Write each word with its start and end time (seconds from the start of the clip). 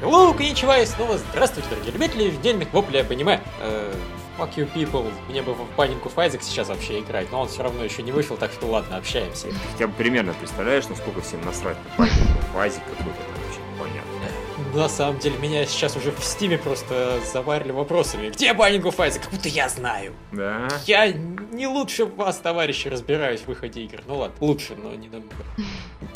Hello, 0.00 0.34
коничева, 0.34 0.80
и 0.80 0.86
снова 0.86 1.18
здравствуйте, 1.18 1.68
дорогие 1.68 1.92
любители 1.92 2.28
отдельных 2.30 2.72
воплей 2.72 3.02
об 3.02 3.10
аниме. 3.10 3.38
Э, 3.60 3.92
fuck 4.38 4.54
you 4.56 4.66
people, 4.72 5.12
мне 5.28 5.42
бы 5.42 5.52
в 5.52 5.62
панику 5.76 6.08
Файзек 6.08 6.42
сейчас 6.42 6.68
вообще 6.68 7.00
играть, 7.00 7.30
но 7.30 7.42
он 7.42 7.48
все 7.48 7.62
равно 7.62 7.84
еще 7.84 8.02
не 8.02 8.10
вышел, 8.10 8.38
так 8.38 8.50
что 8.50 8.64
ладно, 8.64 8.96
общаемся. 8.96 9.48
Хотя 9.72 9.88
бы 9.88 9.92
примерно 9.92 10.32
представляешь, 10.32 10.88
насколько 10.88 11.20
всем 11.20 11.42
насрать 11.44 11.76
на 11.84 11.96
панику, 11.96 12.16
фазик 12.54 12.82
какой-то 12.84 13.20
вообще 13.44 13.60
непонятно. 13.74 14.80
На 14.80 14.88
самом 14.88 15.18
деле, 15.18 15.36
меня 15.36 15.66
сейчас 15.66 15.94
уже 15.96 16.12
в 16.12 16.24
стиме 16.24 16.56
просто 16.56 17.20
заварили 17.30 17.72
вопросами. 17.72 18.30
Где 18.30 18.54
Баннингу 18.54 18.92
Файзек? 18.92 19.24
Как 19.24 19.32
будто 19.32 19.50
я 19.50 19.68
знаю. 19.68 20.14
Да? 20.32 20.66
Я 20.86 21.12
не 21.12 21.66
лучше 21.66 22.06
вас, 22.06 22.38
товарищи, 22.38 22.88
разбираюсь 22.88 23.40
в 23.40 23.48
выходе 23.48 23.82
игр. 23.82 24.00
Ну 24.06 24.16
ладно, 24.16 24.36
лучше, 24.40 24.76
но 24.76 24.94
не 24.94 25.08
намного. 25.08 25.34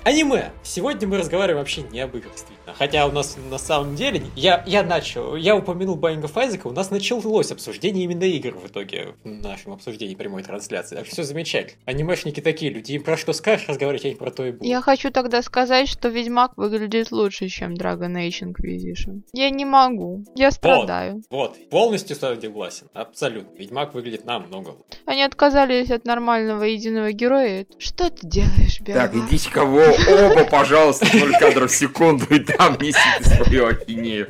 Аниме. 0.04 0.52
Сегодня 0.62 1.06
мы 1.06 1.18
разговариваем 1.18 1.58
вообще 1.58 1.82
не 1.82 2.00
об 2.00 2.16
играх. 2.16 2.32
Хотя 2.72 3.06
у 3.06 3.12
нас 3.12 3.36
на 3.50 3.58
самом 3.58 3.94
деле... 3.94 4.22
Я, 4.36 4.62
я 4.66 4.82
начал... 4.82 5.36
Я 5.36 5.56
упомянул 5.56 5.96
Байнга 5.96 6.28
Файзека, 6.28 6.66
у 6.66 6.72
нас 6.72 6.90
началось 6.90 7.50
обсуждение 7.50 8.04
именно 8.04 8.24
игр 8.24 8.56
в 8.56 8.66
итоге 8.66 9.14
в 9.24 9.28
нашем 9.28 9.72
обсуждении 9.72 10.14
прямой 10.14 10.42
трансляции. 10.42 10.96
Так 10.96 11.06
что 11.06 11.14
все 11.14 11.22
замечательно. 11.24 11.80
Анимешники 11.84 12.40
такие 12.40 12.72
люди, 12.72 12.92
им 12.92 13.02
про 13.02 13.16
что 13.16 13.32
скажешь 13.32 13.68
разговаривать, 13.68 14.04
они 14.04 14.14
про 14.14 14.30
то 14.30 14.46
и 14.46 14.52
будут. 14.52 14.66
Я 14.66 14.80
хочу 14.80 15.10
тогда 15.10 15.42
сказать, 15.42 15.88
что 15.88 16.08
Ведьмак 16.08 16.56
выглядит 16.56 17.12
лучше, 17.12 17.48
чем 17.48 17.74
Dragon 17.74 18.14
Age 18.14 18.52
Inquisition. 18.52 19.22
Я 19.32 19.50
не 19.50 19.64
могу. 19.64 20.24
Я 20.34 20.50
страдаю. 20.50 21.22
Вот, 21.30 21.56
полностью 21.70 22.16
согласен. 22.16 22.88
Абсолютно. 22.94 23.56
Ведьмак 23.56 23.94
выглядит 23.94 24.24
намного 24.24 24.68
лучше. 24.70 25.00
Они 25.06 25.22
отказались 25.22 25.90
от 25.90 26.04
нормального 26.04 26.62
единого 26.64 27.12
героя. 27.12 27.66
Что 27.78 28.10
ты 28.10 28.26
делаешь, 28.26 28.80
Белова? 28.80 29.08
Так, 29.08 29.14
идите 29.14 29.50
кого 29.50 29.80
оба, 29.80 30.44
пожалуйста, 30.44 31.06
0 31.12 31.32
кадров 31.38 31.70
в 31.70 31.74
секунду, 31.74 32.24
и 32.30 32.38
там 32.58 32.76
несите 32.80 33.24
свою 33.24 33.66
ахинею. 33.66 34.28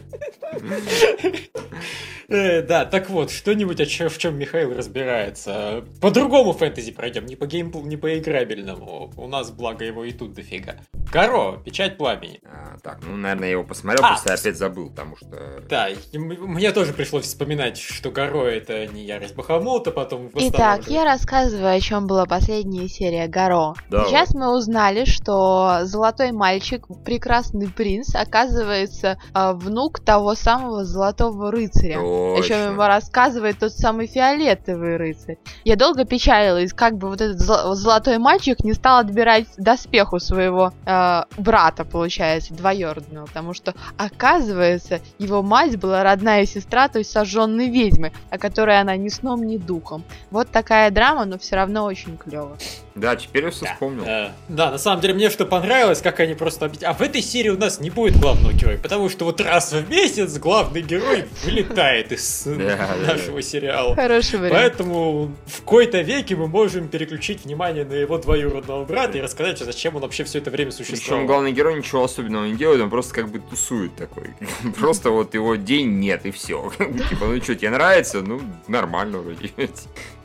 Э, 2.29 2.63
да, 2.63 2.85
так 2.85 3.11
вот, 3.11 3.31
что-нибудь, 3.31 3.81
в 3.81 4.19
чем 4.19 4.39
Михаил 4.39 4.75
разбирается. 4.75 5.85
По 6.01 6.11
другому 6.11 6.53
фэнтези 6.53 6.93
пройдем, 6.93 7.27
не 7.27 7.37
по 7.37 7.47
геймплу, 7.47 7.83
не 7.83 7.97
по 7.97 8.19
играбельному. 8.19 9.13
У 9.17 9.29
нас, 9.29 9.51
благо, 9.51 9.85
его 9.85 10.05
и 10.05 10.13
тут 10.13 10.33
дофига. 10.33 10.77
Горо, 11.13 11.59
печать 11.65 11.97
пламени. 11.97 12.41
А, 12.45 12.77
так, 12.83 13.01
ну, 13.07 13.17
наверное, 13.17 13.49
я 13.49 13.53
его 13.53 13.65
посмотрел, 13.65 14.05
А, 14.05 14.09
просто 14.09 14.33
я 14.33 14.39
опять 14.39 14.57
забыл, 14.57 14.91
потому 14.91 15.17
что... 15.17 15.63
Да, 15.69 15.89
мне 16.15 16.73
тоже 16.73 16.93
пришлось 16.93 17.27
вспоминать, 17.27 17.79
что 17.79 18.11
Горо 18.11 18.47
это 18.47 18.87
не 18.87 19.05
ярость 19.05 19.35
Бахамута, 19.35 19.91
потом 19.91 20.31
Итак, 20.35 20.89
я 20.89 21.05
рассказываю, 21.05 21.77
о 21.77 21.81
чем 21.81 22.07
была 22.07 22.25
последняя 22.25 22.89
серия 22.89 23.29
Гаро. 23.29 23.75
Давай. 23.91 24.09
Сейчас 24.09 24.35
мы 24.35 24.57
узнали, 24.57 25.05
что 25.05 25.81
золотой 25.83 26.33
мальчик, 26.33 26.87
прекрасный 27.05 27.69
принц, 27.69 28.14
оказывается 28.15 29.19
а, 29.33 29.53
внук 29.53 30.01
того 30.01 30.35
самого 30.35 30.85
золотого 30.85 31.51
рыцаря. 31.51 31.99
О 32.01 32.37
чем 32.37 32.43
Точно. 32.43 32.55
ему 32.73 32.83
рассказывает 32.83 33.59
тот 33.59 33.73
самый 33.73 34.07
фиолетовый 34.07 34.97
рыцарь. 34.97 35.39
Я 35.65 35.77
долго 35.77 36.05
печалилась, 36.05 36.73
как 36.73 36.97
бы 36.99 37.09
вот 37.09 37.21
этот 37.21 37.41
зо- 37.41 37.75
золотой 37.75 38.19
мальчик 38.19 38.61
не 38.65 38.73
стал 38.75 38.99
отбирать 38.99 39.47
доспех 39.57 40.13
у 40.13 40.19
своего 40.19 40.73
э, 40.87 41.23
брата, 41.39 41.85
получается, 41.85 42.55
двоюродного, 42.55 43.27
потому 43.27 43.55
что, 43.55 43.75
оказывается, 43.97 45.01
его 45.19 45.43
мать 45.43 45.77
была 45.79 46.03
родная 46.03 46.47
сестра 46.47 46.89
той 46.89 47.05
сожженной 47.05 47.69
ведьмы, 47.71 48.13
о 48.31 48.39
которой 48.39 48.79
она 48.81 48.97
ни 48.97 49.09
сном, 49.09 49.43
ни 49.45 49.57
духом. 49.57 50.05
Вот 50.31 50.51
такая 50.51 50.91
драма, 50.91 51.25
но 51.25 51.39
все 51.39 51.57
равно 51.57 51.85
очень 51.85 52.17
клево. 52.17 52.57
Да, 52.95 53.17
теперь 53.17 53.45
я 53.47 53.51
все 53.51 53.65
Да, 53.65 53.73
вспомнил. 53.73 54.05
э, 54.07 54.31
да, 54.49 54.71
на 54.71 54.79
самом 54.79 55.01
деле 55.01 55.15
мне 55.15 55.31
что 55.31 55.47
понравилось, 55.47 56.01
как 56.01 56.21
они 56.21 56.35
просто. 56.35 56.71
А 56.85 56.93
в 56.93 57.01
этой 57.01 57.23
серии 57.23 57.49
у 57.51 57.59
нас 57.59 57.81
не 57.81 57.91
будет 57.91 58.04
главного 58.13 58.53
героя, 58.53 58.79
потому 58.79 59.09
что 59.09 59.25
вот 59.25 59.41
раз 59.41 59.73
в 59.73 59.89
месяц 59.89 60.39
главный 60.39 60.83
герой 60.83 61.25
вылетает 61.45 62.13
из 62.13 62.47
нашего 63.07 63.43
сериала. 63.43 63.95
Хороший 63.95 64.39
вариант. 64.39 64.55
Поэтому 64.55 65.35
в 65.47 65.59
какой-то 65.61 66.01
веке 66.03 66.37
мы 66.37 66.49
можем 66.49 66.89
переключить 66.89 67.45
внимание 67.45 67.85
на 67.85 67.95
его 67.95 68.19
двоюродного 68.19 68.85
брата 68.85 69.19
и 69.19 69.21
рассказать, 69.21 69.59
зачем 69.59 69.97
он 69.97 70.03
вообще 70.03 70.25
все 70.25 70.39
это 70.39 70.51
время 70.51 70.71
Причем 70.71 70.85
существовал. 70.87 71.27
главный 71.27 71.53
герой 71.53 71.77
ничего 71.79 72.05
особенного 72.05 72.47
не 72.47 72.55
делает, 72.55 72.81
он 72.81 72.91
просто 72.91 73.15
как 73.15 73.29
бы 73.31 73.39
тусует 73.39 73.95
такой. 73.97 74.31
Просто 74.79 75.11
вот 75.11 75.35
его 75.35 75.57
день 75.57 75.99
нет, 75.99 76.27
и 76.27 76.31
все. 76.31 76.71
Типа, 76.79 77.27
ну 77.27 77.41
что, 77.43 77.55
тебе 77.55 77.71
нравится? 77.71 78.21
Ну, 78.21 78.41
нормально 78.69 79.19
вроде. 79.19 79.51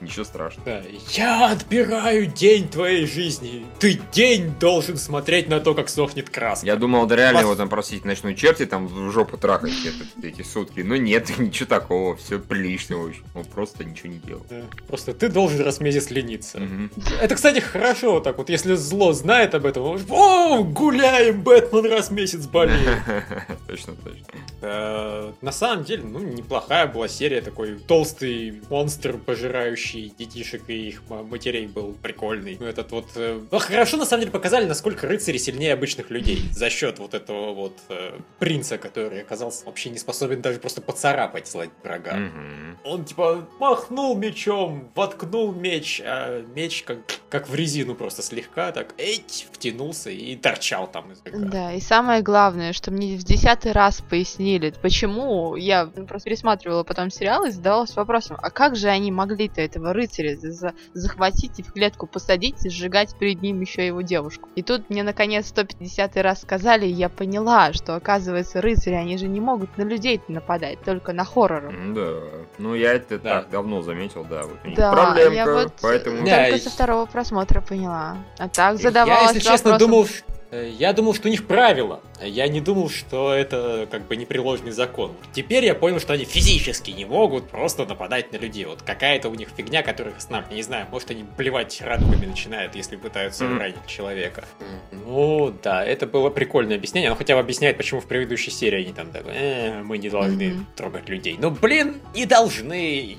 Ничего 0.02 0.24
страшного. 0.24 0.66
Да, 0.66 0.82
я 1.12 1.52
отбираю 1.52 2.26
день 2.28 2.70
твоей 2.70 3.06
жизни. 3.06 3.66
Ты 3.80 4.00
день 4.14 4.54
должен 4.60 4.96
смотреть 4.98 5.50
на 5.50 5.60
то, 5.60 5.74
как 5.74 5.90
сохнет 5.90 6.30
краска. 6.30 6.66
Я 6.66 6.76
думал, 6.78 7.06
да 7.06 7.16
реально 7.18 7.34
Вас- 7.40 7.44
его 7.44 7.56
там 7.56 7.68
просить 7.70 8.06
начнут 8.06 8.38
черти 8.38 8.66
там 8.66 8.88
в 8.88 9.12
жопу 9.12 9.36
трахать 9.38 9.74
это- 9.86 10.28
эти 10.28 10.42
сутки. 10.42 10.80
Но 10.82 10.96
нет, 10.96 11.30
ничего 11.38 11.68
такого, 11.68 12.16
все 12.16 12.40
прилично 12.40 12.98
очень. 12.98 13.24
Он 13.36 13.44
просто 13.44 13.84
ничего 13.84 14.14
не 14.14 14.20
делал. 14.20 14.46
Да, 14.50 14.62
Просто 14.88 15.14
ты 15.14 15.28
должен 15.28 15.62
раз 15.62 15.80
в 15.80 15.82
месяц 15.82 16.10
лениться. 16.12 16.60
Мгм. 16.60 16.92
Это, 17.22 17.36
кстати, 17.36 17.60
хорошо 17.60 18.14
вот 18.14 18.24
так 18.24 18.38
вот, 18.38 18.50
если 18.50 18.76
зло 18.76 19.12
знает 19.14 19.54
об 19.56 19.66
этом, 19.66 19.84
он 19.84 20.02
о, 20.10 20.64
гуляем, 20.64 21.42
Бэтмен 21.42 21.86
раз 21.92 22.10
в 22.10 22.14
месяц 22.14 22.46
болеет. 22.46 23.00
Точно, 23.68 23.96
точно. 23.96 25.34
На 25.42 25.52
самом 25.52 25.84
деле, 25.84 26.04
ну, 26.04 26.20
неплохая 26.20 26.88
была 26.88 27.08
серия, 27.08 27.42
такой 27.42 27.76
толстый 27.80 28.62
монстр, 28.70 29.18
пожирающий 29.18 29.89
детишек 29.94 30.64
и 30.68 30.90
их 30.90 31.02
ма- 31.10 31.24
матерей 31.24 31.68
был 31.68 31.94
прикольный. 32.02 32.58
Ну, 32.60 32.66
этот 32.66 32.92
вот... 32.92 33.06
э, 33.16 33.42
ну, 33.52 33.60
хорошо, 33.60 33.98
на 33.98 34.06
самом 34.06 34.22
деле, 34.22 34.32
показали, 34.32 34.66
насколько 34.66 35.08
рыцари 35.08 35.38
сильнее 35.38 35.74
обычных 35.74 36.10
людей 36.10 36.42
за 36.52 36.70
счет 36.70 37.00
вот 37.00 37.14
этого 37.14 37.54
вот 37.54 37.78
э, 37.90 38.20
принца, 38.40 38.78
который 38.78 39.22
оказался 39.22 39.66
вообще 39.66 39.90
не 39.90 39.98
способен 39.98 40.42
даже 40.42 40.60
просто 40.60 40.82
поцарапать 40.82 41.48
злодей 41.48 41.72
врага. 41.84 42.16
Мгм. 42.16 42.78
Он 42.84 43.06
типа 43.06 43.48
махнул 43.60 44.16
мечом, 44.16 44.90
воткнул 44.96 45.54
меч, 45.54 46.02
а 46.04 46.44
меч 46.56 46.84
как, 46.84 47.00
как 47.30 47.50
в 47.50 47.56
резину 47.56 47.96
просто 47.96 48.22
слегка 48.22 48.72
так 48.72 48.94
эть, 48.98 49.48
втянулся 49.52 50.10
и 50.10 50.36
торчал 50.36 50.90
там 50.90 51.12
из. 51.12 51.22
Да, 51.24 51.74
и 51.74 51.80
самое 51.80 52.22
главное, 52.22 52.74
что 52.74 52.92
мне 52.92 53.18
в 53.18 53.24
десятый 53.24 53.72
раз 53.72 54.02
пояснили, 54.02 54.74
почему 54.82 55.56
я 55.56 55.86
просто 55.86 56.30
пересматривала 56.30 56.84
потом 56.84 57.10
сериал 57.10 57.46
и 57.46 57.52
задавалась 57.52 57.96
вопросом, 57.96 58.38
а 58.42 58.50
как 58.50 58.76
же 58.76 58.88
они 58.88 59.12
могли-то 59.12 59.62
этого 59.80 59.94
рыцаря 59.94 60.36
за- 60.38 60.74
захватить 60.94 61.60
и 61.60 61.64
в 61.64 61.72
клетку 61.74 62.08
посадить 62.08 62.66
и 62.66 62.70
сжигать 62.70 63.16
перед 63.18 63.42
ним 63.42 63.62
еще 63.62 63.86
его 63.86 64.02
девушку. 64.02 64.50
И 64.56 64.62
тут 64.62 64.90
мне 64.90 65.04
наконец 65.04 65.48
150 65.48 66.18
раз 66.18 66.42
сказали, 66.42 66.86
и 66.86 66.92
я 66.92 67.10
поняла, 67.10 67.74
что 67.74 67.96
оказывается 67.96 68.62
рыцари, 68.62 68.96
они 68.96 69.18
же 69.18 69.28
не 69.28 69.40
могут 69.40 69.78
на 69.78 69.84
людей 69.84 70.22
нападать, 70.28 70.82
только 70.84 71.14
на 71.14 71.24
хорроров. 71.26 71.74
М, 71.74 71.94
Да. 71.94 72.14
Ну, 72.58 72.76
я 72.76 72.94
это 72.94 73.18
Да. 73.20 73.42
так 73.42 73.50
давно 73.52 73.82
заметил, 73.82 74.26
да. 74.30 74.44
Вот 74.44 74.74
Да, 74.76 74.92
проблемка, 74.92 75.34
я 75.34 75.46
вот 75.52 75.74
поэтому... 75.82 76.26
Да, 76.26 76.44
только 76.46 76.58
и- 76.58 76.60
со 76.60 76.70
второго 76.70 77.06
просмотра 77.06 77.62
поняла. 77.62 78.18
А 78.38 78.48
так 78.50 78.74
Я, 78.74 78.78
задавалась 78.78 79.36
если 79.36 79.40
честно, 79.40 79.72
вопросом, 79.72 79.78
думал, 79.92 80.08
я 80.52 80.94
думал, 80.94 81.14
что 81.14 81.28
у 81.28 81.32
них 81.32 81.46
правила. 81.48 82.02
Я 82.22 82.48
не 82.48 82.60
думал, 82.62 82.90
что 82.90 83.34
это 83.34 83.88
как 83.90 84.08
бы 84.08 84.16
непреложный 84.16 84.72
закон. 84.72 85.14
Теперь 85.34 85.66
я 85.66 85.76
понял, 85.76 86.00
что 86.00 86.14
они 86.14 86.26
физически 86.26 86.92
не 86.92 87.06
могут 87.06 87.50
просто 87.50 87.86
нападать 87.86 88.32
на 88.34 88.38
людей. 88.38 88.66
Вот 88.66 88.82
какая-то 88.82 89.30
у 89.30 89.36
них 89.36 89.50
фигня, 89.56 89.80
останавливает. 89.80 90.52
Я 90.52 90.56
не 90.56 90.64
знаю, 90.64 90.88
может 90.92 91.12
они 91.12 91.24
плевать 91.38 91.80
радугами 91.82 92.26
начинают, 92.26 92.76
если 92.76 92.96
пытаются 92.96 93.44
Мгм. 93.46 93.60
ранить 93.60 93.88
человека. 93.88 94.46
Ну, 94.92 95.54
да, 95.64 95.86
это 95.86 96.08
было 96.08 96.30
прикольное 96.30 96.78
объяснение. 96.78 97.10
Оно 97.10 97.16
хотя 97.18 97.36
бы 97.36 97.40
объясняет, 97.42 97.78
почему 97.78 98.02
в 98.02 98.06
предыдущей 98.08 98.52
серии 98.52 98.84
они 98.84 98.94
там 98.94 99.12
такой, 99.12 99.34
«Э, 99.36 99.82
мы 99.84 99.98
не 99.98 100.10
должны 100.10 100.50
Мгм. 100.54 100.68
трогать 100.76 101.10
людей. 101.10 101.38
Ну, 101.40 101.52
блин, 101.52 102.02
не 102.16 102.26
должны. 102.26 103.18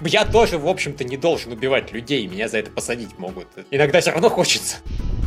Я 0.00 0.24
тоже, 0.24 0.58
в 0.58 0.68
общем-то, 0.68 1.04
не 1.04 1.16
должен 1.16 1.52
убивать 1.52 1.92
людей, 1.92 2.26
меня 2.26 2.48
за 2.48 2.58
это 2.58 2.70
посадить 2.70 3.18
могут. 3.18 3.46
Иногда 3.70 4.00
все 4.00 4.10
равно 4.12 4.28
хочется. 4.28 4.76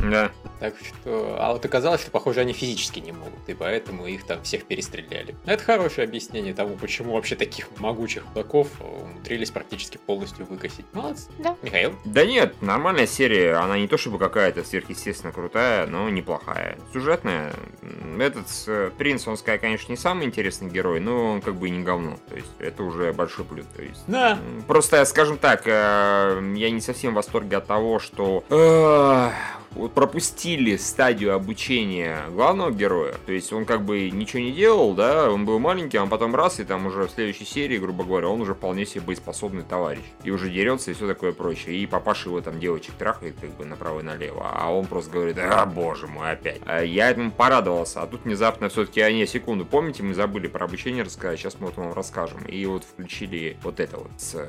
Да. 0.09 0.31
Так 0.59 0.75
что, 0.77 1.37
а 1.39 1.53
вот 1.53 1.65
оказалось, 1.65 2.01
что, 2.01 2.11
похоже, 2.11 2.41
они 2.41 2.53
физически 2.53 2.99
не 2.99 3.11
могут, 3.11 3.47
и 3.47 3.53
поэтому 3.53 4.07
их 4.07 4.25
там 4.25 4.41
всех 4.43 4.65
перестреляли. 4.65 5.35
Это 5.45 5.63
хорошее 5.63 6.05
объяснение 6.05 6.53
тому, 6.53 6.75
почему 6.75 7.13
вообще 7.13 7.35
таких 7.35 7.67
могучих 7.79 8.25
врагов 8.33 8.67
умудрились 8.81 9.51
практически 9.51 9.97
полностью 9.97 10.45
выкосить. 10.45 10.85
Молодцы. 10.93 11.29
Да. 11.39 11.55
Михаил? 11.61 11.95
Да 12.05 12.25
нет, 12.25 12.61
нормальная 12.61 13.07
серия. 13.07 13.55
Она 13.55 13.77
не 13.77 13.87
то 13.87 13.97
чтобы 13.97 14.19
какая-то 14.19 14.63
сверхъестественно 14.63 15.31
крутая, 15.31 15.87
но 15.87 16.09
неплохая. 16.09 16.77
Сюжетная. 16.93 17.53
Этот 18.19 18.95
принц, 18.97 19.27
он, 19.27 19.37
конечно, 19.37 19.91
не 19.91 19.97
самый 19.97 20.25
интересный 20.25 20.69
герой, 20.69 20.99
но 20.99 21.31
он 21.31 21.41
как 21.41 21.55
бы 21.55 21.67
и 21.67 21.71
не 21.71 21.83
говно. 21.83 22.17
То 22.29 22.35
есть 22.35 22.51
это 22.59 22.83
уже 22.83 23.13
большой 23.13 23.45
плюс. 23.45 23.65
То 23.75 23.81
есть 23.81 24.03
Да. 24.07 24.39
Просто, 24.67 25.03
скажем 25.05 25.37
так, 25.37 25.63
э, 25.65 26.53
я 26.55 26.71
не 26.71 26.81
совсем 26.81 27.13
в 27.13 27.15
восторге 27.15 27.57
от 27.57 27.67
того, 27.67 27.99
что 27.99 28.43
э, 28.49 29.29
вот 29.71 29.93
пропустили 29.93 30.77
стадию 30.77 31.33
обучения 31.33 32.23
главного 32.31 32.71
героя. 32.71 33.15
То 33.25 33.31
есть 33.31 33.51
он 33.53 33.65
как 33.65 33.83
бы 33.83 34.09
ничего 34.09 34.41
не 34.41 34.51
делал, 34.51 34.93
да, 34.93 35.31
он 35.31 35.45
был 35.45 35.59
маленький, 35.59 35.97
а 35.97 36.05
потом 36.05 36.35
раз, 36.35 36.59
и 36.59 36.63
там 36.63 36.85
уже 36.87 37.07
в 37.07 37.11
следующей 37.11 37.45
серии, 37.45 37.77
грубо 37.77 38.03
говоря, 38.03 38.27
он 38.29 38.41
уже 38.41 38.53
вполне 38.53 38.85
себе 38.85 39.01
боеспособный 39.01 39.63
товарищ. 39.63 40.03
И 40.23 40.31
уже 40.31 40.49
дерется 40.49 40.91
и 40.91 40.93
все 40.93 41.07
такое 41.07 41.31
прочее. 41.31 41.75
И 41.77 41.85
папаша 41.85 42.29
его 42.29 42.41
там 42.41 42.59
девочек 42.59 42.93
трахает 42.95 43.35
как 43.39 43.51
бы 43.51 43.65
направо 43.65 43.99
и 43.99 44.03
налево. 44.03 44.49
А 44.53 44.73
он 44.73 44.85
просто 44.85 45.11
говорит, 45.11 45.37
а, 45.39 45.65
боже 45.65 46.07
мой, 46.07 46.31
опять. 46.31 46.61
А 46.65 46.81
я 46.81 47.09
этому 47.09 47.31
порадовался. 47.31 48.01
А 48.01 48.07
тут 48.07 48.25
внезапно 48.25 48.69
все-таки, 48.69 49.01
а 49.01 49.11
не, 49.11 49.25
секунду, 49.25 49.65
помните, 49.65 50.03
мы 50.03 50.13
забыли 50.13 50.47
про 50.47 50.65
обучение 50.65 51.03
рассказать, 51.03 51.39
сейчас 51.39 51.55
мы 51.59 51.67
вот 51.67 51.77
вам 51.77 51.93
расскажем. 51.93 52.43
И 52.45 52.65
вот 52.65 52.83
включили 52.83 53.57
вот 53.63 53.79
это 53.79 53.97
вот 53.97 54.11
с 54.17 54.47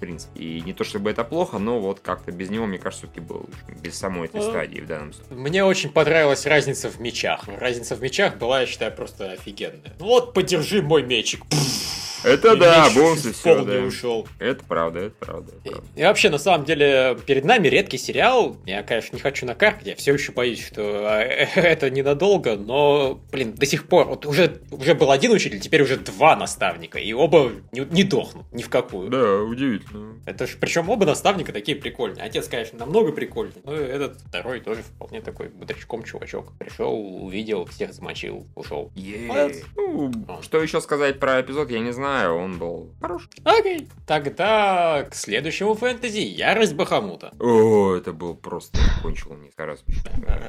принцип. 0.00 0.30
И 0.34 0.62
не 0.64 0.72
то 0.72 0.84
чтобы 0.84 1.10
это 1.10 1.24
плохо, 1.24 1.58
но 1.58 1.80
вот 1.80 2.00
как-то 2.00 2.32
без 2.32 2.50
него, 2.50 2.66
мне 2.66 2.78
кажется, 2.78 3.06
все-таки 3.06 3.20
было 3.20 3.44
без 3.82 3.96
самой 3.96 4.28
этой 4.28 4.40
ну, 4.40 4.52
стадии 4.62 4.80
в 4.80 4.86
данном 4.86 5.12
случае. 5.12 5.36
Мне 5.36 5.64
очень 5.64 5.90
понравилась 5.90 6.46
разница 6.46 6.88
в 6.88 7.00
мечах. 7.00 7.48
Разница 7.48 7.96
в 7.96 8.02
мечах 8.02 8.36
была, 8.36 8.60
я 8.60 8.66
считаю, 8.66 8.92
просто 8.92 9.32
офигенная. 9.32 9.92
Вот, 9.98 10.34
подержи 10.34 10.82
мой 10.82 11.02
мечик. 11.02 11.44
Пфф 11.46 12.01
это 12.24 12.56
да, 12.56 12.90
бонусы 12.94 13.32
все, 13.32 13.64
да. 13.64 13.80
ушел. 13.80 14.26
Это 14.38 14.64
правда, 14.64 15.00
это 15.00 15.14
правда. 15.18 15.52
Это 15.64 15.70
правда. 15.70 15.88
И, 15.96 16.00
и 16.00 16.04
вообще, 16.04 16.30
на 16.30 16.38
самом 16.38 16.64
деле, 16.64 17.18
перед 17.26 17.44
нами 17.44 17.68
редкий 17.68 17.98
сериал. 17.98 18.56
Я, 18.66 18.82
конечно, 18.82 19.16
не 19.16 19.22
хочу 19.22 19.46
накаркать, 19.46 19.86
я 19.86 19.96
все 19.96 20.12
еще 20.12 20.32
боюсь, 20.32 20.64
что 20.64 20.82
а, 20.82 21.20
это 21.56 21.90
ненадолго, 21.90 22.56
но, 22.56 23.20
блин, 23.30 23.54
до 23.54 23.66
сих 23.66 23.86
пор, 23.88 24.06
вот 24.06 24.26
уже, 24.26 24.60
уже 24.70 24.94
был 24.94 25.10
один 25.10 25.32
учитель, 25.32 25.60
теперь 25.60 25.82
уже 25.82 25.96
два 25.96 26.36
наставника, 26.36 26.98
и 26.98 27.12
оба 27.12 27.52
не, 27.72 27.80
не 27.80 28.04
дохнут 28.04 28.46
ни 28.52 28.62
в 28.62 28.68
какую. 28.68 29.10
Да, 29.10 29.42
удивительно. 29.42 30.20
Это 30.26 30.46
ж, 30.46 30.56
причем 30.60 30.88
оба 30.88 31.06
наставника 31.06 31.52
такие 31.52 31.76
прикольные. 31.76 32.24
Отец, 32.24 32.48
конечно, 32.48 32.78
намного 32.78 33.12
прикольнее, 33.12 33.60
но 33.64 33.74
этот 33.74 34.20
второй 34.20 34.60
тоже 34.60 34.82
вполне 34.82 35.20
такой 35.20 35.48
бодрячком 35.48 36.04
чувачок. 36.04 36.52
Пришел, 36.58 36.94
увидел, 37.24 37.64
всех 37.66 37.92
замочил, 37.92 38.46
ушел. 38.54 38.92
Ну, 38.94 40.12
что 40.42 40.62
еще 40.62 40.80
сказать 40.80 41.18
про 41.18 41.40
эпизод, 41.40 41.70
я 41.70 41.80
не 41.80 41.92
знаю 41.92 42.11
знаю, 42.12 42.36
он 42.36 42.58
был 42.58 42.94
хорош. 43.00 43.28
Окей, 43.44 43.88
тогда 44.06 45.06
к 45.10 45.14
следующему 45.14 45.74
фэнтези 45.74 46.18
«Ярость 46.18 46.74
Бахамута». 46.74 47.32
О, 47.38 47.94
это 47.94 48.12
был 48.12 48.34
просто 48.34 48.78
кончил 49.02 49.34
несколько 49.34 49.66
раз. 49.66 49.84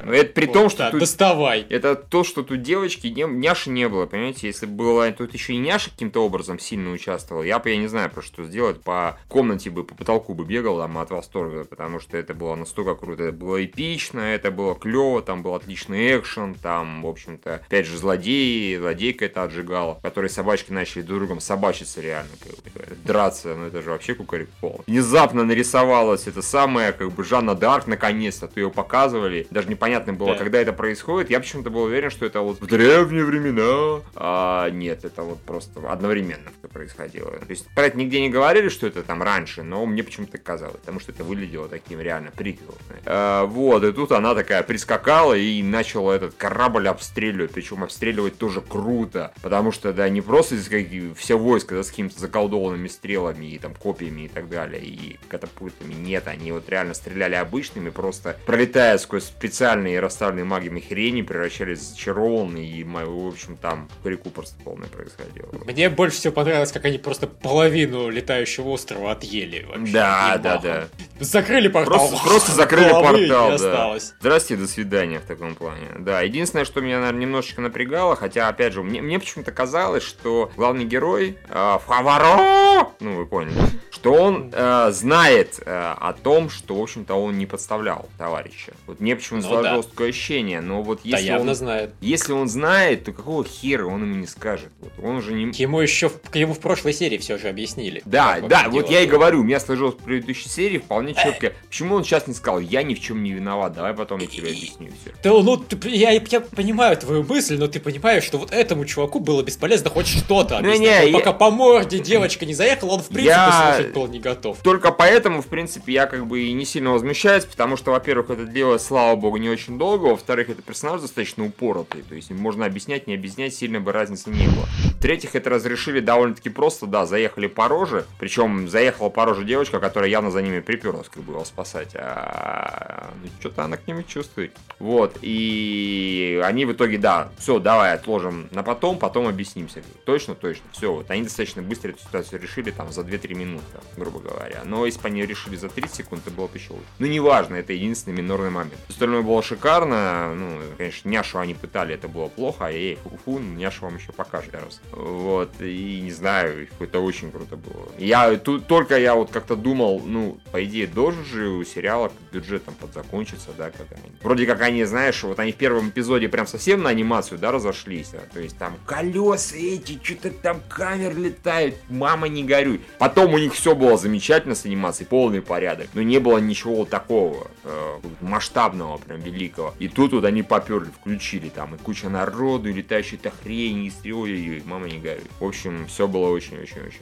Но 0.04 0.12
это 0.12 0.32
при 0.32 0.46
том, 0.46 0.68
что 0.68 0.90
тут... 0.90 1.00
Доставай. 1.00 1.66
Это 1.70 1.94
то, 1.94 2.24
что 2.24 2.42
тут 2.42 2.62
девочки, 2.62 3.06
няши 3.06 3.70
не 3.70 3.88
было, 3.88 4.06
понимаете? 4.06 4.46
Если 4.46 4.66
было 4.66 5.10
тут 5.12 5.32
еще 5.32 5.54
и 5.54 5.58
няша 5.58 5.90
каким-то 5.90 6.24
образом 6.24 6.58
сильно 6.58 6.90
участвовал, 6.90 7.42
я 7.42 7.58
бы, 7.58 7.70
я 7.70 7.76
не 7.76 7.86
знаю, 7.86 8.10
про 8.10 8.22
что 8.22 8.44
сделать, 8.44 8.82
по 8.82 9.18
комнате 9.28 9.70
бы, 9.70 9.84
по 9.84 9.94
потолку 9.94 10.34
бы 10.34 10.44
бегал 10.44 10.78
там 10.78 10.98
от 10.98 11.10
восторга, 11.10 11.64
потому 11.64 12.00
что 12.00 12.18
это 12.18 12.34
было 12.34 12.54
настолько 12.56 12.94
круто. 12.94 13.24
Это 13.24 13.32
было 13.32 13.64
эпично, 13.64 14.20
это 14.20 14.50
было 14.50 14.74
клево, 14.74 15.22
там 15.22 15.42
был 15.42 15.54
отличный 15.54 16.18
экшен, 16.18 16.54
там, 16.54 17.02
в 17.02 17.06
общем-то, 17.06 17.62
опять 17.66 17.86
же, 17.86 17.96
злодеи, 17.96 18.76
злодейка 18.76 19.24
это 19.24 19.44
отжигала, 19.44 19.98
которые 20.02 20.28
собачки 20.28 20.70
начали 20.72 21.02
друг 21.02 21.20
другом 21.20 21.40
собачиться 21.54 22.00
реально, 22.00 22.32
как 22.42 22.52
бы, 22.52 22.96
драться, 23.04 23.54
ну 23.54 23.66
это 23.66 23.80
же 23.80 23.90
вообще 23.90 24.14
кукарик 24.14 24.48
пол. 24.60 24.82
Внезапно 24.88 25.44
нарисовалась 25.44 26.26
это 26.26 26.42
самая, 26.42 26.92
как 26.92 27.12
бы, 27.12 27.22
Жанна 27.22 27.54
Дарк, 27.54 27.86
наконец-то, 27.86 28.48
то 28.48 28.58
ее 28.58 28.70
показывали, 28.70 29.46
даже 29.50 29.68
непонятно 29.68 30.12
было, 30.12 30.32
да. 30.32 30.38
когда 30.38 30.58
это 30.58 30.72
происходит, 30.72 31.30
я 31.30 31.38
почему-то 31.38 31.70
был 31.70 31.82
уверен, 31.82 32.10
что 32.10 32.26
это 32.26 32.40
вот 32.40 32.60
в 32.60 32.66
древние 32.66 33.24
времена, 33.24 34.02
а 34.16 34.68
нет, 34.70 35.04
это 35.04 35.22
вот 35.22 35.40
просто 35.42 35.80
одновременно 35.88 36.50
это 36.60 36.72
происходило. 36.72 37.30
То 37.30 37.50
есть, 37.50 37.66
про 37.74 37.86
это 37.86 37.96
нигде 37.96 38.20
не 38.20 38.30
говорили, 38.30 38.68
что 38.68 38.88
это 38.88 39.04
там 39.04 39.22
раньше, 39.22 39.62
но 39.62 39.86
мне 39.86 40.02
почему-то 40.02 40.38
казалось, 40.38 40.78
потому 40.80 40.98
что 40.98 41.12
это 41.12 41.22
выглядело 41.22 41.68
таким 41.68 42.00
реально 42.00 42.32
приквелом. 42.32 42.74
А, 43.04 43.44
вот, 43.44 43.84
и 43.84 43.92
тут 43.92 44.10
она 44.10 44.34
такая 44.34 44.64
прискакала 44.64 45.34
и 45.34 45.62
начала 45.62 46.12
этот 46.12 46.34
корабль 46.34 46.88
обстреливать, 46.88 47.52
причем 47.52 47.84
обстреливать 47.84 48.38
тоже 48.38 48.60
круто, 48.60 49.32
потому 49.40 49.70
что, 49.70 49.92
да, 49.92 50.08
не 50.08 50.20
просто 50.20 50.56
здесь 50.56 50.68
какие 50.68 51.14
все 51.14 51.38
войско, 51.44 51.82
с 51.82 51.90
какими-то 51.90 52.18
заколдованными 52.18 52.88
стрелами 52.88 53.46
и 53.46 53.58
там 53.58 53.74
копьями 53.74 54.22
и 54.22 54.28
так 54.28 54.48
далее, 54.48 54.82
и 54.82 55.18
катапультами. 55.28 55.94
Нет, 55.94 56.26
они 56.26 56.52
вот 56.52 56.68
реально 56.68 56.94
стреляли 56.94 57.34
обычными, 57.34 57.90
просто 57.90 58.36
пролетая 58.46 58.98
сквозь 58.98 59.24
специальные 59.24 60.00
расставленные 60.00 60.44
магиями 60.44 60.80
хрени, 60.80 61.22
превращались 61.22 61.78
в 61.78 61.82
зачарованные, 61.90 62.66
и, 62.66 62.84
в 62.84 63.28
общем, 63.28 63.56
там 63.56 63.88
реку 64.04 64.30
просто 64.30 64.56
полное 64.64 64.88
происходило. 64.88 65.48
Мне 65.64 65.90
больше 65.90 66.16
всего 66.16 66.32
понравилось, 66.32 66.72
как 66.72 66.84
они 66.84 66.98
просто 66.98 67.26
половину 67.26 68.08
летающего 68.08 68.68
острова 68.68 69.12
отъели 69.12 69.64
вообще. 69.64 69.92
Да, 69.92 70.38
да, 70.38 70.58
да. 70.58 70.88
Закрыли 71.20 71.68
портал. 71.68 72.08
Просто, 72.08 72.26
просто 72.26 72.52
закрыли 72.52 72.90
портал, 72.90 73.48
да. 73.48 73.54
Осталось. 73.54 74.14
Здрасте, 74.20 74.56
до 74.56 74.66
свидания 74.66 75.20
в 75.20 75.24
таком 75.24 75.54
плане. 75.54 75.88
Да, 75.98 76.22
единственное, 76.22 76.64
что 76.64 76.80
меня, 76.80 76.98
наверное, 76.98 77.20
немножечко 77.20 77.60
напрягало, 77.60 78.16
хотя, 78.16 78.48
опять 78.48 78.72
же, 78.72 78.82
мне, 78.82 79.02
мне 79.02 79.18
почему-то 79.18 79.52
казалось, 79.52 80.02
что 80.02 80.50
главный 80.56 80.84
герой 80.84 81.33
э, 81.48 81.78
Фаворо, 81.86 82.90
ну 83.00 83.16
вы 83.16 83.26
поняли, 83.26 83.54
что 83.90 84.12
он 84.12 84.50
э, 84.52 84.90
знает 84.92 85.60
э, 85.64 85.94
о 85.98 86.12
том, 86.12 86.50
что, 86.50 86.76
в 86.76 86.82
общем-то, 86.82 87.14
он 87.14 87.38
не 87.38 87.46
подставлял 87.46 88.08
товарища. 88.18 88.72
Вот 88.86 89.00
мне 89.00 89.16
почему-то 89.16 89.46
ну, 89.48 89.54
сложилось 89.54 89.86
да. 89.86 89.90
такое 89.90 90.08
ощущение, 90.10 90.60
но 90.60 90.82
вот 90.82 91.00
если 91.04 91.28
да, 91.28 91.40
он 91.40 91.54
знает. 91.54 91.94
Если 92.00 92.32
он 92.32 92.48
знает, 92.48 93.04
то 93.04 93.12
какого 93.12 93.44
хера 93.44 93.86
он 93.86 94.02
ему 94.02 94.16
не 94.16 94.26
скажет? 94.26 94.68
Вот 94.80 94.92
он 95.02 95.16
уже 95.16 95.32
не... 95.32 95.50
Ему 95.52 95.80
еще 95.80 96.08
в, 96.08 96.34
ему 96.34 96.52
в 96.54 96.60
прошлой 96.60 96.92
серии 96.92 97.18
все 97.18 97.38
же 97.38 97.48
объяснили. 97.48 98.02
Да, 98.04 98.40
да, 98.40 98.68
вот 98.68 98.90
я 98.90 99.00
и 99.00 99.06
говорю, 99.06 99.40
у 99.40 99.44
меня 99.44 99.60
сложилось 99.60 99.94
в 99.94 99.98
предыдущей 99.98 100.48
серии 100.48 100.78
вполне 100.78 101.14
четко. 101.14 101.52
Почему 101.68 101.94
он 101.94 102.04
сейчас 102.04 102.26
не 102.26 102.34
сказал, 102.34 102.60
я 102.60 102.82
ни 102.82 102.94
в 102.94 103.00
чем 103.00 103.22
не 103.22 103.32
виноват, 103.32 103.72
давай 103.72 103.94
потом 103.94 104.20
я 104.20 104.26
тебе 104.26 104.48
объясню 104.48 104.90
все. 105.00 105.14
Да, 105.22 105.30
ну, 105.30 105.56
ты, 105.56 105.88
я, 105.88 106.10
я 106.10 106.40
понимаю 106.40 106.96
твою 106.96 107.22
мысль, 107.24 107.56
но 107.58 107.68
ты 107.68 107.80
понимаешь, 107.80 108.24
что 108.24 108.38
вот 108.38 108.52
этому 108.52 108.84
чуваку 108.84 109.20
было 109.20 109.42
бесполезно 109.42 109.90
хоть 109.90 110.06
что-то 110.06 110.58
объяснить. 110.58 110.80
Не, 110.80 111.12
не, 111.12 111.13
пока 111.18 111.32
по 111.32 111.50
морде 111.50 111.98
девочка 111.98 112.46
не 112.46 112.54
заехала, 112.54 112.92
он 112.92 113.00
в 113.00 113.08
принципе 113.08 113.28
я... 113.28 113.74
слушать 113.74 113.92
был 113.92 114.06
не 114.06 114.20
готов. 114.20 114.58
Только 114.62 114.90
поэтому, 114.92 115.42
в 115.42 115.46
принципе, 115.46 115.92
я 115.92 116.06
как 116.06 116.26
бы 116.26 116.42
и 116.42 116.52
не 116.52 116.64
сильно 116.64 116.92
возмущаюсь, 116.92 117.44
потому 117.44 117.76
что, 117.76 117.92
во-первых, 117.92 118.30
это 118.30 118.44
дело, 118.44 118.78
слава 118.78 119.16
богу, 119.16 119.36
не 119.36 119.48
очень 119.48 119.78
долго, 119.78 120.06
во-вторых, 120.06 120.50
это 120.50 120.62
персонаж 120.62 121.00
достаточно 121.00 121.44
упоротый, 121.44 122.02
то 122.02 122.14
есть 122.14 122.30
можно 122.30 122.66
объяснять, 122.66 123.06
не 123.06 123.14
объяснять, 123.14 123.54
сильно 123.54 123.80
бы 123.80 123.92
разницы 123.92 124.30
не 124.30 124.46
было. 124.46 124.66
В-третьих, 124.98 125.34
это 125.34 125.50
разрешили 125.50 126.00
довольно-таки 126.00 126.48
просто, 126.48 126.86
да, 126.86 127.06
заехали 127.06 127.46
по 127.46 127.68
роже, 127.68 128.06
причем 128.18 128.68
заехала 128.68 129.10
по 129.10 129.24
роже 129.24 129.44
девочка, 129.44 129.78
которая 129.78 130.10
явно 130.10 130.30
за 130.30 130.42
ними 130.42 130.60
приперлась, 130.60 131.08
как 131.08 131.22
бы 131.22 131.34
его 131.34 131.44
спасать, 131.44 131.90
а 131.94 133.10
ну, 133.22 133.28
что-то 133.40 133.64
она 133.64 133.76
к 133.76 133.86
ним 133.86 134.02
чувствует. 134.04 134.52
Вот, 134.78 135.18
и 135.20 136.40
они 136.44 136.64
в 136.64 136.72
итоге, 136.72 136.98
да, 136.98 137.28
все, 137.38 137.58
давай 137.58 137.94
отложим 137.94 138.48
на 138.50 138.62
потом, 138.62 138.98
потом 138.98 139.28
объяснимся. 139.28 139.82
Точно, 140.06 140.34
точно, 140.34 140.64
все, 140.72 141.03
вот 141.04 141.10
они 141.10 141.24
достаточно 141.24 141.60
быстро 141.60 141.90
эту 141.90 142.00
ситуацию 142.00 142.40
решили 142.40 142.70
там 142.70 142.90
за 142.90 143.02
2-3 143.02 143.34
минуты, 143.34 143.64
грубо 143.96 144.20
говоря. 144.20 144.62
Но 144.64 144.86
если 144.86 145.00
бы 145.00 145.08
они 145.08 145.26
решили 145.26 145.54
за 145.54 145.68
30 145.68 145.94
секунд, 145.94 146.22
это 146.26 146.34
было 146.34 146.46
бы 146.46 146.56
еще 146.56 146.72
лучше. 146.72 146.86
Ну, 146.98 147.06
неважно, 147.06 147.56
это 147.56 147.74
единственный 147.74 148.14
минорный 148.14 148.48
момент. 148.48 148.78
Остальное 148.88 149.20
было 149.20 149.42
шикарно. 149.42 150.34
Ну, 150.34 150.60
конечно, 150.78 151.08
няшу 151.10 151.38
они 151.38 151.52
пытали, 151.52 151.94
это 151.94 152.08
было 152.08 152.28
плохо, 152.28 152.66
а 152.66 152.70
ей, 152.70 152.98
фу, 153.24 153.38
няшу 153.38 153.84
вам 153.84 153.96
еще 153.96 154.12
покажет 154.12 154.54
раз. 154.54 154.80
Вот, 154.92 155.50
и 155.60 156.00
не 156.00 156.10
знаю, 156.10 156.68
это 156.80 157.00
очень 157.00 157.30
круто 157.30 157.56
было. 157.56 157.86
Я 157.98 158.34
тут 158.38 158.66
только 158.66 158.98
я 158.98 159.14
вот 159.14 159.30
как-то 159.30 159.56
думал, 159.56 160.00
ну, 160.04 160.38
по 160.52 160.64
идее, 160.64 160.86
должен 160.86 161.22
же 161.26 161.48
у 161.48 161.64
сериала 161.64 162.10
бюджет 162.32 162.64
там 162.64 162.74
подзакончиться, 162.74 163.50
да, 163.58 163.70
как 163.70 163.92
они. 163.92 164.10
Вроде 164.22 164.46
как 164.46 164.62
они, 164.62 164.84
знаешь, 164.84 165.22
вот 165.22 165.38
они 165.38 165.52
в 165.52 165.56
первом 165.56 165.90
эпизоде 165.90 166.30
прям 166.30 166.46
совсем 166.46 166.82
на 166.82 166.88
анимацию, 166.88 167.38
да, 167.38 167.52
разошлись. 167.52 168.14
А, 168.14 168.22
то 168.32 168.40
есть 168.40 168.56
там 168.56 168.78
колеса 168.86 169.56
эти, 169.56 170.00
что-то 170.02 170.30
там 170.30 170.62
камер 170.94 171.16
летают, 171.18 171.74
мама 171.88 172.28
не 172.28 172.44
горюй. 172.44 172.80
Потом 172.98 173.34
у 173.34 173.38
них 173.38 173.54
все 173.54 173.74
было 173.74 173.96
замечательно 173.96 174.54
с 174.54 174.64
анимацией, 174.64 175.08
полный 175.08 175.42
порядок. 175.42 175.88
Но 175.94 176.02
не 176.02 176.18
было 176.18 176.38
ничего 176.38 176.84
такого 176.84 177.48
э, 177.64 177.98
масштабного, 178.20 178.98
прям 178.98 179.20
великого. 179.20 179.74
И 179.78 179.88
тут 179.88 180.12
вот 180.12 180.24
они 180.24 180.42
поперли, 180.42 180.90
включили 181.00 181.48
там 181.48 181.74
и 181.74 181.78
куча 181.78 182.08
народу, 182.08 182.68
и 182.68 182.72
летающие-то 182.72 183.32
хрень, 183.42 183.86
и 183.86 183.90
стрелы, 183.90 184.30
и 184.30 184.62
мама 184.64 184.88
не 184.88 184.98
горюй. 184.98 185.24
В 185.40 185.44
общем, 185.44 185.86
все 185.88 186.06
было 186.06 186.30
очень-очень-очень. 186.30 187.00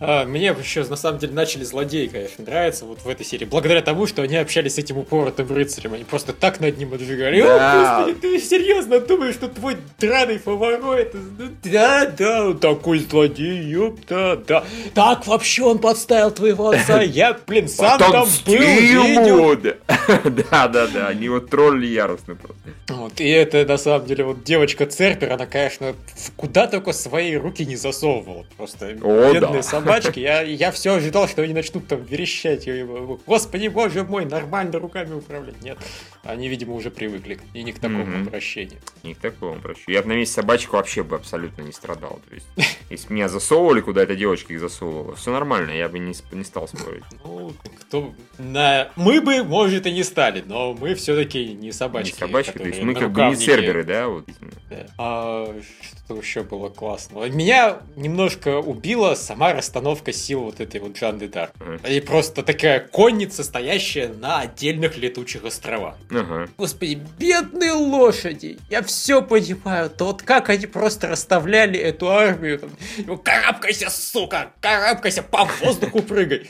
А, 0.00 0.24
мне 0.24 0.46
еще 0.46 0.84
на 0.84 0.96
самом 0.96 1.18
деле 1.18 1.32
начали 1.32 1.64
злодеи, 1.64 2.06
конечно, 2.06 2.44
нравиться 2.44 2.84
вот 2.84 3.00
в 3.00 3.08
этой 3.08 3.24
серии. 3.24 3.44
Благодаря 3.44 3.82
тому, 3.82 4.06
что 4.06 4.22
они 4.22 4.36
общались 4.36 4.74
с 4.74 4.78
этим 4.78 4.98
упоротым 4.98 5.52
рыцарем. 5.52 5.94
Они 5.94 6.04
просто 6.04 6.32
так 6.32 6.60
над 6.60 6.78
ним 6.78 6.94
отжигали. 6.94 7.42
Да. 7.42 8.00
О, 8.00 8.04
господи, 8.04 8.20
ты 8.20 8.40
серьезно 8.40 9.00
думаешь, 9.00 9.34
что 9.34 9.48
твой 9.48 9.76
драный 9.98 10.38
фаворит. 10.38 11.14
Да, 11.62 12.06
да, 12.06 12.54
такой 12.54 13.00
злодей, 13.00 13.33
ёпта, 13.42 14.42
да. 14.46 14.64
Так 14.94 15.26
вообще 15.26 15.64
он 15.64 15.78
подставил 15.78 16.30
твоего 16.30 16.70
отца. 16.70 17.02
Я, 17.02 17.38
блин, 17.46 17.68
сам 17.68 17.98
там 17.98 18.26
был, 18.46 18.52
видел. 18.54 19.54
Да, 20.50 20.68
да, 20.68 20.86
да, 20.86 21.08
они 21.08 21.28
вот 21.28 21.50
тролли 21.50 21.86
яростно 21.86 22.34
просто. 22.34 22.62
Вот, 22.88 23.20
и 23.20 23.28
это, 23.28 23.64
на 23.64 23.78
самом 23.78 24.06
деле, 24.06 24.24
вот 24.24 24.44
девочка 24.44 24.86
Цербер, 24.86 25.32
она, 25.32 25.46
конечно, 25.46 25.94
куда 26.36 26.66
только 26.66 26.92
свои 26.92 27.34
руки 27.36 27.64
не 27.64 27.76
засовывала. 27.76 28.44
Просто 28.56 28.96
О, 29.02 29.32
бедные 29.32 29.62
да. 29.62 29.62
собачки. 29.62 30.20
Я, 30.20 30.42
я 30.42 30.70
все 30.70 30.94
ожидал, 30.94 31.28
что 31.28 31.42
они 31.42 31.54
начнут 31.54 31.86
там 31.86 32.02
верещать. 32.02 32.68
Господи, 33.26 33.68
боже 33.68 34.04
мой, 34.04 34.26
нормально 34.26 34.78
руками 34.78 35.14
управлять. 35.14 35.62
Нет, 35.62 35.78
они, 36.22 36.48
видимо, 36.48 36.74
уже 36.74 36.90
привыкли. 36.90 37.38
И 37.54 37.62
не 37.62 37.72
к 37.72 37.78
такому 37.78 38.22
обращению. 38.22 38.80
Не 39.02 39.14
к 39.14 39.18
такому 39.18 39.60
прощу. 39.60 39.90
Я 39.90 40.02
бы 40.02 40.08
на 40.08 40.12
месте 40.14 40.34
собачек 40.34 40.72
вообще 40.72 41.02
бы 41.02 41.16
абсолютно 41.16 41.62
не 41.62 41.72
страдал. 41.72 42.20
То 42.28 42.34
есть, 42.34 42.46
если 42.90 43.08
бы 43.08 43.14
меня 43.24 43.28
засовывали, 43.28 43.80
куда 43.80 44.02
эта 44.02 44.14
девочка 44.14 44.52
их 44.52 44.60
засовывала, 44.60 45.14
все 45.16 45.32
нормально, 45.32 45.70
я 45.70 45.88
бы 45.88 45.98
не, 45.98 46.14
не 46.32 46.44
стал 46.44 46.68
спорить. 46.68 47.04
Ну, 47.24 47.52
кто... 47.80 48.14
На... 48.38 48.90
Мы 48.96 49.20
бы, 49.20 49.42
может, 49.44 49.86
и 49.86 49.92
не 49.92 50.02
стали, 50.02 50.42
но 50.46 50.74
мы 50.74 50.94
все-таки 50.94 51.54
не 51.54 51.72
собачки. 51.72 52.12
не 52.12 52.18
собачки, 52.18 52.58
то 52.58 52.64
есть 52.64 52.82
мы 52.82 52.94
как 52.94 53.12
бы 53.12 53.22
не 53.22 53.36
серверы, 53.36 53.84
да? 53.84 54.08
Вот. 54.08 54.26
Да. 54.70 54.86
А 54.98 55.60
что 56.04 56.16
еще 56.16 56.42
было 56.42 56.68
классного? 56.68 57.28
Меня 57.28 57.78
немножко 57.96 58.58
убила 58.58 59.14
сама 59.14 59.52
расстановка 59.52 60.12
сил 60.12 60.40
вот 60.40 60.60
этой 60.60 60.80
вот 60.80 60.96
Жанны 60.96 61.28
Дарк. 61.28 61.52
Мгм. 61.60 61.80
И 61.88 62.00
просто 62.00 62.42
такая 62.42 62.80
конница, 62.80 63.44
стоящая 63.44 64.08
на 64.08 64.40
отдельных 64.40 64.96
летучих 64.96 65.44
островах. 65.44 65.94
Ага. 66.10 66.48
Господи, 66.58 67.00
бедные 67.18 67.72
лошади! 67.72 68.58
Я 68.68 68.82
все 68.82 69.22
понимаю. 69.22 69.90
То 69.90 70.06
вот 70.06 70.22
как 70.22 70.50
они 70.50 70.66
просто 70.66 71.08
расставляли 71.08 71.78
эту 71.78 72.10
армию. 72.10 72.58
Там, 72.58 72.70
ну, 73.16 73.22
карабкайся, 73.22 73.90
сука! 73.90 74.52
Карабкайся, 74.60 75.22
по 75.22 75.48
воздуху 75.60 76.02
прыгай! 76.02 76.48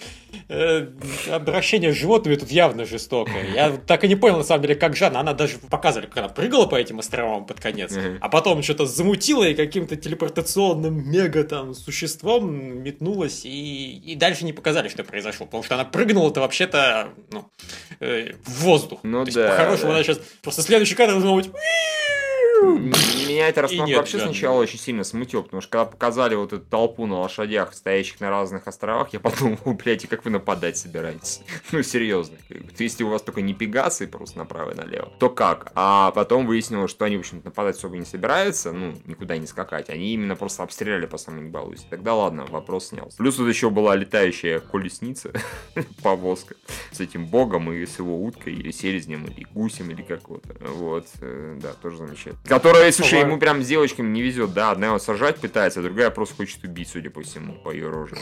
Э, 0.49 0.89
Обращение 1.31 1.93
с 1.93 1.97
животными 1.97 2.37
тут 2.37 2.51
явно 2.51 2.85
жестокое. 2.85 3.55
Я 3.55 3.71
так 3.71 4.05
и 4.05 4.09
не 4.09 4.17
понял, 4.17 4.39
на 4.39 4.45
самом 4.45 4.63
деле, 4.63 4.75
как 4.75 4.97
Жанна. 4.97 5.21
Она 5.21 5.33
даже 5.33 5.59
показывали, 5.59 6.07
как 6.07 6.19
она 6.19 6.29
прыгала 6.29 6.67
по 6.67 6.77
этим 6.77 6.99
островам 6.99 7.47
под 7.47 7.61
конец. 7.61 7.95
А 8.21 8.29
потом 8.29 8.63
что-то 8.63 8.87
замутила 8.87 9.45
и 9.45 9.55
каким-то 9.55 9.97
телепортационным 9.97 11.11
мега 11.11 11.45
там 11.45 11.75
существом 11.75 12.83
метнулась. 12.83 13.45
И, 13.45 13.97
и 14.05 14.15
дальше 14.17 14.45
не 14.45 14.53
показали, 14.53 14.89
что 14.89 15.05
произошло. 15.05 15.47
Потому 15.47 15.63
что 15.63 15.75
она 15.75 15.85
прыгнула-то 15.85 16.41
вообще-то 16.41 17.11
ну, 17.31 17.49
э, 18.01 18.33
в 18.45 18.63
воздух. 18.63 19.01
Ну 19.03 19.25
То 19.25 19.29
есть, 19.29 19.37
да, 19.37 19.49
По-хорошему, 19.49 19.89
да. 19.89 19.97
она 19.97 20.05
сейчас... 20.05 20.19
Просто 20.43 20.63
следующий 20.63 20.95
кадр 20.95 21.13
должно 21.13 21.35
быть... 21.35 21.51
Меня 22.65 23.49
эта 23.49 23.61
И 23.61 23.63
расстановка 23.63 23.97
вообще 23.97 24.19
Жанны. 24.19 24.33
сначала 24.33 24.61
очень 24.61 24.79
сильно 24.79 25.05
смутила, 25.05 25.43
потому 25.43 25.61
что 25.61 25.71
когда 25.71 25.85
показали 25.85 26.35
вот 26.35 26.53
эту 26.53 26.65
толпу 26.65 27.07
на 27.07 27.21
лошадях, 27.21 27.75
стоящих 27.75 28.21
на 28.21 28.31
разных 28.31 28.67
островах, 28.67 29.13
я 29.13 29.21
подумал, 29.21 29.59
блядь, 29.85 30.05
и 30.05 30.07
как 30.07 30.25
вы 30.25 30.31
нападать 30.31 30.77
собираетесь? 30.77 31.41
Ну, 31.73 31.83
серьезно. 31.83 32.37
Если 32.79 33.03
у 33.05 33.09
вас 33.09 33.23
только 33.23 33.41
не 33.43 33.53
пегасы 33.55 34.07
просто 34.07 34.39
направо 34.39 34.73
и 34.73 34.75
налево, 34.75 35.13
то 35.19 35.29
как? 35.29 35.73
А 35.75 36.11
потом 36.13 36.47
выяснилось, 36.47 36.91
что 36.91 37.05
они, 37.05 37.17
в 37.17 37.21
общем-то, 37.21 37.47
нападать 37.47 37.77
особо 37.77 37.97
не 37.97 38.05
собираются, 38.05 38.73
ну, 38.73 38.95
никуда 39.07 39.37
не 39.37 39.47
скакать. 39.47 39.91
Они 39.91 40.15
именно 40.15 40.37
просто 40.37 40.63
обстреляли 40.63 41.07
по 41.07 41.19
самому 41.19 41.51
балуйся. 41.51 41.85
Тогда 41.91 42.15
ладно, 42.15 42.45
вопрос 42.49 42.89
снялся. 42.89 43.17
Плюс 43.17 43.37
тут 43.37 43.49
еще 43.49 43.71
была 43.71 43.97
летающая 43.97 44.61
колесница, 44.61 45.33
повозка 46.03 46.55
с 46.93 47.01
этим 47.01 47.27
богом 47.27 47.73
и 47.73 47.85
с 47.85 47.99
его 47.99 48.23
уткой, 48.23 48.55
или 48.55 48.71
селезнем, 48.71 49.27
или 49.27 49.47
гусем, 49.53 49.91
или 49.91 50.03
как 50.03 50.29
вот. 50.29 50.45
Вот, 50.61 51.07
э, 51.21 51.59
да, 51.61 51.73
тоже 51.73 51.99
замечательно. 51.99 52.39
Которая, 52.55 52.93
слушай, 52.93 53.19
ему 53.19 53.39
прям 53.39 53.63
с 53.63 53.67
девочками 53.67 54.09
не 54.09 54.23
везет, 54.23 54.53
да, 54.53 54.71
одна 54.71 54.87
его 54.87 54.99
сажать 55.01 55.39
пытается, 55.39 55.81
а 55.81 55.83
другая 55.83 56.11
просто 56.11 56.37
хочет 56.37 56.63
убить, 56.63 56.89
судя 56.89 57.11
по 57.11 57.21
всему, 57.23 57.55
по 57.55 57.73
ее 57.73 57.91
роже. 57.91 58.17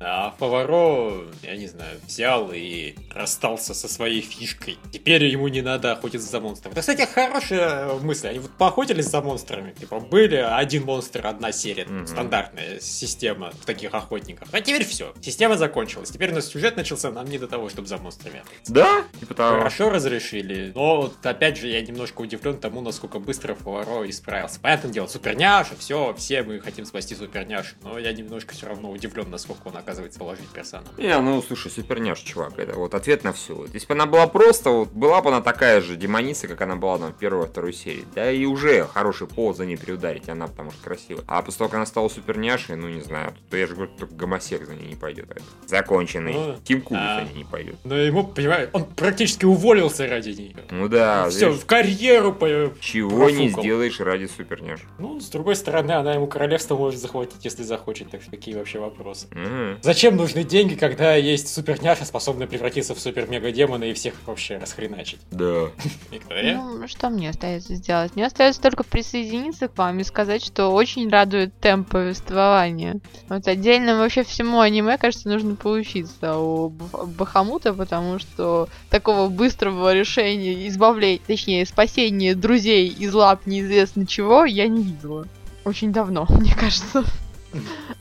А 0.00 0.34
Фаваро, 0.38 1.24
я 1.42 1.56
не 1.56 1.66
знаю, 1.66 1.98
взял 2.06 2.50
и 2.54 2.94
расстался 3.10 3.74
со 3.74 3.88
своей 3.88 4.20
фишкой. 4.20 4.78
Теперь 4.92 5.24
ему 5.24 5.48
не 5.48 5.62
надо 5.62 5.92
охотиться 5.92 6.28
за 6.28 6.40
монстрами. 6.40 6.72
Это, 6.72 6.80
кстати, 6.80 7.08
хорошая 7.12 7.94
мысль. 7.94 8.28
Они 8.28 8.38
вот 8.38 8.52
поохотились 8.52 9.06
за 9.06 9.20
монстрами. 9.20 9.72
Типа, 9.72 9.98
были 9.98 10.36
один 10.36 10.84
монстр, 10.84 11.26
одна 11.26 11.50
серия. 11.50 11.84
Мгм. 11.84 12.06
Стандартная 12.06 12.78
система 12.80 13.50
в 13.60 13.64
таких 13.66 13.92
охотниках. 13.94 14.48
А 14.52 14.60
теперь 14.60 14.84
все. 14.84 15.12
Система 15.20 15.56
закончилась. 15.56 16.10
Теперь 16.10 16.30
у 16.30 16.34
нас 16.34 16.46
сюжет 16.46 16.76
начался, 16.76 17.10
нам 17.10 17.26
не 17.26 17.38
до 17.38 17.48
того, 17.48 17.68
чтобы 17.68 17.88
за 17.88 17.98
монстрами 17.98 18.40
охотиться. 18.40 18.72
Да, 18.72 19.04
типа 19.18 19.34
того. 19.34 19.58
Хорошо 19.58 19.90
разрешили, 19.90 20.72
но 20.74 21.02
вот 21.02 21.26
опять 21.26 21.58
же 21.58 21.68
я 21.68 21.80
немножко 21.80 22.20
удивлен 22.20 22.58
тому, 22.58 22.80
насколько 22.80 23.18
быстро 23.18 23.54
Фаваро 23.62 24.08
исправился. 24.08 24.60
Понятное 24.60 24.90
дело, 24.90 25.06
суперняша, 25.06 25.74
все, 25.78 26.14
все 26.16 26.42
мы 26.42 26.60
хотим 26.60 26.84
спасти 26.84 27.14
суперняшу, 27.14 27.74
но 27.82 27.98
я 27.98 28.12
немножко 28.12 28.54
все 28.54 28.66
равно 28.66 28.90
удивлен, 28.90 29.30
насколько 29.30 29.68
он 29.68 29.76
оказывается 29.76 30.18
положить 30.18 30.48
персонаж. 30.48 30.88
Не, 30.98 31.18
ну 31.20 31.42
слушай, 31.42 31.70
суперняш, 31.70 32.20
чувак, 32.20 32.58
это 32.58 32.74
вот 32.74 32.94
ответ 32.94 33.24
на 33.24 33.32
все. 33.32 33.66
Если 33.72 33.86
бы 33.86 33.94
она 33.94 34.06
была 34.06 34.26
просто, 34.26 34.70
вот 34.70 34.90
была 34.90 35.22
бы 35.22 35.28
она 35.28 35.40
такая 35.40 35.80
же 35.80 35.96
демоница, 35.96 36.48
как 36.48 36.60
она 36.60 36.76
была 36.76 36.98
там 36.98 37.12
в 37.12 37.18
первой 37.18 37.46
второй 37.46 37.72
серии, 37.72 38.04
да 38.14 38.30
и 38.30 38.44
уже 38.44 38.86
хороший 38.86 39.26
повод 39.26 39.56
за 39.56 39.66
ней 39.66 39.76
приударить, 39.76 40.28
она 40.28 40.46
потому 40.46 40.70
что 40.72 40.82
красивая. 40.82 41.24
А 41.26 41.42
после 41.42 41.58
того, 41.58 41.68
как 41.68 41.76
она 41.76 41.86
стала 41.86 42.08
суперняшей, 42.08 42.76
ну 42.76 42.88
не 42.88 43.00
знаю, 43.00 43.34
то 43.50 43.56
я 43.56 43.66
же 43.66 43.74
говорю, 43.74 43.92
только 43.98 44.14
гомосек 44.14 44.66
за 44.66 44.74
ней 44.74 44.88
не 44.88 44.96
пойдет. 44.96 45.30
а 45.30 45.34
это 45.34 45.42
Законченный. 45.66 46.34
Ну, 46.34 46.56
Тим 46.64 46.82
Куб 46.82 46.98
а. 47.00 47.20
за 47.20 47.28
ней 47.30 47.38
не 47.38 47.44
пойдет. 47.44 47.76
Но 47.84 47.96
ему, 47.96 48.24
понимаешь, 48.24 48.68
он 48.72 48.84
практически 48.84 49.44
уволился 49.44 50.06
ради 50.06 50.30
нее. 50.30 50.56
Ну 50.70 50.88
да, 50.88 51.28
все, 51.30 51.48
видишь, 51.48 51.62
в 51.62 51.66
карьеру 51.66 52.32
по... 52.32 52.72
чего 52.80 53.30
не. 53.30 53.51
Сделаешь 53.60 54.00
ради 54.00 54.26
суперняш. 54.26 54.80
Ну, 54.98 55.20
с 55.20 55.28
другой 55.28 55.56
стороны, 55.56 55.92
она 55.92 56.14
ему 56.14 56.26
королевство 56.26 56.76
может 56.76 57.00
захватить, 57.00 57.44
если 57.44 57.62
захочет, 57.62 58.10
так 58.10 58.22
что 58.22 58.30
какие 58.30 58.54
вообще 58.54 58.78
вопросы. 58.78 59.26
Мгм. 59.30 59.78
Зачем 59.82 60.16
нужны 60.16 60.44
деньги, 60.44 60.74
когда 60.74 61.14
есть 61.14 61.52
суперняша, 61.52 62.04
способная 62.04 62.46
превратиться 62.46 62.94
в 62.94 63.00
супер-мега-демона 63.00 63.84
и 63.84 63.92
всех 63.92 64.14
вообще 64.26 64.58
расхреначить? 64.58 65.20
Да. 65.30 65.70
Виктория? 66.10 66.56
Ну, 66.56 66.88
что 66.88 67.10
мне 67.10 67.30
остается 67.30 67.74
сделать? 67.74 68.14
Мне 68.16 68.26
остается 68.26 68.60
только 68.60 68.84
присоединиться 68.84 69.68
к 69.68 69.76
вам 69.76 70.00
и 70.00 70.04
сказать, 70.04 70.44
что 70.44 70.68
очень 70.68 71.08
радует 71.08 71.54
темп 71.60 71.90
повествования. 71.90 73.00
Вот 73.28 73.46
отдельно 73.46 73.98
вообще 73.98 74.24
всему 74.24 74.60
аниме, 74.60 74.98
кажется, 74.98 75.28
нужно 75.28 75.56
поучиться 75.56 76.38
у 76.38 76.68
Бахамута, 76.68 77.72
потому 77.74 78.18
что 78.18 78.68
такого 78.90 79.28
быстрого 79.28 79.92
решения 79.92 80.68
избавления, 80.68 81.20
точнее, 81.26 81.66
спасения 81.66 82.34
друзей 82.34 82.88
из 82.88 83.12
лап 83.14 83.41
неизвестно 83.46 84.06
чего 84.06 84.44
я 84.44 84.68
не 84.68 84.82
видела. 84.82 85.26
Очень 85.64 85.92
давно, 85.92 86.26
мне 86.30 86.54
кажется. 86.54 87.04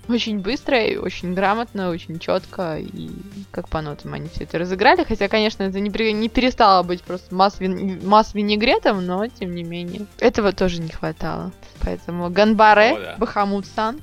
Очень 0.08 0.40
быстро 0.40 0.82
и 0.82 0.96
очень 0.96 1.34
грамотно, 1.34 1.90
очень 1.90 2.20
четко 2.20 2.78
и 2.80 3.10
как 3.52 3.68
по 3.68 3.82
нотам 3.82 4.14
они 4.14 4.30
все 4.30 4.46
это 4.46 4.58
разыграли. 4.58 5.04
Хотя, 5.04 5.28
конечно, 5.28 5.64
это 5.64 5.80
не, 5.80 5.90
при- 5.90 6.14
не 6.14 6.30
перестало 6.30 6.84
быть 6.84 7.02
просто 7.02 7.36
масс, 7.36 7.60
вин- 7.60 8.06
масс 8.08 8.34
винегретом, 8.34 9.06
но 9.06 9.28
тем 9.28 9.54
не 9.54 9.64
менее. 9.64 10.06
Этого 10.20 10.54
тоже 10.54 10.82
не 10.82 10.90
хватало. 10.90 11.52
Поэтому 11.82 12.30
Ганбаре, 12.30 12.98
да. 12.98 13.16
Бахамут-сан, 13.18 14.00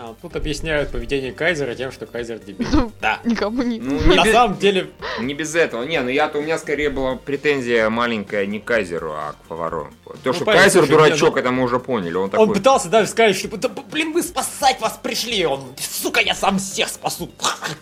А 0.00 0.14
тут 0.22 0.36
объясняют 0.36 0.90
поведение 0.90 1.32
Кайзера 1.32 1.74
тем, 1.74 1.90
что 1.90 2.06
Кайзер 2.06 2.38
дебил. 2.38 2.68
Ну, 2.72 2.92
Да. 3.00 3.18
никому 3.24 3.62
не... 3.62 3.80
Ну, 3.80 3.98
не 4.06 4.14
На 4.16 4.24
без- 4.24 4.32
самом 4.32 4.56
деле, 4.58 4.90
Не 5.20 5.34
без 5.34 5.54
этого. 5.54 5.82
Не, 5.84 6.00
ну 6.00 6.08
я-то 6.08 6.38
у 6.38 6.42
меня 6.42 6.56
скорее 6.58 6.90
была 6.90 7.16
претензия 7.16 7.90
маленькая 7.90 8.46
не 8.46 8.60
к 8.60 8.64
Кайзеру, 8.64 9.12
а 9.12 9.32
к 9.32 9.48
Фаваро. 9.48 9.90
То, 10.04 10.14
Ну, 10.26 10.32
что 10.32 10.44
понятно, 10.44 10.62
Кайзер 10.64 10.80
слушай, 10.86 10.90
не, 10.90 10.96
дурачок, 10.96 11.34
ну, 11.34 11.40
это 11.40 11.50
мы 11.50 11.62
уже 11.64 11.78
поняли. 11.80 12.14
Он 12.14 12.24
он 12.24 12.30
такой. 12.30 12.54
пытался 12.54 12.88
даже 12.88 13.08
сказать, 13.08 13.36
что 13.36 13.56
«Да, 13.56 13.68
блин, 13.68 14.10
мы 14.10 14.22
спасать 14.22 14.80
вас 14.80 14.98
пришли. 15.02 15.44
Он, 15.46 15.64
сука, 15.78 16.20
я 16.20 16.34
сам 16.34 16.58
всех 16.58 16.88
спасу. 16.88 17.28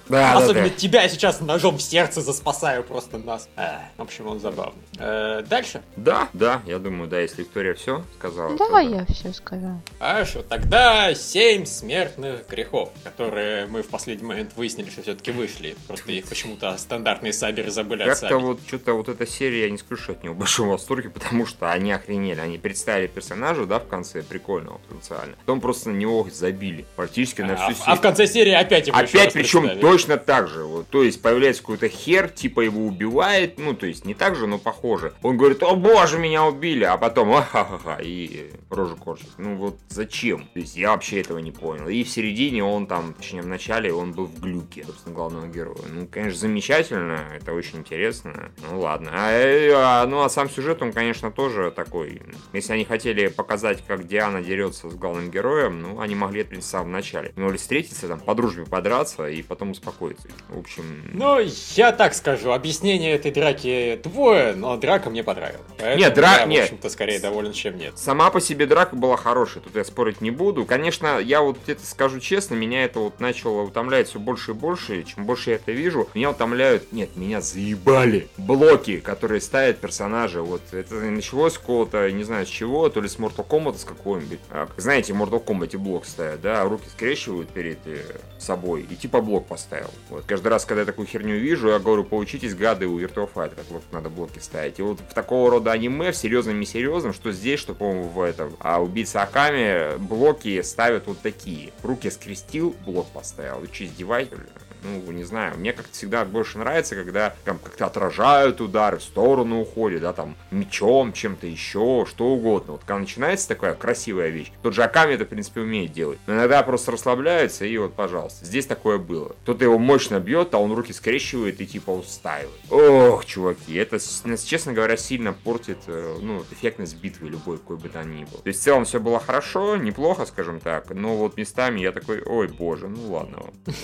Да, 0.09 0.33
да, 0.35 0.39
Особенно 0.39 0.69
да. 0.69 0.75
тебя 0.75 1.03
я 1.03 1.09
сейчас 1.09 1.41
ножом 1.41 1.79
в 1.79 1.83
сердце 1.83 2.21
заспасаю 2.21 2.85
просто 2.85 3.19
нас. 3.19 3.49
А, 3.57 3.83
в 3.97 4.03
общем, 4.03 4.29
он 4.29 4.39
забавный. 4.41 4.81
Э, 4.99 5.43
дальше. 5.47 5.83
Да, 5.97 6.29
да, 6.33 6.63
я 6.67 6.79
думаю, 6.79 7.09
да, 7.11 7.21
если 7.21 7.43
Виктория 7.43 7.75
все 7.75 8.05
сказала. 8.17 8.57
то 8.57 8.69
Да, 8.71 8.81
я 8.81 9.05
все 9.07 9.33
сказала. 9.33 9.81
Хорошо, 9.99 10.43
тогда 10.49 11.13
семь 11.15 11.67
смертных 12.07 12.49
грехов, 12.49 12.91
которые 13.05 13.67
мы 13.67 13.83
в 13.83 13.89
последний 13.89 14.27
момент 14.27 14.53
выяснили, 14.57 14.91
что 14.91 15.03
все-таки 15.03 15.31
вышли. 15.31 15.77
Просто 15.87 16.13
их 16.13 16.27
почему-то 16.27 16.77
стандартные 16.79 17.33
саберы 17.33 17.71
забыли 17.71 18.05
Как-то 18.05 18.27
отсабить. 18.27 18.45
вот 18.45 18.61
что-то 18.67 18.93
вот 18.95 19.09
эта 19.09 19.27
серия, 19.27 19.65
я 19.65 19.71
не 19.71 19.79
скажу, 19.79 20.03
что 20.03 20.13
от 20.13 20.23
него 20.23 20.35
в 20.35 20.39
большом 20.39 20.69
восторге, 20.69 21.11
потому 21.11 21.47
что 21.47 21.71
они 21.71 21.93
охренели. 21.93 22.41
Они 22.41 22.59
представили 22.59 23.07
персонажа, 23.09 23.67
да, 23.67 23.79
в 23.79 23.87
конце, 23.89 24.23
прикольного 24.23 24.79
потенциально. 24.89 25.35
Потом 25.37 25.61
просто 25.61 25.91
на 25.91 25.97
него 25.97 26.27
забили. 26.33 26.85
Практически 26.97 27.43
на 27.43 27.55
А, 27.55 27.57
всю 27.57 27.75
в- 27.75 27.79
серию. 27.79 27.93
а 27.93 27.97
в 27.97 28.01
конце 28.01 28.27
серии 28.27 28.53
опять 28.53 28.87
его 28.89 28.97
Опять 28.99 29.33
причем 29.33 29.79
точно 29.81 30.17
так 30.17 30.49
же. 30.49 30.65
Вот, 30.65 30.89
то 30.89 31.03
есть 31.03 31.21
появляется 31.23 31.63
какой-то 31.63 31.89
хер, 31.89 32.29
типа 32.29 32.61
его 32.61 32.87
убивает, 32.87 33.59
ну 33.59 33.75
то 33.75 33.87
есть 33.87 34.05
не 34.05 34.15
так 34.15 34.37
же, 34.37 34.47
но 34.47 34.59
похоже. 34.59 35.13
Он 35.23 35.37
говорит, 35.37 35.63
о 35.63 35.75
боже, 35.75 36.19
меня 36.19 36.45
убили, 36.45 36.85
а 36.85 36.97
потом 36.97 37.33
ха-ха-ха 37.33 37.99
и 38.01 38.51
рожу 38.71 38.97
корчит. 38.97 39.29
Ну 39.39 39.57
вот 39.57 39.79
зачем? 39.89 40.49
То 40.55 40.61
есть 40.61 40.77
я 40.77 40.91
вообще 40.91 41.21
этого 41.21 41.39
не 41.39 41.51
понял. 41.51 41.89
И 41.89 41.96
и 41.97 42.05
в 42.05 42.11
середине 42.11 42.63
он 42.63 42.87
там, 42.87 43.15
точнее, 43.15 43.41
в 43.41 43.47
начале 43.47 43.93
он 43.93 44.13
был 44.13 44.27
в 44.27 44.39
глюке, 44.41 44.85
собственно, 44.85 45.15
главного 45.15 45.47
героя. 45.47 45.79
Ну, 45.91 46.07
конечно, 46.07 46.39
замечательно, 46.39 47.21
это 47.35 47.55
очень 47.55 47.79
интересно. 47.79 48.51
Ну, 48.71 48.81
ладно. 48.81 49.11
А, 49.15 49.33
э, 49.33 49.73
а, 49.75 50.07
ну, 50.07 50.23
а 50.23 50.29
сам 50.29 50.51
сюжет, 50.51 50.83
он, 50.83 50.93
конечно, 50.93 51.31
тоже 51.31 51.71
такой. 51.71 52.21
Если 52.53 52.73
они 52.73 52.85
хотели 52.85 53.29
показать, 53.29 53.83
как 53.87 54.07
Диана 54.07 54.43
дерется 54.43 54.91
с 54.91 54.95
главным 54.95 55.31
героем, 55.31 55.81
ну, 55.81 56.01
они 56.01 56.15
могли, 56.15 56.45
принципе, 56.45 56.67
в 56.67 56.71
самом 56.71 56.93
начале. 56.93 57.33
Ну, 57.37 57.49
или 57.49 57.57
встретиться, 57.57 58.09
там, 58.09 58.21
по 58.21 58.35
дружбе 58.35 58.67
подраться 58.67 59.29
и 59.29 59.43
потом 59.43 59.71
успокоиться. 59.71 60.29
В 60.51 60.59
общем... 60.59 61.03
Ну, 61.13 61.41
я 61.75 61.93
так 61.93 62.15
скажу, 62.15 62.53
объяснение 62.53 63.15
этой 63.15 63.31
драки 63.31 63.99
двое, 64.03 64.55
но 64.55 64.77
драка 64.77 65.09
мне 65.09 65.25
понравилась. 65.25 65.63
Поэтому 65.79 65.97
Нет, 65.97 66.19
дра- 66.19 66.53
я, 66.53 66.61
в 66.61 66.65
общем-то, 66.65 66.91
скорее 66.91 67.21
доволен, 67.21 67.53
чем 67.53 67.79
нет. 67.79 67.97
Сама 67.99 68.31
по 68.31 68.41
себе 68.41 68.67
драка 68.67 68.97
была 68.97 69.17
хорошая, 69.17 69.63
тут 69.63 69.75
я 69.77 69.85
спорить 69.85 70.21
не 70.21 70.31
буду. 70.31 70.67
Конечно, 70.67 71.19
я 71.19 71.41
вот 71.41 71.59
это 71.67 71.86
скажу 71.87 72.21
честно, 72.21 72.55
меня 72.55 72.85
это 72.85 73.01
вот 73.01 73.21
начало 73.21 73.63
утомлять 73.63 74.09
все 74.09 74.19
больше 74.19 74.53
и 74.53 74.55
больше. 74.55 75.03
Чем 75.05 75.25
больше 75.25 75.51
я 75.51 75.57
это 75.57 75.73
вижу, 75.73 76.09
меня 76.15 76.31
утомляют, 76.31 76.93
нет, 76.93 77.17
меня 77.17 77.41
заебали 77.41 78.29
блоки, 78.37 78.99
которые 78.99 79.41
ставят 79.41 79.79
персонажи. 79.79 80.43
Вот 80.43 80.63
это 80.73 80.95
началось 80.95 81.55
с 81.55 81.59
какого-то, 81.59 82.11
не 82.11 82.25
знаю 82.25 82.47
с 82.47 82.49
чего, 82.49 82.89
то 82.89 83.01
ли 83.01 83.09
с 83.09 83.17
Mortal 83.17 83.47
Kombat 83.47 83.79
с 83.79 83.85
какого-нибудь. 83.85 84.41
А, 84.51 84.69
знаете, 84.77 85.13
в 85.13 85.23
Mortal 85.23 85.45
Kombat 85.45 85.77
блок 85.79 86.07
ставят, 86.07 86.41
да, 86.41 86.65
руки 86.65 86.89
скрещивают 86.89 87.49
перед 87.51 87.79
э, 87.87 88.03
собой 88.39 88.87
и 88.89 88.97
типа 88.97 89.21
блок 89.21 89.47
поставил. 89.47 89.91
Вот 90.11 90.25
каждый 90.27 90.49
раз, 90.49 90.65
когда 90.65 90.83
я 90.83 90.87
такую 90.87 91.07
херню 91.07 91.39
вижу, 91.39 91.69
я 91.69 91.79
говорю, 91.79 92.05
поучитесь, 92.05 92.55
гады, 92.55 92.87
у 92.87 92.99
Virtua 92.99 93.29
Fighter, 93.33 93.57
как 93.57 93.71
вот 93.71 93.83
надо 93.93 94.11
блоки 94.11 94.39
ставить. 94.39 94.79
И 94.79 94.83
вот 94.83 94.99
в 95.01 95.15
такого 95.15 95.51
рода 95.51 95.73
аниме, 95.73 96.13
в 96.13 96.17
серьезном 96.17 96.61
и 96.61 96.65
серьезном, 96.65 97.13
что 97.13 97.33
здесь, 97.33 97.61
что, 97.61 97.75
по-моему, 97.75 98.09
в 98.09 98.21
этом, 98.21 98.57
а 98.61 98.83
убийца 98.83 99.23
Аками 99.23 99.97
блоки 99.99 100.61
ставят 100.63 101.07
вот 101.07 101.19
такие. 101.21 101.73
Руки 101.83 102.11
скрестил, 102.11 102.75
блок 102.85 103.07
поставил. 103.09 103.61
Вы 103.61 103.67
что, 103.73 103.85
издеваетесь? 103.85 104.39
Ну, 104.87 105.13
не 105.13 105.25
знаю, 105.25 105.59
мне 105.59 105.73
как-то 105.73 105.93
всегда 105.93 106.25
больше 106.25 106.59
нравится, 106.59 106.95
когда 106.95 107.35
там 107.45 107.59
как-то 107.59 107.87
отражают 107.87 108.61
удары, 108.61 108.99
в 108.99 109.03
сторону 109.03 109.61
уходят, 109.61 110.03
да, 110.03 110.13
там, 110.13 110.37
мечом, 110.51 111.13
чем-то 111.13 111.47
еще, 111.47 112.07
что 112.09 112.27
угодно. 112.27 112.73
Вот 112.73 112.83
когда 112.83 113.01
начинается 113.01 113.49
такая 113.49 113.75
красивая 113.75 114.29
вещь, 114.29 114.53
тот 114.63 114.75
же 114.75 114.83
Аками 114.83 115.15
это, 115.15 115.25
в 115.25 115.29
принципе, 115.29 115.61
умеет 115.61 115.93
делать. 115.93 116.19
Но 116.27 116.35
иногда 116.35 116.63
просто 116.63 116.93
расслабляется, 116.93 117.65
и 117.65 117.77
вот, 117.79 117.95
пожалуйста, 117.95 118.45
здесь 118.45 118.67
такое 118.67 118.99
было. 118.99 119.35
Кто-то 119.43 119.65
его 119.65 119.79
мощно 119.79 120.21
бьет, 120.21 120.55
а 120.55 120.59
он 120.59 120.73
руки 120.73 120.93
скрещивает 120.93 121.61
и 121.61 121.67
типа 121.67 121.91
устаивает. 121.91 122.51
Ох, 122.71 123.25
чуваки, 123.25 123.75
это, 123.75 123.99
честно 123.99 124.73
говоря, 124.73 124.97
сильно 124.97 125.33
портит, 125.33 125.79
э, 125.87 126.19
ну, 126.21 126.43
эффектность 126.51 126.97
битвы 126.97 127.29
любой, 127.29 127.59
какой 127.59 127.77
бы 127.77 127.89
то 127.89 128.03
ни 128.05 128.25
был. 128.25 128.39
То 128.39 128.49
есть, 128.49 128.61
в 128.61 128.63
целом, 128.63 128.85
все 128.85 129.01
было 129.01 129.19
хорошо, 129.19 129.77
неплохо, 129.77 130.27
скажем 130.27 130.61
так, 130.61 130.91
но 130.91 131.17
вот 131.17 131.37
местами 131.37 131.81
я 131.81 131.93
такой, 131.93 132.23
ой, 132.23 132.49
боже, 132.49 132.89
ну 132.89 133.13
ладно. 133.13 133.39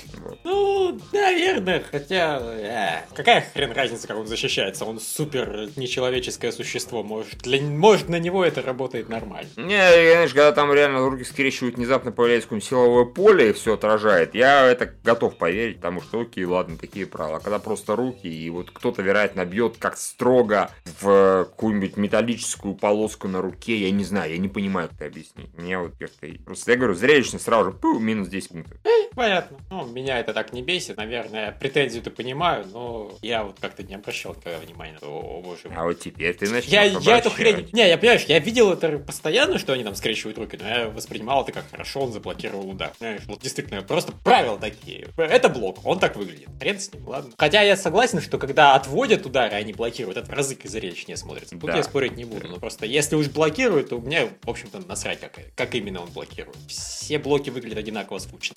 Ну, 0.45 0.92
наверное, 1.13 1.83
хотя... 1.91 2.41
э, 2.41 3.15
какая 3.15 3.45
хрен 3.53 3.73
разница, 3.73 4.09
как 4.09 4.17
он 4.17 4.27
защищается? 4.27 4.85
Он 4.85 5.01
супер 5.01 5.69
нечеловеческое 5.77 6.53
существо. 6.53 7.03
Может, 7.03 7.39
для... 7.39 7.61
может 7.61 8.09
на 8.09 8.19
него 8.19 8.45
это 8.45 8.63
работает 8.63 9.09
нормально. 9.09 9.51
Не, 9.57 10.13
знаешь, 10.23 10.31
когда 10.31 10.53
там 10.53 10.73
реально 10.73 11.09
руки 11.09 11.25
скрещивают, 11.25 11.77
внезапно 11.77 12.13
появляется 12.13 12.49
какое-нибудь 12.49 12.69
силовое 12.69 13.05
поле 13.05 13.51
и 13.51 13.53
все 13.53 13.75
отражает, 13.75 14.35
я 14.35 14.67
это 14.67 14.93
готов 15.05 15.37
поверить, 15.37 15.77
потому 15.77 16.01
что 16.01 16.21
окей, 16.21 16.45
ладно, 16.45 16.77
такие 16.77 17.07
правила. 17.07 17.39
А 17.39 17.41
когда 17.41 17.59
просто 17.59 17.97
руки, 17.97 18.27
и 18.27 18.51
вот 18.51 18.71
кто-то, 18.71 19.03
вероятно, 19.03 19.45
бьет 19.45 19.77
как 19.79 19.97
строго 19.97 20.71
в 21.01 21.45
какую-нибудь 21.45 21.97
металлическую 21.97 22.75
полоску 22.75 23.29
на 23.29 23.41
руке, 23.43 23.77
я 23.77 23.91
не 23.91 24.05
знаю, 24.05 24.33
я 24.33 24.39
не 24.39 24.49
понимаю, 24.49 24.89
как 24.89 24.97
это 24.97 25.07
объяснить. 25.07 25.57
Мне 25.57 25.79
вот 25.79 25.93
как-то... 25.99 26.27
Просто 26.45 26.73
я 26.73 26.77
говорю, 26.77 26.95
зрелищно 26.95 27.39
сразу 27.39 27.71
же, 27.71 27.77
пу, 27.77 27.99
минус 27.99 28.29
10 28.29 28.49
пунктов. 28.51 28.79
Понятно. 29.15 29.59
Ну, 29.71 29.87
меня 29.87 30.19
это 30.19 30.33
так 30.33 30.53
не 30.53 30.63
бесит. 30.63 30.82
Наверное, 30.89 31.53
претензию-то 31.53 32.11
понимаю, 32.11 32.67
но 32.73 33.13
я 33.23 33.45
вот 33.45 33.59
как-то 33.61 33.83
не 33.83 33.95
обращал 33.95 34.35
никогда 34.35 34.59
внимания. 34.59 34.99
О, 35.03 35.39
о, 35.39 35.43
боже 35.43 35.69
мой. 35.69 35.77
А 35.77 35.85
вот 35.85 36.01
теперь 36.01 36.35
ты 36.35 36.49
начнешь 36.51 36.73
Я, 36.73 36.85
я 36.85 37.19
эту 37.19 37.31
хрень... 37.31 37.69
Не, 37.73 37.89
я 37.89 37.99
понимаешь, 37.99 38.25
я 38.25 38.39
видел 38.39 38.73
это 38.73 38.99
постоянно, 38.99 39.59
что 39.59 39.73
они 39.73 39.85
там 39.85 39.95
скрещивают 39.95 40.39
руки, 40.39 40.59
но 40.61 40.69
я 40.69 40.89
воспринимал 40.89 41.43
это 41.43 41.53
как 41.53 41.71
хорошо, 41.71 42.01
он 42.01 42.13
заблокировал 42.13 42.69
удар. 42.69 42.93
Знаешь, 42.99 43.23
вот 43.27 43.41
действительно, 43.41 43.83
просто 43.83 44.13
правила 44.13 44.59
такие. 44.59 45.09
Это 45.17 45.49
блок, 45.49 45.79
он 45.85 45.99
так 45.99 46.17
выглядит. 46.17 46.49
Хрен 46.61 46.79
с 46.79 46.93
ним, 46.93 47.09
ладно. 47.09 47.33
Хотя 47.37 47.63
я 47.63 47.77
согласен, 47.77 48.21
что 48.21 48.39
когда 48.39 48.75
отводят 48.75 49.27
удары, 49.27 49.55
они 49.55 49.73
блокируют, 49.73 50.19
это 50.19 50.31
в 50.31 50.35
разы 50.35 50.57
зрелищнее 50.63 51.17
смотрится. 51.17 51.57
Тут 51.57 51.71
Да. 51.71 51.77
я 51.77 51.83
спорить 51.83 52.17
не 52.17 52.25
буду, 52.25 52.49
но 52.49 52.59
просто 52.59 52.87
если 52.87 53.17
уж 53.17 53.29
блокируют, 53.29 53.89
то 53.91 53.99
мне, 53.99 54.29
в 54.43 54.51
общем-то, 54.51 54.81
насрать, 54.87 55.21
как, 55.21 55.39
как 55.55 55.75
именно 55.75 56.03
он 56.03 56.11
блокирует. 56.11 56.57
Все 56.69 57.19
блоки 57.19 57.51
выглядят 57.51 57.79
одинаково 57.79 58.19
скучно. 58.19 58.57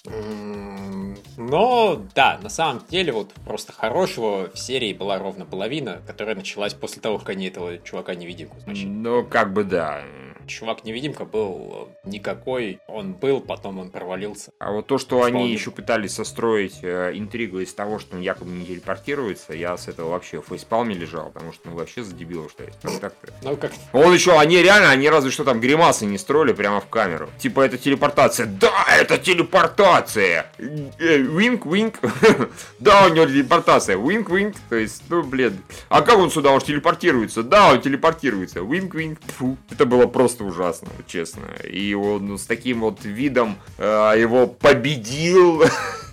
Но, 1.37 2.04
да, 2.13 2.39
на 2.41 2.49
самом 2.49 2.83
деле, 2.89 3.11
вот 3.11 3.33
просто 3.45 3.71
хорошего 3.71 4.49
в 4.53 4.59
серии 4.59 4.93
была 4.93 5.17
ровно 5.17 5.45
половина, 5.45 6.01
которая 6.05 6.35
началась 6.35 6.73
после 6.73 7.01
того, 7.01 7.17
как 7.17 7.29
они 7.29 7.47
этого 7.47 7.77
чувака-невидимку 7.77 8.59
смочили. 8.61 8.87
Ну, 8.87 9.25
как 9.25 9.53
бы 9.53 9.63
да. 9.63 10.03
Чувак-невидимка 10.47 11.25
был 11.25 11.89
э, 12.03 12.09
никакой, 12.09 12.79
он 12.87 13.13
был, 13.13 13.41
потом 13.41 13.79
он 13.79 13.89
провалился. 13.89 14.51
А 14.59 14.71
вот 14.71 14.87
то, 14.87 14.97
что 14.97 15.23
они 15.23 15.37
Вполне. 15.37 15.53
еще 15.53 15.71
пытались 15.71 16.13
состроить 16.13 16.79
э, 16.81 17.11
интригу 17.15 17.59
из 17.59 17.73
того, 17.73 17.99
что 17.99 18.15
он 18.15 18.21
якобы 18.21 18.51
не 18.51 18.65
телепортируется, 18.65 19.53
я 19.53 19.77
с 19.77 19.87
этого 19.87 20.11
вообще 20.11 20.41
в 20.41 20.45
фейспалме 20.47 20.95
лежал, 20.95 21.29
потому 21.31 21.53
что 21.53 21.69
ну 21.69 21.75
вообще 21.75 22.03
за 22.03 22.13
дебилов 22.13 22.51
что 22.51 22.63
есть. 22.63 22.77
Ну, 22.83 22.91
так-то. 22.99 23.33
Ну, 23.41 23.57
как 23.57 23.71
Он 23.93 24.13
еще, 24.13 24.37
они 24.37 24.61
реально, 24.61 24.91
они 24.91 25.09
разве 25.09 25.31
что 25.31 25.43
там 25.43 25.59
гримасы 25.59 26.05
не 26.05 26.17
строили 26.17 26.53
прямо 26.53 26.79
в 26.81 26.87
камеру. 26.87 27.29
Типа 27.39 27.61
это 27.61 27.77
телепортация. 27.77 28.45
Да, 28.45 28.85
это 28.99 29.17
телепортация. 29.17 30.47
Винк, 30.57 31.65
винк. 31.65 31.95
Да, 32.79 33.07
у 33.07 33.09
него 33.13 33.25
телепортация. 33.25 33.97
Винк, 33.97 34.29
винк. 34.29 34.55
То 34.69 34.75
есть, 34.75 35.03
ну, 35.09 35.23
блин. 35.23 35.57
А 35.89 36.01
как 36.01 36.17
он 36.17 36.29
сюда? 36.29 36.57
Же 36.59 36.65
телепортируется. 36.65 37.43
Да, 37.43 37.71
он 37.71 37.81
телепортируется. 37.81 38.59
Винк, 38.61 38.93
винк. 38.95 39.19
Фу. 39.37 39.57
Это 39.71 39.85
было 39.85 40.07
просто 40.07 40.34
ужасно, 40.43 40.89
честно. 41.07 41.45
И 41.63 41.93
он 41.93 42.37
с 42.37 42.45
таким 42.45 42.81
вот 42.81 43.05
видом 43.05 43.57
э, 43.77 43.83
его 44.17 44.47
победил. 44.47 45.63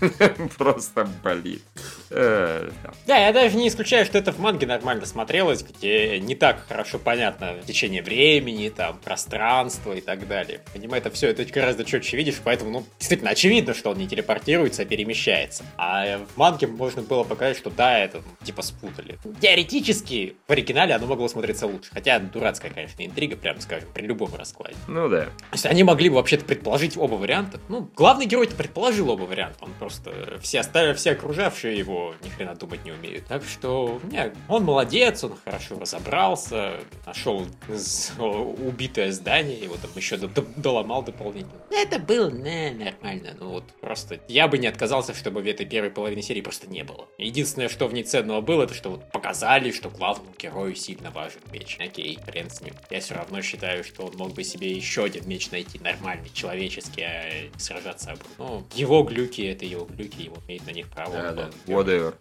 Просто 0.59 1.09
болит. 1.23 1.63
Э, 2.11 2.71
да. 3.07 3.19
Я 3.19 3.33
даже 3.33 3.57
не 3.57 3.69
исключаю, 3.69 4.05
что 4.05 4.19
это 4.19 4.33
в 4.33 4.39
манге 4.39 4.67
нормально 4.67 5.07
смотрелось, 5.07 5.63
где 5.63 6.19
не 6.19 6.35
так 6.35 6.67
хорошо 6.69 6.99
понятно 6.99 7.57
течение 7.73 8.03
времени, 8.03 8.69
там, 8.69 8.99
пространство 8.99 9.93
и 9.93 10.01
так 10.01 10.29
далее. 10.29 10.61
Понимаю, 10.73 11.01
это 11.01 11.11
все, 11.11 11.29
это 11.29 11.45
гораздо 11.45 11.85
четче 11.85 12.17
видишь, 12.17 12.41
поэтому, 12.43 12.71
ну, 12.71 12.85
действительно, 12.99 13.31
очевидно, 13.31 13.75
что 13.75 13.91
он 13.91 13.99
не 13.99 14.07
телепортируется, 14.07 14.83
а 14.83 14.85
перемещается. 14.85 15.65
А 15.77 16.19
в 16.19 16.37
манге 16.37 16.67
можно 16.67 17.03
было 17.03 17.25
показать, 17.25 17.57
что 17.57 17.71
да, 17.71 17.99
это, 17.99 18.19
ну, 18.19 18.47
типа, 18.47 18.63
спутали. 18.63 19.19
Теоретически, 19.41 20.37
в 20.47 20.53
оригинале 20.53 20.95
оно 20.95 21.07
могло 21.07 21.29
смотреться 21.29 21.67
лучше. 21.67 21.91
Хотя, 21.93 22.19
дурацкая, 22.19 22.71
конечно, 22.71 23.05
интрига, 23.05 23.37
прямо 23.37 23.61
скажем, 23.61 23.89
при 23.95 24.07
любом 24.13 24.35
раскладе. 24.35 24.77
Ну 24.89 25.09
да. 25.09 25.25
То 25.25 25.31
есть 25.53 25.67
они 25.67 25.85
могли 25.85 26.09
бы 26.09 26.17
вообще-то 26.17 26.45
предположить 26.45 26.97
оба 26.97 27.15
варианта. 27.15 27.61
Ну, 27.69 27.89
главный 27.97 28.27
герой-то 28.27 28.55
предположил 28.55 29.11
оба 29.11 29.23
варианта. 29.23 29.65
Он 29.65 29.73
просто... 29.79 30.39
Все 30.41 30.61
остальные, 30.61 30.95
все 30.95 31.13
окружавшие 31.13 31.77
его 31.77 32.15
ни 32.25 32.29
хрена 32.29 32.55
думать 32.55 32.85
не 32.85 32.93
умеют. 32.93 33.27
Так 33.27 33.43
что, 33.45 34.01
не, 34.11 34.33
он 34.49 34.65
молодец, 34.65 35.25
он 35.25 35.35
хорошо 35.45 35.79
разобрался, 35.79 36.75
нашел 37.07 37.47
убитое 38.19 39.13
здание, 39.13 39.59
его 39.59 39.77
там 39.77 39.91
еще 39.97 40.17
до- 40.17 40.29
до- 40.29 40.47
доломал 40.57 41.03
дополнительно. 41.03 41.53
Это 41.71 41.99
было, 41.99 42.31
не, 42.31 42.71
нормально. 42.71 43.35
Ну 43.39 43.51
вот, 43.51 43.65
просто 43.81 44.21
я 44.29 44.49
бы 44.49 44.59
не 44.59 44.67
отказался, 44.67 45.15
чтобы 45.15 45.43
в 45.43 45.47
этой 45.47 45.67
первой 45.67 45.91
половине 45.91 46.23
серии 46.23 46.41
просто 46.41 46.69
не 46.69 46.83
было. 46.85 47.09
Единственное, 47.19 47.69
что 47.69 47.87
в 47.87 47.95
ней 47.95 48.05
ценного 48.05 48.41
было, 48.41 48.65
это 48.65 48.75
что 48.75 48.91
вот 48.91 49.11
показали, 49.11 49.71
что 49.71 49.91
главному 49.91 50.31
герою 50.39 50.75
сильно 50.75 51.11
важен 51.11 51.41
меч. 51.53 51.79
Окей, 51.81 52.19
хрен 52.25 52.51
с 52.51 52.61
ним. 52.61 52.75
Я 52.91 53.01
все 53.01 53.15
равно 53.15 53.41
считаю, 53.43 53.85
что 53.85 54.02
он 54.03 54.17
мог 54.17 54.35
бы 54.35 54.45
себе 54.45 54.73
еще 54.73 55.05
один 55.05 55.29
меч 55.29 55.51
найти, 55.51 55.79
нормальный, 55.79 56.31
человеческий, 56.33 57.03
а 57.03 57.51
сражаться 57.59 58.13
об 58.13 58.19
Ну, 58.39 58.65
его 58.75 59.03
глюки, 59.03 59.43
это 59.43 59.65
его 59.65 59.85
глюки, 59.85 60.23
его 60.23 60.37
имеет 60.47 60.67
на 60.67 60.71
них 60.73 60.89
право. 60.89 61.13
Да, 61.13 61.33
да. 61.33 61.51
Whatever. 61.67 62.15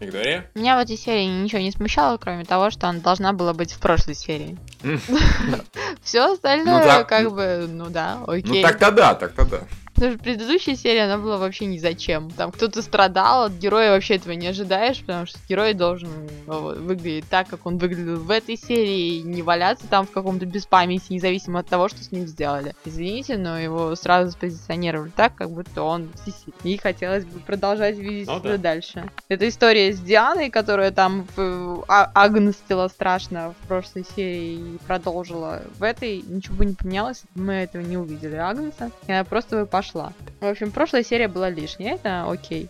Говоря? 0.00 0.46
Меня 0.54 0.76
в 0.76 0.80
этой 0.80 0.96
серии 0.96 1.26
ничего 1.26 1.60
не 1.60 1.72
смущало, 1.72 2.16
кроме 2.16 2.44
того, 2.46 2.70
что 2.70 2.88
она 2.88 3.00
должна 3.00 3.34
была 3.34 3.52
быть 3.52 3.72
в 3.72 3.80
прошлой 3.80 4.14
серии. 4.14 4.56
Все 6.02 6.32
остальное, 6.32 7.00
Ну 7.00 7.04
как 7.06 7.32
бы, 7.32 7.66
ну 7.68 7.90
да, 7.90 8.22
Ну 8.26 8.32
окей. 8.32 8.62
так-то 8.62 8.90
да, 8.90 9.14
так-то 9.14 9.44
да. 9.44 9.60
Потому 10.00 10.14
что 10.16 10.24
предыдущая 10.24 10.76
серия, 10.76 11.04
она 11.04 11.18
была 11.18 11.36
вообще 11.36 11.66
ни 11.66 11.76
зачем. 11.76 12.30
Там 12.30 12.52
кто-то 12.52 12.80
страдал, 12.80 13.44
от 13.44 13.52
героя 13.52 13.90
вообще 13.90 14.14
этого 14.14 14.32
не 14.32 14.46
ожидаешь, 14.46 14.98
потому 15.00 15.26
что 15.26 15.38
герой 15.46 15.74
должен 15.74 16.08
ну, 16.46 16.74
выглядеть 16.74 17.28
так, 17.28 17.48
как 17.48 17.66
он 17.66 17.76
выглядел 17.76 18.16
в 18.16 18.30
этой 18.30 18.56
серии, 18.56 19.18
и 19.18 19.22
не 19.22 19.42
валяться 19.42 19.86
там 19.88 20.06
в 20.06 20.10
каком-то 20.10 20.46
беспамятии, 20.46 21.12
независимо 21.12 21.60
от 21.60 21.66
того, 21.66 21.90
что 21.90 22.02
с 22.02 22.12
ним 22.12 22.26
сделали. 22.26 22.74
Извините, 22.86 23.36
но 23.36 23.58
его 23.58 23.94
сразу 23.94 24.30
спозиционировали 24.30 25.10
так, 25.14 25.34
как 25.34 25.50
будто 25.50 25.82
он 25.82 26.08
всесильный. 26.14 26.54
И 26.64 26.78
хотелось 26.78 27.26
бы 27.26 27.38
продолжать 27.40 27.98
видеть 27.98 28.26
Ну 28.26 28.38
это 28.38 28.52
да. 28.52 28.56
дальше. 28.56 29.10
Это 29.28 29.46
история 29.46 29.92
с 29.92 30.00
Дианой, 30.00 30.48
которая 30.48 30.92
там 30.92 31.26
в- 31.36 31.84
а- 31.88 32.10
агнстила 32.14 32.88
страшно 32.88 33.52
в 33.62 33.68
прошлой 33.68 34.06
серии 34.16 34.54
и 34.54 34.78
продолжила 34.86 35.60
в 35.78 35.82
этой. 35.82 36.22
Ничего 36.26 36.54
бы 36.56 36.64
не 36.64 36.72
поменялось, 36.74 37.24
мы 37.34 37.52
этого 37.52 37.82
не 37.82 37.98
увидели 37.98 38.36
Агнеса. 38.36 38.90
Она 39.06 39.24
просто 39.24 39.56
бы 39.60 39.66
пошла. 39.90 40.12
В 40.40 40.46
общем, 40.46 40.70
прошлая 40.70 41.02
серия 41.02 41.28
была 41.28 41.50
лишняя, 41.50 41.94
это 41.94 42.30
окей. 42.30 42.68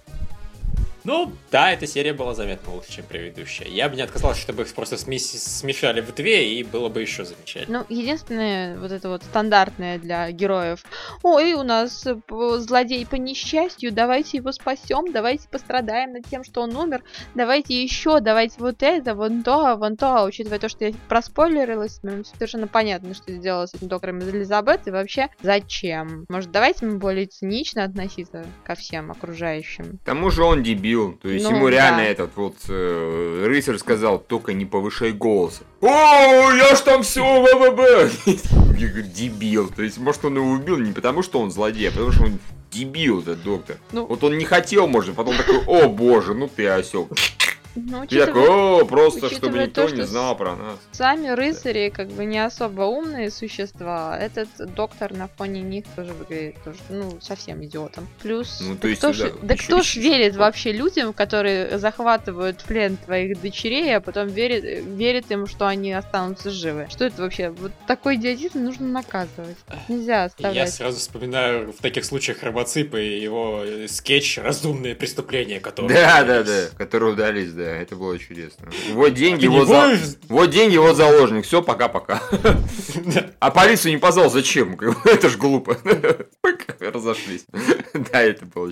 Ну, 1.11 1.33
да, 1.51 1.73
эта 1.73 1.89
серия 1.89 2.13
была 2.13 2.35
заметно 2.35 2.73
лучше, 2.73 2.93
чем 2.93 3.05
предыдущая. 3.05 3.67
Я 3.67 3.89
бы 3.89 3.97
не 3.97 4.03
отказался, 4.03 4.41
чтобы 4.41 4.63
их 4.63 4.73
просто 4.73 4.95
смес- 4.95 5.39
смешали 5.39 6.01
в 6.01 6.15
две, 6.15 6.55
и 6.55 6.63
было 6.63 6.89
бы 6.89 7.01
еще 7.01 7.25
замечательно. 7.25 7.81
Ну, 7.81 7.97
единственное, 7.97 8.79
вот 8.79 8.93
это 8.93 9.09
вот 9.09 9.25
стандартное 9.25 9.99
для 9.99 10.31
героев. 10.31 10.85
Ой, 11.25 11.55
у 11.55 11.65
нас 11.65 12.07
э, 12.07 12.17
злодей 12.59 13.05
по 13.07 13.17
несчастью, 13.17 13.91
давайте 13.91 14.37
его 14.37 14.53
спасем, 14.53 15.11
давайте 15.11 15.49
пострадаем 15.49 16.13
над 16.13 16.29
тем, 16.29 16.45
что 16.45 16.61
он 16.61 16.77
умер, 16.77 17.03
давайте 17.35 17.83
еще, 17.83 18.21
давайте 18.21 18.55
вот 18.61 18.81
это, 18.81 19.17
вон 19.17 19.43
то, 19.43 19.75
вон 19.75 19.97
то. 19.97 20.15
А 20.15 20.25
Учитывая 20.25 20.61
то, 20.61 20.69
что 20.69 20.85
я 20.85 20.93
проспойлерилась, 21.09 22.01
совершенно 22.35 22.69
понятно, 22.69 23.15
что 23.15 23.33
сделала 23.33 23.67
с 23.67 23.75
этим 23.75 23.89
доктором 23.89 24.21
Элизабет, 24.21 24.87
и 24.87 24.93
вообще 24.93 25.27
зачем? 25.43 26.25
Может, 26.29 26.53
давайте 26.53 26.87
мы 26.87 26.99
более 26.99 27.27
цинично 27.27 27.83
относиться 27.83 28.47
ко 28.63 28.77
всем 28.77 29.11
окружающим. 29.11 29.99
К 29.99 30.05
тому 30.05 30.31
же 30.31 30.45
он 30.45 30.63
дебил. 30.63 31.00
То 31.23 31.29
есть 31.29 31.45
Ну, 31.49 31.57
ему 31.57 31.69
реально 31.69 32.03
да. 32.03 32.09
этот 32.09 32.31
вот 32.37 32.57
э, 32.69 33.45
рыцарь 33.47 33.79
сказал, 33.79 34.19
только 34.19 34.53
не 34.53 34.65
повышай 34.67 35.13
голос. 35.13 35.63
О, 35.81 35.87
я 36.53 36.75
ж 36.75 36.81
там 36.81 37.03
все 37.03 37.23
ВВБ. 37.23 38.13
Дебил. 39.15 39.69
То 39.69 39.83
есть, 39.83 39.99
может, 39.99 40.25
он 40.25 40.37
его 40.37 40.51
убил 40.51 40.79
не 40.79 40.93
потому, 40.93 41.23
что 41.23 41.41
он 41.41 41.51
злодей, 41.51 41.89
а 41.89 41.93
потому 41.93 42.13
что 42.13 42.25
он 42.25 42.39
дебил, 42.71 43.21
этот 43.21 43.43
доктор. 43.43 43.77
Ну, 43.93 44.07
Вот 44.07 44.23
он 44.25 44.39
не 44.39 44.45
хотел, 44.45 44.87
может, 44.87 45.15
потом 45.15 45.37
такой, 45.37 45.59
о 45.67 45.89
боже, 45.89 46.35
ну 46.35 46.49
ты 46.49 46.67
осел. 46.69 47.09
Ну, 47.75 48.01
учитывая- 48.03 48.81
о, 48.83 48.85
просто, 48.85 49.29
чтобы 49.35 49.59
никто 49.59 49.87
то, 49.87 49.91
не 49.95 50.03
что 50.03 50.07
знал 50.07 50.37
про 50.37 50.57
нас. 50.57 50.79
Сами 50.93 51.29
рыцари 51.29 51.91
как 51.95 52.09
бы 52.09 52.25
не 52.25 52.39
особо 52.45 52.83
умные 52.83 53.31
существа. 53.31 54.19
Этот 54.19 54.49
доктор 54.75 55.13
на 55.15 55.29
фоне 55.29 55.61
них 55.63 55.85
тоже 55.97 56.13
выглядит 56.13 56.57
тоже, 56.65 56.79
ну, 56.89 57.19
совсем 57.21 57.65
идиотом. 57.65 58.09
Плюс, 58.23 58.61
Ну, 58.61 58.75
то 58.77 58.83
да 58.83 58.89
есть, 58.89 58.99
кто, 59.01 59.09
да, 59.09 59.15
ж, 59.15 59.33
да 59.43 59.55
ещё- 59.55 59.65
кто 59.65 59.83
ж 59.83 59.97
верит 59.97 60.37
вообще 60.37 60.73
людям, 60.73 61.13
которые 61.13 61.79
захватывают 61.79 62.63
плен 62.65 62.97
твоих 62.97 63.41
дочерей, 63.41 63.97
а 63.97 64.01
потом 64.01 64.29
верит, 64.29 64.85
верит 64.87 65.31
им, 65.31 65.47
что 65.47 65.67
они 65.67 65.93
останутся 65.93 66.51
живы? 66.51 66.87
Что 66.91 67.05
это 67.05 67.23
вообще? 67.23 67.51
Вот 67.51 67.73
такой 67.87 68.17
идиотизм 68.17 68.63
нужно 68.65 68.87
наказывать. 68.89 69.57
Нельзя 69.89 70.21
Я 70.21 70.25
оставлять. 70.25 70.73
сразу 70.73 70.99
вспоминаю 70.99 71.73
в 71.73 71.81
таких 71.83 72.05
случаях 72.05 72.43
Робоципа 72.43 72.97
и 72.97 73.21
его 73.21 73.63
скетч 73.89 74.39
«Разумные 74.39 74.95
преступления», 74.95 75.61
которые... 75.61 75.95
Да, 75.95 76.25
да, 76.25 76.43
да, 76.43 76.67
которые 76.77 77.13
удались, 77.13 77.53
да, 77.53 77.60
это 77.65 77.97
было 77.97 78.19
чудесно. 78.19 78.69
Вот 78.93 79.15
деньги, 79.15 79.47
не 79.47 79.59
вот, 79.59 79.69
за- 79.69 79.99
вот 80.29 80.51
деньги, 80.51 80.77
вот 80.77 80.97
заложник, 80.97 81.45
все, 81.45 81.63
пока-пока. 81.63 82.23
Да. 82.33 83.31
А 83.41 83.51
полицию 83.51 83.93
не 83.93 83.99
позвал, 83.99 84.31
зачем? 84.31 84.79
Это 85.05 85.29
ж 85.29 85.37
глупо. 85.37 85.77
Разошлись. 87.11 87.45
Да, 88.13 88.23
это 88.23 88.47
было. 88.47 88.71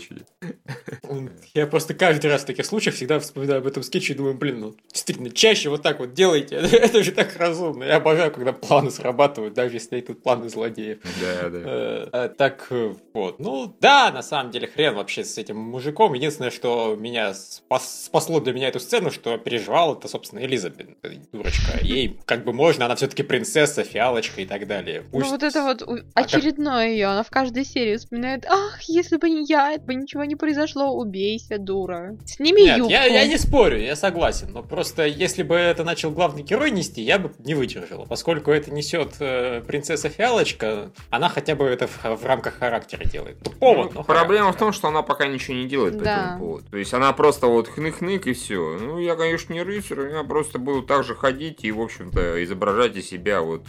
Я 1.54 1.66
просто 1.66 1.92
каждый 1.92 2.30
раз 2.30 2.42
в 2.42 2.46
таких 2.46 2.64
случаях 2.64 2.94
всегда 2.94 3.18
вспоминаю 3.18 3.58
об 3.58 3.66
этом 3.66 3.82
скетче 3.82 4.12
и 4.12 4.16
думаю, 4.16 4.34
блин, 4.34 4.60
ну 4.60 4.76
действительно, 4.92 5.30
чаще 5.30 5.70
вот 5.70 5.82
так 5.82 5.98
вот 5.98 6.14
делайте. 6.14 6.54
Это 6.56 7.02
же 7.02 7.10
так 7.12 7.36
разумно. 7.36 7.82
Я 7.84 7.96
обожаю, 7.96 8.30
когда 8.32 8.52
планы 8.52 8.90
срабатывают, 8.92 9.54
даже 9.54 9.74
если 9.74 9.98
это 9.98 10.14
планы 10.14 10.48
злодеев. 10.48 10.98
Да, 11.20 11.48
да. 11.50 11.58
Э, 11.64 12.08
э, 12.12 12.28
Так 12.28 12.68
э, 12.70 12.94
вот, 13.12 13.40
ну 13.40 13.74
да, 13.80 14.12
на 14.12 14.22
самом 14.22 14.52
деле 14.52 14.68
хрен 14.68 14.94
вообще 14.94 15.24
с 15.24 15.36
этим 15.36 15.56
мужиком. 15.56 16.14
Единственное, 16.14 16.50
что 16.52 16.94
меня 16.96 17.34
спас- 17.34 18.04
спасло 18.04 18.38
для 18.40 18.52
меня 18.52 18.68
эту 18.68 18.78
сцену, 18.78 19.10
что 19.10 19.36
переживал, 19.36 19.94
это, 19.96 20.06
собственно, 20.06 20.40
Элизабет, 20.44 20.90
э, 21.02 21.10
дурочка. 21.32 21.78
Ей 21.82 22.16
как 22.24 22.44
бы 22.44 22.52
можно, 22.52 22.84
она 22.86 22.94
все-таки 22.94 23.24
принцесса, 23.24 23.82
фиалочка 23.82 24.40
и 24.42 24.46
так 24.46 24.66
далее. 24.68 25.04
Ну 25.12 25.28
вот 25.28 25.42
это 25.42 25.62
вот 25.64 25.80
как- 25.82 26.04
очередное 26.14 26.90
ее, 26.90 27.06
она 27.06 27.24
в 27.24 27.30
каждой 27.30 27.64
серии 27.64 27.96
вспоминает, 27.96 28.27
ах, 28.48 28.80
если 28.82 29.16
бы 29.16 29.28
не 29.30 29.44
я, 29.46 29.72
это 29.72 29.84
бы 29.84 29.94
ничего 29.94 30.24
не 30.24 30.36
произошло, 30.36 30.92
убейся, 30.92 31.58
дура. 31.58 32.16
Сними 32.26 32.62
Нет, 32.64 32.78
юбку. 32.78 32.90
я, 32.92 33.04
я 33.04 33.26
не 33.26 33.36
спорю, 33.38 33.78
я 33.80 33.96
согласен. 33.96 34.48
Но 34.52 34.62
просто 34.62 35.06
если 35.06 35.42
бы 35.42 35.54
это 35.54 35.84
начал 35.84 36.10
главный 36.10 36.42
герой 36.42 36.70
нести, 36.70 37.00
я 37.02 37.18
бы 37.18 37.32
не 37.44 37.54
выдержал. 37.54 38.06
Поскольку 38.08 38.50
это 38.50 38.70
несет 38.72 39.14
э, 39.20 39.62
принцесса 39.66 40.08
Фиалочка, 40.08 40.90
она 41.10 41.28
хотя 41.28 41.54
бы 41.54 41.64
это 41.64 41.86
в, 41.86 42.04
в 42.04 42.24
рамках 42.26 42.58
характера 42.58 43.04
делает. 43.04 43.38
Тупого, 43.40 43.84
Ну, 43.84 43.90
но 43.94 44.04
проблема 44.04 44.46
в 44.46 44.56
характера. 44.56 44.58
том, 44.66 44.72
что 44.72 44.88
она 44.88 45.02
пока 45.02 45.26
ничего 45.26 45.56
не 45.56 45.66
делает 45.66 45.98
по 45.98 46.04
Да. 46.04 46.24
этому 46.24 46.38
поводу. 46.40 46.70
То 46.70 46.76
есть 46.76 46.92
она 46.94 47.12
просто 47.12 47.46
вот 47.46 47.68
хнык-хнык 47.68 48.26
и 48.26 48.32
все. 48.34 48.76
Ну, 48.80 48.98
я, 48.98 49.16
конечно, 49.16 49.52
не 49.52 49.62
рыцарь, 49.62 50.10
я 50.12 50.22
просто 50.24 50.58
буду 50.58 50.82
так 50.82 51.04
же 51.04 51.14
ходить 51.14 51.64
и, 51.64 51.72
в 51.72 51.80
общем-то, 51.80 52.42
изображать 52.44 52.96
из 52.96 53.08
себя 53.08 53.40
вот 53.40 53.62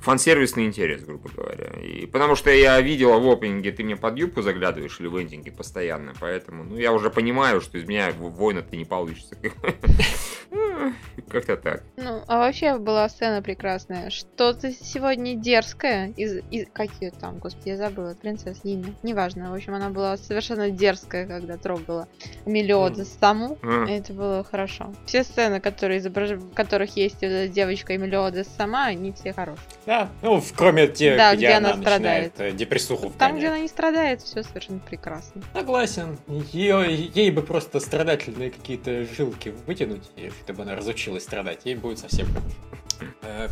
фан-сервисный 0.00 0.66
интерес, 0.66 1.02
грубо 1.02 1.28
говоря. 1.34 1.70
И 1.80 2.06
потому 2.06 2.34
что 2.34 2.50
я 2.50 2.80
видела 2.80 3.18
в 3.18 3.28
опенинге, 3.30 3.72
ты 3.72 3.82
мне 3.84 3.96
под 3.96 4.16
юбку 4.18 4.42
заглядываешь 4.42 4.98
или 5.00 5.06
в 5.06 5.20
эндинге 5.22 5.52
постоянно, 5.52 6.12
поэтому, 6.20 6.64
ну, 6.64 6.76
я 6.76 6.92
уже 6.92 7.10
понимаю, 7.10 7.60
что 7.60 7.78
из 7.78 7.86
меня 7.86 8.10
воина-то 8.12 8.76
не 8.76 8.84
получится. 8.84 9.36
Как-то 11.30 11.56
так. 11.56 11.82
Ну, 11.96 12.22
а 12.26 12.38
вообще 12.38 12.76
была 12.78 13.08
сцена 13.08 13.42
прекрасная. 13.42 14.10
Что-то 14.10 14.72
сегодня 14.72 15.34
дерзкое. 15.34 16.12
Из, 16.16 16.42
из... 16.50 16.66
Как 16.72 16.90
ее 17.00 17.10
там, 17.10 17.38
господи, 17.38 17.70
я 17.70 17.76
забыла. 17.76 18.14
Принцесса 18.14 18.60
имя. 18.64 18.94
Неважно. 19.02 19.50
В 19.50 19.54
общем, 19.54 19.74
она 19.74 19.88
была 19.90 20.16
совершенно 20.16 20.70
дерзкая, 20.70 21.26
когда 21.26 21.56
трогала 21.56 22.08
Мелиода 22.46 23.04
саму. 23.04 23.58
М. 23.62 23.84
Это 23.86 24.12
было 24.12 24.44
хорошо. 24.44 24.92
Все 25.06 25.24
сцены, 25.24 25.60
которые 25.60 25.98
изображ... 26.00 26.32
в 26.32 26.52
которых 26.54 26.96
есть 26.96 27.20
девочка 27.20 27.94
и 27.94 27.96
Мелиода 27.96 28.44
сама, 28.44 28.86
они 28.86 29.12
все 29.12 29.32
хорошие. 29.32 29.64
Да, 29.86 30.10
ну, 30.22 30.42
кроме 30.56 30.88
тех, 30.88 31.16
Да, 31.16 31.34
где, 31.34 31.46
где 31.46 31.54
она, 31.54 31.72
она 31.72 31.82
страдает. 31.82 32.32
э, 32.38 32.52
депрессуху 32.52 33.12
Там, 33.18 33.36
где 33.38 33.48
она 33.48 33.63
не 33.64 33.68
страдает, 33.68 34.20
все 34.20 34.42
совершенно 34.42 34.78
прекрасно. 34.78 35.42
Согласен. 35.54 36.18
Ее, 36.52 36.94
ей 36.94 37.30
бы 37.30 37.42
просто 37.42 37.80
страдательные 37.80 38.50
какие-то 38.50 39.06
жилки 39.06 39.54
вытянуть, 39.66 40.10
и 40.16 40.30
чтобы 40.42 40.62
она 40.62 40.76
разучилась 40.76 41.22
страдать. 41.22 41.60
Ей 41.64 41.76
будет 41.76 41.98
совсем 41.98 42.26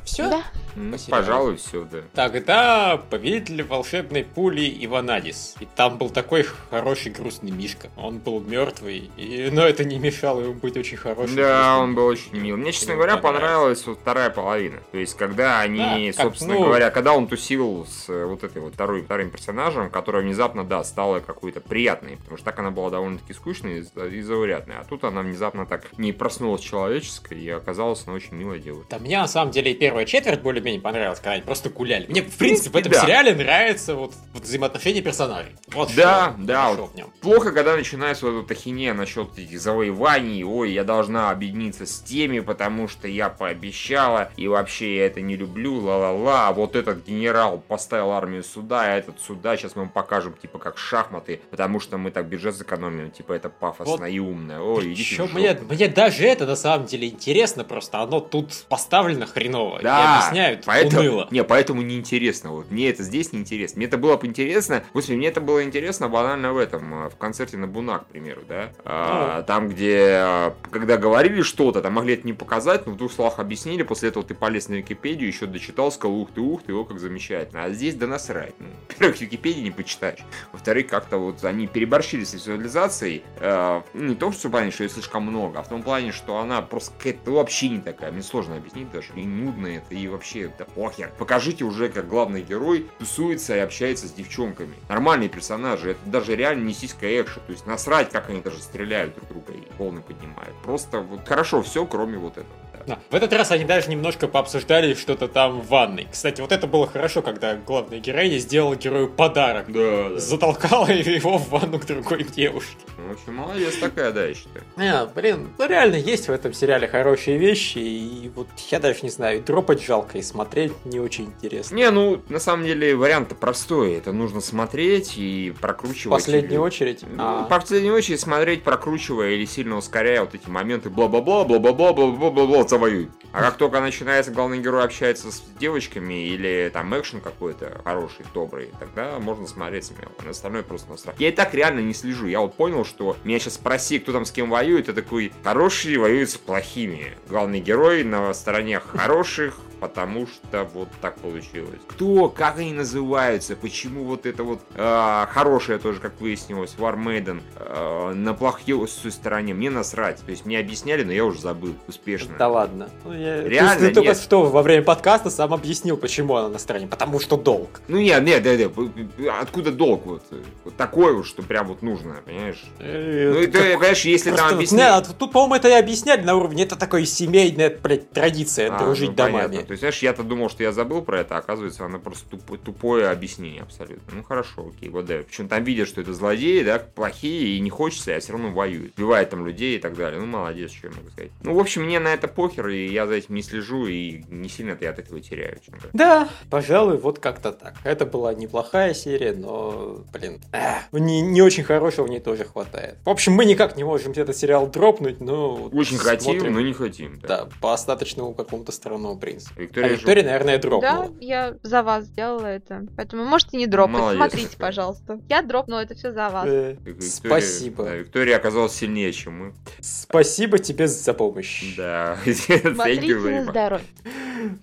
все? 0.05 0.29
Да. 0.29 0.42
Ну, 0.77 0.96
пожалуй, 1.09 1.57
все, 1.57 1.85
да. 1.85 1.98
Тогда 2.14 3.01
повелитель 3.11 3.62
волшебной 3.62 4.25
пули 4.25 4.77
Иванадис. 4.85 5.57
И 5.61 5.66
там 5.66 5.98
был 5.98 6.11
такой 6.11 6.44
хороший 6.70 7.12
грустный 7.12 7.51
Мишка. 7.51 7.90
Он 7.96 8.18
был 8.18 8.40
мертвый, 8.40 9.11
и... 9.16 9.51
но 9.53 9.62
это 9.62 9.85
не 9.85 9.98
мешало 9.98 10.40
ему 10.40 10.55
быть 10.55 10.77
очень 10.77 10.96
хорошим. 10.96 11.37
Да, 11.37 11.42
грустным 11.42 11.81
он 11.81 11.94
был 11.94 12.07
очень 12.07 12.37
мил. 12.37 12.57
Мне, 12.57 12.72
честно 12.72 12.94
говоря, 12.94 13.16
понравилась 13.16 13.87
вот 13.87 13.98
вторая 13.98 14.31
половина. 14.31 14.79
То 14.92 14.98
есть, 14.98 15.16
когда 15.16 15.61
они, 15.61 15.79
Да, 15.79 16.16
как, 16.16 16.27
собственно 16.27 16.55
ну- 16.55 16.64
говоря, 16.64 16.90
когда 16.90 17.12
он 17.12 17.27
тусил 17.27 17.87
с 17.87 18.09
э, 18.09 18.25
вот 18.25 18.44
этой 18.44 18.62
вот 18.62 18.75
второй, 18.75 19.03
вторым 19.03 19.31
персонажем, 19.31 19.90
которая 20.03 20.23
внезапно, 20.25 20.65
да, 20.65 20.83
стала 20.83 21.21
какой-то 21.21 21.61
приятной, 21.61 22.17
потому 22.17 22.37
что 22.37 22.45
так 22.47 22.59
она 22.59 22.73
была 22.73 22.91
довольно-таки 22.91 23.33
скучной 23.35 23.79
и 23.79 23.83
за- 23.83 24.07
и 24.09 24.21
заурядной. 24.21 24.77
А 24.81 24.85
тут 24.85 25.05
она 25.05 25.23
внезапно 25.23 25.65
так 25.65 25.85
не 25.97 26.12
проснулась 26.12 26.61
человеческой 26.61 27.38
и 27.38 27.49
оказалась 27.49 28.03
она 28.05 28.17
очень 28.17 28.35
милой 28.35 28.59
девушкой. 28.59 28.88
Да, 28.91 28.99
мне 28.99 29.19
на 29.19 29.29
самом 29.29 29.53
деле 29.53 29.71
и 29.71 29.75
первая 29.75 30.05
четверть 30.05 30.41
более-менее 30.41 30.81
понравилась, 30.81 31.21
когда 31.21 31.33
они 31.35 31.43
просто 31.43 31.71
гуляли. 31.71 32.07
Мне, 32.09 32.23
в 32.23 32.37
принципе, 32.37 32.71
в 32.71 32.77
этом 32.77 32.91
да. 32.93 33.03
сериале 33.03 33.33
нравится 33.37 33.95
вот, 33.95 34.12
вот 34.35 34.43
взаимоотношения 34.43 35.03
персонажей. 35.03 35.53
Вот 35.69 35.93
Да, 35.95 36.33
что 36.37 36.45
да, 36.47 36.73
вот 36.73 36.91
в 36.91 36.95
нем. 36.97 37.12
Плохо, 37.21 37.53
когда 37.53 37.77
начинается 37.77 38.27
вот 38.29 38.45
эта 38.45 38.55
ахинея 38.55 38.93
насчет 38.95 39.38
этих 39.38 39.61
завоеваний, 39.61 40.43
ой, 40.43 40.73
я 40.73 40.83
должна 40.83 41.31
объединиться 41.31 41.87
с 41.87 42.01
теми, 42.01 42.41
потому 42.41 42.88
что 42.88 43.07
я 43.07 43.29
пообещала, 43.29 44.33
и 44.37 44.49
вообще 44.49 44.97
я 44.97 45.07
это 45.07 45.21
не 45.21 45.37
люблю, 45.37 45.77
ла-ла-ла, 45.77 46.51
вот 46.53 46.75
этот 46.75 47.07
генерал 47.07 47.59
поставил 47.69 48.11
армию 48.11 48.43
сюда, 48.43 48.83
а 48.83 48.97
этот 48.97 49.21
сюда, 49.21 49.57
сейчас 49.57 49.77
мы 49.77 49.87
покажем, 49.93 50.35
типа, 50.35 50.59
как 50.59 50.79
шахматы, 50.79 51.41
потому 51.51 51.81
что 51.81 51.99
мы 51.99 52.11
так 52.11 52.27
бюджет 52.27 52.57
сэкономим, 52.57 53.11
типа, 53.11 53.33
это 53.33 53.49
пафосно 53.49 53.97
Вот. 53.97 54.07
и 54.07 54.21
умно, 54.21 54.63
ой, 54.63 54.93
идите 54.93 55.03
Еще 55.03 55.27
в 55.27 55.35
мне, 55.35 55.59
мне 55.69 55.89
даже 55.89 56.25
это 56.25 56.47
на 56.47 56.57
самом 56.57 56.87
деле 56.87 57.09
интересно, 57.09 57.65
просто 57.65 58.01
оно 58.01 58.21
тут 58.21 58.65
поставлено 58.69 59.27
хреново. 59.27 59.79
и 59.79 59.83
Да, 59.83 60.19
объясняют 60.19 60.65
поэтому, 60.67 61.01
уныло. 61.03 61.29
Не, 61.31 61.45
поэтому 61.45 61.83
неинтересно. 61.83 62.51
Вот 62.53 62.71
мне 62.71 62.89
это 62.89 63.03
здесь 63.03 63.33
неинтересно. 63.33 63.79
Мне 63.79 63.87
это 63.87 63.99
было 63.99 64.17
бы 64.17 64.27
интересно. 64.27 64.85
Господи, 64.95 65.17
мне 65.17 65.29
это 65.29 65.41
было 65.41 65.63
интересно 65.65 66.09
банально 66.09 66.53
в 66.53 66.59
этом, 66.59 67.07
э, 67.07 67.11
в 67.11 67.17
концерте 67.17 67.57
на 67.57 67.67
Бунак, 67.67 68.05
к 68.05 68.07
примеру, 68.07 68.43
да. 68.49 68.71
А, 68.85 69.43
там, 69.43 69.69
где, 69.69 70.15
а, 70.17 70.55
когда 70.71 70.97
говорили 70.97 71.43
что-то, 71.43 71.83
там 71.83 71.95
могли 71.95 72.15
это 72.15 72.27
не 72.27 72.33
показать, 72.33 72.87
но 72.87 72.93
в 72.93 72.97
двух 72.97 73.13
словах 73.13 73.39
объяснили, 73.39 73.83
после 73.83 74.09
этого 74.09 74.25
ты 74.25 74.35
полез 74.35 74.69
на 74.69 74.75
Википедию, 74.75 75.29
еще 75.29 75.47
дочитал, 75.47 75.93
сказал, 75.93 76.17
ух 76.17 76.31
ты, 76.33 76.41
ух 76.41 76.63
ты, 76.63 76.73
о, 76.73 76.85
как 76.85 76.99
замечательно. 76.99 77.65
А 77.65 77.71
здесь 77.71 77.95
да 77.95 78.07
насрать. 78.07 78.55
Ну, 78.59 78.67
во-первых, 78.89 79.21
Википедии 79.21 79.61
не 79.61 79.71
почитаешь. 79.83 80.21
Во-вторых, 80.53 80.87
как-то 80.88 81.18
вот 81.18 81.45
они 81.45 81.66
переборщили 81.66 82.25
с 82.25 82.35
визуализацией. 82.35 83.25
э, 83.37 83.83
не 83.95 84.14
в 84.14 84.18
том, 84.18 84.33
что 84.33 84.49
в 84.49 84.51
плане, 84.51 84.71
что 84.71 84.85
ее 84.85 84.90
слишком 84.90 85.25
много, 85.25 85.59
а 85.59 85.62
в 85.62 85.68
том 85.68 85.83
плане, 85.83 86.12
что 86.12 86.38
она 86.38 86.62
просто 86.62 86.92
какая-то 86.97 87.33
вообще 87.33 87.68
не 87.68 87.81
такая. 87.81 88.12
Мне 88.12 88.23
сложно 88.23 88.57
объяснить 88.57 88.90
даже. 88.90 89.12
И 89.14 89.25
нудно 89.25 89.66
это, 89.66 89.95
и 89.95 90.09
вообще, 90.09 90.53
да 90.59 90.64
похер. 90.64 91.12
Покажите 91.18 91.64
уже, 91.64 91.88
как 91.88 92.09
главный 92.09 92.42
герой 92.42 92.88
тусуется 92.99 93.57
и 93.57 93.61
общается 93.61 94.07
с 94.07 94.12
девчонками. 94.12 94.75
Нормальные 94.88 95.29
персонажи. 95.29 95.92
Это 95.92 96.01
даже 96.07 96.37
реально 96.37 96.64
не 96.64 96.75
сиська 96.75 97.07
экшен. 97.21 97.42
То 97.47 97.53
есть 97.53 97.66
насрать, 97.66 98.11
как 98.11 98.31
они 98.31 98.40
даже 98.40 98.61
стреляют 98.61 99.14
друг 99.14 99.29
друга 99.29 99.53
и 99.53 99.62
волны 99.79 100.01
поднимают. 100.01 100.55
Просто 100.62 101.01
вот 101.01 101.27
хорошо 101.27 101.62
все, 101.62 101.85
кроме 101.87 102.18
вот 102.18 102.38
этого. 102.38 102.62
Да. 102.87 102.99
В 103.11 103.14
этот 103.14 103.33
раз 103.33 103.51
они 103.51 103.64
даже 103.64 103.90
немножко 103.90 104.29
пообсуждали 104.29 104.95
что-то 104.95 105.29
там 105.29 105.61
в 105.61 105.68
ванной. 105.68 106.07
Кстати, 106.11 106.40
вот 106.40 106.53
это 106.53 106.66
было 106.66 106.87
хорошо, 106.87 107.23
когда 107.23 107.55
главная 107.57 107.99
героиня 107.99 108.38
сделала 108.38 108.77
герою 108.77 109.09
подарок. 109.09 109.71
Да, 109.73 110.09
да. 110.11 110.18
Затолкала 110.18 110.87
его 110.90 111.38
в 111.38 111.49
ванну 111.51 111.79
к 111.79 111.85
другой 111.87 112.25
девушке. 112.25 112.77
В 112.97 113.12
общем, 113.12 113.35
молодец 113.35 113.77
такая, 113.79 114.12
да, 114.12 114.27
я 114.27 114.35
считаю. 114.35 114.64
А, 114.77 115.07
блин, 115.07 115.51
ну 115.59 115.66
реально 115.66 115.97
есть 115.97 116.29
в 116.29 116.33
этом 116.33 116.53
сериале 116.53 116.87
хорошие 116.88 117.38
вещи, 117.38 117.79
и 117.79 118.31
вот 118.35 118.49
я 118.71 118.79
даже 118.81 119.01
не 119.03 119.11
знаю, 119.11 119.42
дропать 119.42 119.83
жалко, 119.83 120.18
и 120.18 120.23
смотреть 120.23 120.73
не 120.85 121.01
очень 121.01 121.25
интересно. 121.27 121.75
Не, 121.75 121.90
ну, 121.90 122.23
на 122.29 122.38
самом 122.38 122.64
деле, 122.64 122.95
вариант 122.97 123.37
простой. 123.38 123.95
Это 123.95 124.12
нужно 124.12 124.40
смотреть 124.40 125.14
и 125.16 125.53
В 125.57 125.61
прокручивать. 125.61 126.18
последнюю 126.18 126.53
или- 126.53 126.59
очередь. 126.59 127.01
Ну, 127.03 127.23
А, 127.23 127.45
В 127.45 127.49
последнюю 127.49 127.95
очередь 127.95 128.21
смотреть, 128.21 128.62
прокручивая 128.62 129.31
или 129.31 129.45
сильно 129.45 129.77
ускоряя 129.77 130.21
вот 130.21 130.35
эти 130.35 130.49
моменты 130.49 130.90
бла-бла-бла, 130.90 131.45
бла-бла-бла, 131.45 131.92
бла-бла-бла, 131.92 132.64
завоюй. 132.73 133.11
А 133.33 133.41
как 133.41 133.57
только 133.57 133.81
начинается, 133.81 134.33
главный 134.33 134.59
герой 134.59 134.85
общается 134.85 135.31
с 135.31 135.43
девочками 135.59 136.27
или 136.27 136.71
там 136.73 136.99
экшен 136.99 137.21
какой-то 137.21 137.81
хороший, 137.85 138.25
добрый, 138.33 138.71
тогда 138.79 139.19
можно 139.19 139.47
смотреть 139.47 139.85
смело. 139.85 140.13
На 140.25 140.31
остальное 140.31 140.63
просто 140.63 140.91
насрать. 140.91 141.17
Я 141.19 141.29
и 141.29 141.33
так 141.33 141.53
реально 141.53 141.81
не 141.81 141.93
слежу. 141.93 142.27
Я 142.27 142.41
вот 142.41 142.55
понял, 142.55 142.85
что 142.85 143.17
меня 143.25 143.39
сейчас 143.39 143.55
спроси, 143.55 143.99
кто 143.99 144.13
там 144.13 144.25
с 144.25 144.33
кем 144.33 144.49
воюет, 144.49 144.89
я 144.89 144.95
такой, 144.95 145.33
хорошие 145.45 145.99
воюют 145.99 146.31
с 146.31 146.37
плохими. 146.37 147.13
Главный 147.29 147.61
герой 147.61 148.05
на 148.05 148.33
стороне 148.33 148.81
хороших, 148.81 149.59
потому 149.83 150.29
что 150.29 150.63
вот 150.73 150.89
так 151.01 151.17
получилось. 151.17 151.81
Кто, 151.89 152.29
как 152.29 152.59
они 152.59 152.73
называются, 152.73 153.57
почему 153.57 154.05
вот 154.05 154.27
это 154.27 154.45
вот 154.45 154.61
э, 154.77 155.27
хорошее 155.29 155.81
тоже, 155.81 155.99
как 155.99 156.21
выяснилось, 156.21 156.77
War 156.79 156.97
Maiden, 156.97 157.43
э, 157.57 158.13
на 158.15 158.33
плохой 158.33 158.87
стороне, 158.87 159.55
мне 159.55 159.71
насрать. 159.71 160.21
То 160.21 160.31
есть 160.31 160.47
мне 160.47 160.61
объясняли, 160.61 161.03
но 161.03 161.11
я 161.11 161.25
уже 161.25 161.41
забыл 161.41 161.75
успешно. 161.89 162.37
Да. 162.39 162.62
Ну, 163.05 163.12
я- 163.12 163.42
Реально, 163.42 163.75
Ты, 163.81 163.88
ты 163.88 163.94
только 163.94 164.09
нет. 164.11 164.18
что 164.18 164.44
во 164.44 164.62
время 164.62 164.83
подкаста 164.85 165.31
сам 165.31 165.53
объяснил, 165.55 165.96
почему 165.96 166.37
она 166.37 166.48
на 166.48 166.59
стороне. 166.59 166.87
Потому 166.87 167.20
что 167.20 167.37
долг. 167.37 167.81
Ну 167.88 167.98
нет, 167.98 168.22
нет, 168.25 168.44
нет, 168.44 168.77
нет, 168.77 169.33
откуда 169.40 169.72
долг 169.72 170.07
вот, 170.07 170.22
вот 170.64 170.77
такой 170.77 171.14
вот, 171.14 171.27
что 171.27 171.42
прям 171.42 171.66
вот 171.68 171.83
нужно, 171.83 172.16
понимаешь? 172.25 172.62
Ну 172.79 173.38
и 173.40 173.46
ты, 173.46 173.59
понимаешь, 173.75 174.05
если 174.05 174.31
Просто 174.31 174.42
там 174.42 174.48
вот, 174.51 174.57
объяснить... 174.57 174.81
не, 174.81 174.88
а 174.88 175.01
тут, 175.01 175.33
по-моему, 175.33 175.55
это 175.57 175.68
и 175.68 175.72
объясняли 175.72 176.22
на 176.22 176.35
уровне, 176.37 176.64
это 176.64 176.77
такая 176.77 177.05
семейная, 177.05 177.70
блядь, 177.83 178.11
традиция, 178.11 178.75
А, 178.75 178.79
дружить 178.79 179.11
ну, 179.11 179.16
понятно. 179.16 179.48
домами. 179.48 179.64
То 179.66 179.70
есть, 179.72 179.81
знаешь, 179.81 179.98
я-то 180.03 180.22
думал, 180.22 180.51
что 180.51 180.62
я 180.62 180.72
забыл 180.72 181.03
про 181.03 181.20
это, 181.20 181.37
а 181.37 181.38
оказывается, 181.38 181.85
оно 181.85 181.98
просто 181.98 182.29
туп- 182.31 182.59
тупое 182.62 183.09
объяснение 183.09 183.62
абсолютно. 183.62 184.03
Ну 184.14 184.22
хорошо, 184.22 184.70
окей, 184.75 184.88
вот 184.88 185.07
да. 185.07 185.18
Причем 185.27 185.48
там 185.48 185.64
видят, 185.64 185.88
что 185.88 186.01
это 186.01 186.12
злодеи, 186.12 186.62
да, 186.62 186.79
плохие, 186.79 187.57
и 187.57 187.61
не 187.61 187.70
хочется, 187.70 188.14
а 188.14 188.20
все 188.20 188.33
равно 188.33 188.51
воюют. 188.51 188.92
Убивают 188.96 189.31
там 189.31 189.46
людей 189.46 189.77
и 189.77 189.79
так 189.79 189.96
далее. 189.96 190.20
Ну, 190.20 190.27
молодец, 190.27 190.72
что 190.72 190.88
я 190.88 190.92
могу 190.94 191.11
сказать. 191.11 191.31
Ну, 191.42 191.55
в 191.55 191.59
общем, 191.59 191.83
мне 191.85 191.98
на 192.01 192.09
это 192.09 192.29
похер, 192.53 192.69
и 192.69 192.87
я 192.93 193.07
за 193.07 193.15
этим 193.15 193.35
не 193.35 193.43
слежу, 193.43 193.87
и 193.87 194.23
не 194.29 194.49
сильно-то 194.49 194.85
я 194.85 194.91
от 194.91 194.99
этого 194.99 195.21
теряю. 195.21 195.59
говоря. 195.67 195.88
Да, 195.93 196.29
пожалуй, 196.51 196.97
вот 196.99 197.19
как-то 197.19 197.53
так. 197.53 197.75
Это 197.85 198.07
была 198.07 198.35
неплохая 198.35 198.95
серия, 198.95 199.33
но, 199.33 200.05
блин, 200.12 200.41
эх, 200.53 200.85
не, 200.93 201.21
не 201.21 201.43
очень 201.43 201.65
хорошего 201.65 202.07
в 202.07 202.11
ней 202.11 202.21
тоже 202.21 202.45
хватает. 202.45 202.97
В 203.05 203.11
общем, 203.11 203.33
мы 203.33 203.45
никак 203.45 203.77
не 203.77 203.85
можем 203.85 204.12
этот 204.12 204.37
сериал 204.37 204.67
дропнуть, 204.67 205.21
но... 205.21 205.55
Очень 205.73 205.99
хотим, 205.99 206.33
смотрим, 206.35 206.55
но 206.55 206.61
не 206.61 206.73
хотим. 206.73 207.19
Да. 207.21 207.29
Да, 207.33 207.49
по 207.61 207.73
остаточному 207.73 208.35
какому-то 208.35 208.73
странному 208.73 209.19
принципу. 209.19 209.61
Виктория, 209.61 209.88
а 209.88 209.93
Виктория, 209.93 210.25
наверное, 210.25 210.57
Да, 210.59 210.62
дропнула. 210.69 211.11
я 211.21 211.55
за 211.62 211.83
вас 211.83 212.05
сделала 212.05 212.47
это. 212.47 212.87
Поэтому 212.97 213.25
можете 213.25 213.57
не 213.57 213.67
дропать. 213.67 213.93
Молодец 214.01 214.19
Смотрите, 214.19 214.49
какая. 214.53 214.67
пожалуйста. 214.69 215.21
Я 215.29 215.43
дропнула 215.43 215.81
это 215.81 215.95
все 215.95 216.12
за 216.12 216.29
вас. 216.29 216.47
Э, 216.47 216.77
Виктория- 216.85 217.01
Спасибо. 217.01 217.85
Да, 217.85 217.95
Виктория 217.97 218.37
оказалась 218.37 218.73
сильнее, 218.75 219.12
чем 219.12 219.38
мы. 219.38 219.55
Спасибо 219.81 220.59
тебе 220.59 220.87
за 220.88 221.15
помощь. 221.15 221.75
Да. 221.77 222.19
Смотрите 222.47 223.19
здоровье. 223.51 223.87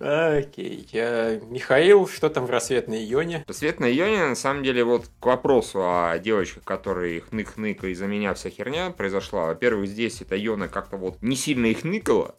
Окей. 0.00 0.86
Я- 0.92 1.40
Михаил, 1.48 2.06
что 2.08 2.28
там 2.28 2.46
в 2.46 2.50
рассветной 2.50 3.04
Ионе? 3.10 3.44
Свет 3.50 3.80
на 3.80 3.90
Ионе, 3.90 4.26
на 4.26 4.34
самом 4.34 4.62
деле, 4.62 4.84
вот 4.84 5.06
к 5.20 5.26
вопросу 5.26 5.80
о 5.82 6.18
девочках, 6.18 6.64
которые 6.64 7.20
хнык-хнык, 7.20 7.84
и 7.84 7.90
из-за 7.90 8.06
меня 8.06 8.34
вся 8.34 8.50
херня 8.50 8.90
произошла. 8.90 9.46
Во-первых, 9.46 9.88
здесь 9.88 10.20
эта 10.20 10.36
Йона 10.36 10.68
как-то 10.68 10.96
вот 10.96 11.16
не 11.22 11.36
сильно 11.36 11.66
их 11.66 11.84
ныкала, 11.84 12.34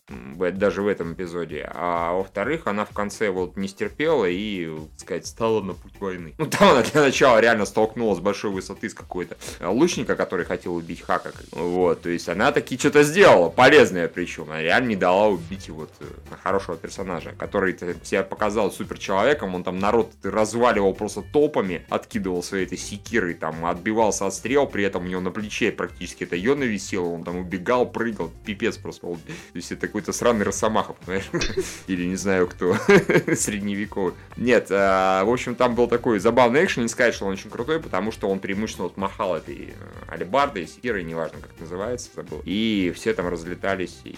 даже 0.53 0.81
в 0.81 0.87
этом 0.87 1.13
эпизоде. 1.13 1.69
А 1.73 2.13
во-вторых, 2.13 2.67
она 2.67 2.85
в 2.85 2.91
конце 2.91 3.29
вот 3.29 3.57
не 3.57 3.67
стерпела 3.67 4.25
и, 4.25 4.67
так 4.91 4.99
сказать, 4.99 5.27
стала 5.27 5.61
на 5.61 5.73
путь 5.73 5.99
войны. 5.99 6.33
Ну, 6.37 6.45
там 6.45 6.69
она 6.69 6.83
для 6.83 7.01
начала 7.01 7.39
реально 7.39 7.65
столкнулась 7.65 8.19
с 8.19 8.21
большой 8.21 8.51
высоты 8.51 8.89
с 8.89 8.93
какой-то 8.93 9.37
э, 9.59 9.67
лучника, 9.67 10.15
который 10.15 10.45
хотел 10.45 10.75
убить 10.75 11.01
Хака. 11.01 11.31
Вот, 11.51 12.01
то 12.01 12.09
есть 12.09 12.29
она 12.29 12.51
таки 12.51 12.77
что-то 12.77 13.03
сделала, 13.03 13.49
полезное 13.49 14.07
причем. 14.07 14.43
Она 14.43 14.61
реально 14.61 14.89
не 14.89 14.95
дала 14.95 15.27
убить 15.31 15.69
вот 15.69 15.91
э, 15.99 16.05
хорошего 16.43 16.77
персонажа, 16.77 17.33
который 17.37 17.75
себя 18.03 18.23
показал 18.23 18.71
супер 18.71 18.97
человеком, 18.97 19.55
он 19.55 19.63
там 19.63 19.79
народ 19.79 20.11
разваливал 20.23 20.93
просто 20.93 21.21
топами, 21.21 21.85
откидывал 21.89 22.43
своей 22.43 22.65
этой 22.65 22.77
секирой, 22.77 23.33
там 23.33 23.65
отбивался 23.65 24.27
от 24.27 24.33
стрел, 24.33 24.67
при 24.67 24.83
этом 24.83 25.05
у 25.05 25.07
него 25.07 25.21
на 25.21 25.31
плече 25.31 25.71
практически 25.71 26.23
это 26.23 26.35
Йона 26.35 26.63
висела, 26.63 27.05
он 27.07 27.23
там 27.23 27.37
убегал, 27.37 27.89
прыгал, 27.89 28.31
пипец 28.45 28.77
просто. 28.77 29.07
Он- 29.07 29.17
То 29.17 29.21
есть 29.55 29.71
это 29.71 29.87
какой-то 29.87 30.13
сраный 30.13 30.45
Росомаха, 30.45 30.93
понимаешь? 30.93 31.29
Или 31.87 32.05
не 32.05 32.15
знаю 32.15 32.47
кто, 32.47 32.75
средневековый. 33.35 34.13
Нет, 34.37 34.67
а, 34.71 35.23
в 35.23 35.29
общем, 35.29 35.55
там 35.55 35.75
был 35.75 35.87
такой 35.87 36.19
забавный 36.19 36.63
экшен, 36.63 36.83
не 36.83 36.89
сказать, 36.89 37.13
что 37.15 37.25
он 37.25 37.33
очень 37.33 37.49
крутой, 37.49 37.79
потому 37.79 38.11
что 38.11 38.29
он 38.29 38.39
преимущественно 38.39 38.87
вот 38.87 38.97
махал 38.97 39.35
этой 39.35 39.69
э, 39.69 40.11
алебардой, 40.11 40.67
секирой, 40.67 41.03
неважно 41.03 41.39
как 41.39 41.51
называется, 41.59 42.09
забыл. 42.15 42.41
И 42.45 42.91
все 42.95 43.13
там 43.13 43.27
разлетались, 43.27 43.99
и 44.03 44.15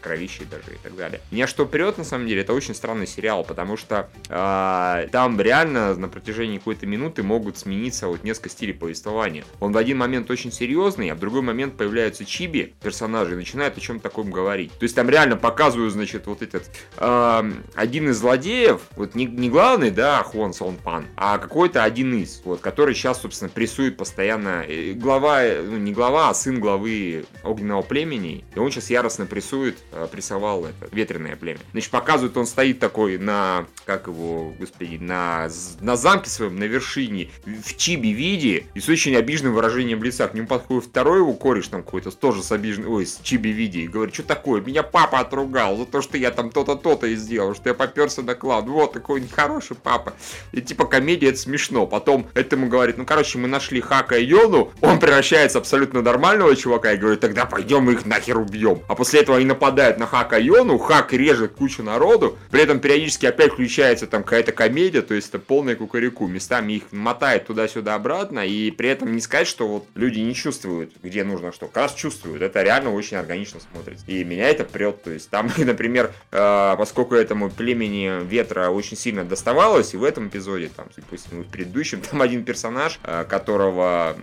кровищей 0.00 0.46
даже 0.50 0.74
и 0.74 0.78
так 0.82 0.96
далее. 0.96 1.20
Меня 1.30 1.46
что 1.46 1.66
прет, 1.66 1.98
на 1.98 2.04
самом 2.04 2.26
деле, 2.26 2.42
это 2.42 2.52
очень 2.52 2.74
странный 2.74 3.06
сериал, 3.06 3.44
потому 3.44 3.76
что 3.76 4.08
э, 4.28 5.08
там 5.10 5.40
реально 5.40 5.94
на 5.94 6.08
протяжении 6.08 6.58
какой-то 6.58 6.86
минуты 6.86 7.22
могут 7.22 7.58
смениться 7.58 8.08
вот 8.08 8.24
несколько 8.24 8.50
стилей 8.50 8.74
повествования. 8.74 9.44
Он 9.60 9.72
в 9.72 9.76
один 9.76 9.98
момент 9.98 10.30
очень 10.30 10.52
серьезный, 10.52 11.10
а 11.10 11.14
в 11.14 11.18
другой 11.18 11.42
момент 11.42 11.76
появляются 11.76 12.24
чиби, 12.24 12.74
персонажи, 12.82 13.32
и 13.32 13.36
начинают 13.36 13.76
о 13.76 13.80
чем 13.80 14.00
таком 14.00 14.30
говорить. 14.30 14.72
То 14.78 14.84
есть 14.84 14.94
там 14.94 15.08
реально 15.08 15.36
показывают, 15.36 15.92
значит, 15.92 16.26
вот 16.26 16.42
этот 16.42 16.64
э, 16.96 17.52
один 17.74 18.10
из 18.10 18.18
злодеев, 18.18 18.80
вот 18.96 19.14
не, 19.14 19.26
не 19.26 19.48
главный, 19.48 19.90
да, 19.90 20.22
Хуан 20.22 20.52
Сон 20.52 20.76
Пан, 20.76 21.06
а 21.16 21.38
какой-то 21.38 21.84
один 21.84 22.14
из, 22.14 22.42
вот, 22.44 22.60
который 22.60 22.94
сейчас, 22.94 23.20
собственно, 23.20 23.48
прессует 23.48 23.96
постоянно, 23.96 24.64
э, 24.66 24.92
глава, 24.92 25.42
ну, 25.64 25.76
не 25.76 25.92
глава, 25.92 26.30
а 26.30 26.34
сын 26.34 26.60
главы 26.60 27.24
огненного 27.42 27.82
племени, 27.82 28.44
и 28.54 28.58
он 28.58 28.70
сейчас 28.70 28.90
яростно 28.90 29.26
прессует, 29.26 29.78
прессовал 30.10 30.64
это, 30.64 30.88
ветреное 30.92 31.36
племя. 31.36 31.60
Значит, 31.72 31.90
показывает, 31.90 32.36
он 32.36 32.46
стоит 32.46 32.78
такой 32.78 33.18
на, 33.18 33.66
как 33.84 34.06
его, 34.06 34.52
господи, 34.58 34.96
на, 34.96 35.48
на 35.80 35.96
замке 35.96 36.30
своем, 36.30 36.58
на 36.58 36.64
вершине, 36.64 37.30
в 37.44 37.76
чиби 37.76 38.08
виде, 38.08 38.66
и 38.74 38.80
с 38.80 38.88
очень 38.88 39.16
обиженным 39.16 39.54
выражением 39.54 40.02
лица. 40.02 40.28
К 40.28 40.34
нему 40.34 40.46
подходит 40.46 40.90
второй 40.90 41.20
его 41.20 41.32
кореш 41.34 41.68
там 41.68 41.82
какой-то, 41.82 42.10
тоже 42.10 42.42
с 42.42 42.52
обиженным, 42.52 42.92
ой, 42.92 43.06
с 43.06 43.18
чиби 43.22 43.48
виде, 43.48 43.80
и 43.80 43.88
говорит, 43.88 44.14
что 44.14 44.22
такое, 44.22 44.60
меня 44.60 44.82
папа 44.82 45.20
отругал 45.20 45.76
за 45.76 45.86
то, 45.86 46.02
что 46.02 46.16
я 46.16 46.30
там 46.30 46.50
то-то, 46.50 46.76
то-то 46.76 47.06
и 47.06 47.16
сделал, 47.16 47.54
что 47.54 47.68
я 47.68 47.74
поперся 47.74 48.22
на 48.22 48.34
клан, 48.34 48.66
вот, 48.66 48.92
такой 48.92 49.20
нехороший 49.20 49.76
папа. 49.76 50.14
И 50.52 50.60
типа 50.60 50.86
комедия, 50.86 51.28
это 51.28 51.38
смешно. 51.38 51.86
Потом 51.86 52.26
этому 52.34 52.68
говорит, 52.68 52.98
ну, 52.98 53.06
короче, 53.06 53.38
мы 53.38 53.48
нашли 53.48 53.80
Хака 53.80 54.16
и 54.16 54.24
Йону, 54.24 54.72
он 54.80 54.98
превращается 54.98 55.58
абсолютно 55.58 56.02
нормального 56.02 56.54
чувака 56.56 56.92
и 56.92 56.96
говорит, 56.96 57.20
тогда 57.20 57.46
пойдем 57.46 57.90
их 57.90 58.04
нахер 58.04 58.38
убьем. 58.38 58.82
А 58.88 58.94
после 58.94 59.20
этого 59.20 59.36
они 59.36 59.46
нападают 59.46 59.77
на 59.98 60.06
Хака 60.06 60.38
и 60.38 60.44
Йону, 60.44 60.78
Хак 60.78 61.12
режет 61.12 61.52
кучу 61.52 61.82
народу, 61.82 62.38
при 62.50 62.62
этом 62.62 62.80
периодически 62.80 63.26
опять 63.26 63.52
включается 63.52 64.06
там 64.06 64.24
какая-то 64.24 64.52
комедия, 64.52 65.02
то 65.02 65.14
есть 65.14 65.28
это 65.28 65.38
полная 65.38 65.76
кукареку. 65.76 66.26
Местами 66.26 66.74
их 66.74 66.92
мотает 66.92 67.46
туда-сюда 67.46 67.94
обратно, 67.94 68.46
и 68.46 68.70
при 68.70 68.88
этом 68.88 69.14
не 69.14 69.20
сказать, 69.20 69.46
что 69.46 69.68
вот 69.68 69.86
люди 69.94 70.20
не 70.20 70.34
чувствуют, 70.34 70.92
где 71.02 71.24
нужно 71.24 71.52
что. 71.52 71.66
Как 71.66 71.84
раз 71.84 71.94
чувствуют, 71.94 72.42
это 72.42 72.62
реально 72.62 72.92
очень 72.92 73.16
органично 73.16 73.60
смотрится. 73.60 74.04
И 74.06 74.24
меня 74.24 74.48
это 74.48 74.64
прет, 74.64 75.02
то 75.02 75.10
есть 75.10 75.30
там, 75.30 75.50
например, 75.58 76.12
э, 76.32 76.74
поскольку 76.76 77.14
этому 77.14 77.50
племени 77.50 78.24
ветра 78.24 78.70
очень 78.70 78.96
сильно 78.96 79.24
доставалось, 79.24 79.94
и 79.94 79.96
в 79.96 80.04
этом 80.04 80.28
эпизоде, 80.28 80.70
там, 80.74 80.86
допустим, 80.96 81.42
в 81.42 81.46
предыдущем, 81.46 82.00
там 82.10 82.22
один 82.22 82.44
персонаж, 82.44 82.98
э, 83.04 83.24
которого 83.28 84.16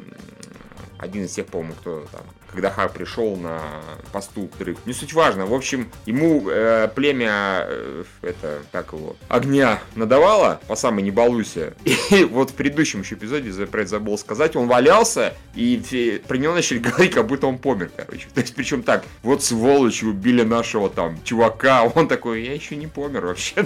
один 0.98 1.26
из 1.26 1.32
тех, 1.32 1.46
по-моему, 1.48 1.74
кто 1.74 2.08
там, 2.12 2.22
когда 2.56 2.72
Хак 2.72 2.94
пришел 2.94 3.36
на 3.36 3.62
посту, 4.12 4.48
который, 4.48 4.78
не 4.86 4.94
суть 4.94 5.14
важно, 5.14 5.46
в 5.46 5.54
общем, 5.54 5.90
ему 6.06 6.50
э, 6.50 6.90
племя, 6.94 7.66
э, 7.68 8.04
это, 8.24 8.62
как 8.72 8.94
его, 8.94 9.16
огня 9.28 9.80
надавало, 9.96 10.60
по 10.68 10.76
самой 10.76 11.04
не 11.04 11.12
балуйся, 11.12 11.76
и 11.86 12.24
вот 12.24 12.52
в 12.52 12.54
предыдущем 12.54 13.02
еще 13.02 13.16
эпизоде, 13.16 13.52
про 13.68 13.82
это 13.82 13.92
забыл 13.92 14.18
сказать, 14.18 14.56
он 14.56 14.68
валялся, 14.68 15.36
и 15.54 15.82
все 15.86 16.22
про 16.28 16.38
него 16.38 16.54
начали 16.54 16.80
говорить, 16.80 17.14
как 17.14 17.28
будто 17.28 17.48
он 17.48 17.60
помер, 17.60 17.92
короче, 17.96 18.28
то 18.34 18.42
есть, 18.42 18.56
причем 18.56 18.82
так, 18.82 19.06
вот 19.22 19.44
сволочи 19.44 20.06
убили 20.06 20.42
нашего 20.42 20.90
там 20.90 21.20
чувака, 21.24 21.84
он 21.96 22.08
такой, 22.08 22.44
я 22.44 22.54
еще 22.54 22.76
не 22.76 22.88
помер 22.88 23.28
вообще, 23.28 23.66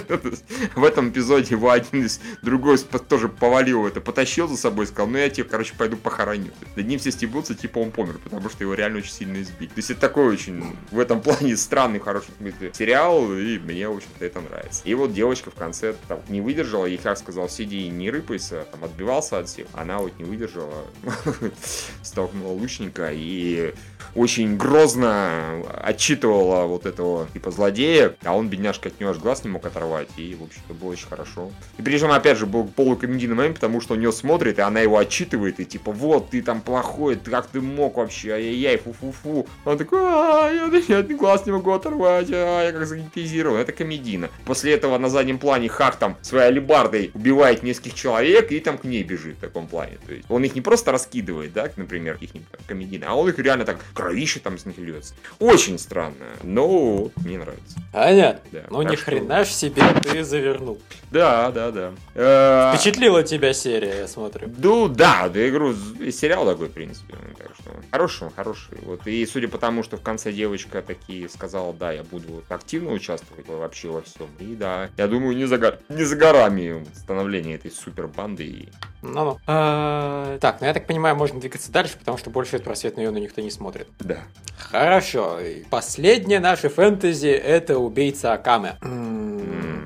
в 0.74 0.84
этом 0.84 1.08
эпизоде 1.10 1.54
его 1.54 1.70
один 1.70 2.04
из 2.04 2.20
другой 2.42 2.78
тоже 3.08 3.28
повалил 3.28 3.86
это, 3.86 4.02
потащил 4.02 4.46
за 4.46 4.58
собой, 4.58 4.86
сказал, 4.86 5.06
ну 5.06 5.16
я 5.16 5.30
тебе, 5.30 5.44
короче, 5.44 5.74
пойду 5.76 5.96
похороню. 5.96 6.50
Над 6.76 6.86
ним 6.86 6.98
все 6.98 7.10
стебались, 7.10 7.30
ебутся, 7.30 7.54
типа 7.54 7.78
он 7.78 7.90
помер, 7.90 8.18
потому 8.18 8.48
что 8.50 8.64
его 8.64 8.74
реально 8.80 8.98
очень 8.98 9.12
сильно 9.12 9.40
избили. 9.42 9.68
То 9.68 9.76
есть 9.76 9.90
это 9.90 10.00
такой 10.00 10.26
очень, 10.32 10.76
в 10.90 10.98
этом 10.98 11.20
плане, 11.20 11.56
странный, 11.56 12.00
хороший 12.00 12.30
сериал, 12.72 13.32
и 13.32 13.58
мне, 13.58 13.88
в 13.88 13.96
общем-то, 13.96 14.24
это 14.24 14.40
нравится. 14.40 14.82
И 14.84 14.94
вот 14.94 15.12
девочка 15.12 15.50
в 15.50 15.54
конце 15.54 15.94
там 16.08 16.20
не 16.28 16.40
выдержала, 16.40 16.86
и 16.86 16.96
как 16.96 17.18
сказал, 17.18 17.48
сиди 17.48 17.86
и 17.86 17.88
не 17.88 18.10
рыпайся, 18.10 18.66
там 18.70 18.84
отбивался 18.84 19.38
от 19.38 19.48
всех. 19.48 19.66
Она 19.74 19.98
вот 19.98 20.18
не 20.18 20.24
выдержала, 20.24 20.86
столкнула 22.02 22.52
лучника 22.52 23.10
и 23.12 23.74
очень 24.14 24.56
грозно 24.56 25.62
отчитывала 25.82 26.66
вот 26.66 26.86
этого 26.86 27.26
типа 27.32 27.50
злодея, 27.50 28.14
а 28.24 28.36
он, 28.36 28.48
бедняжка, 28.48 28.88
от 28.88 29.00
него 29.00 29.10
аж 29.10 29.18
глаз 29.18 29.44
не 29.44 29.50
мог 29.50 29.64
оторвать, 29.64 30.08
и, 30.16 30.36
в 30.38 30.44
общем-то, 30.44 30.74
было 30.74 30.90
очень 30.90 31.08
хорошо. 31.08 31.50
И 31.78 31.82
причем, 31.82 32.10
опять 32.10 32.38
же, 32.38 32.46
был 32.46 32.64
полукомедийный 32.64 33.34
момент, 33.34 33.56
потому 33.56 33.80
что 33.80 33.94
он 33.94 34.00
нее 34.00 34.12
смотрит, 34.12 34.58
и 34.58 34.62
она 34.62 34.80
его 34.80 34.98
отчитывает, 34.98 35.60
и 35.60 35.64
типа, 35.64 35.92
вот, 35.92 36.30
ты 36.30 36.42
там 36.42 36.60
плохой, 36.60 37.16
как 37.16 37.46
ты 37.46 37.60
мог 37.60 37.96
вообще, 37.96 38.32
ай-яй-яй, 38.32 38.78
фу-фу-фу. 38.78 39.46
Он 39.64 39.78
такой, 39.78 40.00
а, 40.02 40.50
я, 40.50 40.96
я 40.96 41.02
глаз 41.02 41.46
не 41.46 41.52
могу 41.52 41.70
оторвать, 41.70 42.28
а, 42.30 42.64
я 42.64 42.72
как 42.72 42.86
загипнотизирован. 42.86 43.60
Это 43.60 43.72
комедийно. 43.72 44.28
После 44.44 44.72
этого 44.72 44.98
на 44.98 45.08
заднем 45.08 45.38
плане 45.38 45.68
Хак 45.68 45.96
там 45.96 46.16
своей 46.22 46.48
алибардой 46.48 47.10
убивает 47.14 47.62
нескольких 47.62 47.94
человек, 47.94 48.50
и 48.52 48.60
там 48.60 48.78
к 48.78 48.84
ней 48.84 49.02
бежит 49.02 49.36
в 49.36 49.40
таком 49.40 49.66
плане. 49.66 49.98
То 50.06 50.12
есть 50.12 50.26
он 50.28 50.44
их 50.44 50.54
не 50.54 50.60
просто 50.60 50.92
раскидывает, 50.92 51.52
да, 51.52 51.70
например, 51.76 52.14
каких-нибудь 52.14 52.48
комедийных, 52.66 53.08
а 53.08 53.14
он 53.14 53.28
их 53.28 53.38
реально 53.38 53.64
так 53.64 53.78
кровище 53.92 54.40
там 54.40 54.58
с 54.58 54.66
них 54.66 54.78
льется. 54.78 55.14
Очень 55.38 55.78
странно, 55.78 56.26
но 56.42 57.10
мне 57.16 57.38
нравится. 57.38 57.78
Понятно. 57.92 58.40
Да, 58.52 58.62
ну 58.70 58.82
ни 58.82 58.96
что- 58.96 59.04
хрена 59.06 59.44
ж 59.44 59.48
себе 59.48 59.82
ты 60.02 60.24
завернул. 60.24 60.80
Да, 61.10 61.50
да, 61.50 61.70
да. 61.70 61.92
Э, 62.14 62.72
Впечатлила 62.76 63.22
тебя 63.22 63.52
серия, 63.52 63.98
я 63.98 64.08
смотрю. 64.08 64.48
Ну 64.58 64.88
да, 64.88 65.28
да, 65.28 65.48
игру 65.48 65.72
и 66.00 66.10
сериал 66.10 66.46
такой, 66.46 66.68
в 66.68 66.72
принципе. 66.72 67.14
ну, 67.20 67.34
Так 67.36 67.54
что 67.56 67.70
хороший, 67.90 68.24
он 68.28 68.32
хороший. 68.34 68.78
Вот 68.82 69.06
и 69.06 69.26
судя 69.26 69.48
по 69.48 69.58
тому, 69.58 69.82
что 69.82 69.96
в 69.96 70.02
конце 70.02 70.32
девочка 70.32 70.82
такие 70.82 71.28
сказала, 71.28 71.72
да, 71.72 71.92
я 71.92 72.04
буду 72.04 72.42
активно 72.48 72.92
участвовать 72.92 73.46
вообще 73.48 73.88
во 73.88 74.02
всем. 74.02 74.28
И 74.38 74.54
да, 74.54 74.88
я 74.96 75.06
думаю, 75.08 75.36
не 75.36 75.46
за, 75.46 75.58
го- 75.58 75.78
не 75.88 76.04
за 76.04 76.16
горами 76.16 76.86
становление 76.94 77.56
этой 77.56 77.70
супер 77.70 78.06
банды. 78.06 78.44
И... 78.44 78.68
Ну-ну. 79.02 79.38
А, 79.46 80.38
Так, 80.38 80.60
ну 80.60 80.66
я 80.66 80.74
так 80.74 80.86
понимаю, 80.86 81.16
можно 81.16 81.40
двигаться 81.40 81.72
дальше, 81.72 81.96
потому 81.98 82.18
что 82.18 82.30
больше 82.30 82.58
просветную 82.60 83.06
Юну 83.08 83.18
никто 83.18 83.40
не 83.40 83.50
смотрит. 83.50 83.79
Да. 83.98 84.18
Хорошо. 84.58 85.40
И 85.40 85.64
Последнее 85.70 86.38
наше 86.40 86.68
фэнтези 86.68 87.28
это 87.28 87.78
убийца 87.78 88.32
Акаме. 88.32 88.76
М, 88.82 89.79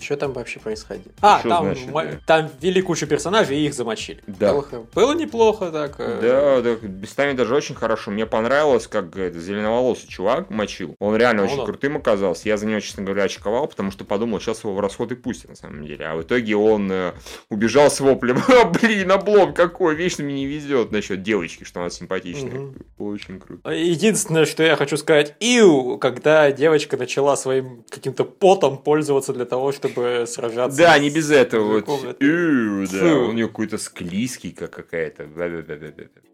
Что 0.00 0.16
там 0.16 0.32
вообще 0.32 0.60
происходило? 0.60 1.12
А, 1.20 1.40
Что 1.40 1.48
там, 1.48 1.64
значит, 1.64 1.90
ма- 1.90 2.04
да? 2.04 2.18
там 2.26 2.50
ввели 2.60 2.80
кучу 2.82 3.06
персонажей 3.06 3.58
и 3.58 3.66
их 3.66 3.74
замочили. 3.74 4.22
Да. 4.26 4.52
Было, 4.52 4.64
было 4.94 5.14
неплохо 5.14 5.70
так. 5.72 5.96
э, 5.98 6.18
Да, 6.22 6.60
да, 6.60 6.86
местами 6.88 7.32
даже 7.32 7.54
очень 7.54 7.74
хорошо. 7.74 8.10
Мне 8.12 8.24
понравилось, 8.26 8.86
как 8.86 9.16
этот 9.16 9.42
зеленоволосый 9.42 10.08
чувак 10.08 10.50
мочил. 10.50 10.94
Он 11.00 11.16
реально 11.16 11.42
Ну 11.42 11.48
очень 11.48 11.58
да. 11.58 11.64
крутым 11.64 11.96
оказался. 11.96 12.48
Я 12.48 12.56
за 12.56 12.66
него, 12.66 12.80
честно 12.80 13.02
говоря, 13.02 13.24
очковал, 13.24 13.66
потому 13.66 13.90
что 13.90 14.04
подумал, 14.04 14.40
сейчас 14.40 14.62
его 14.62 14.72
в 14.74 14.80
расход 14.80 15.10
и 15.12 15.14
пустят, 15.16 15.50
на 15.50 15.56
самом 15.56 15.84
деле. 15.84 16.06
А 16.06 16.14
в 16.16 16.22
итоге 16.22 16.54
он 16.56 16.90
э, 16.92 17.12
убежал 17.50 17.90
с 17.90 18.00
воплем. 18.00 18.38
А, 18.48 18.64
блин, 18.64 19.10
облом 19.12 19.52
какой, 19.54 19.94
вечно 19.94 20.24
мне 20.24 20.34
не 20.34 20.46
везет 20.46 20.90
насчет 20.90 21.22
девочки, 21.22 21.64
что 21.64 21.80
она 21.80 21.90
симпатичная. 21.90 22.52
Мгм. 22.52 22.74
Очень 22.98 23.38
круто. 23.40 23.70
Единственное, 23.70 24.44
что 24.46 24.62
я 24.62 24.74
хочу 24.76 24.96
сказать, 24.96 25.34
иу, 25.40 25.98
когда 25.98 26.50
девочка 26.50 26.96
начала 26.96 27.36
своим 27.36 27.84
каким-то 27.90 28.24
потом 28.24 28.78
пользоваться 28.78 29.32
для 29.32 29.44
того, 29.44 29.72
чтобы 29.72 29.87
сражаться. 30.26 30.78
Да, 30.78 30.98
не 30.98 31.10
без 31.10 31.30
этого. 31.30 31.82
Вот. 31.86 32.20
Ю, 32.20 32.86
да, 32.86 33.14
у 33.14 33.32
нее 33.32 33.48
какой-то 33.48 33.78
склизкий, 33.78 34.52
как 34.52 34.70
какая-то. 34.70 35.26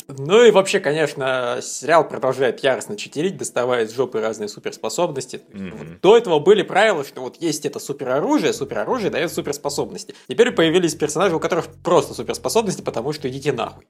Ну 0.07 0.45
и 0.45 0.51
вообще, 0.51 0.81
конечно, 0.81 1.61
сериал 1.63 2.07
продолжает 2.07 2.61
яростно 2.61 2.97
читерить, 2.97 3.39
доставая 3.39 3.85
из 3.85 3.95
жопы 3.95 4.21
разные 4.21 4.49
суперспособности. 4.49 5.41
Вот 5.53 6.01
До 6.03 6.17
этого 6.19 6.41
были 6.41 6.63
правила, 6.63 7.05
что 7.05 7.23
вот 7.23 7.41
есть 7.41 7.65
это 7.65 7.79
супероружие, 7.79 8.53
супероружие 8.53 9.11
дает 9.11 9.33
суперспособности. 9.33 10.15
Теперь 10.29 10.51
появились 10.51 10.95
персонажи, 10.95 11.35
у 11.35 11.41
которых 11.41 11.69
просто 11.83 12.13
суперспособности, 12.13 12.83
потому 12.83 13.15
что 13.15 13.29
идите 13.31 13.53
нахуй. 13.53 13.85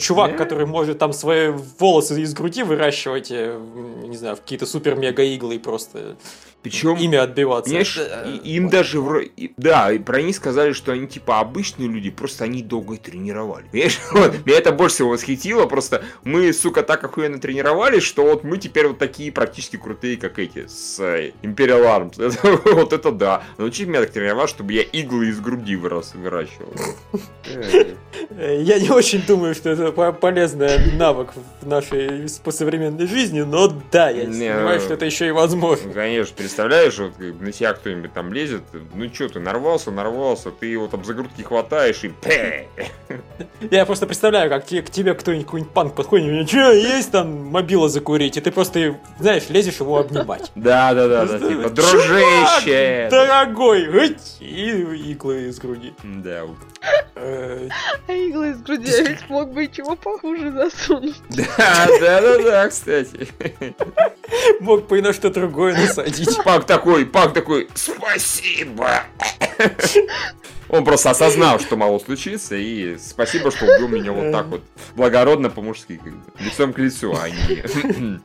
Чувак, 0.00 0.36
который 0.36 0.66
может 0.66 0.98
там 0.98 1.12
свои 1.12 1.52
волосы 1.78 2.20
из 2.20 2.34
груди 2.34 2.64
выращивать, 2.64 3.30
э, 3.30 3.56
не 4.02 4.16
знаю, 4.16 4.34
в 4.34 4.40
какие-то 4.40 4.66
супер-мега-иглы 4.66 5.54
и 5.54 5.58
просто 5.58 6.16
Причем 6.70 6.96
ими 6.96 7.16
отбиваться. 7.16 7.68
Понимаешь, 7.70 7.96
Э, 7.98 8.36
им 8.44 8.68
даже 8.68 8.98
вро- 8.98 9.22
и- 9.36 9.52
да, 9.56 9.92
и 9.92 9.98
про 9.98 10.20
них 10.22 10.34
сказали, 10.36 10.72
что 10.72 10.92
они 10.92 11.06
типа 11.06 11.38
обычные 11.40 11.88
люди, 11.88 12.10
просто 12.10 12.44
они 12.44 12.62
долго 12.62 12.96
тренировали. 12.96 13.66
Понимаешь, 13.70 13.98
вот, 14.12 14.44
меня 14.46 14.58
это 14.58 14.72
больше 14.72 14.96
всего 14.96 15.10
восхитило, 15.10 15.66
просто 15.66 16.02
мы, 16.24 16.52
сука, 16.52 16.82
так 16.82 17.04
охуенно 17.04 17.38
тренировались, 17.38 18.02
что 18.02 18.24
вот 18.24 18.42
мы 18.44 18.58
теперь 18.58 18.88
вот 18.88 18.98
такие 18.98 19.30
практически 19.30 19.76
крутые, 19.76 20.16
как 20.16 20.38
эти, 20.38 20.66
с 20.66 20.98
э, 20.98 21.32
Imperial 21.42 21.84
Arms. 21.84 22.20
Это- 22.20 22.60
вот 22.74 22.92
это 22.92 23.12
да. 23.12 23.42
Научить 23.58 23.86
меня 23.88 24.00
так 24.00 24.10
тренировать, 24.10 24.50
чтобы 24.50 24.72
я 24.72 24.82
иглы 24.82 25.28
из 25.28 25.38
груди 25.40 25.76
вырос, 25.76 26.14
выращивал. 26.14 26.72
Э, 28.30 28.60
Я 28.62 28.78
не 28.78 28.90
очень 28.90 29.22
думаю, 29.26 29.54
что 29.54 29.70
это 29.70 29.92
по- 29.92 30.12
полезный 30.12 30.92
навык 30.96 31.30
в 31.60 31.66
нашей 31.66 32.26
современной 32.50 33.06
жизни, 33.06 33.42
но 33.42 33.72
да, 33.92 34.10
я 34.10 34.24
ну, 34.26 34.80
что 34.80 34.94
это 34.94 35.04
еще 35.06 35.28
и 35.28 35.30
возможно. 35.30 35.88
Ну, 35.88 35.92
Конечно, 35.92 36.34
представляешь, 36.56 36.98
вот 36.98 37.18
на 37.18 37.52
тебя 37.52 37.74
кто-нибудь 37.74 38.14
там 38.14 38.32
лезет, 38.32 38.62
ну 38.94 39.12
что 39.12 39.28
ты, 39.28 39.40
нарвался, 39.40 39.90
нарвался, 39.90 40.50
ты 40.50 40.64
его 40.66 40.86
там 40.86 41.04
за 41.04 41.12
грудки 41.12 41.42
хватаешь 41.42 42.02
и 42.02 42.08
пэ! 42.08 42.64
Я 43.70 43.84
просто 43.84 44.06
представляю, 44.06 44.48
как 44.48 44.64
к 44.64 44.68
тебе 44.68 45.12
кто-нибудь 45.12 45.44
какой-нибудь 45.44 45.72
панк 45.74 45.94
подходит, 45.94 46.28
у 46.28 46.30
него 46.30 46.46
что, 46.46 46.72
есть 46.72 47.12
там 47.12 47.48
мобила 47.48 47.90
закурить, 47.90 48.38
и 48.38 48.40
ты 48.40 48.50
просто, 48.50 48.98
знаешь, 49.18 49.50
лезешь 49.50 49.80
его 49.80 49.98
обнимать. 49.98 50.50
Да, 50.66 50.94
да, 50.94 51.06
да, 51.06 51.26
да, 51.26 51.38
типа, 51.38 51.48
«Чувак, 51.48 51.74
дружище! 51.74 53.08
Дорогой! 53.10 54.16
И 54.40 54.70
иглы 55.12 55.48
из 55.48 55.58
груди. 55.58 55.92
Да, 56.02 56.44
Э, 57.14 57.68
А 58.08 58.12
иглы 58.12 58.50
из 58.50 58.60
груди 58.62 58.90
я 58.90 59.02
ведь 59.02 59.28
мог 59.28 59.52
бы 59.52 59.64
и 59.64 59.72
чего 59.72 59.96
похуже 59.96 60.52
засунуть. 60.52 61.16
да, 61.30 61.86
да, 62.00 62.20
да, 62.20 62.38
да, 62.42 62.68
кстати. 62.68 63.28
Мог 64.60 64.86
бы 64.86 64.98
и 64.98 65.02
на 65.02 65.12
что 65.12 65.30
другое 65.30 65.74
насадить. 65.74 66.35
Пак 66.44 66.66
такой, 66.66 67.06
Пак 67.06 67.32
такой, 67.32 67.68
спасибо. 67.74 69.04
Он 70.68 70.84
просто 70.84 71.10
осознал, 71.10 71.60
что 71.60 71.76
могло 71.76 71.98
случиться, 72.00 72.56
и 72.56 72.98
спасибо, 72.98 73.50
что 73.52 73.66
убил 73.66 73.88
меня 73.88 74.10
вот 74.12 74.32
так 74.32 74.46
вот, 74.46 74.62
благородно 74.96 75.48
по-мужски, 75.48 76.00
как 76.02 76.12
бы, 76.12 76.24
лицом 76.40 76.72
к 76.72 76.78
лицу, 76.78 77.16
а 77.16 77.30
не... 77.30 78.20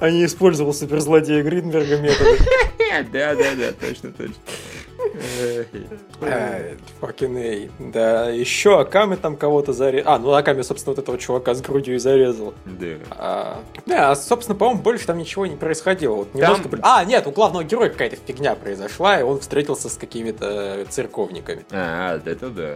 А 0.00 0.10
не 0.10 0.24
использовал 0.24 0.72
суперзлодея 0.72 1.42
Гринберга 1.42 1.98
методы. 1.98 2.38
Да, 3.12 3.36
да, 3.36 3.54
да, 3.54 3.72
точно, 3.72 4.10
точно. 4.10 4.34
Э, 6.20 6.74
Fucking 7.00 7.38
A. 7.38 7.68
Да, 7.78 8.28
еще 8.28 8.80
Аками 8.80 9.16
там 9.16 9.36
кого-то 9.36 9.72
зарезал. 9.72 10.12
А, 10.12 10.18
ну 10.18 10.32
Аками, 10.32 10.62
собственно, 10.62 10.94
вот 10.94 11.02
этого 11.02 11.18
чувака 11.18 11.54
с 11.54 11.60
грудью 11.60 11.96
и 11.96 11.98
зарезал. 11.98 12.54
Да. 12.64 12.86
А, 13.10 13.62
да, 13.86 14.10
а, 14.10 14.16
собственно, 14.16 14.56
по-моему, 14.56 14.82
больше 14.82 15.06
там 15.06 15.18
ничего 15.18 15.46
не 15.46 15.56
происходило. 15.56 16.14
Вот 16.14 16.34
немножко... 16.34 16.68
А, 16.82 17.04
нет, 17.04 17.26
у 17.26 17.30
главного 17.30 17.64
героя 17.64 17.88
какая-то 17.88 18.16
фигня 18.26 18.54
произошла, 18.54 19.20
и 19.20 19.22
он 19.22 19.40
встретился 19.40 19.88
с 19.88 19.96
какими-то 19.96 20.86
церковниками. 20.88 21.64
А, 21.70 22.18
да, 22.18 22.30
это 22.30 22.50
да. 22.50 22.74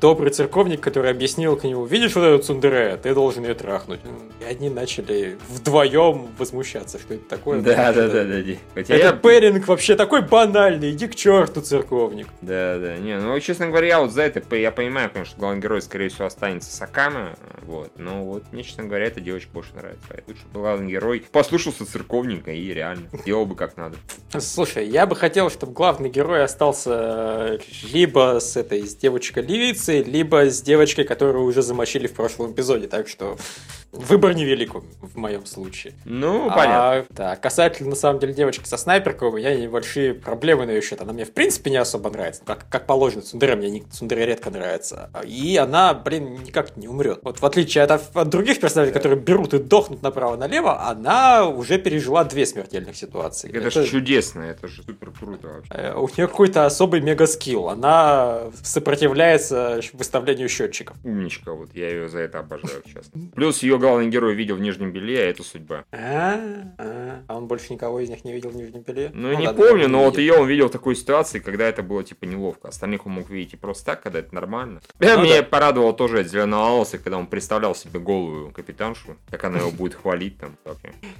Добрый 0.00 0.30
церковник, 0.30 0.80
который 0.80 1.10
объяснил 1.10 1.56
к 1.56 1.64
нему, 1.64 1.84
видишь 1.84 2.14
вот 2.14 2.24
эту 2.24 2.42
цундере, 2.42 2.98
ты 3.02 3.14
должен 3.14 3.44
ее 3.44 3.54
трахнуть. 3.54 4.00
И 4.40 4.44
они 4.44 4.70
начали 4.70 5.38
вдвоем 5.48 6.28
возмущаться, 6.38 6.98
что 6.98 7.14
это 7.14 7.28
такое. 7.28 7.60
Да, 7.60 7.92
да, 7.92 8.08
да, 8.08 8.24
да. 8.24 8.34
Это 8.74 9.12
пэринг 9.14 9.66
вообще 9.68 9.96
такой 9.96 10.22
банальный, 10.22 10.90
иди 10.90 11.06
к 11.06 11.14
черту, 11.14 11.60
церковник. 11.78 12.28
Да, 12.40 12.78
да, 12.78 12.96
не, 12.98 13.18
ну, 13.18 13.38
честно 13.40 13.68
говоря, 13.68 13.86
я 13.86 14.00
вот 14.00 14.12
за 14.12 14.22
это, 14.22 14.56
я 14.56 14.70
понимаю, 14.70 15.10
конечно, 15.10 15.32
что 15.32 15.40
главный 15.40 15.60
герой, 15.60 15.82
скорее 15.82 16.08
всего, 16.08 16.26
останется 16.26 16.74
Сакама, 16.74 17.36
вот, 17.62 17.92
но 17.98 18.24
вот, 18.24 18.44
мне, 18.52 18.62
честно 18.62 18.84
говоря, 18.84 19.06
эта 19.06 19.20
девочка 19.20 19.50
больше 19.52 19.74
нравится. 19.74 20.06
Лучше 20.26 20.42
бы 20.52 20.60
главный 20.60 20.90
герой 20.90 21.24
послушался 21.32 21.86
церковника 21.86 22.52
и 22.52 22.72
реально 22.72 23.08
делал 23.24 23.46
бы 23.46 23.56
как 23.56 23.76
надо. 23.76 23.96
Слушай, 24.38 24.88
я 24.88 25.06
бы 25.06 25.16
хотел, 25.16 25.50
чтобы 25.50 25.72
главный 25.72 26.08
герой 26.08 26.44
остался 26.44 26.90
э, 26.92 27.58
либо 27.92 28.38
с 28.40 28.56
этой, 28.56 28.86
с 28.86 28.96
девочкой-левицей, 28.96 30.02
либо 30.02 30.50
с 30.50 30.62
девочкой, 30.62 31.04
которую 31.04 31.44
уже 31.44 31.62
замочили 31.62 32.06
в 32.06 32.14
прошлом 32.14 32.52
эпизоде, 32.52 32.86
так 32.86 33.08
что 33.08 33.36
выбор 33.94 34.34
невелик 34.34 34.74
в 34.74 35.16
моем 35.16 35.46
случае. 35.46 35.94
Ну, 36.04 36.48
понятно. 36.48 36.92
А, 36.92 37.04
да, 37.10 37.36
касательно, 37.36 37.90
на 37.90 37.96
самом 37.96 38.20
деле, 38.20 38.34
девочки 38.34 38.66
со 38.66 38.76
снайперкой, 38.76 39.28
у 39.28 39.32
меня 39.32 39.54
небольшие 39.54 40.14
проблемы 40.14 40.66
на 40.66 40.70
ее 40.70 40.82
счет. 40.82 41.00
Она 41.00 41.12
мне, 41.12 41.24
в 41.24 41.32
принципе, 41.32 41.70
не 41.70 41.76
особо 41.76 42.10
нравится. 42.10 42.42
Как, 42.44 42.68
как 42.68 42.86
положено, 42.86 43.22
Сундера 43.22 43.56
мне 43.56 43.70
не, 43.70 43.84
Сундера 43.92 44.20
редко 44.20 44.50
нравится. 44.50 45.10
И 45.24 45.56
она, 45.56 45.94
блин, 45.94 46.42
никак 46.42 46.76
не 46.76 46.88
умрет. 46.88 47.20
Вот 47.22 47.40
в 47.40 47.46
отличие 47.46 47.84
от, 47.84 47.90
от 48.14 48.28
других 48.28 48.60
персонажей, 48.60 48.92
которые 48.92 49.18
берут 49.18 49.54
и 49.54 49.58
дохнут 49.58 50.02
направо-налево, 50.02 50.88
она 50.88 51.46
уже 51.46 51.78
пережила 51.78 52.24
две 52.24 52.46
смертельных 52.46 52.96
ситуации. 52.96 53.48
Это, 53.50 53.68
это 53.68 53.82
же 53.82 53.86
чудесно, 53.86 54.42
это 54.42 54.68
же 54.68 54.82
супер 54.82 55.10
круто 55.10 55.48
вообще. 55.48 55.72
Э, 55.74 55.94
у 55.94 56.08
нее 56.08 56.28
какой-то 56.28 56.66
особый 56.66 57.00
мега-скилл. 57.00 57.68
Она 57.68 58.50
сопротивляется 58.62 59.80
выставлению 59.92 60.48
счетчиков. 60.48 60.96
Умничка, 61.04 61.52
вот 61.52 61.74
я 61.74 61.88
ее 61.88 62.08
за 62.08 62.20
это 62.20 62.40
обожаю, 62.40 62.82
честно. 62.86 63.20
Плюс 63.34 63.62
ее 63.62 63.78
главный 63.84 64.08
герой 64.08 64.34
видел 64.34 64.56
в 64.56 64.60
Нижнем 64.60 64.92
Белье, 64.92 65.20
а 65.20 65.26
это 65.26 65.42
судьба. 65.42 65.84
А, 65.92 66.40
а, 66.78 67.20
а 67.26 67.36
он 67.36 67.46
больше 67.46 67.72
никого 67.72 68.00
из 68.00 68.08
них 68.08 68.24
не 68.24 68.32
видел 68.32 68.50
в 68.50 68.56
Нижнем 68.56 68.80
Белье? 68.80 69.10
Ну, 69.12 69.28
ну 69.28 69.38
не 69.38 69.46
ладно, 69.46 69.62
помню, 69.62 69.88
но 69.88 70.04
вот 70.04 70.18
ее 70.18 70.34
он 70.34 70.48
видел 70.48 70.68
в 70.68 70.72
такой 70.72 70.96
ситуации, 70.96 71.38
когда 71.38 71.68
это 71.68 71.82
было 71.82 72.02
типа 72.02 72.24
неловко. 72.24 72.68
Остальных 72.68 73.06
он 73.06 73.12
мог 73.12 73.28
видеть 73.28 73.54
и 73.54 73.56
просто 73.56 73.84
так, 73.84 74.02
когда 74.02 74.20
это 74.20 74.34
нормально. 74.34 74.80
Ну, 74.98 75.22
Меня 75.22 75.42
да. 75.42 75.48
порадовало 75.48 75.92
тоже 75.92 76.20
от 76.20 76.28
зеленоволосый, 76.28 76.98
когда 76.98 77.18
он 77.18 77.26
представлял 77.26 77.74
себе 77.74 78.00
голую 78.00 78.52
капитаншу, 78.52 79.16
как 79.30 79.44
она 79.44 79.58
его 79.58 79.70
будет 79.70 79.94
хвалить 79.94 80.38
там. 80.38 80.56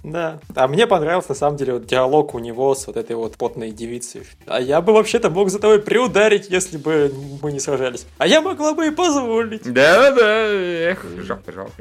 Да. 0.03 0.41
А 0.55 0.67
мне 0.67 0.87
понравился 0.87 1.31
на 1.31 1.35
самом 1.35 1.57
деле 1.57 1.75
вот 1.75 1.87
диалог 1.87 2.35
у 2.35 2.39
него 2.39 2.75
с 2.75 2.87
вот 2.87 2.97
этой 2.97 3.17
вот 3.17 3.37
потной 3.37 3.71
девицей. 3.71 4.23
А 4.47 4.61
я 4.61 4.81
бы 4.81 4.93
вообще-то 4.93 5.29
мог 5.29 5.51
за 5.51 5.59
тобой 5.59 5.81
приударить, 5.81 6.49
если 6.49 6.79
бы 6.79 7.13
мы 7.43 7.53
не 7.53 7.61
сражались. 7.61 8.07
А 8.19 8.27
я 8.27 8.41
могла 8.41 8.73
бы 8.73 8.87
и 8.87 8.91
позволить. 8.91 9.71
Да-да, 9.71 10.47
эх, 10.49 11.05
жалко, 11.19 11.53
жалко. 11.53 11.73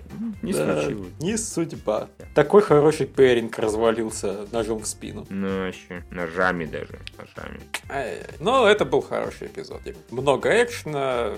Не 0.41 0.51
да, 0.53 0.72
случилось. 0.81 1.13
Не 1.19 1.37
судьба. 1.37 2.09
Такой 2.33 2.61
хороший 2.61 3.07
пэринг 3.07 3.57
развалился 3.59 4.47
ножом 4.51 4.79
в 4.79 4.87
спину. 4.87 5.25
Ну, 5.29 5.65
вообще, 5.65 6.03
ножами 6.11 6.65
даже, 6.65 6.99
ножами. 7.17 7.59
Но 8.39 8.67
это 8.67 8.85
был 8.85 9.01
хороший 9.01 9.47
эпизод. 9.47 9.81
Много 10.11 10.49
экшена. 10.63 11.33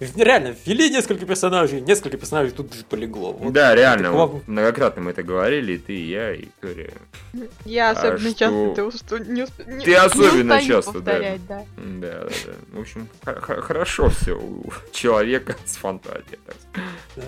Реально, 0.00 0.54
ввели 0.64 0.90
несколько 0.90 1.26
персонажей, 1.26 1.80
несколько 1.80 2.16
персонажей 2.16 2.52
тут 2.52 2.74
же 2.74 2.84
полегло. 2.84 3.32
Вот 3.32 3.52
да, 3.52 3.74
реально, 3.74 4.12
вот, 4.12 4.46
многократно 4.46 5.02
мы 5.02 5.10
это 5.12 5.22
говорили, 5.22 5.74
и 5.74 5.78
ты, 5.78 5.94
и 5.94 6.10
я, 6.10 6.34
и 6.34 6.42
Виктория. 6.42 6.92
Я 7.64 7.90
а 7.90 7.92
особенно 7.92 8.30
что... 8.30 8.38
часто 8.38 8.74
ты, 8.74 8.84
уст... 8.84 9.12
не 9.26 9.42
усп... 9.42 9.66
не... 9.66 9.84
ты 9.84 9.94
особенно 9.94 10.60
не 10.60 10.66
часто, 10.66 10.92
повторять, 10.92 11.46
да. 11.46 11.64
да. 11.76 11.82
Да, 11.98 12.20
да, 12.22 12.28
да. 12.46 12.78
В 12.78 12.80
общем, 12.80 13.08
хорошо 13.24 14.08
все 14.10 14.32
у 14.32 14.72
человека 14.92 15.56
с 15.64 15.76
фантазией. 15.76 16.38
Да. 17.16 17.22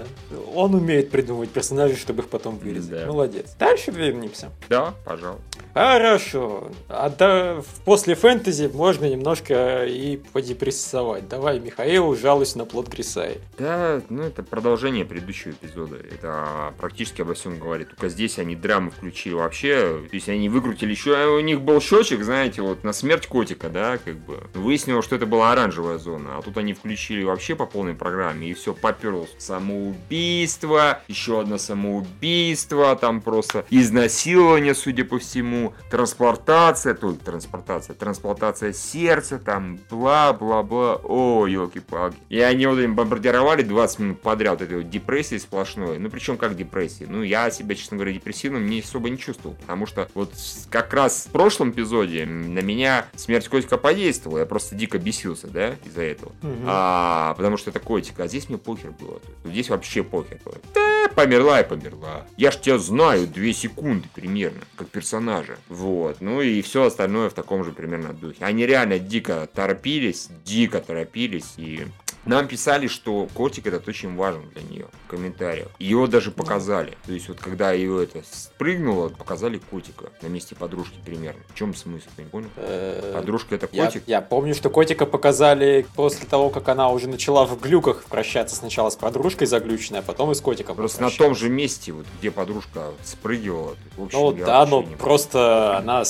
Он 0.55 0.75
умеет 0.75 1.11
придумывать 1.31 1.51
персонажей, 1.51 1.97
чтобы 1.97 2.23
их 2.23 2.29
потом 2.29 2.59
вырезать. 2.59 2.91
Да. 2.91 3.07
Молодец. 3.07 3.55
Дальше 3.59 3.93
двинемся. 3.93 4.51
Да, 4.69 4.95
пожалуйста. 5.05 5.45
Хорошо. 5.73 6.71
А 6.89 7.09
да, 7.09 7.63
после 7.85 8.17
фэнтези 8.17 8.71
можно 8.73 9.05
немножко 9.05 9.85
и 9.87 10.17
подепрессовать. 10.17 11.29
Давай, 11.29 11.61
Михаил, 11.61 12.17
жалуйся 12.17 12.59
на 12.59 12.65
плод 12.65 12.89
Грисай. 12.89 13.39
Да, 13.57 14.03
ну 14.09 14.23
это 14.23 14.43
продолжение 14.43 15.05
предыдущего 15.05 15.53
эпизода. 15.53 15.97
Это 15.97 16.75
практически 16.79 17.23
обо 17.23 17.35
всем 17.35 17.61
говорит. 17.61 17.91
Только 17.91 18.09
здесь 18.09 18.39
они 18.39 18.57
драмы 18.57 18.91
включили 18.91 19.35
вообще. 19.35 20.03
То 20.11 20.15
есть 20.17 20.29
они 20.29 20.49
выкрутили 20.49 20.91
еще, 20.91 21.29
у 21.29 21.41
них 21.41 21.61
был 21.61 21.81
счетчик, 21.81 22.25
знаете, 22.25 22.63
вот 22.63 22.83
на 22.83 22.93
смерть 22.93 23.29
котика, 23.29 23.69
да, 23.69 23.99
как 23.99 24.17
бы. 24.17 24.41
Выяснилось, 24.55 25.05
что 25.05 25.15
это 25.15 25.27
была 25.27 25.53
оранжевая 25.53 25.99
зона. 25.99 26.39
А 26.39 26.43
тут 26.43 26.57
они 26.57 26.75
включили 26.75 27.23
вообще 27.23 27.55
по 27.55 27.67
полной 27.67 27.95
программе. 27.95 28.49
И 28.49 28.55
все 28.55 28.75
поперлось. 28.75 29.31
Самоубийство, 29.39 31.03
еще 31.07 31.20
одно 31.29 31.59
самоубийство, 31.59 32.97
там 32.97 33.21
просто 33.21 33.65
изнасилование, 33.71 34.75
судя 34.75 35.05
по 35.05 35.19
всему 35.19 35.75
транспортация, 35.91 36.95
то 36.95 37.13
транспортация, 37.13 37.95
трансплантация 37.95 38.73
сердца, 38.73 39.39
там, 39.39 39.79
бла-бла-бла, 39.91 41.01
о, 41.03 41.47
елки-палки. 41.47 42.17
И 42.29 42.41
они 42.41 42.67
вот 42.67 42.79
им 42.79 42.95
бомбардировали 42.95 43.63
20 43.63 43.99
минут 43.99 44.21
подряд 44.21 44.63
этой 44.63 44.79
вот 44.79 44.91
депрессии 44.91 45.39
сплошной. 45.39 45.99
Ну, 45.99 46.11
причем 46.11 46.37
как 46.37 46.57
депрессии? 46.57 47.07
Ну, 47.09 47.23
я 47.23 47.51
себя, 47.51 47.75
честно 47.75 47.97
говоря, 47.97 48.13
депрессивным 48.13 48.67
не 48.67 48.81
особо 48.81 49.11
не 49.11 49.19
чувствовал, 49.19 49.57
потому 49.57 49.87
что 49.87 50.09
вот 50.15 50.33
как 50.71 50.93
раз 50.95 51.27
в 51.29 51.33
прошлом 51.33 51.71
эпизоде 51.71 52.27
на 52.27 52.61
меня 52.61 53.07
смерть 53.17 53.49
котика 53.49 53.77
подействовала, 53.77 54.39
я 54.39 54.47
просто 54.47 54.75
дико 54.75 54.99
бесился, 54.99 55.49
да, 55.49 55.77
из-за 55.85 56.03
этого. 56.03 56.33
Угу. 56.43 56.65
А, 56.67 57.35
потому 57.35 57.57
что 57.57 57.71
это 57.71 57.81
котик, 57.81 58.21
а 58.21 58.27
здесь 58.27 58.49
мне 58.49 58.59
похер 58.59 58.93
было. 58.93 59.21
Здесь 59.45 59.69
вообще 59.71 60.03
похер 60.03 60.39
было. 60.45 60.57
Да, 60.75 61.10
померла 61.15 61.61
и 61.61 61.69
померла. 61.69 62.27
Я 62.37 62.51
ж 62.51 62.57
тебя 62.57 62.79
знаю 62.79 63.27
две 63.27 63.53
секунды 63.53 64.09
примерно, 64.15 64.61
как 64.77 64.89
персонажа. 64.89 65.59
Вот. 65.69 66.21
Ну 66.21 66.41
и 66.41 66.63
все 66.63 66.85
остальное 66.85 67.31
в 67.31 67.35
таком 67.35 67.65
же 67.65 67.73
примерно 67.73 68.13
духе. 68.13 68.45
Они 68.45 68.67
реально 68.67 68.99
дико 68.99 69.49
торопились, 69.53 70.29
дико 70.45 70.81
торопились 70.81 71.55
и 71.57 71.87
нам 72.25 72.49
писали, 72.49 72.87
что 72.87 73.29
котик 73.35 73.67
этот 73.67 73.89
очень 73.89 74.15
важен 74.17 74.49
для 74.51 74.63
нее 74.63 74.87
в 75.07 75.11
комментариях. 75.11 75.69
Ее 75.79 76.07
даже 76.07 76.31
показали. 76.31 76.97
То 77.07 77.13
есть 77.13 77.29
вот 77.29 77.39
когда 77.39 77.73
ее 77.73 78.03
это 78.03 78.23
спрыгнуло, 78.31 79.09
показали 79.09 79.59
котика 79.59 80.11
на 80.23 80.27
месте 80.27 80.55
подружки 80.55 80.97
примерно. 81.05 81.41
В 81.49 81.55
чем 81.55 81.75
смысл, 81.75 82.09
ты 82.17 82.23
не 82.23 82.29
понял? 82.29 82.49
Э, 82.57 83.13
Подружка 83.15 83.55
это 83.55 83.67
котик? 83.67 84.03
Я, 84.07 84.17
я 84.17 84.21
помню, 84.21 84.55
что 84.55 84.71
котика 84.71 85.07
показали 85.07 85.87
после 85.95 86.27
того, 86.27 86.51
как 86.51 86.69
она 86.69 86.91
уже 86.91 87.09
начала 87.09 87.47
в 87.47 87.59
глюках 87.61 88.05
прощаться 88.05 88.57
сначала 88.57 88.91
с 88.91 88.97
подружкой 88.97 89.47
заглюченной, 89.47 90.01
а 90.01 90.03
потом 90.03 90.33
и 90.33 90.35
с 90.35 90.41
котиком. 90.41 90.77
Просто 90.77 91.03
на 91.03 91.11
том 91.11 91.35
же 91.35 91.49
месте, 91.49 91.93
вот 91.93 92.07
где 92.19 92.31
подружка 92.31 92.93
спрыгивала. 93.03 93.77
Ну 93.97 94.33
да, 94.33 94.67
но 94.67 94.83
просто 94.83 95.79
она 95.79 96.05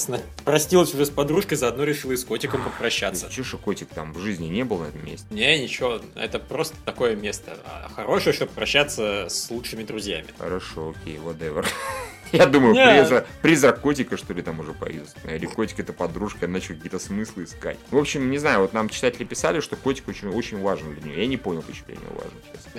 простилась 0.44 0.92
уже 0.94 1.06
с 1.06 1.10
подружкой, 1.10 1.56
заодно 1.56 1.84
решила 1.84 2.12
и 2.12 2.16
с 2.16 2.24
котиком 2.24 2.62
попрощаться. 2.62 3.28
Чушь, 3.30 3.54
котик 3.62 3.88
там 3.88 4.12
в 4.12 4.18
жизни 4.18 4.46
не 4.46 4.64
был 4.64 4.78
на 4.78 4.84
этом 4.84 5.04
месте? 5.04 5.26
Не, 5.30 5.62
ничего, 5.62 5.99
это 6.14 6.38
просто 6.38 6.76
такое 6.84 7.16
место. 7.16 7.56
А 7.64 7.88
хорошее, 7.94 8.34
чтобы 8.34 8.52
прощаться 8.52 9.26
с 9.28 9.50
лучшими 9.50 9.82
друзьями. 9.84 10.28
Хорошо, 10.38 10.90
окей, 10.90 11.16
whatever. 11.16 11.66
Я 12.32 12.46
думаю, 12.46 12.74
призрак, 12.74 13.26
призрак 13.42 13.80
котика, 13.80 14.16
что 14.16 14.32
ли, 14.32 14.42
там 14.42 14.60
уже 14.60 14.72
появился. 14.72 15.16
Или 15.28 15.46
котик 15.46 15.80
это 15.80 15.92
подружка, 15.92 16.46
начал 16.46 16.74
какие-то 16.74 16.98
смыслы 16.98 17.44
искать. 17.44 17.78
В 17.90 17.96
общем, 17.96 18.30
не 18.30 18.38
знаю, 18.38 18.60
вот 18.60 18.72
нам 18.72 18.88
читатели 18.88 19.24
писали, 19.24 19.60
что 19.60 19.76
котик 19.76 20.08
очень, 20.08 20.28
очень 20.28 20.60
важен 20.60 20.94
для 20.94 21.10
нее. 21.10 21.22
Я 21.22 21.26
не 21.26 21.36
понял, 21.36 21.62
почему 21.62 21.86
для 21.86 21.96
нее 21.96 22.08
важен, 22.10 22.32
честно. 22.52 22.70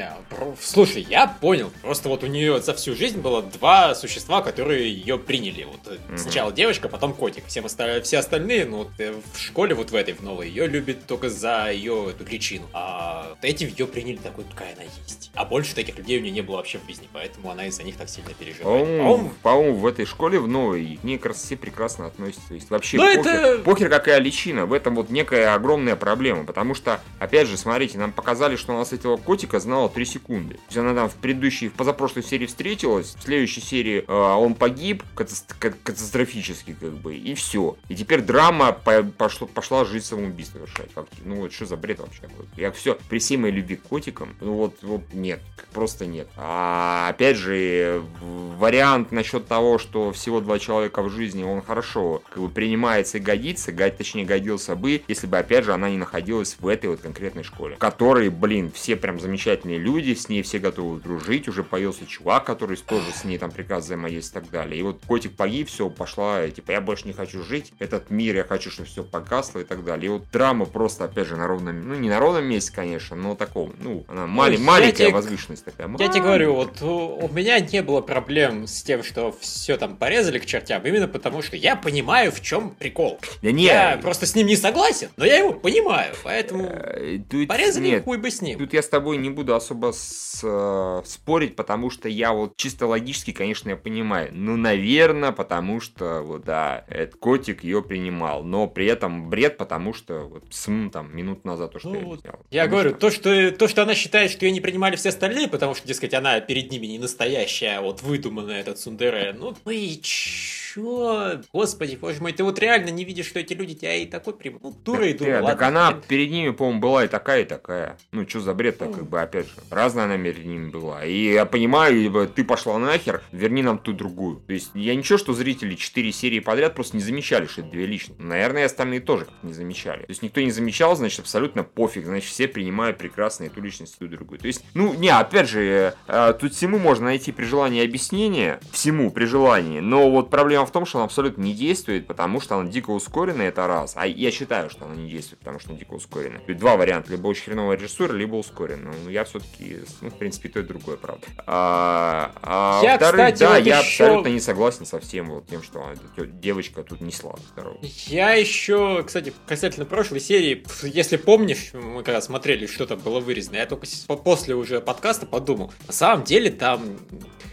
Слушай, 0.61 1.05
я 1.09 1.27
понял. 1.27 1.71
Просто 1.81 2.09
вот 2.09 2.23
у 2.23 2.27
нее 2.27 2.61
за 2.61 2.73
всю 2.73 2.95
жизнь 2.95 3.19
было 3.19 3.41
два 3.41 3.95
существа, 3.95 4.41
которые 4.41 4.91
ее 4.91 5.17
приняли. 5.17 5.63
Вот 5.63 5.87
угу. 5.87 6.17
сначала 6.17 6.51
девочка, 6.51 6.89
потом 6.89 7.13
котик. 7.13 7.45
Всем 7.47 7.65
оста... 7.65 8.01
Все 8.01 8.19
остальные, 8.19 8.65
ну, 8.65 8.77
вот, 8.77 8.91
э, 8.99 9.13
в 9.33 9.39
школе 9.39 9.75
вот 9.75 9.91
в 9.91 9.95
этой, 9.95 10.13
в 10.13 10.21
новой, 10.21 10.49
ее 10.49 10.67
любят 10.67 11.05
только 11.07 11.29
за 11.29 11.71
ее 11.71 12.11
эту 12.11 12.25
личину. 12.25 12.67
А 12.73 13.35
эти 13.41 13.63
ее 13.63 13.87
приняли 13.87 14.17
такой, 14.17 14.45
какая 14.45 14.73
она 14.73 14.83
есть. 14.83 15.31
А 15.33 15.45
больше 15.45 15.75
таких 15.75 15.97
людей 15.97 16.19
у 16.19 16.21
нее 16.21 16.31
не 16.31 16.41
было 16.41 16.57
вообще 16.57 16.79
в 16.79 16.87
жизни, 16.87 17.07
поэтому 17.11 17.49
она 17.51 17.65
из-за 17.67 17.83
них 17.83 17.97
так 17.97 18.09
сильно 18.09 18.33
переживает. 18.33 18.85
По-моему, 18.85 19.33
по-моему, 19.41 19.75
в 19.75 19.85
этой 19.85 20.05
школе, 20.05 20.39
в 20.39 20.47
новой, 20.47 20.97
к 21.01 21.03
ней 21.03 21.17
как 21.17 21.27
раз 21.27 21.43
все 21.43 21.57
прекрасно 21.57 22.07
относятся. 22.07 22.47
То 22.49 22.53
есть 22.53 22.69
вообще 22.69 22.97
Но 22.97 23.05
похер, 23.05 23.19
это... 23.19 23.63
похер 23.63 23.89
какая 23.89 24.19
личина, 24.19 24.65
в 24.65 24.73
этом 24.73 24.95
вот 24.95 25.09
некая 25.09 25.53
огромная 25.53 25.95
проблема. 25.95 26.45
Потому 26.45 26.73
что, 26.73 27.01
опять 27.19 27.47
же, 27.47 27.57
смотрите, 27.57 27.97
нам 27.97 28.11
показали, 28.11 28.55
что 28.55 28.73
она 28.73 28.85
с 28.85 28.93
этого 28.93 29.17
котика 29.17 29.59
знала 29.59 29.89
3 29.89 30.05
секунды. 30.05 30.55
То 30.55 30.61
есть 30.67 30.77
она 30.77 30.93
там 30.93 31.09
в 31.09 31.15
предыдущей, 31.15 31.69
в 31.69 31.73
позапрошлой 31.73 32.23
серии 32.23 32.45
встретилась, 32.45 33.15
в 33.15 33.23
следующей 33.23 33.61
серии 33.61 34.05
э, 34.07 34.13
он 34.13 34.55
погиб 34.55 35.03
катастрофически, 35.15 36.75
как 36.79 36.93
бы, 36.93 37.15
и 37.15 37.33
все. 37.33 37.77
И 37.89 37.95
теперь 37.95 38.21
драма 38.21 38.71
по 38.71 39.03
пошло, 39.03 39.47
пошла 39.47 39.85
жизнь 39.85 40.05
самоубийство 40.05 40.59
совершать. 40.59 40.89
Ну 41.23 41.35
вот 41.35 41.53
что 41.53 41.65
за 41.65 41.77
бред 41.77 41.99
вообще? 41.99 42.23
Я 42.55 42.71
все, 42.71 42.97
при 43.09 43.19
всей 43.19 43.37
моей 43.37 43.53
любви 43.53 43.75
к 43.75 43.83
котикам, 43.83 44.35
ну 44.41 44.53
вот, 44.53 44.77
вот 44.81 45.01
нет, 45.13 45.41
просто 45.73 46.05
нет. 46.05 46.27
А 46.35 47.09
опять 47.09 47.37
же, 47.37 48.03
вариант 48.21 49.11
насчет 49.11 49.30
насчет 49.31 49.47
того, 49.47 49.77
что 49.77 50.11
всего 50.11 50.41
два 50.41 50.59
человека 50.59 51.01
в 51.01 51.09
жизни, 51.09 51.43
он 51.43 51.61
хорошо 51.61 52.21
как 52.29 52.41
бы 52.43 52.49
принимается 52.49 53.17
и 53.17 53.21
годится, 53.21 53.71
год, 53.71 53.97
точнее 53.97 54.25
годился 54.25 54.75
бы, 54.75 55.03
если 55.07 55.27
бы, 55.27 55.37
опять 55.37 55.63
же, 55.63 55.73
она 55.73 55.89
не 55.89 55.97
находилась 55.97 56.57
в 56.59 56.67
этой 56.67 56.89
вот 56.89 56.99
конкретной 56.99 57.43
школе. 57.43 57.77
Которые, 57.77 58.29
блин, 58.29 58.71
все 58.73 58.95
прям 58.95 59.19
замечательные 59.19 59.77
люди, 59.77 60.13
с 60.13 60.27
ней 60.27 60.41
все 60.41 60.59
готовы 60.59 60.99
дружить, 60.99 61.47
уже 61.47 61.63
появился 61.63 62.05
чувак, 62.05 62.43
который 62.43 62.75
тоже 62.75 63.11
с 63.13 63.23
ней 63.23 63.37
там 63.37 63.51
приказ 63.51 63.85
взаимодействовать 63.85 64.47
и 64.47 64.49
так 64.49 64.61
далее. 64.61 64.79
И 64.79 64.83
вот 64.83 64.99
котик 65.07 65.35
погиб, 65.35 65.69
все, 65.69 65.89
пошла, 65.89 66.49
типа, 66.49 66.71
я 66.71 66.81
больше 66.81 67.07
не 67.07 67.13
хочу 67.13 67.41
жить, 67.43 67.71
этот 67.79 68.09
мир, 68.09 68.35
я 68.35 68.43
хочу, 68.43 68.69
чтобы 68.69 68.89
все 68.89 69.03
погасло 69.03 69.59
и 69.59 69.63
так 69.63 69.85
далее. 69.85 70.07
И 70.07 70.09
вот 70.09 70.23
драма 70.31 70.65
просто, 70.65 71.05
опять 71.05 71.27
же, 71.27 71.37
на 71.37 71.47
ровном, 71.47 71.87
ну, 71.87 71.95
не 71.95 72.09
на 72.09 72.19
ровном 72.19 72.45
месте, 72.45 72.73
конечно, 72.73 73.15
но 73.15 73.35
таком, 73.35 73.73
ну, 73.79 74.03
она 74.09 74.27
мали, 74.27 74.57
маленькая 74.57 75.05
тебе, 75.05 75.13
возвышенность 75.13 75.63
такая. 75.63 75.89
Я 75.99 76.07
тебе 76.09 76.21
говорю, 76.21 76.55
вот 76.55 76.81
у, 76.81 77.25
у 77.25 77.29
меня 77.29 77.59
не 77.59 77.81
было 77.81 78.01
проблем 78.01 78.67
с 78.67 78.83
тем, 78.83 79.03
что 79.03 79.20
что 79.21 79.37
все 79.39 79.77
там 79.77 79.97
порезали 79.97 80.39
к 80.39 80.45
чертям, 80.45 80.83
именно 80.85 81.07
потому 81.07 81.41
что 81.41 81.55
я 81.55 81.75
понимаю, 81.75 82.31
в 82.31 82.41
чем 82.41 82.71
прикол. 82.71 83.19
Да 83.43 83.51
не, 83.51 83.65
Я 83.65 83.99
просто 84.01 84.25
с 84.25 84.35
ним 84.35 84.47
не 84.47 84.55
согласен, 84.55 85.09
но 85.17 85.25
я 85.25 85.37
его 85.37 85.53
понимаю, 85.53 86.15
поэтому 86.23 86.65
э, 86.65 87.19
тут- 87.29 87.47
порезали 87.47 87.85
нет, 87.85 88.03
хуй 88.03 88.17
бы 88.17 88.31
с 88.31 88.41
ним. 88.41 88.57
Тут 88.57 88.73
я 88.73 88.81
с 88.81 88.89
тобой 88.89 89.17
не 89.17 89.29
буду 89.29 89.53
особо 89.55 89.91
с- 89.93 90.41
э, 90.43 91.01
спорить, 91.05 91.55
потому 91.55 91.89
что 91.91 92.09
я 92.09 92.33
вот 92.33 92.57
чисто 92.57 92.87
логически, 92.87 93.31
конечно, 93.31 93.69
я 93.69 93.75
понимаю. 93.75 94.29
Ну, 94.31 94.57
наверное, 94.57 95.31
потому 95.31 95.79
что, 95.81 96.21
вот, 96.21 96.43
да, 96.45 96.83
этот 96.87 97.15
котик 97.15 97.63
ее 97.63 97.83
принимал. 97.83 98.43
Но 98.43 98.67
при 98.67 98.87
этом 98.87 99.29
бред, 99.29 99.57
потому 99.57 99.93
что, 99.93 100.21
вот, 100.27 100.45
СМ 100.49 100.89
там 100.89 101.15
минут 101.15 101.45
назад 101.45 101.73
то, 101.73 101.79
что 101.79 101.89
Ну 101.89 101.99
я 101.99 102.05
вот. 102.05 102.21
Я 102.49 102.63
Потому 102.63 102.69
говорю, 102.71 102.89
что- 102.91 102.99
то 102.99 103.11
что, 103.11 103.51
то, 103.51 103.67
что 103.67 103.83
она 103.83 103.93
считает, 103.93 104.31
что 104.31 104.45
ее 104.45 104.51
не 104.51 104.61
принимали 104.61 104.95
все 104.95 105.09
остальные, 105.09 105.47
потому 105.47 105.75
что, 105.75 105.87
дескать, 105.87 106.13
она 106.13 106.39
перед 106.39 106.71
ними 106.71 106.87
не 106.87 106.97
настоящая, 106.99 107.77
а 107.77 107.81
вот 107.81 108.01
выдуманная 108.01 108.61
этот 108.61 108.79
Сундере. 109.11 109.35
Ну, 109.37 109.55
ну 109.65 109.71
и 109.71 109.99
чё? 110.01 111.41
Господи, 111.51 111.97
боже 111.99 112.21
мой, 112.21 112.33
ты 112.33 112.43
вот 112.43 112.59
реально 112.59 112.89
не 112.89 113.03
видишь, 113.03 113.27
что 113.27 113.39
эти 113.39 113.53
люди 113.53 113.75
тебя 113.75 113.95
и 113.95 114.05
такой 114.05 114.33
примут. 114.33 114.63
Ну, 114.63 114.71
дура 114.83 115.07
и 115.07 115.13
Э, 115.13 115.17
дура, 115.17 115.41
так 115.45 115.61
она 115.61 115.93
перед 116.07 116.31
ними, 116.31 116.51
по-моему, 116.51 116.79
была 116.79 117.05
и 117.05 117.07
такая, 117.07 117.41
и 117.41 117.45
такая. 117.45 117.97
Ну, 118.11 118.27
что 118.27 118.39
за 118.39 118.53
бред-то, 118.53 118.87
как 118.87 119.07
бы, 119.07 119.21
опять 119.21 119.47
же. 119.47 119.53
Разная 119.69 120.05
она 120.05 120.17
перед 120.17 120.45
ними 120.45 120.69
была. 120.69 121.05
И 121.05 121.33
я 121.33 121.45
понимаю, 121.45 121.95
либо 121.95 122.25
ты 122.25 122.43
пошла 122.43 122.77
нахер, 122.79 123.21
верни 123.31 123.61
нам 123.61 123.79
ту 123.79 123.93
другую. 123.93 124.37
То 124.47 124.53
есть, 124.53 124.71
я 124.73 124.95
ничего, 124.95 125.17
что 125.17 125.33
зрители 125.33 125.75
4 125.75 126.11
серии 126.11 126.39
подряд 126.39 126.73
просто 126.75 126.97
не 126.97 127.03
замечали, 127.03 127.45
что 127.47 127.61
это 127.61 127.71
две 127.71 127.85
личные. 127.85 128.17
Наверное, 128.19 128.63
и 128.63 128.65
остальные 128.65 129.01
тоже 129.01 129.25
как-то 129.25 129.45
не 129.45 129.53
замечали. 129.53 130.01
То 130.03 130.09
есть, 130.09 130.21
никто 130.21 130.41
не 130.41 130.51
замечал, 130.51 130.95
значит, 130.95 131.19
абсолютно 131.19 131.63
пофиг. 131.63 132.05
Значит, 132.05 132.29
все 132.29 132.47
принимают 132.47 132.97
прекрасно 132.97 133.45
и 133.45 133.49
ту 133.49 133.61
личность, 133.61 133.95
и 133.95 133.99
ту 133.99 134.07
другую. 134.07 134.39
То 134.39 134.47
есть, 134.47 134.63
ну, 134.73 134.93
не, 134.93 135.09
опять 135.09 135.49
же, 135.49 135.95
э, 136.07 136.33
тут 136.39 136.53
всему 136.53 136.79
можно 136.79 137.05
найти 137.05 137.31
при 137.31 137.43
желании 137.43 137.83
объяснение. 137.83 138.59
Всему 138.71 139.00
при 139.09 139.25
желании. 139.25 139.79
Но 139.79 140.11
вот 140.11 140.29
проблема 140.29 140.65
в 140.65 140.71
том, 140.71 140.85
что 140.85 140.99
она 140.99 141.05
абсолютно 141.05 141.41
не 141.41 141.53
действует, 141.53 142.05
потому 142.05 142.39
что 142.41 142.57
она 142.57 142.69
дико 142.69 142.91
ускорена, 142.91 143.41
это 143.41 143.65
раз. 143.67 143.93
А 143.95 144.05
я 144.05 144.29
считаю, 144.31 144.69
что 144.69 144.85
она 144.85 144.95
не 144.95 145.09
действует, 145.09 145.39
потому 145.39 145.59
что 145.59 145.69
она 145.69 145.79
дико 145.79 145.93
ускорена. 145.93 146.39
Тут 146.45 146.57
два 146.57 146.75
варианта. 146.75 147.11
Либо 147.11 147.27
очень 147.27 147.45
хреновая 147.45 147.77
режиссура, 147.77 148.13
либо 148.13 148.35
ускорена. 148.35 148.91
Ну, 149.03 149.09
я 149.09 149.23
все-таки, 149.23 149.77
ну, 150.01 150.09
в 150.09 150.17
принципе, 150.17 150.49
то 150.49 150.59
и 150.59 150.63
другое, 150.63 150.97
правда. 150.97 151.25
А, 151.47 152.31
а 152.43 152.81
Я, 152.83 152.91
во-вторых, 152.91 153.33
кстати, 153.33 153.39
да, 153.39 153.49
вот 153.57 153.65
я 153.65 153.79
еще- 153.79 154.03
абсолютно 154.03 154.29
не 154.29 154.39
согласен 154.39 154.85
со 154.85 154.99
всем 154.99 155.29
вот 155.29 155.47
тем, 155.47 155.63
что 155.63 155.85
девочка 156.17 156.83
тут 156.83 157.01
несла. 157.01 157.35
Здорово. 157.53 157.77
Я 158.07 158.33
еще, 158.33 159.03
кстати, 159.05 159.33
касательно 159.47 159.85
прошлой 159.85 160.19
серии, 160.19 160.63
если 160.83 161.17
помнишь, 161.17 161.71
мы 161.73 162.03
когда 162.03 162.21
смотрели, 162.21 162.65
что 162.65 162.85
там 162.85 162.99
было 162.99 163.19
вырезано, 163.19 163.55
я 163.55 163.65
только 163.65 163.87
после 164.23 164.55
уже 164.55 164.81
подкаста 164.81 165.25
подумал, 165.25 165.71
на 165.87 165.93
самом 165.93 166.23
деле 166.23 166.51
там 166.51 166.81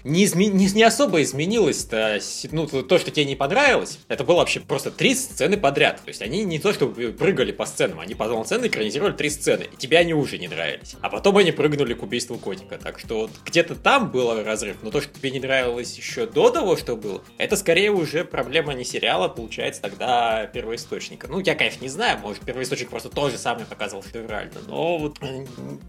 не, 0.05 0.25
изме- 0.25 0.51
не, 0.51 0.67
не 0.67 0.83
особо 0.83 1.23
изменилось-то, 1.29 2.21
ну, 2.51 2.67
то, 2.67 2.83
то, 2.83 2.99
что 2.99 3.11
тебе 3.11 3.25
не 3.25 3.37
понравилось, 3.37 3.99
это 4.09 4.25
было 4.25 4.37
вообще 4.37 4.61
просто 4.61 4.91
три 4.91 5.15
сцены 5.15 5.57
подряд, 5.57 5.97
то 6.03 6.09
есть 6.09 6.23
они 6.23 6.45
не 6.45 6.59
то, 6.59 6.73
что 6.73 6.89
прыгали 6.89 7.53
по 7.53 7.67
сценам, 7.67 8.01
они 8.01 8.15
полноценно 8.15 8.67
экранизировали 8.67 9.13
три 9.13 9.31
сцены, 9.31 9.67
и 9.73 9.77
тебе 9.77 9.99
они 9.99 10.15
уже 10.15 10.39
не 10.39 10.49
нравились, 10.49 10.97
а 11.01 11.11
потом 11.11 11.37
они 11.37 11.53
прыгнули 11.53 11.95
к 11.95 12.03
убийству 12.03 12.39
котика, 12.39 12.79
так 12.79 12.99
что 12.99 13.21
вот 13.21 13.31
где-то 13.45 13.75
там 13.75 14.11
был 14.11 14.43
разрыв, 14.43 14.79
но 14.83 14.91
то, 14.91 15.01
что 15.01 15.13
тебе 15.13 15.31
не 15.31 15.41
нравилось 15.41 15.97
еще 15.97 16.27
до 16.27 16.51
того, 16.51 16.77
что 16.77 16.97
было, 16.97 17.23
это 17.37 17.57
скорее 17.57 17.91
уже 17.91 18.25
проблема 18.25 18.75
не 18.75 18.85
сериала, 18.85 19.29
получается 19.29 19.83
тогда 19.83 20.47
первоисточника. 20.47 21.29
Ну, 21.29 21.41
я, 21.41 21.55
конечно, 21.55 21.83
не 21.83 21.89
знаю, 21.89 22.19
может, 22.19 22.45
первоисточник 22.45 22.91
просто 22.91 23.09
то 23.09 23.31
же 23.31 23.39
самое 23.39 23.67
показывал, 23.67 24.05
реально, 24.13 24.61
но 24.67 24.99
вот 24.99 25.19
э, 25.21 25.45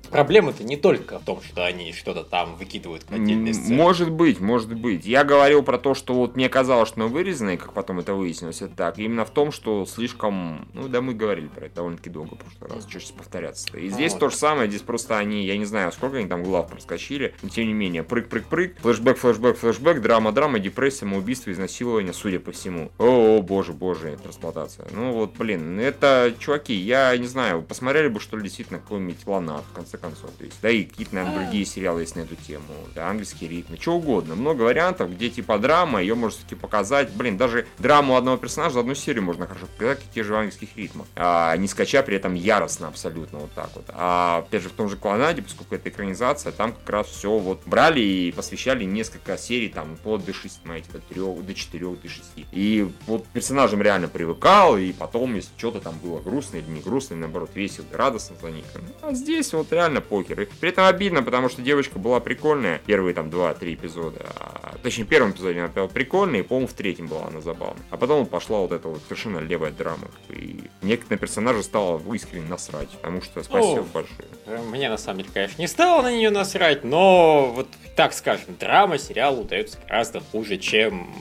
проблема-то 0.10 0.64
не 0.64 0.78
только 0.78 1.20
в 1.20 1.26
том, 1.26 1.42
что 1.42 1.66
они 1.66 1.94
что-то 1.94 2.24
там 2.24 2.56
выкидывают 2.56 3.04
отдельные 3.10 3.54
сцены. 3.54 3.76
Может 3.76 4.12
быть, 4.12 4.40
может 4.40 4.74
быть. 4.74 5.06
Я 5.06 5.24
говорил 5.30 5.64
про 5.64 5.78
то, 5.78 5.94
что 5.94 6.14
вот 6.14 6.36
мне 6.36 6.50
казалось, 6.50 6.90
что 6.90 7.02
оно 7.02 7.10
вырезано, 7.10 7.52
и 7.52 7.58
как 7.58 7.74
потом 7.74 8.00
это 8.00 8.14
выяснилось, 8.14 8.62
это 8.62 8.76
так. 8.76 8.98
Именно 8.98 9.26
в 9.26 9.30
том, 9.30 9.52
что 9.52 9.86
слишком... 9.86 10.68
Ну, 10.74 10.88
да, 10.88 11.02
мы 11.02 11.14
говорили 11.14 11.48
про 11.48 11.68
это 11.68 11.76
довольно-таки 11.76 12.10
долго 12.10 12.36
в 12.36 12.40
прошлый 12.40 12.70
раз. 12.78 12.90
Что 12.90 13.00
сейчас 13.00 13.12
повторяться 13.12 13.78
И 13.78 13.90
здесь 13.90 14.14
Вот. 14.14 14.20
то 14.20 14.30
же 14.30 14.36
самое, 14.36 14.70
здесь 14.70 14.82
просто 14.82 15.18
они, 15.18 15.46
я 15.46 15.58
не 15.58 15.66
знаю, 15.66 15.92
сколько 15.92 16.18
они 16.18 16.28
там 16.28 16.44
глав 16.44 16.70
проскочили, 16.70 17.34
но 17.42 17.50
тем 17.50 17.68
не 17.68 17.74
менее, 17.74 18.04
прыг-прыг-прыг, 18.04 18.80
флешбэк, 18.82 19.18
флешбэк, 19.18 19.58
флешбэк, 19.58 20.02
драма-драма, 20.02 20.60
депрессия, 20.60 21.00
самоубийство, 21.00 21.52
изнасилование, 21.52 22.14
судя 22.14 22.40
по 22.40 22.52
всему. 22.52 22.92
О, 22.98 23.38
о, 23.38 23.42
боже, 23.42 23.74
боже, 23.74 24.18
трансплантация. 24.22 24.88
Ну 24.92 25.14
вот, 25.14 25.36
блин, 25.38 25.80
это, 25.80 26.34
чуваки, 26.40 26.74
я 26.74 27.16
не 27.18 27.28
знаю, 27.28 27.62
посмотрели 27.62 28.08
бы, 28.08 28.20
что 28.20 28.38
ли, 28.38 28.44
действительно, 28.44 28.80
какой-нибудь 28.80 29.20
плана, 29.20 29.62
в 29.72 29.76
конце 29.76 29.98
концов. 29.98 30.32
То 30.38 30.46
есть, 30.46 30.58
да 30.62 30.70
и 30.70 30.84
какие-то, 30.84 31.16
наверное, 31.16 31.44
другие 31.46 31.66
сериалы 31.66 32.02
есть 32.02 32.16
на 32.16 32.22
эту 32.22 32.36
тему. 32.36 32.64
Да, 32.96 33.10
ангельские 33.10 33.50
ритмы, 33.50 33.78
что 33.80 33.96
угодно. 33.96 34.36
Много 34.36 34.64
вариантов, 34.64 35.16
где 35.20 35.30
типа 35.30 35.60
драма, 35.60 36.02
ее 36.02 36.16
можно 36.16 36.38
все-таки 36.38 36.56
показать. 36.56 37.12
Блин, 37.12 37.38
даже 37.38 37.68
драму 37.78 38.16
одного 38.16 38.38
персонажа 38.38 38.76
за 38.76 38.80
одну 38.80 38.96
серию 38.96 39.22
можно 39.22 39.48
хорошо 39.48 39.66
показать, 39.66 40.00
те 40.16 40.24
же 40.24 40.32
в 40.32 40.38
ангельских 40.38 40.78
ритмах. 40.78 41.08
А, 41.16 41.58
не 41.58 41.68
скача 41.68 42.02
при 42.04 42.16
этом 42.16 42.36
яростно 42.36 42.88
абсолютно 42.88 43.40
вот 43.40 43.52
так 43.52 43.70
вот. 43.76 43.86
А 43.90 44.46
опять 44.48 44.64
же 44.64 44.70
в 44.70 44.72
том 44.72 44.88
же 44.88 44.96
Клонаде, 44.96 45.42
поскольку 45.42 45.76
это 45.76 45.90
экранизация, 45.90 46.54
там 46.54 46.72
как 46.72 46.90
раз 46.90 47.08
все 47.08 47.38
вот 47.38 47.62
брали 47.66 48.00
и 48.00 48.32
посвящали 48.32 48.86
несколько 48.86 49.38
серий, 49.38 49.68
там, 49.68 49.98
вплоть 49.98 50.24
до 50.24 50.34
6, 50.34 50.62
знаете, 50.64 50.88
до 50.94 51.00
3, 51.00 51.44
до 51.44 51.54
4, 51.54 51.86
до 51.86 52.10
6. 52.10 52.24
И 52.54 52.90
вот 53.06 53.28
персонажем 53.28 53.82
реально 53.82 54.08
привыкал, 54.08 54.78
и 54.78 54.94
потом, 54.94 55.36
если 55.36 55.52
что-то 55.58 55.82
там 55.82 56.00
было 56.00 56.22
грустно 56.22 56.58
или 56.58 56.70
не 56.70 56.80
грустно, 56.80 57.16
или 57.16 57.22
наоборот 57.22 57.52
весело, 57.56 57.86
радостно 57.92 58.38
за 58.42 58.52
них. 58.52 58.64
А 59.02 59.14
здесь 59.14 59.52
вот 59.52 59.74
реально 59.74 60.00
покер. 60.00 60.40
И 60.40 60.46
при 60.46 60.70
этом 60.70 60.86
обидно, 60.86 61.24
потому 61.24 61.50
что 61.50 61.62
девочка 61.62 62.00
была 62.00 62.22
прикольная, 62.22 62.80
первые 62.86 63.14
там 63.14 63.28
2-3 63.28 63.74
эпизода. 63.74 64.26
А, 64.38 64.78
точнее, 64.82 65.09
первом 65.10 65.32
эпизоде 65.32 65.60
она 65.60 65.68
была 65.68 65.88
прикольная, 65.88 66.42
и, 66.42 66.44
по-моему, 66.44 66.68
в 66.68 66.74
третьем 66.74 67.08
была 67.08 67.28
она 67.28 67.42
забавная. 67.42 67.84
А 67.90 67.98
потом 67.98 68.26
пошла 68.26 68.60
вот 68.60 68.72
эта 68.72 68.88
вот 68.88 69.02
совершенно 69.04 69.40
левая 69.40 69.72
драма. 69.72 70.08
И 70.30 70.64
мне 70.82 71.00
на 71.10 71.18
персонажа 71.18 71.64
стало 71.64 72.02
искренне 72.14 72.48
насрать, 72.48 72.90
потому 72.90 73.22
что 73.22 73.44
спасибо 73.44 73.82
О. 73.82 73.86
большое. 73.94 74.62
Мне, 74.70 74.90
на 74.90 74.98
самом 74.98 75.20
деле, 75.20 75.32
конечно, 75.34 75.62
не 75.62 75.68
стало 75.68 76.04
на 76.04 76.12
нее 76.16 76.30
насрать, 76.30 76.84
но 76.84 77.52
вот 77.54 77.68
так 77.96 78.14
скажем, 78.14 78.56
драма 78.58 78.98
сериалу 78.98 79.42
удается 79.42 79.78
гораздо 79.86 80.22
хуже, 80.22 80.58
чем 80.58 81.14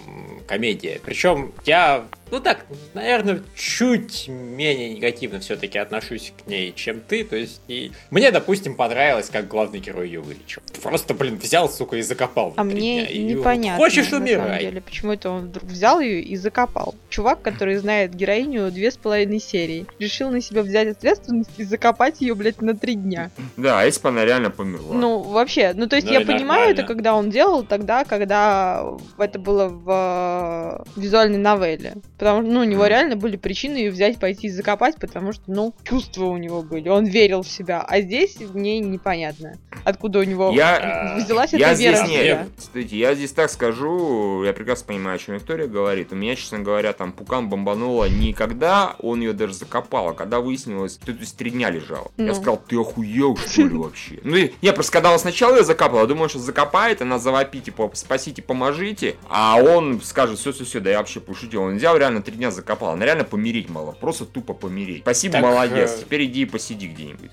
комедия. 0.47 1.01
Причем 1.05 1.53
я, 1.65 2.07
ну 2.31 2.41
так, 2.41 2.65
наверное, 2.95 3.43
чуть 3.57 4.29
менее 4.29 4.91
негативно 4.95 5.41
все-таки 5.41 5.79
отношусь 5.79 6.33
к 6.43 6.49
ней, 6.49 6.73
чем 6.75 7.01
ты. 7.01 7.25
То 7.25 7.37
есть, 7.37 7.61
и 7.69 7.93
мне, 8.11 8.31
допустим, 8.31 8.75
понравилось, 8.77 9.29
как 9.31 9.49
главный 9.49 9.79
герой 9.79 10.07
ее 10.09 10.21
вылечил. 10.21 10.63
Просто, 10.83 11.15
блин, 11.15 11.39
взял, 11.39 11.69
сука, 11.69 11.97
и 11.97 12.03
закопал. 12.03 12.55
А 12.57 12.65
мне 12.65 12.79
дня. 12.79 13.07
И 13.07 13.19
непонятно, 13.23 13.77
Хочешь, 13.85 14.05
на 14.11 14.11
самом 14.11 14.25
умирай. 14.25 14.61
деле, 14.61 14.81
почему 14.81 15.13
это 15.13 15.31
он 15.31 15.47
вдруг 15.47 15.65
взял 15.65 16.01
ее 16.01 16.21
и 16.21 16.37
закопал. 16.37 16.95
Чувак, 17.09 17.43
который 17.43 17.77
знает 17.77 18.15
героиню 18.15 18.71
две 18.71 18.91
с 18.91 18.97
половиной 18.97 19.41
серии, 19.41 19.87
решил 19.99 20.31
на 20.31 20.41
себя 20.41 20.63
взять 20.63 20.89
ответственность 20.89 21.51
и 21.59 21.65
закопать 21.65 22.21
ее, 22.21 22.35
блядь, 22.35 22.61
на 22.63 22.77
три 22.77 22.95
дня. 22.95 23.31
Да, 23.57 23.81
а 23.81 23.85
если 23.85 24.03
бы 24.03 24.09
она 24.11 24.25
реально 24.25 24.51
померла. 24.51 24.95
Ну, 24.95 25.21
вообще, 25.21 25.73
ну 25.75 25.87
то 25.87 25.97
есть 25.97 26.07
Ну 26.09 26.15
я 26.15 26.21
и 26.21 26.25
понимаю 26.25 26.61
нормально. 26.61 26.73
это, 26.73 26.83
когда 26.85 27.15
он 27.15 27.31
делал 27.31 27.63
тогда, 27.65 28.05
когда 28.05 28.85
это 29.19 29.39
было 29.39 29.69
в 29.69 30.85
э, 30.97 31.01
визуальной 31.01 31.39
новелле. 31.39 31.95
Потому 32.19 32.43
что, 32.43 32.51
ну, 32.51 32.61
у 32.61 32.65
него 32.65 32.87
реально 32.87 33.17
были 33.17 33.37
причины 33.37 33.77
ее 33.77 33.91
взять, 33.91 34.19
пойти 34.19 34.49
и 34.49 34.51
закопать, 34.51 34.97
потому 34.97 35.33
что, 35.33 35.45
ну, 35.47 35.75
чувства 35.85 36.25
у 36.25 36.37
него 36.37 36.63
были, 36.63 36.89
он 36.89 37.07
верил 37.07 37.43
в 37.43 37.49
себя. 37.49 37.85
А 37.87 38.01
здесь 38.01 38.37
мне 38.53 38.81
непонятно, 38.81 39.57
откуда 39.85 40.19
у 40.19 40.25
него 40.25 40.51
Я- 40.53 41.17
взялась 41.19 41.53
Я 41.53 41.73
эта 41.73 41.81
вера 41.81 41.97
здесь 41.97 42.09
нет. 42.09 42.49
Кстати, 42.59 42.95
я 42.95 43.15
здесь 43.15 43.33
так 43.33 43.51
скажу, 43.51 44.43
я 44.45 44.53
прекрасно 44.53 44.87
понимаю, 44.89 45.17
о 45.17 45.19
чем 45.19 45.37
Виктория 45.37 45.69
говорит. 45.69 46.13
У 46.13 46.17
меня, 46.17 46.35
честно 46.35 46.59
говоря, 46.59 46.93
там 46.93 47.13
пукан 47.13 47.49
бомбануло 47.49 48.09
не 48.09 48.33
когда 48.33 48.97
он 48.99 49.21
ее 49.21 49.33
даже 49.33 49.55
закопал, 49.55 50.09
а 50.09 50.15
когда 50.15 50.41
выяснилось, 50.41 50.99
что 51.03 51.13
то 51.13 51.21
есть 51.21 51.37
три 51.37 51.51
дня 51.51 51.71
лежал. 51.71 52.11
Ну. 52.17 52.27
Я 52.27 52.35
сказал, 52.35 52.61
ты 52.67 52.77
охуел, 52.77 53.37
что 53.37 53.63
ли, 53.63 53.77
вообще? 53.77 54.19
Ну, 54.25 54.37
не, 54.37 54.73
просто 54.73 54.93
когда 54.93 55.13
он 55.13 55.19
сначала 55.19 55.57
ее 55.57 55.65
закапал, 55.65 56.01
я 56.01 56.07
думал, 56.07 56.29
что 56.29 56.39
закопает, 56.41 57.01
она 57.01 57.19
завопит, 57.19 57.65
типа, 57.65 57.91
спасите, 57.95 58.43
поможите, 58.43 59.17
а 59.29 59.57
он 59.61 60.01
скажет, 60.03 60.39
все, 60.39 60.53
все, 60.53 60.65
все, 60.65 60.81
да 60.81 60.91
я 60.91 60.99
вообще 60.99 61.21
пошутил. 61.21 61.63
Он 61.63 61.77
взял, 61.77 61.97
реально 61.97 62.08
три 62.23 62.35
дня 62.37 62.51
закопал, 62.51 62.91
она 62.91 63.05
реально 63.05 63.25
помереть 63.25 63.69
мало, 63.69 63.93
просто 63.93 64.25
тупо 64.25 64.55
помереть. 64.55 65.03
Спасибо, 65.03 65.35
Так, 65.35 65.43
молодец, 65.43 65.95
э, 65.97 66.01
теперь 66.01 66.25
иди 66.25 66.43
и 66.43 66.45
посиди 66.45 66.89
где-нибудь. 66.89 67.31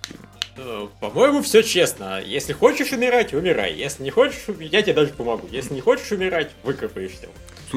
Э, 0.57 0.87
По-моему, 0.99 1.41
все 1.41 1.61
честно. 1.61 2.21
Если 2.21 2.53
хочешь 2.53 2.91
умирать, 2.91 3.33
умирай. 3.33 3.73
Если 3.73 4.03
не 4.03 4.11
хочешь, 4.11 4.43
я 4.59 4.81
тебе 4.81 4.93
даже 4.93 5.13
помогу. 5.13 5.47
Если 5.51 5.73
не 5.73 5.81
хочешь 5.81 6.11
умирать, 6.11 6.51
выкопаешься. 6.63 7.27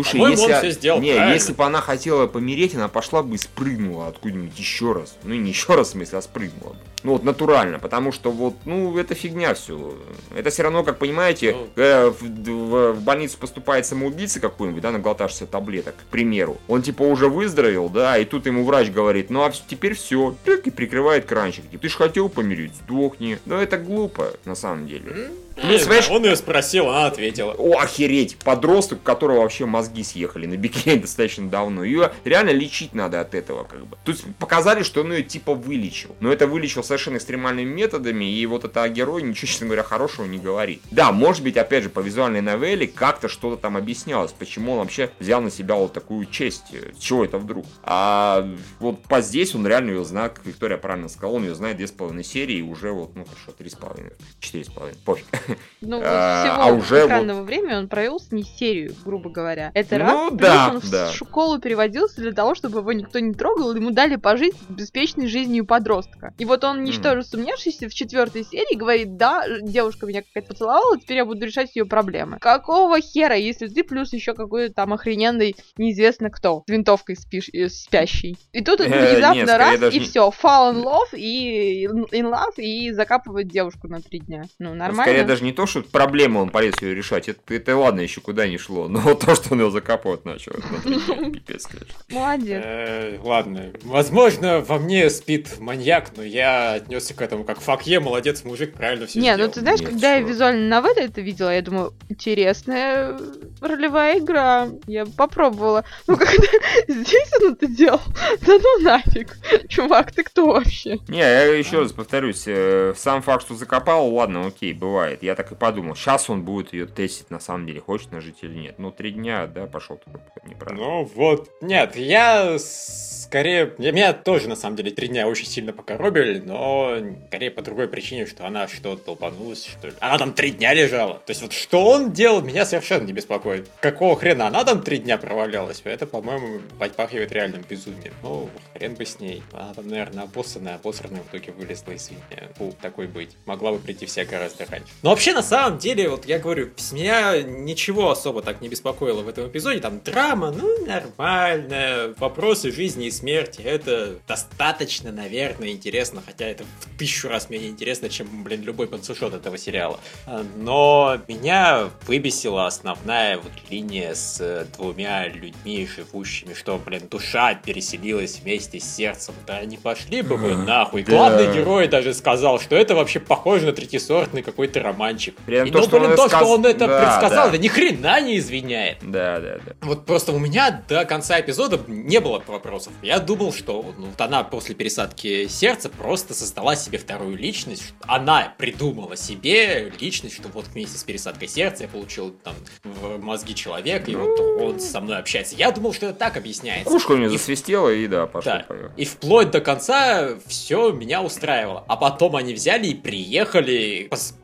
Слушай, 0.05 0.21
если, 0.31 0.53
он 0.53 0.59
всё 0.59 0.71
сделал 0.71 1.01
не, 1.01 1.13
правильно. 1.15 1.35
если 1.35 1.53
бы 1.53 1.65
она 1.65 1.81
хотела 1.81 2.27
помереть, 2.27 2.75
она 2.75 2.89
пошла 2.89 3.23
бы 3.23 3.35
и 3.35 3.39
спрыгнула 3.39 4.09
откуда-нибудь 4.09 4.59
еще 4.59 4.93
раз. 4.93 5.17
Ну 5.25 5.35
и 5.35 5.39
не 5.39 5.51
еще 5.51 5.75
раз, 5.75 5.89
в 5.89 5.91
смысле, 5.93 6.19
а 6.19 6.23
спрыгнула 6.23 6.71
бы. 6.73 6.79
Ну 7.05 7.13
вот 7.13 7.23
натурально, 7.23 7.79
потому 7.79 8.11
что 8.11 8.33
вот, 8.33 8.55
ну, 8.65 8.99
это 8.99 9.15
фигня 9.15 9.55
все. 9.55 9.95
Это 10.37 10.51
все 10.51 10.65
равно, 10.65 10.83
как 10.83 10.99
понимаете, 10.99 11.53
Ну. 11.55 11.69
э, 11.83 12.11
в, 12.11 12.23
в- 12.23 12.93
в 12.95 13.01
больницу 13.03 13.39
поступает 13.39 13.87
самоубийца 13.87 14.41
какой-нибудь, 14.41 14.83
да, 14.83 14.91
наглотавшийся 14.91 15.47
таблеток, 15.47 15.95
к 15.97 16.11
примеру. 16.11 16.57
Он 16.67 16.83
типа 16.83 17.03
уже 17.03 17.29
выздоровел, 17.29 17.89
да, 17.89 18.19
и 18.19 18.25
тут 18.25 18.47
ему 18.47 18.65
врач 18.65 18.91
говорит, 18.91 19.31
ну 19.31 19.45
а 19.45 19.53
теперь 19.53 19.95
все, 19.95 20.35
и 20.45 20.71
прикрывает 20.71 21.25
кранчик. 21.25 21.71
Типа, 21.71 21.83
ты 21.83 21.89
ж 21.89 21.95
хотел 21.95 22.29
помереть, 22.29 22.75
сдохни. 22.75 23.39
Но 23.47 23.63
это 23.63 23.79
глупо, 23.79 24.33
на 24.45 24.57
самом 24.57 24.87
деле. 24.89 25.31
Ну, 25.63 25.79
знаешь, 25.79 26.09
Он 26.11 26.25
ее 26.25 26.37
спросил, 26.37 26.89
она 26.89 27.07
ответила. 27.07 27.53
О, 27.53 27.79
охереть, 27.79 28.37
подросток, 28.37 28.99
у 29.01 29.03
которого 29.03 29.41
вообще 29.41 29.67
мозги 29.67 30.03
съехали 30.03 30.47
на 30.47 30.57
бикини 30.57 30.97
достаточно 31.01 31.49
давно. 31.49 31.85
Ее 31.85 32.13
реально 32.25 32.51
лечить 32.51 32.95
надо 32.95 33.21
от 33.21 33.35
этого, 33.35 33.65
как 33.65 33.87
бы. 33.87 33.97
Тут 34.05 34.23
показали, 34.39 34.83
что 34.83 35.03
он 35.03 35.13
ее 35.13 35.23
типа 35.23 35.55
вылечил. 35.55 36.15
Но 36.21 36.33
это 36.33 36.47
вылечил 36.47 36.85
совершенно 36.85 37.17
экстремальными 37.17 37.73
методами, 37.73 38.25
и 38.25 38.47
вот 38.47 38.65
это 38.65 38.89
герой 38.89 39.23
ничего, 39.23 39.47
честно 39.47 39.67
говоря, 39.67 39.83
хорошего 39.83 40.27
не 40.27 40.39
говорит. 40.39 40.81
Да, 40.91 41.13
может 41.13 41.43
быть, 41.43 41.57
опять 41.57 41.85
же, 41.85 41.91
по 41.91 42.01
визуальной 42.01 42.41
новелле 42.41 42.87
как-то 42.87 43.29
что-то 43.29 43.61
там 43.61 43.77
объяснялось, 43.77 44.33
почему 44.33 44.73
он 44.73 44.79
вообще 44.79 45.11
взял 45.19 45.41
на 45.41 45.51
себя 45.51 45.75
вот 45.75 45.93
такую 45.93 46.27
честь. 46.27 46.65
Чего 46.99 47.25
это 47.25 47.39
вдруг? 47.39 47.67
А 47.83 48.49
вот 48.81 49.03
по 49.05 49.21
здесь 49.21 49.55
он 49.55 49.67
реально 49.67 49.91
ее 49.91 50.05
знает, 50.05 50.35
как 50.35 50.47
Виктория 50.47 50.77
правильно 50.77 51.09
сказала, 51.09 51.37
он 51.37 51.45
ее 51.45 51.55
знает 51.55 51.77
две 51.77 51.87
с 51.87 51.93
половиной 51.93 52.25
серии, 52.25 52.59
и 52.59 52.63
уже 52.63 52.93
вот, 52.93 53.15
ну 53.17 53.25
хорошо, 53.25 53.53
три 53.57 53.71
с 53.71 53.75
половиной, 53.75 54.13
четыре 54.41 54.65
с 54.65 54.69
половиной, 54.69 54.99
пофиг. 55.05 55.27
Ну, 55.81 55.99
вот 55.99 56.07
А, 56.07 56.43
всего 56.43 56.63
а 56.63 56.73
уже 56.73 57.07
экранного 57.07 57.43
времени 57.43 57.75
он 57.75 57.89
провел 57.89 58.19
с 58.19 58.33
ней 58.33 58.43
серию, 58.45 58.95
грубо 59.05 59.31
говоря. 59.31 59.71
Это 59.75 59.99
Ну, 59.99 60.05
раз. 60.05 60.29
Плюс 60.31 60.41
да, 60.41 60.71
он 60.71 60.81
в 60.81 60.91
да. 60.91 61.13
школу 61.13 61.59
переводился 61.59 62.21
для 62.21 62.33
того, 62.33 62.55
чтобы 62.55 62.81
его 62.81 62.93
никто 62.93 63.19
не 63.19 63.33
трогал, 63.35 63.75
ему 63.75 63.91
дали 63.91 64.17
пожить 64.17 64.55
беспечной 64.69 65.29
жизнью 65.29 65.67
подростка. 65.67 66.35
И 66.39 66.45
вот 66.45 66.65
он, 66.65 66.83
ничтоже 66.83 67.23
сумневшийся, 67.23 67.89
в 67.89 67.95
четвертой 67.95 68.45
серии 68.45 68.77
говорит, 68.77 69.17
да, 69.17 69.45
девушка 69.63 70.07
меня 70.07 70.23
какая-то 70.23 70.49
поцеловала, 70.49 70.99
теперь 70.99 71.19
я 71.19 71.25
буду 71.25 71.45
решать 71.47 71.75
ее 71.77 71.85
проблемы. 71.85 72.39
Какого 72.39 73.01
хера, 73.01 73.35
если 73.35 73.69
ты 73.69 73.85
плюс 73.85 74.13
еще 74.13 74.35
какой-то 74.35 74.75
там 74.75 74.93
охрененный, 74.93 75.57
неизвестно 75.77 76.31
кто, 76.31 76.65
с 76.67 76.71
винтовкой 76.71 77.17
спишь, 77.17 77.49
э, 77.53 77.69
спящий. 77.69 78.37
И 78.53 78.63
тут 78.63 78.81
Э, 78.81 78.85
внезапно 78.87 79.59
раз, 79.59 79.95
и 79.95 80.01
все, 80.01 80.31
fall 80.31 80.75
in 80.75 80.83
love, 80.85 81.17
и 81.17 81.87
in 81.87 82.31
love, 82.31 82.57
и 82.57 82.93
закапывает 82.93 83.49
девушку 83.49 83.89
на 83.89 84.01
три 84.01 84.21
дня. 84.21 84.45
Ну, 84.59 84.69
Ну, 84.71 84.75
нормально. 84.75 85.05
Скорее 85.05 85.25
даже 85.39 85.45
не 85.45 85.53
то, 85.53 85.67
что 85.67 85.83
проблему 85.83 86.41
он 86.41 86.51
полез 86.51 86.75
ее 86.83 86.95
решать, 86.95 87.29
это, 87.29 87.41
это 87.55 87.77
ладно, 87.77 88.01
еще 88.01 88.21
куда 88.21 88.49
не 88.49 88.59
шло, 88.59 88.89
но 88.89 88.99
вот 89.01 89.21
то, 89.21 89.37
что 89.37 89.55
он 89.55 89.61
ее 89.61 89.71
закапывать 89.71 90.25
начал, 90.25 90.53
это 90.53 91.31
пипец, 91.31 91.67
конечно. 91.67 91.95
Молодец. 92.09 92.63
Э, 92.65 93.19
Ладно, 93.23 93.73
возможно, 93.85 94.61
во 94.61 94.79
мне 94.79 95.09
спит 95.11 95.61
маньяк, 95.61 96.11
но 96.17 96.25
я 96.25 96.75
отнесся 96.75 97.15
к 97.15 97.23
этому 97.23 97.45
как 97.45 97.61
факье, 97.61 98.01
молодец, 98.01 98.43
мужик, 98.43 98.75
правильно 98.75 99.07
все 99.07 99.21
Не, 99.21 99.37
ну 99.37 99.49
ты 99.49 99.61
знаешь, 99.61 99.81
когда 99.81 100.17
я 100.17 100.21
визуально 100.21 100.69
новелле 100.69 101.05
это 101.05 101.21
видела, 101.21 101.55
я 101.55 101.63
думаю, 101.63 101.95
интересная 102.09 103.17
ролевая 103.61 104.19
игра. 104.19 104.69
Я 104.87 105.07
попробовала. 105.07 105.85
Ну 106.07 106.17
когда 106.17 106.49
здесь 106.89 107.31
он 107.41 107.53
это 107.53 107.67
делал, 107.67 108.01
да 108.47 108.59
ну 108.59 108.83
нафиг. 108.83 109.37
Чувак, 109.69 110.13
ты 110.13 110.23
кто 110.23 110.47
вообще? 110.47 110.99
Не, 111.09 111.19
я 111.19 111.45
еще 111.55 111.81
раз 111.81 111.93
повторюсь, 111.93 112.45
э, 112.47 112.95
сам 112.97 113.23
факт, 113.23 113.45
что 113.45 113.55
закопал, 113.55 114.13
ладно, 114.13 114.47
окей, 114.47 114.73
бывает. 114.73 115.23
Я 115.29 115.35
так 115.35 115.53
и 115.53 115.55
подумал, 115.55 115.95
сейчас 115.95 116.31
он 116.31 116.43
будет 116.43 116.73
ее 116.73 116.87
тестить, 116.87 117.29
на 117.29 117.39
самом 117.39 117.67
деле, 117.67 117.83
хочет 117.83 118.11
она 118.13 118.23
жить 118.23 118.39
или 118.41 118.55
нет. 118.55 118.79
Ну, 118.79 118.91
три 118.91 119.11
дня, 119.11 119.47
да, 119.47 119.67
пошел 119.67 120.01
неправильно. 120.43 120.83
Ну 120.83 121.05
вот, 121.05 121.51
нет, 121.61 121.97
я 121.97 122.57
скорее, 122.59 123.75
меня 123.77 124.15
тоже 124.15 124.49
на 124.49 124.57
самом 124.57 124.77
деле 124.77 124.91
три 124.91 125.09
дня 125.09 125.29
очень 125.29 125.47
сильно 125.47 125.75
покоробили, 125.75 126.39
но 126.39 126.97
скорее 127.29 127.51
по 127.51 127.61
другой 127.61 127.89
причине, 127.89 128.25
что 128.25 128.47
она 128.47 128.67
что-то 128.69 129.05
толпанулась, 129.05 129.67
что 129.67 129.89
ли. 129.89 129.95
Она 130.01 130.17
там 130.17 130.33
три 130.33 130.51
дня 130.51 130.73
лежала. 130.73 131.15
То 131.27 131.31
есть 131.33 131.43
вот 131.43 131.53
что 131.53 131.85
он 131.85 132.13
делал, 132.13 132.41
меня 132.41 132.65
совершенно 132.65 133.05
не 133.05 133.13
беспокоит. 133.13 133.69
Какого 133.81 134.17
хрена 134.17 134.47
она 134.47 134.65
там 134.65 134.83
три 134.83 134.97
дня 134.97 135.19
провалялась? 135.19 135.83
Это, 135.85 136.07
по-моему, 136.07 136.61
подпахивает 136.79 137.31
реальным 137.33 137.63
безумием. 137.69 138.15
Ну, 138.23 138.49
хрен 138.75 138.95
бы 138.95 139.05
с 139.05 139.21
ней. 139.21 139.43
Она 139.53 139.75
там, 139.75 139.89
наверное, 139.89 140.25
обоссанная, 140.25 140.77
обосранная 140.77 141.23
в 141.23 141.29
итоге 141.29 141.53
вылезла 141.53 141.93
из 141.93 142.11
меня. 142.11 142.49
Фу, 142.57 142.75
такой 142.81 143.09
быть. 143.09 143.37
Могла 143.45 143.73
бы 143.73 143.79
прийти 143.79 144.07
вся 144.07 144.25
гораздо 144.25 144.65
раньше. 144.65 144.89
Но 145.03 145.15
вообще, 145.19 145.35
на 145.35 145.43
самом 145.43 145.79
деле, 145.79 146.09
вот 146.09 146.27
я 146.27 146.39
говорю, 146.39 146.71
меня 146.93 147.43
ничего 147.43 148.13
особо 148.13 148.41
так 148.41 148.61
не 148.61 148.69
беспокоило 148.69 149.23
в 149.23 149.29
этом 149.29 149.49
эпизоде. 149.49 149.81
Там 149.81 149.99
драма, 149.99 150.53
ну, 150.53 150.87
нормально. 150.87 152.15
Вопросы 152.19 152.71
жизни 152.71 153.07
и 153.07 153.11
смерти. 153.11 153.61
Это 153.63 154.15
достаточно, 154.29 155.11
наверное, 155.11 155.71
интересно. 155.71 156.23
Хотя 156.25 156.45
это 156.45 156.63
в 156.63 156.99
тысячу 156.99 157.27
раз 157.27 157.51
менее 157.51 157.69
интересно, 157.69 158.09
чем, 158.09 158.45
блин, 158.45 158.63
любой 158.63 158.87
панцушот 158.87 159.35
этого 159.35 159.59
сериала. 159.59 159.99
А, 160.25 160.45
Но 160.57 161.19
меня 161.27 161.91
выбесила 162.07 162.69
основная 162.69 163.39
вот 163.39 163.51
линия 163.71 164.15
с 164.15 164.41
э, 164.41 164.67
двумя 164.77 165.27
людьми, 165.27 165.89
живущими, 165.97 166.55
что, 166.55 166.79
блин, 166.79 167.09
душа 167.11 167.55
переселилась 167.55 168.39
вместе 168.41 168.79
с 168.79 168.85
сердцем. 168.85 169.35
Да 169.49 169.65
не 169.65 169.79
пошли 169.79 170.23
бы 170.23 170.37
вы 170.37 170.55
нахуй. 170.55 171.03
Главный 171.03 171.53
герой 171.53 171.89
даже 171.89 172.15
сказал, 172.15 172.61
что 172.61 172.77
это 172.77 172.95
вообще 172.95 173.19
похоже 173.19 173.67
на 173.67 173.73
третисортный 173.73 174.43
какой-то 174.43 174.81
романчик. 174.99 175.37
Прям 175.47 175.67
И, 175.67 175.71
то, 175.71 175.79
ну, 175.81 175.89
блин, 175.89 176.17
то, 176.17 176.29
сказ- 176.29 176.41
что 176.43 176.53
он 176.53 176.67
это 176.67 176.87
Да, 176.87 177.01
предсказал, 177.01 177.45
да. 177.45 177.55
это 177.55 177.59
ни 177.59 177.69
хрена 177.69 178.21
не 178.21 178.39
извиняет. 178.39 178.99
Да, 179.03 179.39
да, 179.41 179.59
да. 179.65 179.73
Вот 179.83 180.05
просто 180.07 180.33
у 180.33 180.39
меня 180.39 180.83
до 180.89 181.05
конца 181.05 181.41
эпизода 181.41 181.81
не 181.87 182.21
было 182.21 182.43
вопросов. 182.47 182.93
Я 183.03 183.19
думал, 183.21 183.53
что 183.53 183.95
ну, 183.97 184.07
вот 184.07 184.21
она 184.21 184.43
после 184.43 184.75
пересадки 184.75 185.47
сердца 185.49 185.89
просто 185.89 186.35
создала 186.35 186.75
себе 186.77 186.99
вторую 186.99 187.37
личность. 187.37 187.95
Она 188.07 188.55
придумала 188.59 189.17
себе 189.17 189.93
личность, 190.01 190.35
что 190.37 190.49
вот 190.49 190.67
вместе 190.69 190.99
с 190.99 191.05
пересадкой 191.05 191.49
сердца 191.49 191.85
я 191.85 191.89
получил 191.89 192.31
там 192.31 192.55
в 192.85 193.19
мозги 193.19 193.55
человека, 193.55 194.11
и 194.11 194.15
вот 194.17 194.41
он 194.61 194.81
со 194.81 195.01
мной 195.01 195.19
общается. 195.19 195.55
Я 195.57 195.71
думал, 195.71 195.93
что 195.93 196.07
это 196.07 196.19
так 196.19 196.37
объясняется. 196.37 196.91
Кушка 196.91 197.13
у 197.13 197.17
него 197.17 197.27
И 197.27 197.29
в- 197.29 197.33
засвистела, 197.39 197.91
и 197.91 198.07
да, 198.07 198.27
пошел. 198.27 198.53
да. 198.53 198.65
И 198.97 199.05
вплоть 199.05 199.51
до 199.51 199.61
конца 199.61 200.31
все 200.47 200.91
меня 200.93 201.23
устраивало. 201.23 201.85
А 201.89 201.97
потом 201.97 202.37
они 202.37 202.55
взяли 202.55 202.89
и 202.89 202.95
приехали 202.95 204.09
пос- 204.11 204.35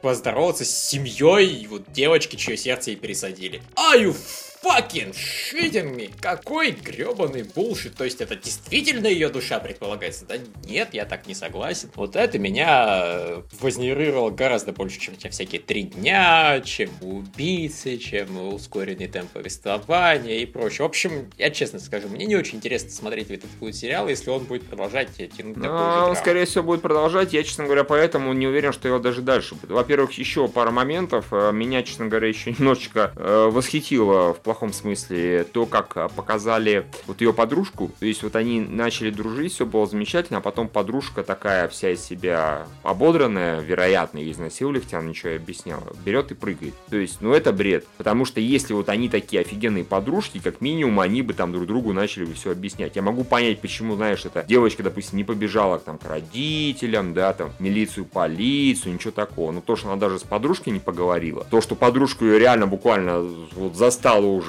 поздороваться 0.45 0.65
с 0.65 0.89
семьей 0.89 1.67
вот 1.69 1.91
девочки, 1.93 2.37
чье 2.37 2.57
сердце 2.57 2.91
ей 2.91 2.97
пересадили. 2.97 3.63
Are 3.77 4.01
you 4.01 4.15
fucking 4.65 5.15
shitting 5.15 5.95
me? 5.95 6.11
Какой 6.21 6.71
гребаный 6.71 7.43
булшит. 7.43 7.95
То 7.97 8.05
есть 8.05 8.21
это 8.21 8.37
действительно 8.37 9.07
ее 9.07 9.29
душа 9.29 9.59
предполагается? 9.61 10.25
Да 10.27 10.37
нет, 10.67 10.91
я 10.93 11.05
так 11.05 11.27
не 11.27 11.35
согласен. 11.35 11.91
Вот 11.95 12.17
это 12.17 12.39
меня 12.39 13.03
э, 13.05 13.43
вознервировало 13.61 14.31
гораздо 14.31 14.73
больше, 14.73 14.99
чем, 15.01 15.17
чем 15.17 15.31
всякие 15.31 15.61
три 15.61 15.83
дня, 15.83 16.61
чем 16.65 16.91
убийцы, 17.01 17.99
чем 17.99 18.55
ускоренный 18.55 19.09
темп 19.09 19.31
повествования 19.33 20.39
и 20.39 20.47
прочее. 20.47 20.83
В 20.83 20.89
общем, 20.89 21.31
я 21.39 21.51
честно 21.51 21.79
скажу, 21.79 22.09
мне 22.09 22.25
не 22.27 22.37
очень 22.37 22.57
интересно 22.57 22.91
смотреть 22.91 23.31
этот 23.31 23.51
будет 23.61 23.77
сериал, 23.77 24.09
если 24.09 24.31
он 24.31 24.45
будет 24.45 24.67
продолжать 24.67 25.09
тянуть 25.17 25.57
Ну, 25.57 25.63
такую 25.63 25.79
же 25.79 25.85
он, 25.85 25.99
драму. 26.01 26.15
скорее 26.15 26.45
всего, 26.47 26.65
будет 26.65 26.83
продолжать. 26.83 27.33
Я, 27.33 27.43
честно 27.43 27.65
говоря, 27.65 27.85
поэтому 27.85 28.33
не 28.33 28.47
уверен, 28.47 28.73
что 28.73 28.89
его 28.89 28.99
даже 28.99 29.23
дальше. 29.23 29.57
Во-первых, 29.63 30.13
еще 30.13 30.49
пара 30.49 30.71
моментов. 30.71 31.27
Э, 31.33 31.53
Меня, 31.53 31.83
честно 31.83 32.07
говоря, 32.07 32.29
еще 32.29 32.53
немножечко 32.53 33.13
э, 33.17 33.49
восхитило 33.51 34.33
в 34.35 34.41
плохом 34.41 34.54
смысле 34.73 35.45
то, 35.45 35.67
как 35.67 35.97
э, 35.97 36.09
показали 36.15 36.87
вот 37.07 37.21
ее 37.21 37.33
подружку. 37.33 37.91
То 37.99 38.07
есть 38.07 38.23
вот 38.23 38.37
они 38.37 38.61
начали 38.61 39.11
дружить, 39.11 39.53
все 39.53 39.67
было 39.67 39.87
замечательно, 39.87 40.39
а 40.39 40.43
потом 40.43 40.69
подружка 40.69 41.23
такая 41.23 41.69
вся 41.69 41.91
из 41.91 42.03
себя 42.05 42.67
ободранная, 42.83 43.61
вероятно, 43.61 44.19
изнасиловали, 44.31 44.81
хотя 44.81 44.99
она 44.99 45.09
ничего 45.09 45.31
не 45.31 45.37
объясняла, 45.37 45.85
берет 46.05 46.31
и 46.31 46.35
прыгает. 46.35 46.75
То 46.91 46.97
есть, 46.97 47.21
ну 47.21 47.33
это 47.33 47.53
бред. 47.53 47.87
Потому 47.99 48.25
что 48.25 48.41
если 48.41 48.75
вот 48.75 48.89
они 48.89 49.09
такие 49.09 49.43
офигенные 49.43 49.85
подружки, 49.85 50.39
как 50.39 50.61
минимум, 50.61 51.01
они 51.01 51.23
бы 51.23 51.35
там 51.35 51.53
друг 51.53 51.67
другу 51.67 51.93
начали 51.93 52.25
бы 52.25 52.35
все 52.35 52.53
объяснять. 52.53 52.97
Я 52.97 53.03
могу 53.03 53.25
понять, 53.25 53.61
почему, 53.61 53.97
знаешь, 53.97 54.25
эта 54.25 54.45
девочка, 54.45 54.83
допустим, 54.83 55.19
не 55.19 55.25
побежала 55.25 55.79
там 55.79 55.99
к 55.99 56.05
родителям, 56.09 57.15
да, 57.15 57.33
там, 57.33 57.53
милицию, 57.59 58.05
полицию, 58.05 58.95
ничего 58.95 59.11
такого. 59.11 59.53
Но 59.53 59.61
то, 59.61 59.77
что 59.77 59.89
она 59.89 59.97
даже 59.97 60.19
с 60.19 60.23
подружкой 60.23 60.73
не 60.73 60.81
поговорила, 60.81 61.47
то, 61.51 61.61
что 61.61 61.75
подружку 61.75 62.25
ее 62.25 62.39
реально 62.39 62.67
буквально 62.67 63.21
вот 63.53 63.77
застала 63.77 64.27
уже 64.27 64.44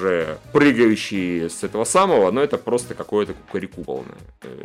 прыгающей 0.52 1.48
с 1.48 1.64
этого 1.64 1.84
самого, 1.84 2.30
ну 2.30 2.40
это 2.40 2.58
просто 2.58 2.94
какое-то 2.94 3.34
кукареку 3.34 3.82
полное. 3.84 4.16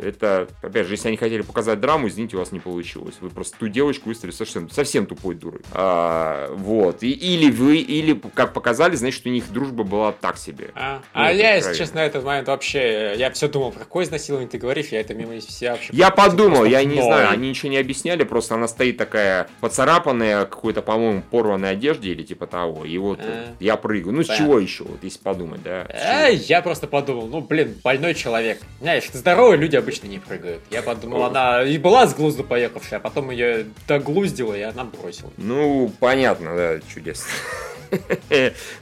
Это, 0.02 0.48
опять 0.62 0.86
же, 0.86 0.94
если 0.94 1.08
они 1.08 1.16
хотели 1.16 1.42
показать 1.42 1.80
драму, 1.80 2.08
извините, 2.08 2.36
у 2.36 2.40
вас 2.40 2.52
не 2.52 2.60
получилось. 2.60 3.14
Вы 3.20 3.30
просто 3.30 3.58
ту 3.58 3.68
девочку 3.68 4.08
выставили 4.08 4.34
совсем, 4.34 4.70
совсем 4.70 5.06
тупой 5.06 5.34
дурой. 5.34 5.62
А, 5.72 6.52
вот. 6.54 7.02
И, 7.02 7.10
или 7.10 7.50
вы, 7.50 7.78
или, 7.78 8.20
как 8.34 8.52
показали, 8.52 8.96
значит, 8.96 9.26
у 9.26 9.28
них 9.28 9.50
дружба 9.52 9.84
была 9.84 10.12
так 10.12 10.36
себе. 10.36 10.70
А, 10.74 11.02
Ну, 11.14 11.20
а 11.20 11.32
я, 11.32 11.54
если 11.54 11.74
честно, 11.74 12.00
на 12.00 12.06
этот 12.06 12.24
момент 12.24 12.48
вообще, 12.48 13.14
я 13.16 13.30
все 13.30 13.48
думал, 13.48 13.72
про 13.72 13.80
какое 13.80 14.04
изнасилование 14.04 14.48
ты 14.48 14.58
говоришь, 14.58 14.88
я 14.88 15.00
это 15.00 15.14
мимо 15.14 15.40
себя 15.40 15.72
вообще... 15.72 15.90
Я 15.92 16.10
подумал, 16.10 16.64
я 16.64 16.84
не 16.84 17.00
знаю, 17.00 17.30
они 17.30 17.50
ничего 17.50 17.70
не 17.70 17.78
объясняли, 17.78 18.24
просто 18.24 18.54
она 18.54 18.68
стоит 18.68 18.96
такая 18.96 19.48
поцарапанная, 19.60 20.44
какой-то, 20.44 20.82
по-моему, 20.82 21.22
порванной 21.30 21.70
одежде 21.70 22.10
или 22.10 22.22
типа 22.22 22.46
того, 22.46 22.84
и 22.84 22.96
вот 22.98 23.20
А. 23.20 23.54
я 23.60 23.76
прыгаю. 23.76 24.14
Ну, 24.14 24.22
с 24.22 24.28
чего 24.28 24.58
еще, 24.58 24.84
вот, 24.84 25.02
если 25.02 25.18
подумать, 25.22 25.62
да? 25.62 25.86
А, 25.88 26.28
я 26.28 26.62
просто 26.62 26.86
подумал, 26.86 27.26
ну, 27.26 27.40
блин, 27.40 27.78
больной 27.82 28.14
человек. 28.14 28.60
Знаешь, 28.80 29.08
здоровые 29.12 29.58
люди 29.58 29.76
обычно 29.76 30.06
не 30.06 30.18
прыгают. 30.18 30.62
Я 30.70 30.82
подумал, 30.82 31.24
она 31.24 31.62
и 31.62 31.78
была 31.78 32.06
с 32.06 32.14
глузду 32.14 32.44
поехавшая, 32.44 32.98
а 32.98 33.02
потом 33.02 33.30
ее 33.30 33.66
доглуздила, 33.88 34.54
и 34.54 34.62
она 34.62 34.84
бросила. 34.84 35.30
Ну, 35.36 35.90
понятно, 36.00 36.56
да, 36.56 36.80
чудесно. 36.92 37.26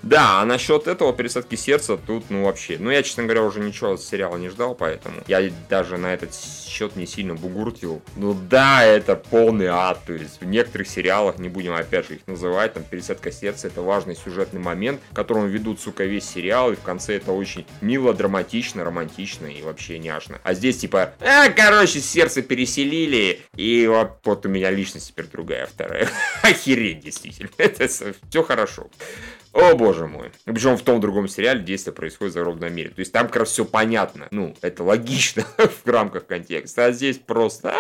Да, 0.02 0.40
а 0.40 0.44
насчет 0.44 0.86
этого 0.86 1.12
пересадки 1.12 1.54
сердца 1.54 1.96
тут, 1.96 2.30
ну, 2.30 2.44
вообще. 2.44 2.76
Ну, 2.78 2.90
я, 2.90 3.02
честно 3.02 3.24
говоря, 3.24 3.42
уже 3.42 3.60
ничего 3.60 3.92
от 3.92 4.02
сериала 4.02 4.36
не 4.36 4.48
ждал, 4.48 4.74
поэтому 4.74 5.16
я 5.26 5.50
даже 5.68 5.96
на 5.96 6.12
этот 6.12 6.34
счет 6.34 6.96
не 6.96 7.06
сильно 7.06 7.34
бугуртил. 7.34 8.02
Ну 8.16 8.34
да, 8.34 8.84
это 8.84 9.16
полный 9.16 9.66
ад. 9.66 10.00
То 10.06 10.12
есть 10.12 10.40
в 10.40 10.44
некоторых 10.44 10.88
сериалах, 10.88 11.38
не 11.38 11.48
будем 11.48 11.74
опять 11.74 12.08
же 12.08 12.16
их 12.16 12.26
называть, 12.26 12.74
там 12.74 12.84
пересадка 12.84 13.30
сердца 13.30 13.66
это 13.66 13.82
важный 13.82 14.16
сюжетный 14.16 14.60
момент, 14.60 15.00
которым 15.12 15.48
ведут, 15.48 15.80
сука, 15.80 16.04
весь 16.04 16.28
сериал, 16.28 16.72
и 16.72 16.76
в 16.76 16.80
конце 16.80 17.16
это 17.16 17.32
очень 17.32 17.66
мило, 17.80 18.14
драматично, 18.14 18.84
романтично 18.84 19.46
и 19.46 19.62
вообще 19.62 19.98
няшно. 19.98 20.40
А 20.44 20.54
здесь 20.54 20.78
типа, 20.78 21.14
а, 21.20 21.48
короче, 21.50 22.00
сердце 22.00 22.42
переселили, 22.42 23.40
и 23.56 23.86
вот, 23.86 24.18
вот 24.24 24.46
у 24.46 24.48
меня 24.48 24.70
личность 24.70 25.08
теперь 25.08 25.26
другая, 25.26 25.66
вторая. 25.66 26.08
Охереть, 26.42 27.00
действительно. 27.00 27.50
Это 27.58 27.88
все 27.88 28.42
хорошо. 28.42 28.88
О 29.52 29.74
боже 29.74 30.06
мой. 30.06 30.30
Причем 30.44 30.76
в 30.76 30.82
том 30.82 31.00
другом 31.00 31.26
сериале 31.26 31.60
действие 31.60 31.92
происходит 31.92 32.32
в 32.32 32.34
загробном 32.34 32.72
мире. 32.72 32.90
То 32.90 33.00
есть 33.00 33.12
там 33.12 33.26
как 33.26 33.36
раз 33.36 33.50
все 33.50 33.64
понятно. 33.64 34.28
Ну, 34.30 34.54
это 34.62 34.84
логично 34.84 35.44
в 35.84 35.88
рамках 35.88 36.26
контекста. 36.26 36.86
А 36.86 36.92
здесь 36.92 37.18
просто... 37.18 37.74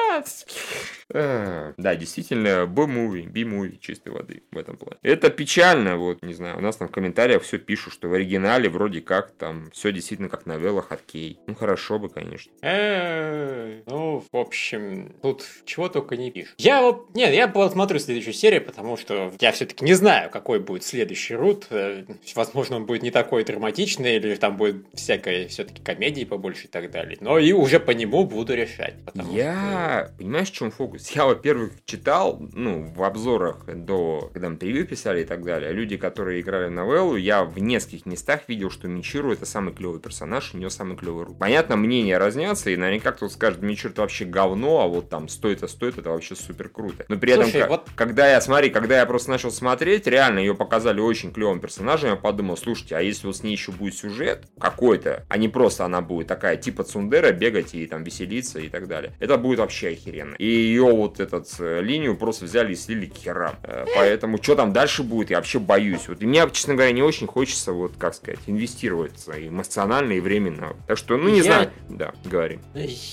А, 1.12 1.50
а, 1.50 1.74
да, 1.76 1.96
действительно, 1.96 2.66
B-movie, 2.66 3.28
B-movie 3.28 3.78
чистой 3.80 4.10
воды 4.10 4.42
в 4.50 4.58
этом 4.58 4.76
плане. 4.76 4.98
Это 5.02 5.30
печально, 5.30 5.96
вот, 5.96 6.22
не 6.22 6.34
знаю, 6.34 6.58
у 6.58 6.60
нас 6.60 6.76
там 6.76 6.88
в 6.88 6.92
комментариях 6.92 7.42
все 7.42 7.58
пишут, 7.58 7.92
что 7.92 8.08
в 8.08 8.14
оригинале 8.14 8.68
вроде 8.68 9.00
как 9.00 9.32
там 9.32 9.70
все 9.72 9.92
действительно 9.92 10.28
как 10.28 10.46
новелла 10.46 10.82
Хаткей. 10.82 11.38
Ну, 11.46 11.54
хорошо 11.54 11.98
бы, 11.98 12.08
конечно. 12.08 12.52
Э, 12.62 13.82
ну, 13.86 14.24
в 14.30 14.36
общем, 14.36 15.14
тут 15.22 15.44
чего 15.64 15.88
только 15.88 16.16
не 16.16 16.30
пишут. 16.30 16.54
Я 16.58 16.82
вот, 16.82 17.14
нет, 17.14 17.32
я 17.34 17.48
посмотрю 17.48 17.98
следующую 17.98 18.34
серию, 18.34 18.64
потому 18.64 18.96
что 18.96 19.32
я 19.40 19.52
все-таки 19.52 19.84
не 19.84 19.94
знаю, 19.94 20.30
какой 20.30 20.60
будет 20.60 20.84
следующий 20.84 21.34
рут. 21.34 21.66
Э, 21.70 22.04
возможно, 22.34 22.76
он 22.76 22.86
будет 22.86 23.02
не 23.02 23.10
такой 23.10 23.44
драматичный, 23.44 24.16
или 24.16 24.34
там 24.36 24.56
будет 24.56 24.86
всякой 24.94 25.48
все-таки 25.48 25.82
комедии 25.82 26.24
побольше 26.24 26.66
и 26.66 26.68
так 26.70 26.90
далее. 26.90 27.18
Но 27.20 27.38
и 27.38 27.52
уже 27.52 27.80
по 27.80 27.90
нему 27.90 28.24
буду 28.24 28.54
решать. 28.54 28.94
Я, 29.30 30.06
что... 30.06 30.16
понимаешь, 30.18 30.50
в 30.50 30.54
чем 30.54 30.70
фокус? 30.70 30.99
Я, 31.14 31.26
во-первых, 31.26 31.72
читал, 31.84 32.40
ну, 32.52 32.92
в 32.94 33.02
обзорах 33.02 33.64
до, 33.66 34.30
когда 34.32 34.50
мы 34.50 34.56
превью 34.56 34.86
писали 34.86 35.22
и 35.22 35.24
так 35.24 35.44
далее, 35.44 35.72
люди, 35.72 35.96
которые 35.96 36.40
играли 36.40 36.68
в 36.68 36.72
новеллу, 36.72 37.16
я 37.16 37.44
в 37.44 37.58
нескольких 37.58 38.06
местах 38.06 38.42
видел, 38.48 38.70
что 38.70 38.88
Мичиру 38.88 39.32
это 39.32 39.46
самый 39.46 39.74
клевый 39.74 40.00
персонаж, 40.00 40.54
у 40.54 40.58
него 40.58 40.70
самый 40.70 40.96
клевый 40.96 41.24
рук. 41.24 41.38
Понятно, 41.38 41.76
мнения 41.76 42.18
разнятся, 42.18 42.70
и 42.70 42.76
наверняка 42.76 43.12
кто-то 43.12 43.32
скажет, 43.32 43.62
Мичиру 43.62 43.92
это 43.92 44.02
вообще 44.02 44.24
говно, 44.24 44.80
а 44.80 44.86
вот 44.86 45.08
там 45.08 45.28
стоит, 45.28 45.62
а 45.62 45.68
стоит, 45.68 45.98
это 45.98 46.10
вообще 46.10 46.34
супер 46.34 46.68
круто. 46.68 47.04
Но 47.08 47.16
при 47.16 47.32
Слушай, 47.34 47.60
этом, 47.60 47.68
вот... 47.70 47.88
когда 47.94 48.30
я, 48.30 48.40
смотри, 48.40 48.70
когда 48.70 48.98
я 48.98 49.06
просто 49.06 49.30
начал 49.30 49.50
смотреть, 49.50 50.06
реально 50.06 50.40
ее 50.40 50.54
показали 50.54 51.00
очень 51.00 51.32
клевым 51.32 51.60
персонажем, 51.60 52.10
я 52.10 52.16
подумал, 52.16 52.56
слушайте, 52.56 52.96
а 52.96 53.00
если 53.00 53.26
вот 53.26 53.36
с 53.36 53.42
ней 53.42 53.52
еще 53.52 53.72
будет 53.72 53.94
сюжет 53.94 54.46
какой-то, 54.58 55.24
а 55.28 55.38
не 55.38 55.48
просто 55.48 55.84
она 55.84 56.00
будет 56.00 56.26
такая 56.26 56.56
типа 56.56 56.84
Цундера, 56.84 57.32
бегать 57.32 57.74
и 57.74 57.86
там 57.86 58.04
веселиться 58.04 58.58
и 58.58 58.68
так 58.68 58.88
далее, 58.88 59.14
это 59.20 59.36
будет 59.38 59.60
вообще 59.60 59.90
охеренно. 59.90 60.34
И 60.36 60.46
ее 60.46 60.89
вот 60.94 61.20
этот 61.20 61.48
э, 61.58 61.80
линию 61.82 62.16
просто 62.16 62.44
взяли 62.44 62.72
и 62.72 62.76
слили 62.76 63.06
к 63.06 63.16
херам. 63.16 63.56
Э, 63.62 63.84
поэтому 63.94 64.42
что 64.42 64.56
там 64.56 64.72
дальше 64.72 65.02
будет, 65.02 65.30
я 65.30 65.36
вообще 65.36 65.58
боюсь. 65.58 66.08
Вот 66.08 66.22
и 66.22 66.26
мне, 66.26 66.46
честно 66.52 66.74
говоря, 66.74 66.92
не 66.92 67.02
очень 67.02 67.26
хочется, 67.26 67.72
вот, 67.72 67.92
как 67.98 68.14
сказать, 68.14 68.40
инвестироваться 68.46 69.32
эмоционально 69.32 70.12
и 70.12 70.20
временно. 70.20 70.74
Так 70.86 70.98
что, 70.98 71.16
ну, 71.16 71.28
не 71.28 71.38
я... 71.38 71.44
знаю. 71.44 71.70
Да, 71.88 72.12
говори. 72.24 72.58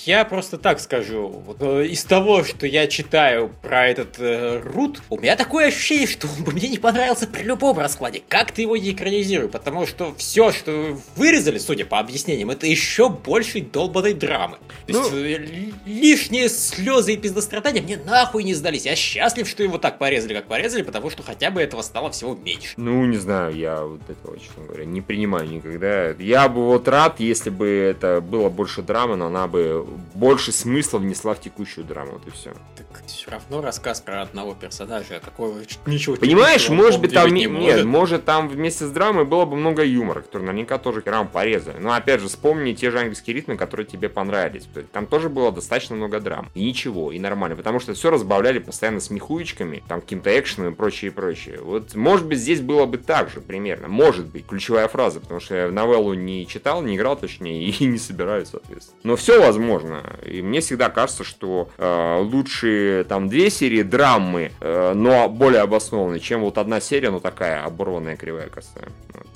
Я 0.06 0.26
просто 0.26 0.58
так 0.58 0.80
скажу. 0.80 1.28
Вот, 1.28 1.58
э, 1.62 1.88
из 1.88 2.04
того, 2.04 2.44
что 2.44 2.66
я 2.68 2.88
читаю 2.88 3.52
про 3.62 3.88
этот 3.88 4.16
э, 4.20 4.62
Рут, 4.64 5.02
у 5.10 5.20
меня 5.20 5.36
такое 5.36 5.68
ощущение, 5.68 6.08
что 6.08 6.28
он 6.28 6.44
бы 6.44 6.52
мне 6.52 6.70
не 6.70 6.78
понравился 6.78 7.28
при 7.28 7.44
любом 7.44 7.78
раскладе. 7.78 8.22
Как 8.28 8.52
ты 8.52 8.64
его 8.64 8.78
не 8.78 8.92
экранизируй? 8.92 9.50
Потому 9.50 9.86
что 9.86 10.14
все, 10.16 10.52
что 10.52 10.98
вырезали, 11.16 11.58
судя 11.58 11.86
по 11.86 12.00
объяснениям, 12.00 12.50
это 12.50 12.68
еще 12.68 13.10
больше 13.10 13.62
долбанной 13.62 14.14
драмы. 14.14 14.58
То 14.88 14.94
ну... 14.94 15.18
есть 15.18 15.74
лишние 15.86 16.50
слезы 16.50 17.14
и 17.14 17.18
пиздострадания 17.18 17.67
страдания 17.68 17.82
мне 17.82 17.98
нахуй 17.98 18.44
не 18.44 18.54
сдались. 18.54 18.86
Я 18.86 18.96
счастлив, 18.96 19.48
что 19.48 19.64
его 19.64 19.78
так 19.78 19.98
порезали, 19.98 20.34
как 20.34 20.46
порезали, 20.46 20.82
потому 20.84 21.10
что 21.10 21.24
хотя 21.24 21.52
бы 21.52 21.62
этого 21.62 21.82
стало 21.82 22.12
всего 22.12 22.36
меньше. 22.36 22.74
Ну, 22.78 23.06
не 23.06 23.18
знаю, 23.18 23.56
я 23.56 23.84
вот 23.84 24.02
этого, 24.10 24.40
честно 24.40 24.64
говоря, 24.64 24.86
не 24.86 25.02
принимаю 25.02 25.48
никогда. 25.50 26.12
Я 26.12 26.48
бы 26.48 26.66
вот 26.66 26.88
рад, 26.88 27.20
если 27.20 27.50
бы 27.50 27.68
это 27.68 28.22
было 28.22 28.50
больше 28.50 28.82
драмы, 28.82 29.16
но 29.16 29.28
она 29.28 29.48
бы 29.48 29.86
больше 30.14 30.52
смысла 30.52 31.00
внесла 31.00 31.34
в 31.34 31.42
текущую 31.42 31.86
драму, 31.86 32.14
вот 32.14 32.28
и 32.28 32.32
все. 32.32 32.54
Так 32.76 32.88
все 33.28 33.34
равно 33.34 33.62
рассказ 33.62 34.00
про 34.00 34.22
одного 34.22 34.56
персонажа, 34.56 35.18
а 35.18 35.20
какого 35.20 35.60
ничего 35.86 36.16
Понимаешь, 36.16 36.70
может 36.70 37.02
быть 37.02 37.14
там, 37.14 37.34
не 37.34 37.48
может. 37.48 37.78
нет, 37.78 37.86
может 37.86 38.24
там 38.24 38.48
вместе 38.48 38.86
с 38.86 38.90
драмой 38.90 39.26
было 39.26 39.46
бы 39.46 39.58
много 39.58 39.84
юмора, 39.84 40.22
который 40.22 40.44
наверняка 40.44 40.78
тоже 40.78 41.02
херам 41.02 41.28
порезали. 41.28 41.78
Но 41.78 41.92
опять 41.92 42.22
же, 42.22 42.28
вспомни 42.28 42.74
те 42.74 42.90
же 42.90 43.00
английские 43.00 43.36
ритмы, 43.36 43.58
которые 43.58 43.86
тебе 43.86 44.08
понравились. 44.08 44.68
Там 44.94 45.08
тоже 45.08 45.28
было 45.28 45.52
достаточно 45.52 45.96
много 45.96 46.22
драм. 46.22 46.50
И 46.56 46.64
ничего, 46.64 47.12
и 47.12 47.20
нормально 47.20 47.58
потому 47.58 47.80
что 47.80 47.94
все 47.94 48.12
разбавляли 48.12 48.60
постоянно 48.60 49.02
смехуечками, 49.02 49.84
там 49.88 50.00
каким-то 50.00 50.40
экшеном 50.40 50.72
и 50.72 50.76
прочее, 50.76 51.12
и 51.12 51.14
прочее. 51.14 51.60
Вот, 51.62 51.96
может 51.96 52.28
быть, 52.28 52.40
здесь 52.40 52.62
было 52.62 52.86
бы 52.86 52.98
так 52.98 53.30
же 53.30 53.42
примерно, 53.42 53.90
может 53.90 54.28
быть, 54.28 54.46
ключевая 54.48 54.88
фраза, 54.88 55.20
потому 55.20 55.40
что 55.42 55.56
я 55.56 55.72
новеллу 55.72 56.14
не 56.14 56.48
читал, 56.48 56.82
не 56.82 56.96
играл, 56.96 57.18
точнее, 57.18 57.70
и 57.70 57.86
не 57.86 57.98
собираюсь, 57.98 58.50
соответственно. 58.50 59.00
Но 59.04 59.16
все 59.18 59.42
возможно, 59.42 60.18
и 60.26 60.42
мне 60.42 60.62
всегда 60.62 60.90
кажется, 60.90 61.26
что 61.26 61.70
э, 61.78 62.20
лучше 62.22 63.06
там 63.10 63.17
две 63.20 63.50
серии 63.50 63.84
драмы, 63.84 64.52
э, 64.60 64.94
но 64.96 65.30
более 65.30 65.62
обоснованные, 65.62 66.20
чем 66.20 66.42
вот 66.42 66.58
одна 66.58 66.80
серия, 66.80 67.10
но 67.10 67.20
такая 67.20 67.64
оборванная 67.64 68.16
кривая 68.16 68.48
косая. 68.48 68.90
Вот. 69.14 69.28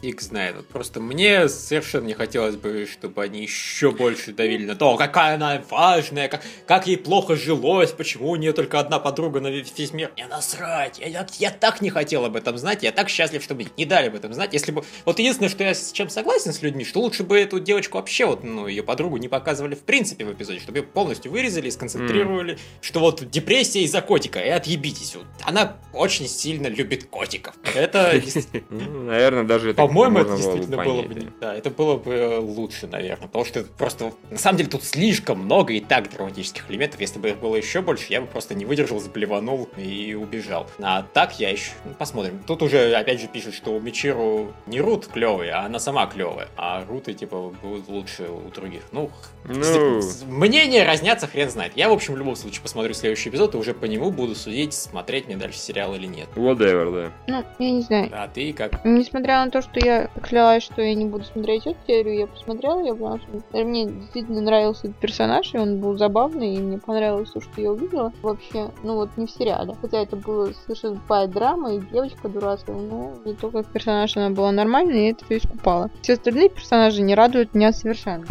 Фиг 0.00 0.20
знает. 0.20 0.56
Вот 0.56 0.68
просто 0.68 1.00
мне 1.00 1.48
совершенно 1.48 2.06
не 2.06 2.14
хотелось 2.14 2.56
бы, 2.56 2.86
чтобы 2.90 3.22
они 3.22 3.42
еще 3.42 3.90
больше 3.90 4.32
давили 4.32 4.64
на 4.64 4.76
то, 4.76 4.96
какая 4.96 5.34
она 5.34 5.62
важная, 5.68 6.28
как, 6.28 6.42
как 6.66 6.86
ей 6.86 6.96
плохо 6.96 7.34
жилось, 7.34 7.90
почему 7.90 8.30
у 8.30 8.36
нее 8.36 8.52
только 8.52 8.78
одна 8.78 8.98
подруга 8.98 9.40
на 9.40 9.48
весь 9.48 9.92
мир. 9.92 10.12
Не 10.16 10.26
насрать, 10.26 10.98
я, 10.98 11.06
я, 11.06 11.26
я 11.38 11.50
так 11.50 11.80
не 11.80 11.90
хотел 11.90 12.24
об 12.24 12.36
этом 12.36 12.56
знать, 12.58 12.82
я 12.82 12.92
так 12.92 13.08
счастлив, 13.08 13.42
чтобы 13.42 13.66
не 13.76 13.84
дали 13.84 14.08
об 14.08 14.14
этом 14.14 14.32
знать. 14.32 14.52
Если 14.52 14.70
бы... 14.70 14.84
Вот 15.04 15.18
единственное, 15.18 15.48
что 15.50 15.64
я 15.64 15.74
с 15.74 15.90
чем 15.92 16.08
согласен 16.08 16.52
с 16.52 16.62
людьми, 16.62 16.84
что 16.84 17.00
лучше 17.00 17.24
бы 17.24 17.38
эту 17.38 17.58
девочку 17.58 17.98
вообще, 17.98 18.26
вот, 18.26 18.44
ну, 18.44 18.68
ее 18.68 18.82
подругу 18.82 19.16
не 19.16 19.28
показывали 19.28 19.74
в 19.74 19.82
принципе 19.82 20.24
в 20.24 20.32
эпизоде, 20.32 20.60
чтобы 20.60 20.78
ее 20.78 20.84
полностью 20.84 21.32
вырезали, 21.32 21.70
сконцентрировали, 21.70 22.54
mm. 22.54 22.58
что 22.80 23.00
вот 23.00 23.28
депрессия 23.30 23.82
из-за 23.82 24.00
котика, 24.00 24.38
и 24.38 24.48
отъебитесь. 24.48 25.16
Вот. 25.16 25.26
Она 25.42 25.76
очень 25.92 26.28
сильно 26.28 26.68
любит 26.68 27.04
котиков. 27.04 27.54
Это, 27.74 28.20
ну, 28.70 29.10
наверное, 29.24 29.44
даже 29.48 29.74
По-моему, 29.74 30.18
это 30.18 30.36
действительно 30.36 30.84
было 30.84 31.02
бы... 31.02 31.32
Да, 31.40 31.54
это 31.54 31.70
было 31.70 31.96
бы 31.96 32.38
лучше, 32.40 32.86
наверное, 32.86 33.26
потому 33.26 33.44
что 33.44 33.64
просто... 33.64 34.12
На 34.30 34.38
самом 34.38 34.58
деле 34.58 34.70
тут 34.70 34.84
слишком 34.84 35.40
много 35.40 35.72
и 35.72 35.80
так 35.80 36.10
драматических 36.10 36.70
элементов. 36.70 37.00
Если 37.00 37.18
бы 37.18 37.30
их 37.30 37.38
было 37.38 37.56
еще 37.56 37.80
больше, 37.80 38.06
я 38.12 38.20
бы 38.20 38.26
просто 38.26 38.54
не 38.54 38.64
выдержал, 38.64 39.00
заблеванул 39.00 39.68
и 39.76 40.14
убежал. 40.14 40.66
А 40.80 41.02
так 41.12 41.38
я 41.40 41.50
еще... 41.50 41.72
Ну, 41.84 41.92
посмотрим. 41.94 42.40
Тут 42.46 42.62
уже, 42.62 42.94
опять 42.94 43.20
же, 43.20 43.28
пишут, 43.28 43.54
что 43.54 43.74
у 43.74 43.80
Мичиру 43.80 44.52
не 44.66 44.80
Рут 44.80 45.06
клевый, 45.06 45.50
а 45.50 45.64
она 45.64 45.78
сама 45.78 46.06
клевая. 46.06 46.48
А 46.56 46.84
Руты, 46.84 47.14
типа, 47.14 47.52
будут 47.62 47.88
лучше 47.88 48.28
у 48.28 48.50
других. 48.50 48.82
Ну, 48.92 49.10
ну... 49.44 50.00
мнения 50.26 50.84
разнятся, 50.84 51.26
хрен 51.26 51.50
знает. 51.50 51.72
Я, 51.76 51.88
в 51.88 51.92
общем, 51.92 52.14
в 52.14 52.18
любом 52.18 52.36
случае 52.36 52.62
посмотрю 52.62 52.94
следующий 52.94 53.30
эпизод 53.30 53.54
и 53.54 53.58
уже 53.58 53.74
по 53.74 53.86
нему 53.86 54.10
буду 54.10 54.34
судить, 54.34 54.74
смотреть 54.74 55.26
мне 55.26 55.36
дальше 55.36 55.58
сериал 55.58 55.94
или 55.94 56.06
нет. 56.06 56.28
Whatever, 56.34 56.92
да. 56.92 57.12
Ну, 57.26 57.44
я 57.58 57.70
не 57.70 57.82
знаю. 57.82 58.10
А 58.12 58.28
ты 58.28 58.52
как? 58.52 58.84
Несмотря 59.14 59.44
на 59.44 59.50
то, 59.52 59.62
что 59.62 59.78
я 59.78 60.08
клялась, 60.24 60.64
что 60.64 60.82
я 60.82 60.92
не 60.92 61.04
буду 61.04 61.22
смотреть 61.22 61.68
эту 61.68 61.78
серию, 61.86 62.16
я 62.16 62.26
посмотрела, 62.26 62.84
я 62.84 62.96
поняла, 62.96 63.20
что 63.20 63.64
мне 63.64 63.86
действительно 63.86 64.40
нравился 64.40 64.88
этот 64.88 64.96
персонаж, 64.96 65.54
и 65.54 65.56
он 65.56 65.78
был 65.78 65.96
забавный, 65.96 66.56
и 66.56 66.58
мне 66.58 66.78
понравилось 66.78 67.30
то, 67.30 67.40
что 67.40 67.60
я 67.60 67.70
увидела. 67.70 68.12
Вообще, 68.22 68.72
ну 68.82 68.96
вот 68.96 69.10
не 69.16 69.28
в 69.28 69.30
сериале. 69.30 69.76
Хотя 69.80 70.02
это 70.02 70.16
было 70.16 70.50
совершенно 70.66 70.96
тупая 70.96 71.28
драма, 71.28 71.74
и 71.74 71.80
девочка 71.92 72.28
дурацкая, 72.28 72.74
но 72.74 73.12
не 73.24 73.34
только 73.34 73.62
персонаж 73.62 74.16
она 74.16 74.30
была 74.30 74.50
нормальной, 74.50 75.06
и 75.06 75.12
это 75.12 75.24
все 75.26 75.36
искупало. 75.36 75.90
Все 76.02 76.14
остальные 76.14 76.48
персонажи 76.48 77.00
не 77.00 77.14
радуют 77.14 77.54
меня 77.54 77.72
совершенно. 77.72 78.26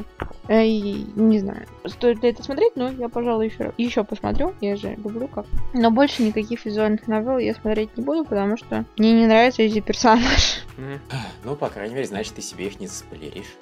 Э, 0.49 0.65
и 0.65 1.05
не 1.15 1.39
знаю, 1.39 1.65
стоит 1.85 2.21
ли 2.21 2.29
это 2.29 2.43
смотреть, 2.43 2.75
но 2.75 2.89
я, 2.89 3.07
пожалуй, 3.07 3.47
еще, 3.47 3.71
еще 3.77 4.03
посмотрю. 4.03 4.53
Я 4.59 4.75
же 4.75 4.95
люблю 4.95 5.27
как. 5.27 5.45
Но 5.73 5.89
больше 5.89 6.23
никаких 6.23 6.65
визуальных 6.65 7.07
новелл 7.07 7.37
я 7.37 7.53
смотреть 7.53 7.95
не 7.95 8.03
буду, 8.03 8.25
потому 8.25 8.57
что 8.57 8.83
мне 8.97 9.13
не 9.13 9.25
нравится 9.25 9.61
эти 9.61 9.79
персонаж. 9.79 10.65
Ну, 11.43 11.55
по 11.55 11.69
крайней 11.69 11.93
мере, 11.93 12.07
значит, 12.07 12.35
ты 12.35 12.41
себе 12.41 12.67
их 12.67 12.79
не 12.79 12.87
заспойлеришь. 12.87 13.57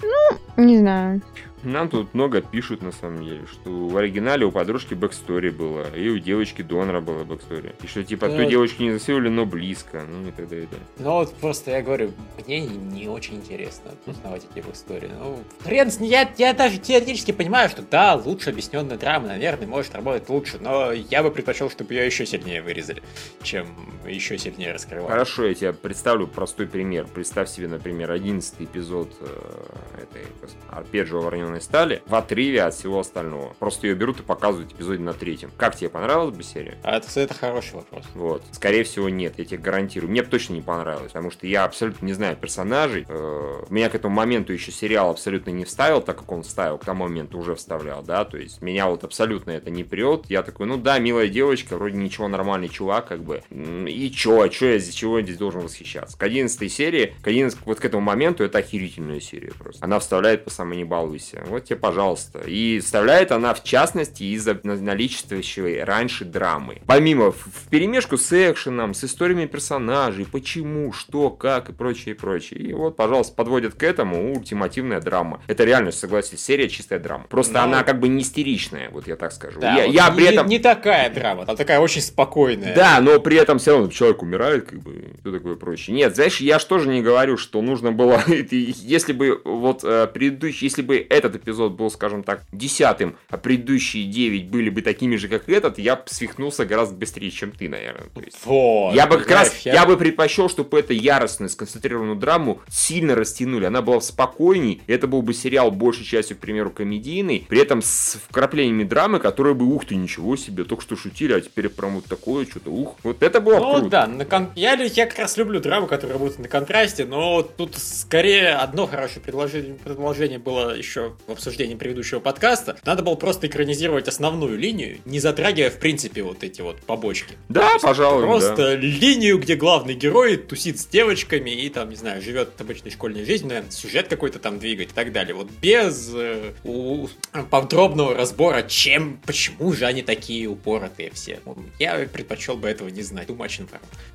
Не 0.57 0.77
знаю. 0.77 1.21
Нам 1.63 1.89
тут 1.89 2.13
много 2.13 2.41
пишут, 2.41 2.81
на 2.81 2.91
самом 2.91 3.23
деле, 3.23 3.45
что 3.45 3.69
в 3.87 3.95
оригинале 3.97 4.45
у 4.45 4.51
подружки 4.51 4.93
backstory 4.93 5.49
было, 5.49 5.93
и 5.95 6.09
у 6.09 6.17
девочки 6.17 6.61
донора 6.61 7.01
было 7.01 7.23
backstory. 7.23 7.75
И 7.83 7.87
что, 7.87 8.03
типа, 8.03 8.27
Да. 8.27 8.37
ту 8.37 8.45
девочку 8.49 8.83
не 8.83 8.91
засыпали, 8.93 9.29
но 9.29 9.45
близко, 9.45 10.03
ну 10.07 10.27
и 10.27 10.31
т.д. 10.31 10.63
и 10.63 10.65
т.д. 10.65 10.81
Ну, 10.99 11.11
вот 11.11 11.33
просто 11.35 11.71
я 11.71 11.81
говорю, 11.81 12.11
мне 12.45 12.61
не 12.61 13.07
очень 13.07 13.35
интересно 13.35 13.91
узнавать 14.05 14.47
эти 14.53 14.71
истории. 14.73 15.09
Ну, 15.19 15.39
хрен 15.63 15.89
я, 15.99 16.31
я 16.37 16.53
даже 16.53 16.77
теоретически 16.77 17.31
понимаю, 17.31 17.69
что 17.69 17.81
да, 17.81 18.15
лучше 18.15 18.49
объясненная 18.49 18.97
драма, 18.97 19.27
наверное, 19.27 19.67
может 19.67 19.93
работать 19.95 20.29
лучше, 20.29 20.57
но 20.59 20.91
я 20.91 21.23
бы 21.23 21.31
предпочел, 21.31 21.69
чтобы 21.69 21.93
ее 21.93 22.05
еще 22.05 22.25
сильнее 22.25 22.61
вырезали, 22.61 23.03
чем 23.43 23.67
еще 24.07 24.37
сильнее 24.37 24.73
раскрывали. 24.73 25.11
Хорошо, 25.11 25.45
я 25.45 25.53
тебе 25.53 25.73
представлю 25.73 26.27
простой 26.27 26.67
пример. 26.67 27.07
Представь 27.13 27.49
себе, 27.49 27.67
например, 27.67 28.11
11 28.11 28.55
эпизод 28.59 29.15
э, 29.19 29.63
этой 30.03 30.25
арпеджио 30.69 31.21
вороненой 31.51 31.61
стали 31.61 32.01
в 32.05 32.15
отрыве 32.15 32.63
от 32.63 32.73
всего 32.73 32.99
остального. 32.99 33.53
Просто 33.59 33.87
ее 33.87 33.95
берут 33.95 34.19
и 34.19 34.23
показывают 34.23 34.71
в 34.71 34.75
эпизоде 34.75 35.01
на 35.01 35.13
третьем. 35.13 35.51
Как 35.57 35.75
тебе 35.75 35.89
понравилась 35.89 36.35
бы 36.35 36.43
серия? 36.43 36.77
А 36.83 36.97
это, 36.97 37.07
это 37.19 37.33
хороший 37.33 37.75
вопрос. 37.75 38.03
Вот. 38.15 38.43
Скорее 38.51 38.83
всего, 38.83 39.09
нет, 39.09 39.33
я 39.37 39.45
тебе 39.45 39.57
гарантирую. 39.57 40.09
Мне 40.09 40.23
бы 40.23 40.29
точно 40.29 40.53
не 40.53 40.61
понравилось, 40.61 41.11
потому 41.11 41.31
что 41.31 41.47
я 41.47 41.65
абсолютно 41.65 42.05
не 42.05 42.13
знаю 42.13 42.35
персонажей. 42.37 43.05
Э, 43.07 43.63
Меня 43.69 43.89
к 43.89 43.95
этому 43.95 44.15
моменту 44.15 44.53
еще 44.53 44.71
сериал 44.71 45.11
абсолютно 45.11 45.49
не 45.51 45.65
вставил, 45.65 46.01
так 46.01 46.17
как 46.17 46.31
он 46.31 46.43
вставил, 46.43 46.77
к 46.77 46.85
тому 46.85 47.03
моменту 47.03 47.37
уже 47.37 47.55
вставлял, 47.55 48.03
да, 48.03 48.25
то 48.25 48.37
есть 48.37 48.61
меня 48.61 48.87
вот 48.87 49.03
абсолютно 49.03 49.51
это 49.51 49.69
не 49.69 49.83
прет. 49.83 50.25
Я 50.29 50.43
такой, 50.43 50.67
ну 50.67 50.77
да, 50.77 50.99
милая 50.99 51.27
девочка, 51.27 51.77
вроде 51.77 51.97
ничего, 51.97 52.27
нормальный 52.27 52.69
чувак, 52.69 53.07
как 53.07 53.23
бы. 53.23 53.43
И 53.49 54.11
чё, 54.11 54.47
чё 54.47 54.73
я 54.73 54.79
здесь, 54.79 54.95
чего 54.95 55.17
я 55.19 55.23
здесь 55.23 55.37
должен 55.37 55.61
восхищаться? 55.61 56.17
К 56.17 56.23
11 56.23 56.71
серии, 56.71 57.13
к 57.21 57.27
11, 57.27 57.59
вот 57.65 57.79
к 57.79 57.85
этому 57.85 58.01
моменту, 58.01 58.43
это 58.43 58.59
охерительная 58.59 59.19
серия 59.19 59.51
просто. 59.57 59.83
Она 59.83 59.99
вставляет 59.99 60.45
по 60.45 60.49
самой 60.49 60.77
не 60.77 60.83
балуйся. 60.83 61.40
Вот 61.45 61.65
тебе, 61.65 61.77
пожалуйста. 61.77 62.39
И 62.39 62.79
вставляет 62.79 63.31
она, 63.31 63.53
в 63.53 63.63
частности, 63.63 64.23
из-за 64.23 64.59
на- 64.63 64.75
наличествующей 64.75 65.83
раньше 65.83 66.25
драмы. 66.25 66.81
Помимо, 66.85 67.31
в 67.31 67.67
перемешку 67.69 68.17
с 68.17 68.31
экшеном, 68.31 68.93
с 68.93 69.03
историями 69.03 69.45
персонажей, 69.45 70.25
почему, 70.25 70.93
что, 70.93 71.29
как 71.29 71.69
и 71.69 71.73
прочее, 71.73 72.15
и 72.15 72.17
прочее. 72.17 72.59
И 72.59 72.73
вот, 72.73 72.95
пожалуйста, 72.95 73.35
подводят 73.35 73.75
к 73.75 73.83
этому 73.83 74.33
ультимативная 74.33 75.01
драма. 75.01 75.41
Это 75.47 75.63
реально, 75.63 75.91
согласись, 75.91 76.43
серия 76.43 76.69
чистая 76.69 76.99
драма. 76.99 77.25
Просто 77.29 77.53
Ну, 77.53 77.59
она 77.59 77.83
как 77.83 77.99
бы 77.99 78.07
не 78.07 78.21
истеричная, 78.21 78.89
вот 78.89 79.07
я 79.07 79.15
так 79.15 79.31
скажу. 79.31 79.59
Да, 79.59 79.75
я, 79.75 79.85
вот 79.85 79.93
я 79.93 80.09
не, 80.09 80.15
при 80.15 80.25
этом... 80.27 80.47
не 80.47 80.59
такая 80.59 81.09
драма, 81.09 81.45
там 81.45 81.55
такая 81.55 81.79
очень 81.79 82.01
спокойная. 82.01 82.75
Да, 82.75 82.99
но 83.01 83.19
при 83.19 83.37
этом 83.37 83.59
все 83.59 83.71
равно 83.71 83.89
человек 83.89 84.21
умирает, 84.21 84.65
как 84.69 84.79
бы, 84.79 85.13
все 85.21 85.31
такое 85.31 85.55
прочее. 85.55 85.95
Нет, 85.95 86.15
знаешь, 86.15 86.39
я 86.41 86.59
же 86.59 86.65
тоже 86.65 86.89
не 86.89 87.01
говорю, 87.01 87.37
что 87.37 87.61
нужно 87.61 87.91
было, 87.91 88.23
если 88.27 89.13
бы 89.13 89.41
вот 89.43 89.83
э, 89.83 90.07
предыдущий, 90.07 90.65
если 90.65 90.81
бы 90.81 91.05
этот 91.09 91.30
эпизод 91.35 91.73
был, 91.73 91.89
скажем 91.91 92.23
так, 92.23 92.43
десятым, 92.51 93.15
а 93.29 93.37
предыдущие 93.37 94.05
девять 94.05 94.47
были 94.49 94.69
бы 94.69 94.81
такими 94.81 95.15
же, 95.15 95.27
как 95.27 95.47
этот, 95.49 95.77
я 95.79 95.95
бы 95.95 96.03
свихнулся 96.05 96.65
гораздо 96.65 96.95
быстрее, 96.95 97.31
чем 97.31 97.51
ты, 97.51 97.69
наверное. 97.69 98.07
То 98.13 98.21
есть, 98.21 98.37
Вот. 98.45 98.93
я 98.95 99.07
бы 99.07 99.17
как 99.17 99.29
раз, 99.31 99.47
знаешь, 99.61 99.65
я... 99.65 99.85
бы 99.85 99.97
предпочел, 99.97 100.49
чтобы 100.49 100.79
эту 100.79 100.93
яростную, 100.93 101.49
сконцентрированную 101.49 102.15
драму 102.17 102.61
сильно 102.69 103.15
растянули. 103.15 103.65
Она 103.65 103.81
была 103.81 104.01
спокойней, 104.01 104.81
это 104.87 105.07
был 105.07 105.21
бы 105.21 105.33
сериал 105.33 105.71
большей 105.71 106.05
частью, 106.05 106.37
к 106.37 106.39
примеру, 106.39 106.71
комедийный, 106.71 107.45
при 107.49 107.59
этом 107.61 107.81
с 107.81 108.19
вкраплениями 108.29 108.83
драмы, 108.83 109.19
которые 109.19 109.53
бы, 109.55 109.65
ух 109.65 109.85
ты, 109.85 109.95
ничего 109.95 110.35
себе, 110.35 110.63
только 110.63 110.83
что 110.83 110.95
шутили, 110.95 111.33
а 111.33 111.41
теперь 111.41 111.69
прям 111.69 111.95
вот 111.95 112.05
такое 112.05 112.45
что-то, 112.45 112.69
ух. 112.71 112.95
Вот 113.03 113.21
это 113.23 113.41
было 113.41 113.55
бы 113.55 113.59
Ну 113.61 113.71
круто. 113.73 113.89
да, 113.89 114.07
на 114.07 114.25
кон- 114.25 114.51
я, 114.55 114.73
я 114.73 115.05
как 115.05 115.19
раз 115.19 115.37
люблю 115.37 115.59
драму, 115.59 115.87
которая 115.87 116.13
работает 116.17 116.39
на 116.39 116.47
контрасте, 116.47 117.05
но 117.05 117.41
тут 117.41 117.75
скорее 117.77 118.49
одно 118.55 118.87
хорошее 118.87 119.21
предложение, 119.21 119.75
предложение 119.75 120.39
было 120.39 120.75
еще 120.75 121.13
в 121.27 121.31
обсуждении 121.31 121.75
предыдущего 121.75 122.19
подкаста. 122.19 122.77
Надо 122.85 123.03
было 123.03 123.15
просто 123.15 123.47
экранизировать 123.47 124.07
основную 124.07 124.57
линию, 124.57 124.97
не 125.05 125.19
затрагивая 125.19 125.69
в 125.69 125.77
принципе 125.77 126.23
вот 126.23 126.43
эти 126.43 126.61
вот 126.61 126.81
побочки. 126.81 127.35
Да, 127.49 127.77
пожалуй, 127.81 128.21
да. 128.21 128.27
Просто 128.27 128.75
линию, 128.75 129.37
где 129.39 129.55
главный 129.55 129.93
герой 129.93 130.37
тусит 130.37 130.79
с 130.79 130.85
девочками 130.85 131.49
и 131.51 131.69
там, 131.69 131.89
не 131.89 131.95
знаю, 131.95 132.21
живет 132.21 132.59
обычной 132.59 132.91
школьной 132.91 133.25
жизнью, 133.25 133.49
наверное, 133.49 133.71
сюжет 133.71 134.07
какой-то 134.07 134.39
там 134.39 134.59
двигать 134.59 134.89
и 134.89 134.93
так 134.93 135.11
далее. 135.11 135.33
Вот 135.33 135.49
без 135.61 136.11
э, 136.13 136.53
у- 136.63 137.07
подробного 137.49 138.15
разбора, 138.15 138.63
чем, 138.63 139.19
почему 139.25 139.73
же 139.73 139.85
они 139.85 140.01
такие 140.01 140.47
упоротые 140.47 141.11
все. 141.11 141.39
Я 141.79 142.07
предпочел 142.11 142.55
бы 142.57 142.67
этого 142.67 142.89
не 142.89 143.01
знать. 143.01 143.27
Too 143.27 143.37
much. 143.37 143.61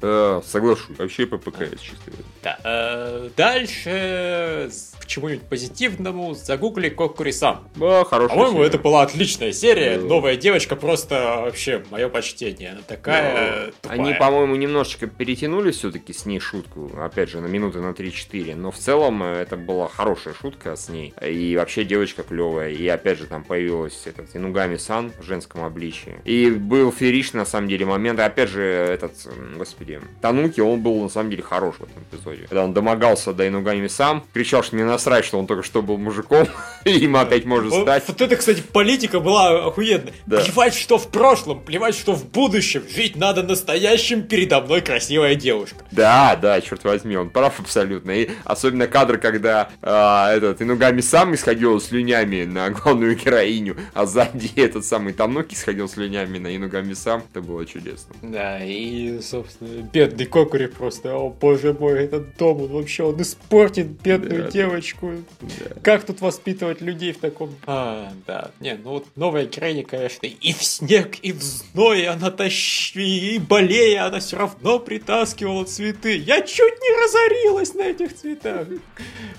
Э, 0.02 0.40
соглашусь. 0.46 0.96
Вообще 0.98 1.26
ППКС 1.26 1.80
чисто. 1.80 2.10
Да. 2.42 2.58
э, 2.64 3.30
дальше 3.36 4.70
к 5.00 5.06
чему-нибудь 5.06 5.44
позитивному 5.48 6.34
загугли 6.34 6.88
Кокури-сан. 6.96 7.60
Да, 7.76 8.04
хорошая 8.04 8.36
По-моему, 8.36 8.62
это 8.62 8.78
была 8.78 9.02
отличная 9.02 9.52
серия. 9.52 9.98
Да. 9.98 10.06
Новая 10.06 10.36
девочка 10.36 10.76
просто 10.76 11.42
вообще 11.44 11.84
мое 11.90 12.08
почтение. 12.08 12.70
Она 12.72 12.80
такая 12.86 13.66
Но 13.66 13.72
тупая. 13.82 13.98
Они, 13.98 14.14
по-моему, 14.14 14.56
немножечко 14.56 15.06
перетянули 15.06 15.70
все-таки 15.70 16.12
с 16.12 16.26
ней 16.26 16.40
шутку, 16.40 16.90
опять 16.98 17.30
же, 17.30 17.40
на 17.40 17.46
минуты 17.46 17.80
на 17.80 17.90
3-4, 17.90 18.54
но 18.56 18.70
в 18.70 18.78
целом 18.78 19.22
э, 19.22 19.42
это 19.42 19.56
была 19.56 19.88
хорошая 19.88 20.34
шутка 20.34 20.76
с 20.76 20.88
ней, 20.88 21.14
и 21.20 21.56
вообще 21.56 21.84
девочка 21.84 22.22
клевая, 22.22 22.70
и 22.70 22.86
опять 22.88 23.18
же 23.18 23.26
там 23.26 23.44
появилась 23.44 24.02
этот 24.06 24.34
Инугами-сан 24.34 25.12
в 25.18 25.22
женском 25.22 25.64
обличии, 25.64 26.16
и 26.24 26.50
был 26.50 26.92
фееричный 26.92 27.40
на 27.40 27.46
самом 27.46 27.68
деле 27.68 27.86
момент, 27.86 28.18
и 28.18 28.22
опять 28.22 28.50
же 28.50 28.62
этот, 28.62 29.12
господи, 29.56 30.00
Тануки, 30.20 30.60
он 30.60 30.80
был 30.80 31.02
на 31.02 31.08
самом 31.08 31.30
деле 31.30 31.42
хорош 31.42 31.76
в 31.76 31.84
этом 31.84 32.02
эпизоде, 32.10 32.42
когда 32.42 32.64
он 32.64 32.72
домогался 32.72 33.32
до 33.32 33.46
Инугами-сан, 33.46 34.22
кричал, 34.32 34.62
что 34.62 34.76
мне 34.76 34.84
насрать, 34.84 35.24
что 35.24 35.38
он 35.38 35.46
только 35.46 35.62
что 35.62 35.82
был 35.82 35.98
мужиком, 35.98 36.46
им 36.90 37.16
опять 37.16 37.44
может 37.44 37.72
стать. 37.72 38.04
вот 38.06 38.20
это, 38.20 38.36
кстати, 38.36 38.60
политика 38.60 39.20
была 39.20 39.66
охуенная. 39.66 40.12
Да. 40.26 40.40
Плевать, 40.40 40.74
что 40.74 40.98
в 40.98 41.08
прошлом, 41.08 41.60
плевать, 41.60 41.94
что 41.94 42.12
в 42.14 42.28
будущем. 42.30 42.82
Жить 42.88 43.16
надо 43.16 43.42
настоящим, 43.42 44.22
передо 44.22 44.60
мной 44.60 44.80
красивая 44.80 45.34
девушка. 45.34 45.84
Да, 45.90 46.36
да, 46.36 46.60
черт 46.60 46.84
возьми, 46.84 47.16
он 47.16 47.30
прав 47.30 47.58
абсолютно. 47.60 48.10
И 48.12 48.30
особенно 48.44 48.86
кадр, 48.86 49.18
когда 49.18 49.70
а, 49.82 50.32
этот 50.32 50.62
Инугами 50.62 51.00
сам 51.00 51.34
исходил 51.34 51.80
слюнями 51.80 52.44
на 52.44 52.70
главную 52.70 53.16
героиню, 53.16 53.76
а 53.94 54.06
сзади 54.06 54.50
этот 54.56 54.84
самый 54.84 55.12
Тануки 55.12 55.54
сходил 55.54 55.88
слюнями 55.88 56.38
на 56.38 56.54
Инугами 56.56 56.92
сам. 56.94 57.22
Это 57.30 57.40
было 57.42 57.64
чудесно. 57.66 58.14
Да, 58.22 58.64
и, 58.64 59.20
собственно, 59.20 59.82
бедный 59.82 60.26
Кокури 60.26 60.66
просто, 60.66 61.14
о 61.14 61.30
боже 61.30 61.72
мой, 61.72 62.04
этот 62.04 62.36
дом, 62.36 62.62
он 62.62 62.68
вообще, 62.68 63.02
он 63.04 63.20
испортит 63.20 63.86
бедную 64.02 64.44
Да. 64.44 64.50
девочку. 64.50 65.12
Да. 65.40 65.80
Как 65.82 66.04
тут 66.04 66.20
воспитывать 66.20 66.75
людей 66.80 67.12
в 67.12 67.18
таком... 67.18 67.54
А, 67.66 68.12
да. 68.26 68.50
Не, 68.60 68.74
ну 68.74 68.90
вот 68.90 69.06
новая 69.16 69.46
героиня, 69.46 69.84
конечно, 69.84 70.26
и 70.26 70.52
в 70.52 70.62
снег, 70.62 71.16
и 71.22 71.32
в 71.32 71.42
зной 71.42 72.06
она 72.06 72.30
тащила, 72.30 73.02
и 73.04 73.38
болея, 73.38 74.06
она 74.06 74.20
все 74.20 74.36
равно 74.38 74.78
притаскивала 74.78 75.64
цветы. 75.64 76.16
Я 76.16 76.40
чуть 76.42 76.58
не 76.80 77.04
разорилась 77.04 77.74
на 77.74 77.82
этих 77.82 78.14
цветах. 78.14 78.66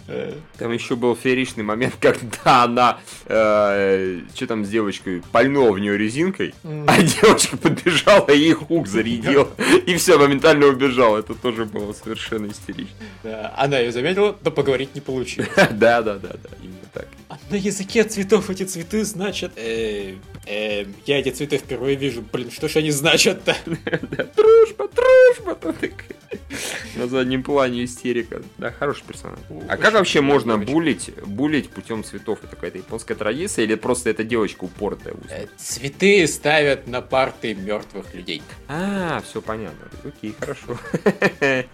Э, 0.07 0.33
Там 0.57 0.71
еще 0.71 0.95
был 0.95 1.15
фееричный 1.15 1.63
момент, 1.63 1.95
когда 2.01 2.63
она, 2.63 2.99
что 3.25 4.47
там 4.47 4.65
с 4.65 4.69
девочкой, 4.69 5.21
пальнула 5.31 5.71
в 5.71 5.79
нее 5.79 5.97
резинкой, 5.97 6.53
а 6.63 7.01
девочка 7.01 7.57
подбежала 7.57 8.27
и 8.31 8.37
ей 8.37 8.53
хук 8.53 8.87
зарядила. 8.87 9.49
И 9.85 9.95
все, 9.95 10.17
моментально 10.17 10.67
убежала. 10.67 11.17
Это 11.17 11.33
тоже 11.33 11.65
было 11.65 11.93
совершенно 11.93 12.47
истерично. 12.47 12.95
да, 13.23 13.53
Она 13.57 13.79
ее 13.79 13.91
заметила, 13.91 14.35
но 14.43 14.51
поговорить 14.51 14.95
не 14.95 15.01
получилось. 15.01 15.49
Да, 15.71 16.01
да, 16.01 16.15
да, 16.15 16.29
да, 16.29 16.49
именно 16.61 16.77
так. 16.93 17.07
А 17.29 17.37
на 17.49 17.55
языке 17.55 18.03
цветов 18.05 18.49
эти 18.49 18.63
цветы 18.63 19.03
значат... 19.03 19.51
э, 19.57 20.15
э, 20.45 20.85
я 21.05 21.19
эти 21.19 21.29
цветы 21.29 21.57
впервые 21.57 21.95
вижу. 21.95 22.21
Блин, 22.31 22.49
что 22.51 22.69
ж 22.69 22.77
они 22.77 22.91
значат-то? 22.91 23.55
Дружба, 24.35 24.87
дружба. 24.87 25.57
На 26.95 27.07
заднем 27.07 27.43
плане 27.43 27.83
истерика. 27.83 28.41
Да, 28.57 28.71
хороший 28.71 29.03
персонаж. 29.05 29.39
А 29.67 29.77
как 29.77 29.93
вообще 29.93 30.21
можно 30.21 30.57
булить, 30.57 31.11
булить 31.25 31.69
путем 31.69 32.03
цветов? 32.03 32.39
Это 32.43 32.55
какая-то 32.55 32.77
японская 32.79 33.15
традиция 33.17 33.65
или 33.65 33.75
просто 33.75 34.09
эта 34.09 34.23
девочка 34.23 34.63
упоротая? 34.63 35.13
Э, 35.29 35.47
Цветы 35.57 36.25
ставят 36.27 36.87
на 36.87 37.01
парты 37.01 37.53
мертвых 37.55 38.13
людей. 38.13 38.41
А, 38.67 39.21
все 39.25 39.41
понятно. 39.41 39.87
Окей, 40.03 40.33
хорошо. 40.39 40.77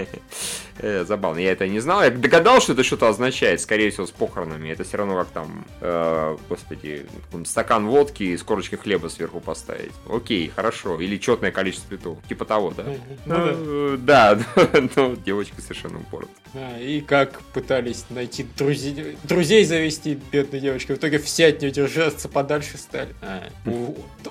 Э, 0.80 1.06
Забавно, 1.06 1.38
я 1.40 1.52
это 1.52 1.68
не 1.68 1.80
знал. 1.80 2.02
Я 2.04 2.10
догадался, 2.10 2.64
что 2.64 2.74
это 2.74 2.84
что-то 2.84 3.08
означает, 3.08 3.62
скорее 3.62 3.92
всего, 3.92 4.08
с 4.08 4.12
похоронами. 4.12 4.70
Это 4.70 4.84
все 4.84 4.98
равно 4.98 5.16
как 5.20 5.28
там, 5.30 5.43
э, 5.82 6.38
господи, 6.50 7.06
стакан 7.46 7.88
водки 7.88 8.24
и 8.24 8.38
с 8.38 8.44
корочкой 8.44 8.80
хлеба 8.80 9.08
сверху 9.08 9.40
поставить. 9.40 9.92
Окей, 10.10 10.52
хорошо. 10.56 11.00
Или 11.00 11.18
четное 11.18 11.52
количество 11.52 11.90
цветов. 11.90 12.18
Типа 12.28 12.46
того, 12.46 12.72
да? 12.72 12.84
Ну 13.26 13.36
да. 13.36 13.52
Э, 13.56 13.98
Да, 14.00 14.40
но 14.96 15.16
девочка 15.16 15.62
совершенно 15.62 16.00
упорот. 16.00 16.30
Да, 16.54 16.80
и 16.80 17.02
как 17.02 17.42
пытались 17.54 18.06
найти 18.10 18.46
друзей, 18.58 19.18
друзей 19.24 19.66
завести 19.66 20.20
бедной 20.32 20.60
девочкой, 20.60 20.96
в 20.96 21.00
итоге 21.00 21.18
все 21.20 21.48
от 21.48 21.62
нее 21.62 21.72
держаться 21.72 22.30
подальше 22.30 22.78
стали. 22.78 23.14
А, 23.22 23.44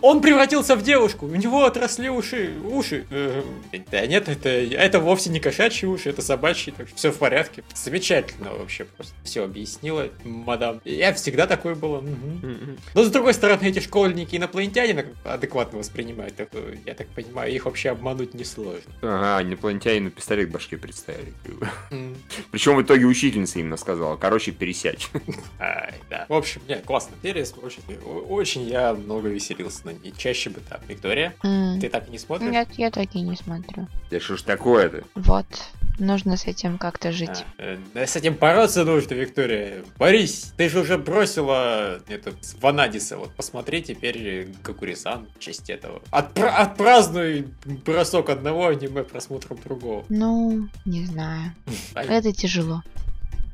он 0.00 0.20
превратился 0.22 0.76
в 0.76 0.82
девушку, 0.82 1.26
у 1.26 1.34
него 1.34 1.64
отросли 1.64 2.08
уши, 2.08 2.52
уши. 2.64 3.06
Э, 3.10 3.42
Да 3.90 4.06
нет, 4.06 4.28
это, 4.28 4.48
это 4.48 5.00
вовсе 5.00 5.30
не 5.30 5.40
кошачьи 5.40 5.88
уши, 5.88 6.10
это 6.10 6.22
собачьи, 6.22 6.72
так 6.76 6.88
что 6.88 6.96
все 6.96 7.10
в 7.10 7.16
порядке. 7.18 7.64
Замечательно 7.74 8.52
вообще, 8.54 8.84
просто 8.84 9.14
все 9.24 9.44
объяснила, 9.44 10.08
мадам. 10.24 10.80
Я 11.02 11.12
всегда 11.14 11.48
такой 11.48 11.74
было. 11.74 12.00
мгм. 12.00 12.78
Но 12.94 13.02
с 13.02 13.10
другой 13.10 13.34
стороны, 13.34 13.64
эти 13.64 13.80
школьники 13.80 14.36
инопланетяне 14.36 14.94
бы 14.94 15.06
адекватно 15.24 15.80
воспринимают. 15.80 16.34
Я 16.86 16.94
так 16.94 17.08
понимаю, 17.08 17.52
их 17.52 17.64
вообще 17.64 17.90
обмануть 17.90 18.34
несложно. 18.34 18.92
Ага, 19.02 19.42
инопланетянину 19.42 20.12
пистолет 20.12 20.48
в 20.48 20.52
башке 20.52 20.76
представили. 20.76 21.34
Причем 22.52 22.76
в 22.76 22.82
итоге 22.82 23.04
учительница 23.06 23.58
именно 23.58 23.76
сказала, 23.76 24.16
короче, 24.16 24.52
пересядь. 24.52 25.10
Ай, 25.58 25.94
да. 26.08 26.26
В 26.28 26.34
общем, 26.34 26.60
не, 26.68 26.76
классно. 26.76 27.16
Серия, 27.20 27.44
очень, 28.28 28.62
я 28.62 28.94
много 28.94 29.28
веселился 29.28 29.86
на 29.86 29.90
ней. 29.90 30.14
Чаще 30.16 30.50
бы 30.50 30.60
так. 30.60 30.82
Виктория, 30.86 31.34
ты 31.80 31.88
так 31.88 32.06
и 32.06 32.12
не 32.12 32.18
смотришь? 32.18 32.52
Нет, 32.52 32.68
я 32.76 32.92
так 32.92 33.12
и 33.12 33.20
не 33.22 33.34
смотрю. 33.34 33.88
Да 34.08 34.20
что 34.20 34.36
ж 34.36 34.42
такое-то? 34.42 35.02
Вот. 35.16 35.46
Нужно 35.98 36.36
с 36.36 36.46
этим 36.46 36.78
как-то 36.78 37.12
жить. 37.12 37.44
А, 37.58 37.78
э, 37.94 38.06
с 38.06 38.16
этим 38.16 38.34
бороться 38.34 38.84
нужно, 38.84 39.14
Виктория. 39.14 39.84
Борись, 39.98 40.52
ты 40.56 40.68
же 40.68 40.80
уже 40.80 40.98
бросила 40.98 42.00
этот 42.08 42.36
Ванадиса. 42.60 43.16
Вот 43.18 43.32
посмотри 43.34 43.82
теперь 43.82 44.48
Гакурисан 44.64 45.26
в 45.36 45.38
честь 45.38 45.70
этого. 45.70 46.02
Отпра- 46.10 46.48
отпразднуй 46.56 47.46
бросок 47.84 48.30
одного 48.30 48.68
аниме 48.68 49.04
просмотром 49.04 49.58
другого. 49.62 50.04
Ну, 50.08 50.68
не 50.84 51.04
знаю. 51.04 51.52
Это 51.94 52.32
тяжело. 52.32 52.82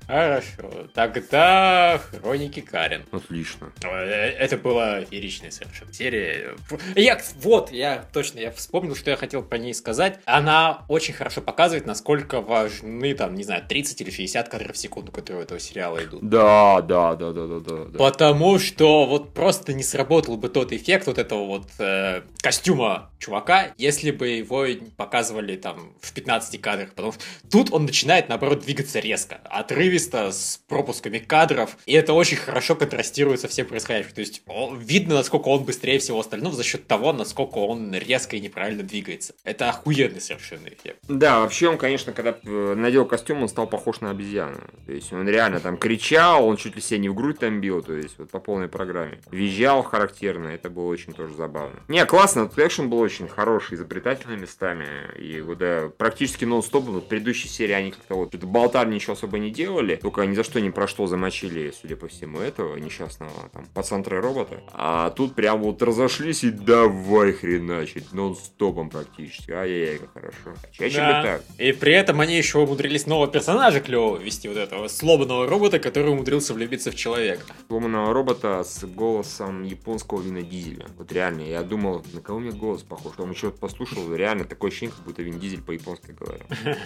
Хорошо. 0.09 0.89
Тогда 0.95 2.01
Хроники 2.11 2.61
Карен. 2.61 3.05
Отлично. 3.13 3.71
Э, 3.85 4.31
Это 4.31 4.57
была 4.57 5.05
фееричная 5.05 5.51
совершенно 5.51 5.93
серия. 5.93 6.57
Я, 6.97 7.21
вот, 7.43 7.71
я 7.71 8.07
точно, 8.13 8.41
я 8.41 8.51
вспомнил, 8.51 8.97
что 8.97 9.11
я 9.11 9.17
хотел 9.17 9.43
про 9.43 9.59
ней 9.59 9.75
сказать. 9.75 10.19
Она 10.25 10.85
очень 10.89 11.13
хорошо 11.13 11.43
показывает, 11.43 11.87
насколько 11.87 12.41
важны, 12.41 13.15
там, 13.15 13.35
не 13.35 13.45
знаю, 13.45 13.63
30 13.69 14.01
или 14.01 14.11
60 14.11 14.49
кадров 14.49 14.75
в 14.75 14.79
секунду, 14.79 15.13
которые 15.13 15.43
у 15.43 15.45
этого 15.45 15.61
сериала 15.61 16.03
идут. 16.03 16.27
Да, 16.27 16.81
да, 16.81 17.15
да, 17.15 17.33
да, 17.33 17.47
да, 17.47 17.61
да. 17.61 17.85
да. 17.85 17.99
Потому 17.99 18.59
что 18.59 19.05
вот 19.05 19.35
просто 19.35 19.75
не 19.75 19.83
сработал 19.83 20.39
бы 20.39 20.49
тот 20.49 20.73
эффект 20.73 21.07
вот 21.07 21.19
этого 21.19 21.45
вот 21.45 21.69
э, 21.79 22.23
костюма 22.41 23.11
чувака, 23.19 23.75
если 23.77 24.11
бы 24.11 24.29
его 24.29 24.65
показывали 24.97 25.57
там 25.57 25.93
в 26.01 26.13
15 26.15 26.61
кадрах. 26.63 26.91
Потому 26.91 27.13
что 27.13 27.23
тут 27.51 27.73
он 27.73 27.85
начинает, 27.85 28.31
наоборот, 28.31 28.61
двигаться 28.61 29.01
резко, 29.01 29.41
отрывисто, 29.45 29.98
с 29.99 30.61
пропусками 30.69 31.19
кадров. 31.19 31.77
И 31.87 31.93
это 31.93 32.13
очень 32.13 32.37
хорошо 32.37 32.75
контрастирует 32.75 33.41
со 33.41 33.49
всем 33.49 33.67
происходящим. 33.67 34.13
То 34.13 34.21
есть 34.21 34.43
видно, 34.79 35.15
насколько 35.15 35.49
он 35.49 35.65
быстрее 35.65 35.99
всего 35.99 36.21
остального 36.21 36.55
за 36.55 36.65
счет 36.65 36.87
того, 36.87 37.13
насколько 37.13 37.59
он 37.59 37.95
резко 37.95 38.37
и 38.37 38.41
неправильно 38.41 38.83
двигается. 38.83 39.35
Это 39.45 39.69
охуенный 39.69 40.21
совершенно 40.21 40.69
эффект. 40.69 40.99
Да, 41.09 41.41
вообще 41.41 41.69
он, 41.69 41.79
конечно, 41.79 42.13
когда 42.13 42.37
э, 42.43 42.75
надел 42.75 43.05
костюм, 43.05 43.43
он 43.43 43.49
стал 43.49 43.67
похож 43.67 44.01
на 44.01 44.11
обезьяну. 44.11 44.59
То 44.87 44.93
есть 44.93 45.13
он 45.13 45.29
реально 45.29 45.61
там 45.61 45.77
кричал, 45.77 46.47
он 46.47 46.57
чуть 46.57 46.77
ли 46.77 46.83
себе 46.83 46.99
не 46.99 47.09
в 47.09 47.15
грудь 47.15 47.39
там 47.39 47.61
бил, 47.61 47.83
то 47.83 47.95
есть 47.95 48.19
вот 48.19 48.31
по 48.31 48.39
полной 48.41 48.69
программе. 48.69 49.21
Визжал 49.31 49.83
характерно, 49.83 50.49
это 50.49 50.71
было 50.71 50.87
очень 50.87 51.13
тоже 51.13 51.35
забавно. 51.35 51.81
Не, 51.89 52.05
классно, 52.07 52.49
тут 52.49 52.59
экшен 52.59 52.89
был 52.89 52.99
очень 52.99 53.29
хороший, 53.29 53.75
изобретательный 53.75 54.37
местами. 54.37 54.87
И 55.19 55.41
вот 55.41 55.59
да, 55.59 55.91
практически 55.97 56.45
нон-стоп, 56.45 56.85
вот 56.85 57.05
в 57.05 57.09
предыдущей 57.09 57.49
серии 57.49 57.73
они 57.73 57.91
как-то 57.91 58.15
вот 58.15 58.35
болтали, 58.37 58.95
ничего 58.95 59.15
особо 59.15 59.39
не 59.39 59.51
делали, 59.51 59.88
только 59.97 60.23
ни 60.27 60.35
за 60.35 60.45
что 60.45 60.61
ни 60.61 60.71
про 60.71 60.87
что 60.87 61.07
замочили, 61.07 61.73
судя 61.81 61.97
по 61.97 62.09
всему, 62.09 62.41
этого 62.41 62.77
несчастного 62.77 63.33
там 63.53 63.67
пацантра 63.75 64.21
робота. 64.21 64.63
А 64.73 65.11
тут 65.11 65.35
прям 65.35 65.63
вот 65.63 65.83
разошлись 65.83 66.45
и 66.45 66.51
давай 66.51 67.33
хреначить, 67.33 68.13
нон-стопом 68.13 68.91
практически. 68.91 69.51
Ай-яй-яй, 69.51 69.99
как 69.99 70.13
хорошо. 70.13 70.61
Чаще 70.73 70.99
бы 70.99 71.23
так. 71.23 71.43
И 71.59 71.73
при 71.73 71.93
этом 71.93 72.21
они 72.21 72.37
еще 72.37 72.59
умудрились 72.59 73.07
нового 73.07 73.29
персонажа 73.29 73.81
клевого 73.81 74.19
ввести, 74.19 74.49
вот 74.49 74.57
этого 74.57 74.89
сломанного 74.89 75.47
робота, 75.47 75.79
который 75.79 76.13
умудрился 76.13 76.55
влюбиться 76.55 76.91
в 76.91 76.95
человека. 76.95 77.45
сломанного 77.69 78.13
робота 78.13 78.65
с 78.65 78.85
голосом 78.85 79.63
японского 79.63 80.21
Вина 80.23 80.43
Дизеля. 80.43 80.87
Вот 80.97 81.13
реально, 81.13 81.43
я 81.43 81.63
думал, 81.63 82.05
на 82.13 82.21
кого 82.21 82.39
у 82.39 82.41
меня 82.41 82.53
голос 82.53 82.83
похож. 82.83 83.13
Потом 83.13 83.31
еще 83.31 83.51
послушал, 83.51 84.15
реально 84.15 84.45
такое 84.45 84.71
ощущение, 84.71 84.95
как 84.95 85.05
будто 85.05 85.23
Вин 85.23 85.39
Дизель 85.39 85.63
по-японски 85.63 86.13
говорил. 86.13 86.47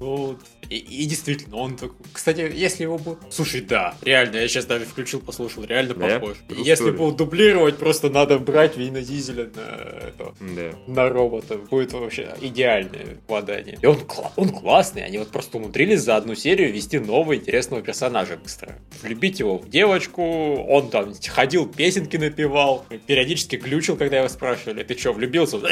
Ну, 0.00 0.38
и, 0.68 0.76
и 0.76 1.06
действительно, 1.06 1.56
он 1.56 1.74
такой... 1.74 1.96
Кстати, 2.28 2.52
если 2.54 2.82
его 2.82 2.98
будет... 2.98 3.18
Слушай, 3.30 3.62
да, 3.62 3.94
реально, 4.02 4.36
я 4.36 4.48
сейчас 4.48 4.66
даже 4.66 4.84
включил, 4.84 5.20
послушал, 5.20 5.64
реально 5.64 5.94
Да? 5.94 6.18
похож. 6.20 6.36
True 6.48 6.62
Если 6.62 6.90
будут 6.90 7.16
дублировать, 7.16 7.78
просто 7.78 8.10
надо 8.10 8.38
брать 8.38 8.76
Вина 8.76 9.00
Дизеля 9.00 9.48
на, 9.54 10.08
этого, 10.08 10.34
Да. 10.40 10.72
на 10.86 11.08
робота. 11.08 11.56
Будет 11.56 11.92
вообще 11.94 12.34
идеальное 12.42 13.16
попадание. 13.26 13.78
И 13.80 13.86
он, 13.86 13.96
кла- 14.00 14.30
он 14.36 14.50
классный, 14.50 15.04
они 15.04 15.16
вот 15.18 15.28
просто 15.28 15.56
умудрились 15.56 16.00
за 16.00 16.16
одну 16.16 16.34
серию 16.34 16.70
ввести 16.72 16.98
нового 16.98 17.34
интересного 17.36 17.80
персонажа 17.82 18.36
быстро. 18.36 18.76
Влюбить 19.02 19.40
его 19.40 19.56
в 19.56 19.70
девочку, 19.70 20.22
он 20.68 20.90
там 20.90 21.14
ходил, 21.28 21.66
песенки 21.66 22.18
напевал, 22.18 22.84
периодически 23.06 23.56
глючил, 23.56 23.96
когда 23.96 24.18
его 24.18 24.28
спрашивали, 24.28 24.82
ты 24.82 24.98
что, 24.98 25.12
влюбился? 25.14 25.58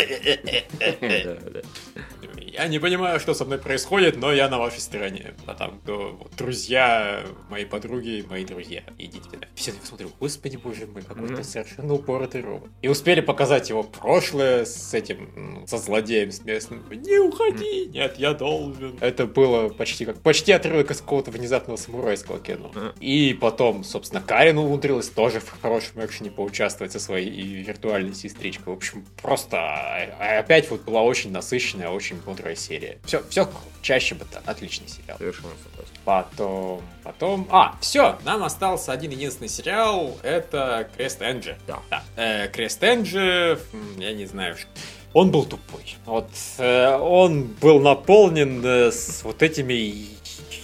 Я 2.56 2.68
не 2.68 2.78
понимаю, 2.78 3.20
что 3.20 3.34
со 3.34 3.44
мной 3.44 3.58
происходит, 3.58 4.16
но 4.16 4.32
я 4.32 4.48
на 4.48 4.58
вашей 4.58 4.80
стороне. 4.80 5.34
А 5.46 5.52
там 5.54 5.78
кто, 5.82 6.16
вот, 6.18 6.34
друзья, 6.36 7.22
мои 7.50 7.66
подруги, 7.66 8.24
мои 8.30 8.46
друзья. 8.46 8.82
Идите 8.96 9.24
сюда. 9.30 9.46
Все 9.54 9.72
так 9.72 9.84
смотрю, 9.84 10.10
господи 10.18 10.56
боже 10.56 10.86
мой, 10.86 11.02
какой-то 11.02 11.34
Мгм. 11.34 11.44
совершенно 11.44 11.92
упоротый 11.92 12.40
робот. 12.40 12.70
И 12.80 12.88
успели 12.88 13.20
показать 13.20 13.68
его 13.68 13.82
прошлое 13.82 14.64
с 14.64 14.94
этим, 14.94 15.64
со 15.66 15.76
злодеем, 15.76 16.32
с 16.32 16.42
местным. 16.44 16.82
Не 16.90 17.18
уходи, 17.18 17.90
нет, 17.92 18.14
я 18.18 18.32
должен. 18.32 18.96
Это 19.00 19.26
было 19.26 19.68
почти 19.68 20.06
как, 20.06 20.22
почти 20.22 20.52
отрывок 20.52 20.90
из 20.90 21.02
какого-то 21.02 21.30
внезапного 21.30 21.76
самурайского 21.76 22.38
кино. 22.40 22.70
Мгм. 22.74 22.92
И 23.00 23.34
потом, 23.38 23.84
собственно, 23.84 24.22
Карен 24.22 24.56
умудрилась 24.56 25.10
тоже 25.10 25.40
в 25.40 25.50
хорошем 25.60 26.02
экшене 26.06 26.30
поучаствовать 26.30 26.92
со 26.92 27.00
своей 27.00 27.28
виртуальной 27.62 28.14
сестричкой. 28.14 28.72
В 28.72 28.76
общем, 28.76 29.04
просто 29.20 29.58
а, 29.58 30.38
опять 30.38 30.70
вот 30.70 30.84
была 30.84 31.02
очень 31.02 31.32
насыщенная, 31.32 31.90
очень 31.90 32.16
бодрая 32.16 32.45
серия. 32.54 32.98
Все, 33.04 33.22
все 33.28 33.48
чаще 33.82 34.14
бы 34.14 34.24
так. 34.24 34.42
Отличный 34.46 34.88
сериал. 34.88 35.18
Совершенно 35.18 35.54
согласен. 35.62 35.94
Потом, 36.04 36.82
потом... 37.02 37.48
А, 37.50 37.76
все, 37.80 38.18
нам 38.24 38.42
остался 38.44 38.92
один 38.92 39.10
единственный 39.10 39.48
сериал. 39.48 40.16
Это 40.22 40.88
Крест 40.96 41.22
Энджи. 41.22 41.56
Да. 41.66 41.80
Да. 41.90 42.02
Э, 42.16 42.48
Крест 42.48 42.82
Энджи, 42.82 43.58
я 43.96 44.12
не 44.12 44.26
знаю, 44.26 44.56
что... 44.56 44.68
Он 45.12 45.30
был 45.30 45.46
тупой. 45.46 45.96
Вот 46.04 46.28
э, 46.58 46.96
он 46.96 47.44
был 47.44 47.80
наполнен 47.80 48.62
э, 48.64 48.92
с 48.92 49.22
вот 49.24 49.42
этими 49.42 49.72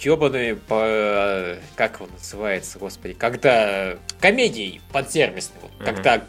ебаными 0.05 0.53
по... 0.53 1.57
Как 1.77 2.01
он 2.01 2.11
называется, 2.11 2.79
господи? 2.79 3.15
Когда... 3.15 3.97
Комедией 4.21 4.81
подсервисной. 4.93 5.61
Вот, 5.63 5.73
Мгм. 5.83 5.95
Когда 5.97 6.23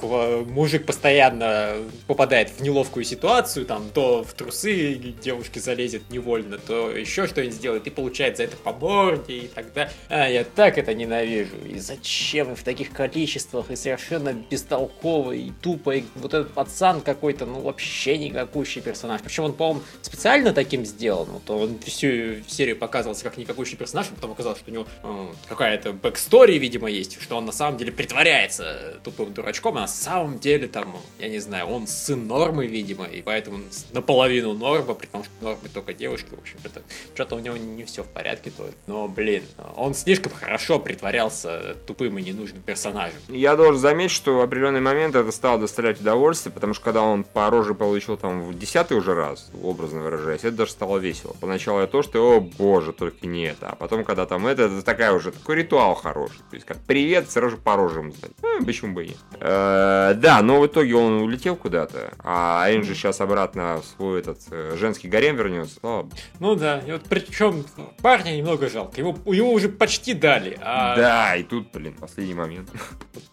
мужик 0.47 0.86
постоянно 0.86 1.76
попадает 2.07 2.49
в 2.49 2.61
неловкую 2.61 3.03
ситуацию, 3.03 3.65
там, 3.65 3.89
то 3.93 4.24
в 4.24 4.34
трусы 4.34 4.95
девушке 4.95 5.59
залезет 5.59 6.09
невольно, 6.09 6.57
то 6.57 6.91
еще 6.91 7.28
что-нибудь 7.28 7.55
сделает 7.55 7.88
и 7.88 7.89
получает 7.89 8.38
за 8.38 8.43
это 8.43 8.57
по 8.57 8.74
морде 8.74 9.38
и 9.38 9.47
так 9.47 9.71
далее. 9.74 9.93
А, 10.09 10.28
я 10.28 10.43
так 10.43 10.78
это 10.78 10.93
ненавижу. 10.93 11.55
И 11.69 11.78
зачем 11.78 12.53
и 12.53 12.55
в 12.55 12.63
таких 12.63 12.91
количествах, 12.91 13.69
и 13.69 13.76
совершенно 13.76 14.34
бестолковый, 14.34 15.39
и 15.39 15.51
тупый. 15.61 16.05
Вот 16.15 16.34
этот 16.34 16.51
пацан 16.53 17.01
какой-то, 17.01 17.45
ну, 17.45 17.61
вообще 17.61 18.17
никакущий 18.17 18.82
персонаж. 18.82 19.21
Причем 19.21 19.43
он, 19.45 19.53
по-моему, 19.53 19.82
специально 20.01 20.51
таким 20.51 20.86
сделан. 20.86 21.28
Вот 21.30 21.49
он 21.49 21.80
всю 21.80 22.43
серию 22.47 22.78
показывался 22.78 23.24
как 23.24 23.38
никакущий 23.38 23.62
персонаж, 23.72 24.07
а 24.11 24.16
потом 24.16 24.32
оказалось, 24.32 24.59
что 24.59 24.72
у 24.72 24.74
него 24.74 24.88
э, 25.03 25.28
какая-то 25.47 25.93
backstory, 25.93 26.57
видимо, 26.57 26.89
есть, 26.89 27.22
что 27.22 27.38
он 27.38 27.45
на 27.45 27.51
самом 27.51 27.78
деле 27.78 27.91
притворяется 27.91 28.99
тупым 29.03 29.34
дурачком, 29.34 29.78
а 29.78 29.82
на 29.82 29.88
самом 29.88 30.39
деле 30.39 30.68
там, 30.68 30.97
я 31.20 31.30
не 31.30 31.39
знаю, 31.39 31.68
он 31.68 31.88
сын 31.88 32.28
Нормы, 32.28 32.68
видимо, 32.68 33.05
и 33.05 33.22
поэтому 33.22 33.59
наполовину 33.91 34.53
Норма, 34.53 34.93
при 34.93 35.07
том, 35.07 35.24
что 35.24 35.32
Нормы 35.41 35.70
только 35.74 35.93
девушки, 35.93 36.30
в 36.32 36.39
общем, 36.39 36.57
это 36.64 36.82
что-то 37.14 37.36
у 37.36 37.39
него 37.39 37.57
не 37.57 37.84
все 37.84 38.03
в 38.03 38.07
порядке, 38.07 38.51
то 38.51 38.70
но, 38.88 39.07
блин, 39.07 39.43
он 39.76 39.93
слишком 39.93 40.32
хорошо 40.32 40.80
притворялся 40.80 41.76
тупым 41.88 42.18
и 42.18 42.22
ненужным 42.22 42.61
персонажем. 42.61 43.18
Я 43.30 43.55
должен 43.55 43.80
заметить, 43.80 44.16
что 44.16 44.38
в 44.38 44.41
определенный 44.41 44.82
момент 44.82 45.16
это 45.16 45.32
стало 45.32 45.59
доставлять 45.59 46.01
удовольствие, 46.01 46.53
потому 46.53 46.74
что 46.74 46.84
когда 46.84 47.01
он 47.01 47.24
по 47.24 47.49
роже 47.49 47.74
получил 47.74 48.18
там 48.18 48.43
в 48.43 48.57
десятый 48.57 48.97
уже 48.97 49.14
раз, 49.14 49.49
образно 49.61 50.01
выражаясь, 50.01 50.41
это 50.43 50.51
даже 50.57 50.72
стало 50.72 50.97
весело. 50.97 51.36
Поначалу 51.39 51.80
я 51.82 51.88
то, 51.88 52.03
что, 52.03 52.38
о 52.38 52.39
боже, 52.39 52.93
только 52.93 53.26
не 53.26 53.53
привет. 53.54 53.72
А 53.72 53.76
потом, 53.76 54.04
когда 54.04 54.26
там 54.26 54.47
это, 54.47 54.64
это 54.64 54.82
такая 54.82 55.14
уже 55.14 55.32
такой 55.32 55.58
ритуал 55.58 55.95
хороший. 55.95 56.39
То 56.49 56.56
есть, 56.56 56.66
как 56.66 56.78
привет, 56.80 57.30
сразу 57.30 57.51
же 57.51 57.58
по 57.58 57.76
рожам 57.76 58.12
сдать. 58.12 58.32
Ну, 58.41 58.66
почему 58.66 58.93
бы 58.93 59.06
и 59.06 59.08
нет. 59.10 59.18
Э, 59.39 60.14
да, 60.16 60.41
но 60.41 60.60
в 60.60 60.68
итоге 60.68 60.95
он 60.95 61.22
улетел 61.22 61.56
куда-то, 61.56 62.14
а 62.20 62.68
Энджи 62.70 62.95
сейчас 62.95 63.22
обратно 63.22 63.82
в 63.82 63.86
свой 63.86 64.20
этот 64.20 64.39
э, 64.51 64.76
женский 64.78 65.08
гарем 65.08 65.36
вернется. 65.36 65.76
Слава. 65.80 66.10
Ну 66.39 66.56
да, 66.56 66.80
и 66.80 66.91
вот 66.91 67.04
причем 67.10 67.66
парня 68.01 68.32
немного 68.32 68.70
жалко. 68.70 68.99
Его, 68.99 69.18
его 69.26 69.51
уже 69.51 69.70
почти 69.70 70.14
дали. 70.14 70.58
А 70.62 70.95
Да, 70.95 71.36
и 71.36 71.43
тут, 71.43 71.72
блин, 71.72 71.95
последний 71.99 72.34
момент. 72.34 72.70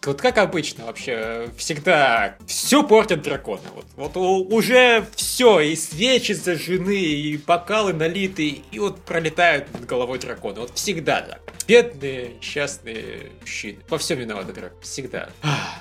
Вот 0.03 0.19
как 0.21 0.37
обычно 0.37 0.85
вообще, 0.85 1.49
всегда 1.57 2.35
все 2.47 2.83
портят 2.83 3.21
драконы. 3.21 3.61
Вот, 3.75 4.13
вот 4.13 4.17
уже 4.51 5.05
все, 5.15 5.59
и 5.59 5.75
свечи 5.75 6.31
зажжены, 6.31 6.97
и 6.97 7.37
бокалы 7.37 7.93
налиты, 7.93 8.63
и 8.71 8.79
вот 8.79 9.01
пролетают 9.01 9.71
над 9.73 9.85
головой 9.85 10.10
драконы. 10.19 10.59
Вот 10.61 10.71
всегда 10.75 11.21
так. 11.21 11.41
Бедные, 11.67 12.35
несчастные 12.35 13.31
мужчины. 13.41 13.79
Во 13.89 13.97
всем 13.97 14.19
виноваты 14.19 14.53
драконы. 14.53 14.81
Всегда. 14.81 15.29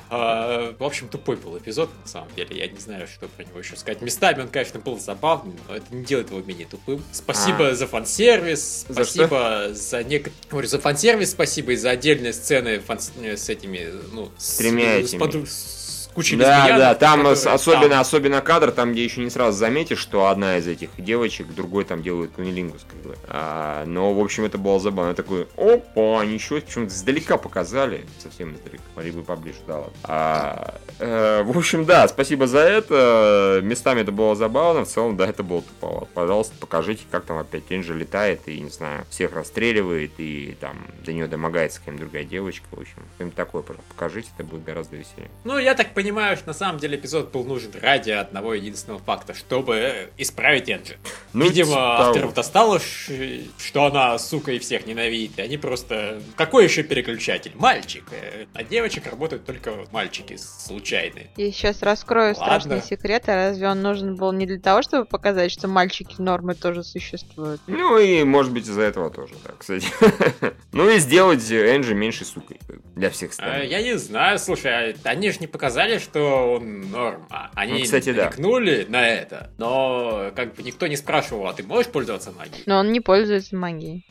А, 0.08 0.74
в 0.78 0.84
общем, 0.84 1.08
тупой 1.08 1.36
был 1.36 1.56
эпизод, 1.58 1.90
на 2.02 2.08
самом 2.08 2.28
деле. 2.34 2.56
Я 2.58 2.66
не 2.68 2.78
знаю, 2.78 3.06
что 3.06 3.28
про 3.28 3.44
него 3.44 3.58
еще 3.58 3.76
сказать. 3.76 4.00
Местами 4.02 4.42
он, 4.42 4.48
конечно, 4.48 4.80
был 4.80 4.98
забавным, 4.98 5.56
но 5.68 5.76
это 5.76 5.86
не 5.94 6.04
делает 6.04 6.30
его 6.30 6.40
менее 6.40 6.66
тупым. 6.66 7.02
Спасибо 7.12 7.68
А. 7.68 7.74
за 7.74 7.86
фан-сервис, 7.86 8.86
За 8.88 9.04
спасибо 9.04 9.68
за 9.72 10.02
нек... 10.04 10.30
Говорю, 10.50 10.68
за 10.68 10.78
фан-сервис, 10.80 11.30
спасибо 11.30 11.72
и 11.72 11.76
за 11.76 11.90
отдельные 11.90 12.32
сцены 12.32 12.78
фан- 12.78 12.98
с 13.00 13.48
этими, 13.48 13.92
ну, 14.12 14.30
С 14.36 14.56
тремя 14.58 15.02
с, 15.02 15.14
этими. 15.14 15.44
с 15.44 15.79
кучей 16.11 16.36
Да, 16.36 16.58
лесбиянок, 16.58 16.78
да, 16.78 16.94
там 16.94 17.11
которые 17.20 17.32
ос- 17.32 17.46
особенно, 17.46 17.88
там. 17.88 18.00
особенно 18.00 18.40
кадр, 18.40 18.70
там, 18.72 18.92
где 18.92 19.04
еще 19.04 19.20
не 19.22 19.30
сразу 19.30 19.56
заметишь, 19.58 19.98
что 19.98 20.26
одна 20.26 20.58
из 20.58 20.66
этих 20.66 20.90
девочек, 20.98 21.48
другой 21.54 21.84
там 21.84 22.02
делает 22.02 22.32
кунилингус, 22.32 22.84
как 22.88 23.00
бы. 23.00 23.16
А, 23.28 23.84
но, 23.86 24.12
в 24.14 24.20
общем, 24.20 24.44
это 24.44 24.58
было 24.58 24.78
забавно. 24.80 25.11
Я 25.11 25.14
такой, 25.14 25.46
опа, 25.56 26.24
ничего, 26.24 26.61
почему-то 26.61 26.92
издалека 26.94 27.36
показали, 27.36 28.04
совсем 28.18 28.54
издалека, 28.54 28.82
могли 28.96 29.12
бы 29.12 29.22
поближе, 29.22 29.58
да 29.66 29.76
ладно. 29.78 29.92
А, 30.04 30.74
э, 30.98 31.42
в 31.44 31.56
общем, 31.56 31.84
да, 31.84 32.06
спасибо 32.08 32.46
за 32.46 32.61
это, 32.61 33.61
местами 33.62 34.00
это 34.00 34.12
было 34.12 34.34
забавно, 34.34 34.84
в 34.84 34.88
целом, 34.88 35.16
да, 35.16 35.26
это 35.26 35.42
было 35.42 35.62
туповато. 35.62 36.06
Пожалуйста, 36.14 36.54
покажите, 36.58 37.04
как 37.11 37.24
там 37.24 37.38
опять 37.38 37.64
Энджи 37.70 37.94
летает 37.94 38.42
и, 38.46 38.61
не 38.61 38.70
знаю, 38.70 39.04
всех 39.11 39.32
расстреливает, 39.32 40.12
и 40.18 40.56
там 40.61 40.76
до 41.04 41.12
нее 41.12 41.26
домогается 41.26 41.78
какая-нибудь 41.80 42.00
другая 42.06 42.24
девочка, 42.24 42.64
в 42.70 42.80
общем, 42.80 42.94
что-нибудь 43.14 43.36
такое, 43.36 43.62
пожалуйста, 43.62 43.92
покажите, 43.94 44.28
это 44.36 44.44
будет 44.46 44.64
гораздо 44.64 44.96
веселее. 44.96 45.30
Ну, 45.44 45.58
я 45.58 45.74
так 45.74 45.92
понимаю, 45.94 45.99
что 46.03 46.46
на 46.46 46.55
самом 46.55 46.78
деле 46.78 46.96
эпизод 46.96 47.30
был 47.32 47.44
нужен 47.44 47.70
ради 47.80 48.11
одного 48.11 48.55
единственного 48.55 49.01
факта, 49.01 49.34
чтобы 49.34 49.74
э, 49.76 50.09
исправить 50.18 50.68
Энджи. 50.70 50.96
Ну, 51.32 51.44
Видимо, 51.44 51.68
типа 51.70 51.98
авторам 52.09 52.20
того. 52.28 52.32
достало, 52.34 52.80
что 52.80 53.84
она, 53.84 54.18
сука, 54.18 54.53
и 54.53 54.59
всех 54.59 54.86
ненавидит. 54.86 55.38
И 55.38 55.42
они 55.42 55.57
просто... 55.59 56.20
Какой 56.36 56.64
еще 56.64 56.82
переключатель? 56.82 57.53
Мальчик. 57.55 58.05
Э, 58.12 58.46
А 58.55 58.62
девочек 58.64 59.07
работают 59.07 59.44
только 59.44 59.72
мальчики 59.92 60.36
случайные. 60.36 61.30
Я 61.36 61.51
сейчас 61.53 61.82
раскрою 61.82 62.34
Ладно. 62.36 62.44
страшный 62.44 62.82
секрет, 62.82 63.28
а 63.28 63.34
разве 63.34 63.68
он 63.68 63.82
нужен 63.82 64.16
был 64.16 64.32
не 64.32 64.46
для 64.46 64.59
того, 64.61 64.82
чтобы 64.82 65.05
показать, 65.05 65.51
что 65.53 65.68
мальчики 65.68 66.16
нормы 66.20 66.55
тоже 66.55 66.82
существуют? 66.84 67.61
Ну 67.66 67.98
и, 67.98 68.24
может 68.24 68.53
быть, 68.53 68.64
из-за 68.68 68.82
этого 68.82 69.11
тоже, 69.11 69.34
да, 69.44 69.53
кстати. 69.59 69.86
Ну 70.72 70.88
и 70.88 70.98
сделать 70.98 71.42
Энджи 71.51 71.94
меньше 71.94 72.24
сукой 72.24 72.59
для 72.94 73.11
всех 73.11 73.30
А, 73.30 73.32
остальных. 73.32 73.70
Я 73.70 73.82
не 73.82 73.98
знаю, 73.98 74.38
слушай, 74.38 74.92
а 74.92 74.94
они 75.05 75.30
же 75.30 75.38
не 75.40 75.46
показали, 75.46 75.89
что 75.99 76.55
он 76.55 76.91
норм. 76.91 77.26
А 77.30 77.51
Они 77.55 77.72
Ну, 77.78 77.82
кстати, 77.84 78.12
да. 78.12 78.24
намекнули 78.24 78.86
на 78.88 79.07
это, 79.09 79.51
но 79.59 80.30
как 80.36 80.55
бы 80.55 80.62
никто 80.62 80.86
не 80.86 80.97
спрашивал, 80.97 81.47
а 81.49 81.53
ты 81.53 81.62
можешь 81.62 81.91
пользоваться 81.91 82.32
магией? 82.32 82.62
Но 82.66 82.78
он 82.78 82.93
не 82.93 83.01
пользуется 83.01 83.57
магией. 83.57 84.07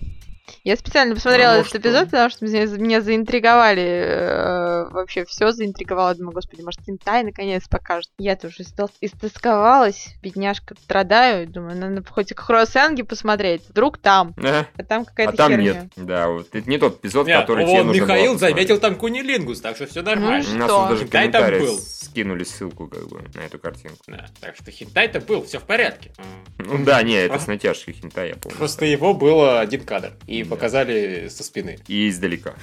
Я 0.63 0.75
специально 0.77 1.15
посмотрела 1.15 1.53
Ну, 1.53 1.57
этот 1.59 1.67
что? 1.69 1.77
эпизод, 1.79 2.05
потому 2.05 2.29
что 2.29 2.45
меня, 2.45 2.65
меня 2.77 3.01
заинтриговали. 3.01 3.81
э, 3.83 4.89
вообще 4.91 5.25
все 5.25 5.51
заинтриговало. 5.51 6.15
Думаю, 6.15 6.33
господи, 6.33 6.61
может, 6.61 6.81
Хинтай 6.85 7.23
наконец 7.23 7.67
покажет. 7.67 8.09
Я 8.17 8.35
тоже 8.35 8.63
истол- 8.63 8.91
истосковалась, 9.01 10.15
бедняжка, 10.21 10.75
страдаю. 10.83 11.47
Думаю, 11.47 11.77
надо 11.77 12.03
хоть 12.09 12.33
Хросенги 12.35 13.01
посмотреть. 13.03 13.61
Вдруг 13.69 13.97
там. 13.97 14.33
Ага. 14.37 14.67
А 14.77 14.83
там 14.83 15.05
какая-то 15.05 15.33
А 15.33 15.35
там 15.35 15.51
херня. 15.51 15.73
нет. 15.73 15.85
Да, 15.95 16.27
вот 16.29 16.47
это 16.53 16.69
не 16.69 16.77
тот 16.77 16.99
эпизод, 16.99 17.27
Нет, 17.27 17.41
который 17.41 17.65
тебе 17.65 17.83
нужно 17.83 17.91
было 17.93 18.01
Михаил 18.05 18.33
посмотреть. 18.33 18.55
заметил 18.67 18.79
там 18.79 18.95
кунилингус, 18.95 19.61
так 19.61 19.75
что 19.75 19.85
все 19.87 20.01
нормально. 20.01 20.45
Ну, 20.49 20.55
У 20.55 20.57
нас 20.59 20.69
тут 20.71 20.89
даже 20.89 21.03
Хентай 21.05 21.31
там 21.31 21.43
комментарии 21.43 21.65
был. 21.67 21.77
скинули 21.79 22.43
ссылку, 22.43 22.87
как 22.87 23.07
бы, 23.07 23.21
на 23.35 23.41
эту 23.41 23.59
картинку. 23.59 23.97
Да, 24.07 24.25
так 24.41 24.55
что 24.55 24.71
хентай-то 24.71 25.19
был, 25.21 25.43
все 25.45 25.59
в 25.59 25.63
порядке. 25.63 26.11
Ну 26.57 26.83
да, 26.83 27.01
не, 27.03 27.13
это 27.15 27.35
А? 27.35 27.39
с 27.39 27.47
натяжкой 27.47 27.93
хентай, 27.93 28.29
я 28.29 28.35
помню. 28.35 28.57
Просто 28.57 28.85
его 28.85 29.13
было 29.13 29.59
один 29.59 29.81
кадр. 29.85 30.13
И 30.27 30.38
Да. 30.43 30.49
показали 30.55 31.27
со 31.29 31.43
спины. 31.43 31.79
И 31.87 32.09
издалека. 32.09 32.53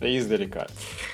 И 0.00 0.18
издалека. 0.18 0.66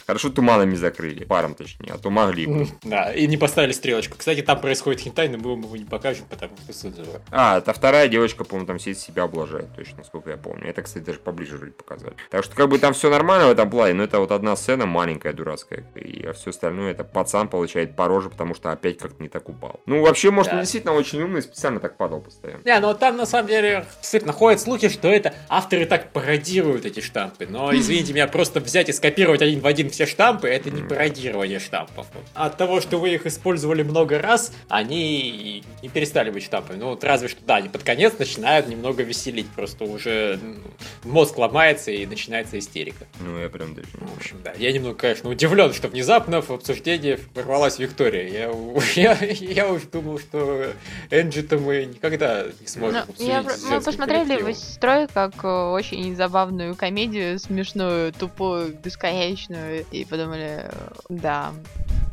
Хорошо 0.07 0.31
туманами 0.31 0.75
закрыли, 0.75 1.25
паром 1.25 1.55
точнее, 1.55 1.93
а 1.93 1.99
то 1.99 2.11
могли 2.11 2.47
бы. 2.47 2.67
Да, 2.83 3.13
и 3.13 3.27
не 3.27 3.37
поставили 3.37 3.73
стрелочку. 3.73 4.17
Кстати, 4.19 4.43
там 4.43 4.61
происходит 4.61 5.01
хентай, 5.01 5.29
но 5.29 5.39
мы 5.39 5.53
его 5.65 5.77
не 5.77 5.85
покажем, 5.85 6.27
потому 6.29 6.57
что 6.59 6.73
цензура. 6.73 7.21
А, 7.31 7.59
это 7.59 7.73
вторая 7.73 8.09
девочка, 8.09 8.45
по-моему, 8.45 8.67
там 8.67 8.79
сидит 8.79 8.99
себя 8.99 9.25
облажает, 9.25 9.75
точно, 9.77 9.99
насколько 9.99 10.31
я 10.31 10.37
помню. 10.37 10.67
Это, 10.69 10.83
кстати, 10.83 11.05
даже 11.05 11.19
поближе 11.19 11.57
вроде 11.57 11.73
показали. 11.73 12.15
Так 12.31 12.45
что, 12.45 12.55
как 12.57 12.69
бы, 12.69 12.79
там 12.79 12.93
все 12.95 13.11
нормально 13.11 13.47
в 13.49 13.51
этом 13.51 13.71
плане, 13.71 13.95
но 13.95 14.05
это 14.05 14.19
вот 14.21 14.33
одна 14.33 14.57
сцена 14.57 14.87
маленькая, 14.87 15.33
дурацкая, 15.33 15.85
и 15.95 16.31
все 16.33 16.51
остальное, 16.51 16.93
это 16.93 17.05
пацан 17.05 17.49
получает 17.49 17.97
по 17.97 18.07
роже, 18.09 18.31
потому 18.31 18.55
что 18.55 18.73
опять 18.73 18.99
как-то 18.99 19.23
не 19.23 19.29
так 19.29 19.49
упал. 19.49 19.81
Ну, 19.87 20.03
вообще, 20.03 20.31
может, 20.31 20.51
Да. 20.51 20.57
он 20.57 20.63
действительно 20.63 20.95
очень 20.95 21.23
умный, 21.23 21.43
специально 21.43 21.81
так 21.81 21.97
падал 21.97 22.21
постоянно. 22.21 22.63
Не, 22.65 22.79
ну 22.81 22.95
там 22.95 23.17
на 23.17 23.27
самом 23.27 23.49
деле 23.49 23.85
действительно 24.01 24.33
ходят 24.33 24.61
слухи, 24.61 24.89
что 24.89 25.09
это 25.09 25.35
авторы 25.49 25.87
так 25.87 26.10
пародируют 26.13 26.85
эти 26.87 27.01
штампы. 27.01 27.47
Но 27.49 27.75
извините 27.75 28.13
меня, 28.13 28.27
просто 28.27 28.61
взять 28.61 28.89
и 28.89 28.93
скопировать 28.93 29.43
один 29.43 29.61
в 29.61 29.67
один 29.67 29.91
все 29.91 30.07
штампы, 30.07 30.49
это 30.49 30.71
не 30.71 30.83
пародирование 30.83 31.59
штампов. 31.59 32.07
От 32.35 32.57
того, 32.57 32.81
что 32.81 32.99
вы 32.99 33.15
их 33.15 33.27
использовали 33.27 33.83
много 33.83 34.19
раз, 34.19 34.53
они 34.69 35.63
не 35.83 35.89
перестали 35.89 36.31
быть 36.31 36.45
штампами. 36.45 36.79
Ну 36.79 36.87
вот 36.91 37.05
разве 37.05 37.29
что, 37.29 37.41
да, 37.45 37.57
они 37.57 37.69
под 37.69 37.83
конец 37.83 38.15
начинают 38.19 38.69
немного 38.69 39.03
веселить. 39.03 39.49
Просто 39.51 39.85
уже 39.85 40.39
ну, 40.43 41.11
мозг 41.11 41.39
ломается 41.39 41.91
и 41.91 42.07
начинается 42.07 42.59
истерика. 42.59 43.07
Ну, 43.21 43.39
я 43.39 43.49
прям 43.49 43.75
даже 43.75 43.89
не 44.01 44.07
В 44.07 44.17
общем, 44.17 44.41
да. 44.43 44.53
Я 44.57 44.73
немного, 44.73 44.97
конечно, 44.97 45.31
удивлен, 45.31 45.73
что 45.73 45.89
внезапно 45.89 46.43
в 46.43 46.51
обсуждении 46.51 47.19
ворвалась 47.35 47.79
Виктория. 47.79 48.29
Я, 48.29 48.53
я, 49.15 49.19
я 49.31 49.69
уж 49.69 49.83
думал, 49.83 50.19
что 50.19 50.67
Энджи-то 51.11 51.59
мы 51.59 51.85
никогда 51.85 52.45
не 52.61 52.67
сможем 52.67 52.95
Ну, 52.95 53.01
обсудить 53.01 53.29
я 53.29 53.43
мы 53.43 53.81
посмотрели 53.81 54.33
его 54.33 54.41
коллективом. 54.45 54.55
с 54.55 54.59
сестрой 54.69 55.09
как 55.09 55.35
э, 55.45 55.71
очень 56.01 56.17
забавную 56.17 56.75
комедию, 56.75 57.39
смешную, 57.39 58.13
тупую, 58.13 58.75
бесконечную, 58.83 59.85
и 59.91 60.05
подумали, 60.05 60.65
да, 61.09 61.53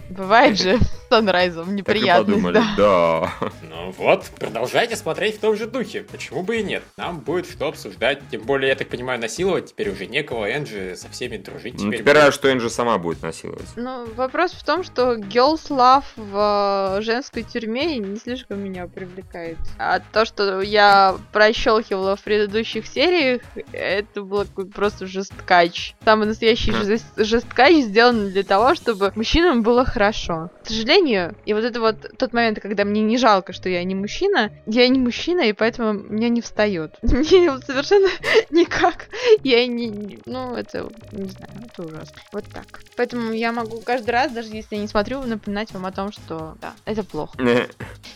бывает 0.09 0.57
же 0.57 0.77
с 0.79 1.07
Санрайзом 1.09 1.65
Так 1.65 1.73
и 1.73 1.75
неприятно. 1.77 2.25
подумали, 2.25 2.61
да. 2.77 3.31
Ну 3.69 3.91
вот, 3.91 4.25
продолжайте 4.37 4.95
смотреть 4.95 5.37
в 5.37 5.39
том 5.39 5.55
же 5.55 5.67
духе. 5.67 6.03
Почему 6.03 6.43
бы 6.43 6.57
и 6.57 6.63
нет? 6.63 6.83
Нам 6.97 7.19
будет 7.19 7.45
что 7.49 7.67
обсуждать. 7.67 8.19
Тем 8.31 8.41
более, 8.41 8.69
я 8.69 8.75
так 8.75 8.89
понимаю, 8.89 9.19
насиловать 9.19 9.67
теперь 9.67 9.89
уже 9.89 10.05
некого. 10.05 10.49
Энджи 10.49 10.95
со 10.97 11.07
всеми 11.09 11.37
дружить 11.37 11.73
Ну, 11.75 11.79
теперь 11.79 11.99
теперь 11.99 12.13
будет. 12.13 12.23
рад, 12.23 12.33
что 12.33 12.51
Энджи 12.51 12.69
сама 12.69 12.97
будет 12.97 13.21
насиловать. 13.21 13.67
Ну, 13.77 14.05
вопрос 14.15 14.51
в 14.51 14.65
том, 14.65 14.83
что 14.83 15.15
Girls 15.15 15.69
Love 15.69 16.03
в 16.17 16.97
э, 16.97 17.01
женской 17.01 17.43
тюрьме 17.43 17.97
не 17.97 18.17
слишком 18.17 18.59
меня 18.59 18.87
привлекает. 18.87 19.57
А 19.77 19.99
то, 19.99 20.25
что 20.25 20.61
я 20.61 21.15
прощелкивала 21.31 22.15
в 22.17 22.21
предыдущих 22.21 22.85
сериях, 22.87 23.41
это 23.71 24.21
какой-то 24.21 24.71
просто 24.71 25.07
жесткач. 25.07 25.95
Самый 26.03 26.27
настоящий 26.27 26.73
жесткач 27.17 27.75
сделан 27.83 28.29
для 28.29 28.43
того, 28.43 28.75
чтобы 28.75 29.11
мужчинам 29.15 29.63
было 29.63 29.85
хорошо. 29.85 30.49
К 30.63 30.67
сожалению, 30.67 31.35
и 31.45 31.53
вот 31.53 31.63
это 31.63 31.79
вот 31.79 32.17
тот 32.17 32.33
момент, 32.33 32.59
когда 32.59 32.83
мне 32.85 33.01
не 33.01 33.17
жалко, 33.17 33.53
что 33.53 33.69
я 33.69 33.83
не 33.83 33.95
мужчина, 33.95 34.51
я 34.65 34.87
не 34.87 34.99
мужчина, 34.99 35.41
и 35.41 35.53
поэтому 35.53 35.93
меня 35.93 36.29
не 36.29 36.41
встает. 36.41 36.95
Мне 37.01 37.51
вот 37.51 37.65
совершенно 37.65 38.09
никак. 38.51 39.07
Я 39.43 39.65
не... 39.67 40.19
Ну, 40.25 40.55
это, 40.55 40.89
не 41.11 41.29
знаю, 41.29 41.51
это 41.65 41.83
ужасно. 41.83 42.21
Вот 42.31 42.45
так. 42.53 42.81
Поэтому 42.95 43.31
я 43.31 43.51
могу 43.51 43.79
каждый 43.81 44.11
раз, 44.11 44.31
даже 44.31 44.49
если 44.49 44.75
я 44.75 44.81
не 44.81 44.87
смотрю, 44.87 45.21
напоминать 45.23 45.71
вам 45.71 45.85
о 45.85 45.91
том, 45.91 46.11
что 46.11 46.55
да, 46.61 46.73
это 46.85 47.03
плохо. 47.03 47.37
Э, 47.47 47.65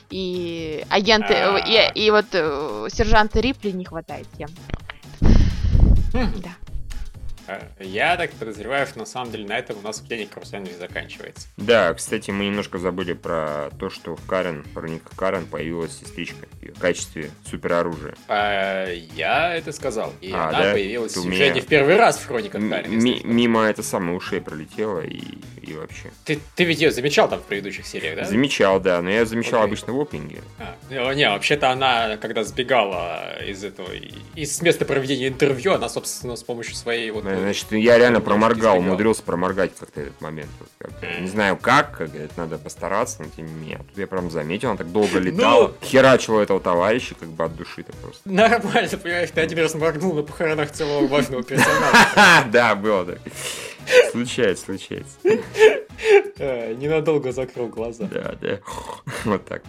И 0.09 0.83
агенты, 0.89 1.33
А. 1.33 1.57
и, 1.57 2.05
и 2.05 2.11
вот 2.11 2.25
э, 2.33 2.87
сержанта 2.91 3.39
Рипли 3.39 3.71
не 3.71 3.85
хватает 3.85 4.27
тем. 4.37 4.49
Да. 6.13 6.55
А, 7.47 7.59
Я 7.79 8.17
так 8.17 8.31
подозреваю, 8.31 8.85
что 8.85 8.99
на 8.99 9.05
самом 9.05 9.31
деле 9.31 9.45
на 9.47 9.57
этом 9.57 9.77
у 9.79 9.81
нас 9.81 9.99
Кенни 10.07 10.25
Крусенджи 10.25 10.73
заканчивается. 10.77 11.47
Да, 11.57 11.93
кстати, 11.93 12.29
мы 12.31 12.45
немножко 12.45 12.77
забыли 12.77 13.13
про 13.13 13.71
то, 13.79 13.89
что 13.89 14.15
в 14.15 14.25
Карен, 14.25 14.63
про 14.73 14.87
Ника 14.87 15.15
Карен 15.15 15.45
появилась 15.47 15.97
сестричка 15.97 16.47
в 16.61 16.79
качестве 16.79 17.31
супероружия. 17.49 18.13
А, 18.27 18.85
я 19.15 19.55
это 19.55 19.71
сказал. 19.71 20.13
И 20.21 20.31
А, 20.31 20.49
она 20.49 20.61
да? 20.65 20.71
появилась 20.73 21.13
Ты 21.13 21.19
в 21.21 21.23
сюжете 21.23 21.51
меня- 21.53 21.61
в 21.63 21.65
первый 21.65 21.95
раз 21.97 22.17
в 22.19 22.27
хрониках 22.27 22.61
Карен. 22.69 22.99
мимо 23.25 23.63
это 23.63 23.81
самое 23.81 24.15
ушей 24.15 24.39
пролетело, 24.39 25.01
и 25.01 25.21
и 25.61 25.73
вообще. 25.73 26.11
Ты, 26.25 26.39
ты 26.55 26.63
ведь 26.63 26.81
ее 26.81 26.91
замечал 26.91 27.29
там 27.29 27.39
в 27.39 27.43
предыдущих 27.43 27.85
сериях, 27.85 28.15
да? 28.17 28.25
Замечал, 28.25 28.79
да, 28.79 29.01
но 29.01 29.09
я 29.09 29.25
замечал 29.25 29.59
Окей. 29.61 29.67
обычно 29.67 29.93
в 29.93 30.01
опенинге. 30.01 30.41
А, 30.59 30.75
не, 30.89 31.15
не, 31.15 31.29
вообще-то 31.29 31.69
она, 31.69 32.17
когда 32.17 32.43
сбегала 32.43 33.41
из 33.45 33.63
этого, 33.63 33.89
из 34.35 34.61
места 34.61 34.85
проведения 34.85 35.27
интервью, 35.27 35.73
она, 35.73 35.87
собственно, 35.89 36.35
с 36.35 36.43
помощью 36.43 36.75
своей 36.75 37.11
вот... 37.11 37.23
Ну, 37.23 37.37
Значит, 37.39 37.71
я 37.71 37.97
реально 37.97 38.21
проморгал, 38.21 38.75
избегал. 38.75 38.79
умудрился 38.79 39.23
проморгать 39.23 39.71
как-то 39.79 40.01
этот 40.01 40.19
момент. 40.21 40.49
Вот 40.59 40.69
как-то. 40.77 41.21
Не 41.21 41.27
знаю 41.27 41.57
как, 41.57 41.97
как 41.97 42.15
это 42.15 42.33
надо 42.37 42.57
постараться, 42.57 43.17
но 43.23 43.29
тем 43.35 43.45
не 43.45 43.53
менее. 43.53 43.77
А 43.79 43.83
Тут 43.83 43.97
я 43.97 44.07
прям 44.07 44.31
заметил, 44.31 44.69
она 44.69 44.77
так 44.77 44.91
долго 44.91 45.19
летала, 45.19 45.73
херачила 45.83 46.41
этого 46.41 46.59
товарища 46.59 47.15
как 47.19 47.29
бы 47.29 47.43
от 47.43 47.55
души-то 47.55 47.91
просто. 48.01 48.21
Нормально, 48.29 48.97
понимаешь, 48.97 49.29
ты 49.33 49.41
один 49.41 49.59
раз 49.59 49.75
моргнул 49.75 50.13
на 50.13 50.23
похоронах 50.23 50.71
целого 50.71 51.07
важного 51.07 51.43
персонажа. 51.51 52.45
Да, 52.51 52.75
было 52.75 53.05
так. 53.05 53.19
Случается, 54.11 54.65
случается. 54.65 55.17
Э, 56.37 56.73
Ненадолго 56.73 57.31
закрыл 57.31 57.67
глаза. 57.67 58.05
Да, 58.11 58.35
да. 58.41 58.59
Вот 59.25 59.45
так. 59.45 59.63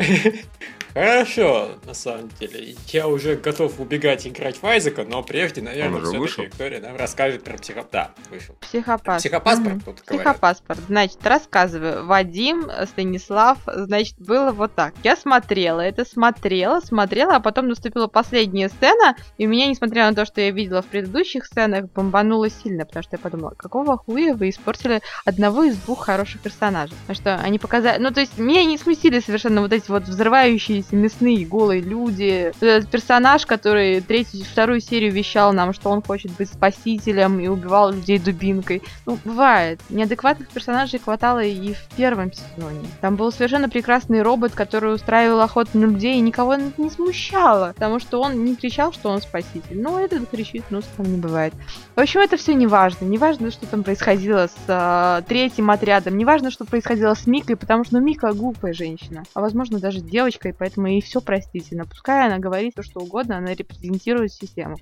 Хорошо, 0.95 1.71
на 1.87 1.95
самом 1.95 2.29
деле. 2.39 2.75
Я 2.89 3.09
уже 3.09 3.37
готов 3.37 3.81
убегать 3.81 4.27
играть 4.27 4.61
в 4.61 4.67
Айзека, 4.67 5.05
но 5.05 5.23
прежде, 5.23 5.63
наверное, 5.63 6.01
все-таки 6.01 6.19
вышел? 6.19 6.45
Виктория 6.45 6.81
нам 6.81 6.97
расскажет 6.97 7.43
про 7.45 7.57
психоп... 7.57 7.87
Да, 7.91 8.11
вышел. 8.31 8.55
Психопат. 8.61 9.19
Психопаспорт 9.19 9.77
Мгм. 9.77 9.81
тут 9.81 10.03
говорят. 10.05 10.27
Психопаспорт. 10.27 10.81
Значит, 10.89 11.27
рассказываю. 11.27 12.07
Вадим, 12.07 12.71
Станислав, 12.87 13.59
значит, 13.67 14.17
было 14.19 14.53
вот 14.53 14.75
так. 14.75 14.93
Я 15.03 15.17
смотрела 15.17 15.81
это, 15.81 16.05
смотрела, 16.05 16.81
смотрела, 16.81 17.37
а 17.37 17.41
потом 17.41 17.69
наступила 17.69 18.07
последняя 18.07 18.69
сцена, 18.69 19.17
и 19.39 19.47
у 19.47 19.49
меня, 19.49 19.69
несмотря 19.69 20.09
на 20.11 20.15
то, 20.15 20.27
что 20.27 20.43
я 20.43 20.51
видела 20.51 20.83
в 20.83 20.87
предыдущих 20.87 21.47
сценах, 21.47 21.87
бомбануло 21.93 22.51
сильно, 22.51 22.85
потому 22.85 23.03
что 23.03 23.17
я 23.17 23.19
подумала, 23.19 23.55
какого 23.57 23.97
хуя 24.07 24.35
вы 24.35 24.51
испортили 24.51 25.03
одного 25.25 25.65
из 25.65 25.77
двух 25.77 26.05
хороших 26.05 26.41
персонажей? 26.41 26.97
Потому 27.07 27.17
что 27.17 27.35
они 27.37 27.59
показали... 27.59 28.01
Ну, 28.01 28.11
то 28.11 28.21
есть, 28.21 28.39
меня 28.39 28.65
не 28.65 28.79
смутили 28.79 29.21
совершенно 29.21 29.61
вот 29.61 29.73
эти 29.73 29.91
вот 29.91 30.05
взрывающиеся 30.05 30.97
мясные 30.97 31.47
голые 31.47 31.81
люди. 31.81 32.53
Этот 32.61 32.89
персонаж, 32.89 33.47
который 33.47 34.01
третью, 34.01 34.45
вторую 34.45 34.81
серию 34.81 35.13
вещал 35.13 35.53
нам, 35.53 35.73
что 35.73 35.91
он 35.91 36.03
хочет 36.03 36.33
быть 36.33 36.49
спасителем 36.49 37.41
и 37.41 37.49
убивал 37.49 37.93
людей 37.93 38.19
дубинкой. 38.19 38.83
Ну, 39.07 39.19
бывает. 39.25 39.81
Неадекватных 39.89 40.49
персонажей 40.49 40.99
хватало 40.99 41.43
и 41.43 41.75
в 41.75 41.97
первом 41.97 42.33
сезоне. 42.33 42.87
Там 43.01 43.17
был 43.17 43.33
совершенно 43.33 43.69
прекрасный 43.69 44.23
робот, 44.23 44.53
который 44.53 44.95
устраивал 44.95 45.41
охоту 45.41 45.79
на 45.79 45.85
людей, 45.85 46.17
и 46.17 46.21
никого 46.21 46.55
не 46.55 46.91
смущало, 46.91 47.73
потому 47.75 47.99
что 47.99 48.21
он 48.21 48.45
не 48.45 48.57
кричал, 48.57 48.93
что 48.93 49.11
он 49.11 49.21
спаситель. 49.21 49.81
Ну, 49.81 49.99
этот 49.99 50.29
кричит, 50.29 50.65
ну, 50.71 50.81
кем 50.97 51.11
не 51.11 51.19
бывает. 51.19 51.55
В 51.97 52.01
общем, 52.01 52.21
это 52.21 52.37
все 52.37 52.55
не 52.55 52.67
важно. 52.67 53.05
Не 53.05 53.19
важно, 53.19 53.51
что 53.51 53.67
там 53.67 53.83
происходило 53.93 54.47
с 54.47 54.57
э, 54.69 55.23
третьим 55.29 55.71
отрядом. 55.71 56.17
Не 56.17 56.25
важно, 56.25 56.51
что 56.51 56.65
происходило 56.65 57.13
с 57.13 57.27
Микой, 57.27 57.57
потому 57.57 57.85
что 57.85 57.99
ну, 57.99 58.01
Мика 58.01 58.33
глупая 58.33 58.73
женщина. 58.73 59.25
А 59.35 59.41
возможно, 59.43 59.79
даже 59.79 60.01
девочка, 60.01 60.49
и 60.49 60.53
поэтому 60.53 60.87
ей 60.87 61.03
все 61.03 61.21
простительно. 61.21 61.85
Пускай 61.85 62.27
она 62.27 62.39
говорит 62.39 62.73
все, 62.73 62.83
что 62.83 63.01
угодно, 63.01 63.37
она 63.37 63.53
репрезентирует 63.53 64.33
систему. 64.33 64.77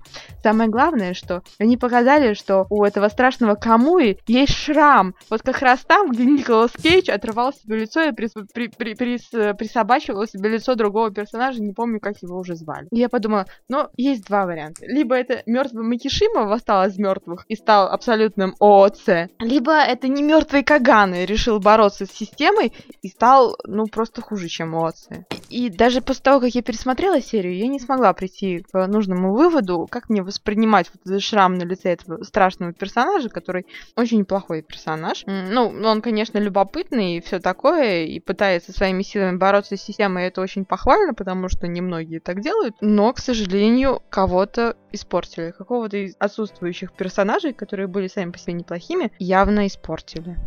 Самое 0.44 0.70
главное, 0.70 1.14
что 1.14 1.42
они 1.58 1.76
показали, 1.76 2.34
что 2.34 2.66
у 2.70 2.84
этого 2.84 3.08
страшного 3.08 3.56
Камуи 3.56 4.18
есть 4.28 4.54
шрам. 4.54 5.14
Вот 5.28 5.42
как 5.42 5.60
раз 5.60 5.80
там, 5.80 6.12
где 6.12 6.24
Николас 6.24 6.70
Кейдж 6.70 7.10
отрывал 7.10 7.52
себе 7.52 7.78
лицо 7.80 8.02
и 8.02 8.12
прис- 8.12 8.46
при- 8.54 8.68
при- 8.68 8.94
прис- 8.94 9.54
присобачивал 9.54 10.24
себе 10.28 10.50
лицо 10.50 10.76
другого 10.76 11.10
персонажа, 11.10 11.60
не 11.60 11.72
помню, 11.72 11.98
как 11.98 12.22
его 12.22 12.38
уже 12.38 12.54
звали. 12.54 12.86
И 12.92 12.98
я 12.98 13.08
подумала, 13.08 13.46
ну, 13.68 13.88
есть 13.96 14.24
два 14.26 14.46
варианта. 14.46 14.86
Либо 14.86 15.16
это 15.16 15.42
мертвый 15.46 15.82
Макишима 15.82 16.44
восстал 16.44 16.86
из 16.86 16.96
мертвых 16.96 17.44
и 17.48 17.56
стал 17.56 17.88
абсолютным 17.88 18.54
ООЦ, 18.60 18.99
либо 19.38 19.72
это 19.72 20.08
не 20.08 20.22
мертвый 20.22 20.62
Каган 20.62 21.14
решил 21.14 21.58
бороться 21.60 22.06
с 22.06 22.10
системой 22.10 22.72
и 23.02 23.08
стал, 23.08 23.56
ну, 23.64 23.86
просто 23.86 24.22
хуже, 24.22 24.48
чем 24.48 24.74
ООЦ. 24.74 25.08
И 25.48 25.68
даже 25.68 26.00
после 26.00 26.22
того, 26.22 26.40
как 26.40 26.50
я 26.50 26.62
пересмотрела 26.62 27.20
серию, 27.20 27.56
я 27.56 27.66
не 27.66 27.80
смогла 27.80 28.12
прийти 28.12 28.64
к 28.70 28.86
нужному 28.86 29.34
выводу, 29.34 29.88
как 29.90 30.08
мне 30.08 30.22
воспринимать 30.22 30.90
вот 30.92 31.00
этот 31.04 31.22
шрам 31.22 31.54
на 31.54 31.64
лице 31.64 31.92
этого 31.92 32.22
страшного 32.22 32.72
персонажа, 32.72 33.28
который 33.28 33.66
очень 33.96 34.20
неплохой 34.20 34.62
персонаж. 34.62 35.24
Ну, 35.26 35.68
он, 35.84 36.02
конечно, 36.02 36.38
любопытный 36.38 37.16
и 37.16 37.20
все 37.20 37.40
такое, 37.40 38.04
и 38.04 38.20
пытается 38.20 38.72
своими 38.72 39.02
силами 39.02 39.36
бороться 39.36 39.76
с 39.76 39.82
системой, 39.82 40.24
и 40.24 40.26
это 40.28 40.40
очень 40.40 40.64
похвально, 40.64 41.14
потому 41.14 41.48
что 41.48 41.66
немногие 41.66 42.20
так 42.20 42.40
делают. 42.40 42.76
Но, 42.80 43.12
к 43.12 43.18
сожалению, 43.18 44.02
кого-то 44.08 44.76
испортили. 44.92 45.52
Какого-то 45.56 45.96
из 45.96 46.14
отсутствующих 46.18 46.92
персонажей, 46.92 47.52
которые 47.52 47.86
были 47.86 48.08
сами 48.08 48.30
по 48.30 48.38
себе 48.38 48.54
неплохими, 48.90 49.10
явно 49.18 49.66
испортили. 49.66 50.38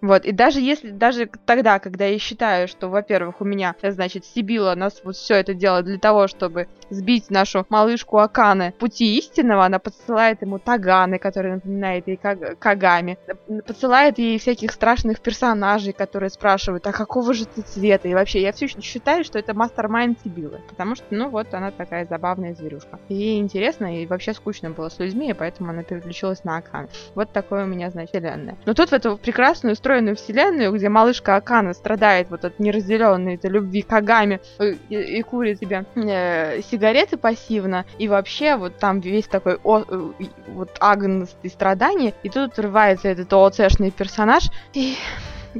Вот, 0.00 0.24
и 0.24 0.32
даже 0.32 0.60
если, 0.60 0.90
даже 0.90 1.28
тогда, 1.44 1.78
когда 1.78 2.06
я 2.06 2.18
считаю, 2.18 2.68
что, 2.68 2.88
во-первых, 2.88 3.40
у 3.40 3.44
меня, 3.44 3.74
значит, 3.82 4.24
Сибила 4.24 4.74
нас 4.74 5.00
вот 5.02 5.16
все 5.16 5.34
это 5.34 5.54
делает 5.54 5.86
для 5.86 5.98
того, 5.98 6.28
чтобы 6.28 6.68
сбить 6.90 7.30
нашу 7.30 7.66
малышку 7.68 8.18
Аканы 8.18 8.72
пути 8.78 9.18
истинного, 9.18 9.64
она 9.64 9.78
подсылает 9.78 10.42
ему 10.42 10.58
Таганы, 10.58 11.18
который 11.18 11.54
напоминает 11.54 12.06
ей 12.06 12.16
Каг- 12.16 12.58
Кагами, 12.58 13.18
подсылает 13.66 14.18
ей 14.18 14.38
всяких 14.38 14.72
страшных 14.72 15.20
персонажей, 15.20 15.92
которые 15.92 16.30
спрашивают, 16.30 16.86
а 16.86 16.92
какого 16.92 17.34
же 17.34 17.46
ты 17.46 17.62
цвета? 17.62 18.08
И 18.08 18.14
вообще, 18.14 18.40
я 18.40 18.52
все 18.52 18.68
считаю, 18.68 19.24
что 19.24 19.38
это 19.38 19.54
мастер-майнд 19.54 20.18
Сибилы, 20.22 20.60
потому 20.68 20.94
что, 20.94 21.06
ну, 21.10 21.28
вот 21.28 21.52
она 21.54 21.70
такая 21.70 22.06
забавная 22.06 22.54
зверюшка. 22.54 22.98
Ей 23.08 23.38
интересно, 23.38 24.00
и 24.00 24.06
вообще 24.06 24.32
скучно 24.32 24.70
было 24.70 24.88
с 24.88 24.98
людьми, 24.98 25.30
и 25.30 25.34
поэтому 25.34 25.70
она 25.70 25.82
переключилась 25.82 26.44
на 26.44 26.58
Аканы. 26.58 26.88
Вот 27.14 27.32
такое 27.32 27.64
у 27.64 27.66
меня, 27.66 27.90
значит, 27.90 28.10
вселенная. 28.10 28.56
Но 28.64 28.74
тут 28.74 28.90
в 28.90 28.92
эту 28.92 29.16
прекрасную 29.16 29.76
устроенную 29.88 30.16
вселенную, 30.16 30.70
где 30.72 30.90
малышка 30.90 31.36
Акана 31.36 31.72
страдает 31.72 32.28
вот 32.28 32.44
от 32.44 32.58
неразделенной 32.58 33.36
этой 33.36 33.48
любви 33.48 33.80
к 33.80 33.90
Агаме 33.90 34.40
э, 34.58 34.74
и, 34.90 35.18
и 35.18 35.22
курит 35.22 35.60
себе 35.60 35.86
э, 35.94 36.60
сигареты 36.60 37.16
пассивно, 37.16 37.86
и 37.98 38.06
вообще 38.06 38.56
вот 38.56 38.76
там 38.76 39.00
весь 39.00 39.26
такой 39.26 39.56
о- 39.64 39.84
э, 39.88 40.10
вот 40.48 40.76
агнец 40.80 41.30
и 41.42 41.48
страдания, 41.48 42.12
и 42.22 42.28
тут 42.28 42.58
врывается 42.58 43.08
этот 43.08 43.32
ООЦшный 43.32 43.90
персонаж, 43.90 44.50
и 44.74 44.94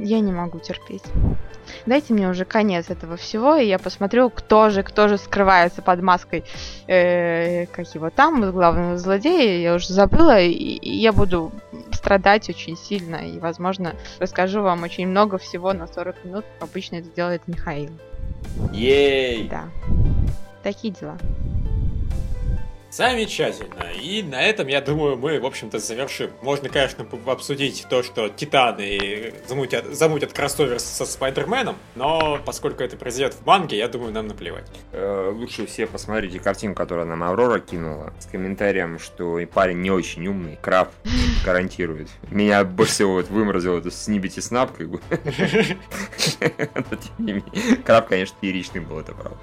я 0.03 0.19
не 0.19 0.31
могу 0.31 0.59
терпеть. 0.59 1.03
Дайте 1.85 2.13
мне 2.13 2.29
уже 2.29 2.45
конец 2.45 2.89
этого 2.89 3.15
всего, 3.15 3.55
и 3.55 3.67
я 3.67 3.77
посмотрю, 3.79 4.29
кто 4.29 4.69
же, 4.69 4.83
кто 4.83 5.07
же 5.07 5.17
скрывается 5.17 5.81
под 5.81 6.01
маской, 6.01 6.43
э, 6.87 7.67
как 7.67 7.93
его 7.93 8.09
там, 8.09 8.51
главного 8.51 8.97
злодея, 8.97 9.61
я 9.61 9.75
уже 9.75 9.93
забыла, 9.93 10.39
и, 10.39 10.51
и 10.51 10.97
я 10.97 11.13
буду 11.13 11.51
страдать 11.91 12.49
очень 12.49 12.75
сильно, 12.75 13.17
и, 13.17 13.39
возможно, 13.39 13.93
расскажу 14.19 14.61
вам 14.61 14.83
очень 14.83 15.07
много 15.07 15.37
всего 15.37 15.73
на 15.73 15.87
40 15.87 16.25
минут, 16.25 16.45
обычно 16.59 16.97
это 16.97 17.09
делает 17.15 17.47
Михаил. 17.47 17.91
Ей! 18.73 19.47
Да. 19.47 19.65
Такие 20.63 20.93
дела. 20.93 21.17
Замечательно. 22.91 23.83
И 24.01 24.23
на 24.23 24.41
этом, 24.41 24.67
я 24.67 24.81
думаю, 24.81 25.15
мы, 25.15 25.39
в 25.39 25.45
общем-то, 25.45 25.77
завершим. 25.79 26.31
Можно, 26.41 26.69
конечно, 26.69 27.05
обсудить 27.27 27.85
то, 27.89 28.01
что 28.01 28.29
Титаны 28.29 29.33
замутят, 29.47 29.85
замутят 29.95 30.33
кроссовер 30.33 30.79
со 30.79 31.05
Спайдерменом, 31.05 31.75
но 31.95 32.39
поскольку 32.43 32.83
это 32.83 32.97
произойдет 32.97 33.35
в 33.35 33.45
манге, 33.45 33.77
я 33.77 33.87
думаю, 33.87 34.11
нам 34.11 34.27
наплевать. 34.27 34.65
Э, 34.91 35.31
Лучше 35.33 35.67
все 35.67 35.85
посмотрите 35.85 36.39
картинку, 36.39 36.77
которую 36.79 37.07
нам 37.07 37.21
Аврора 37.23 37.59
кинула, 37.59 38.13
с 38.19 38.25
комментарием, 38.25 38.97
что 38.97 39.37
и 39.39 39.45
парень 39.45 39.81
не 39.81 39.91
очень 39.91 40.25
умный, 40.27 40.57
краб 40.61 40.91
гарантирует. 41.45 42.09
Меня 42.31 42.63
больше 42.63 42.93
всего 42.93 43.13
вот 43.13 43.29
выморозил 43.29 43.77
это 43.77 43.91
снибити 43.91 44.39
снап, 44.39 44.75
как 44.75 44.89
бы. 44.89 44.99
Краб, 47.85 48.07
конечно, 48.07 48.35
фееричный 48.41 48.81
был, 48.81 48.99
это 48.99 49.13
правда. 49.13 49.37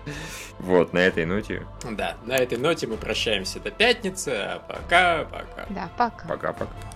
Вот, 0.58 0.92
на 0.92 0.98
этой 0.98 1.26
ноте, 1.26 1.62
Да, 1.92 2.16
на 2.24 2.36
этой 2.36 2.58
ноте 2.58 2.86
мы 2.86 2.96
прощаемся 2.96 3.35
до 3.60 3.70
пятницы, 3.70 4.60
пока-пока. 4.66 5.66
Да, 5.70 5.88
пока. 5.96 6.28
пока-пока. 6.28 6.95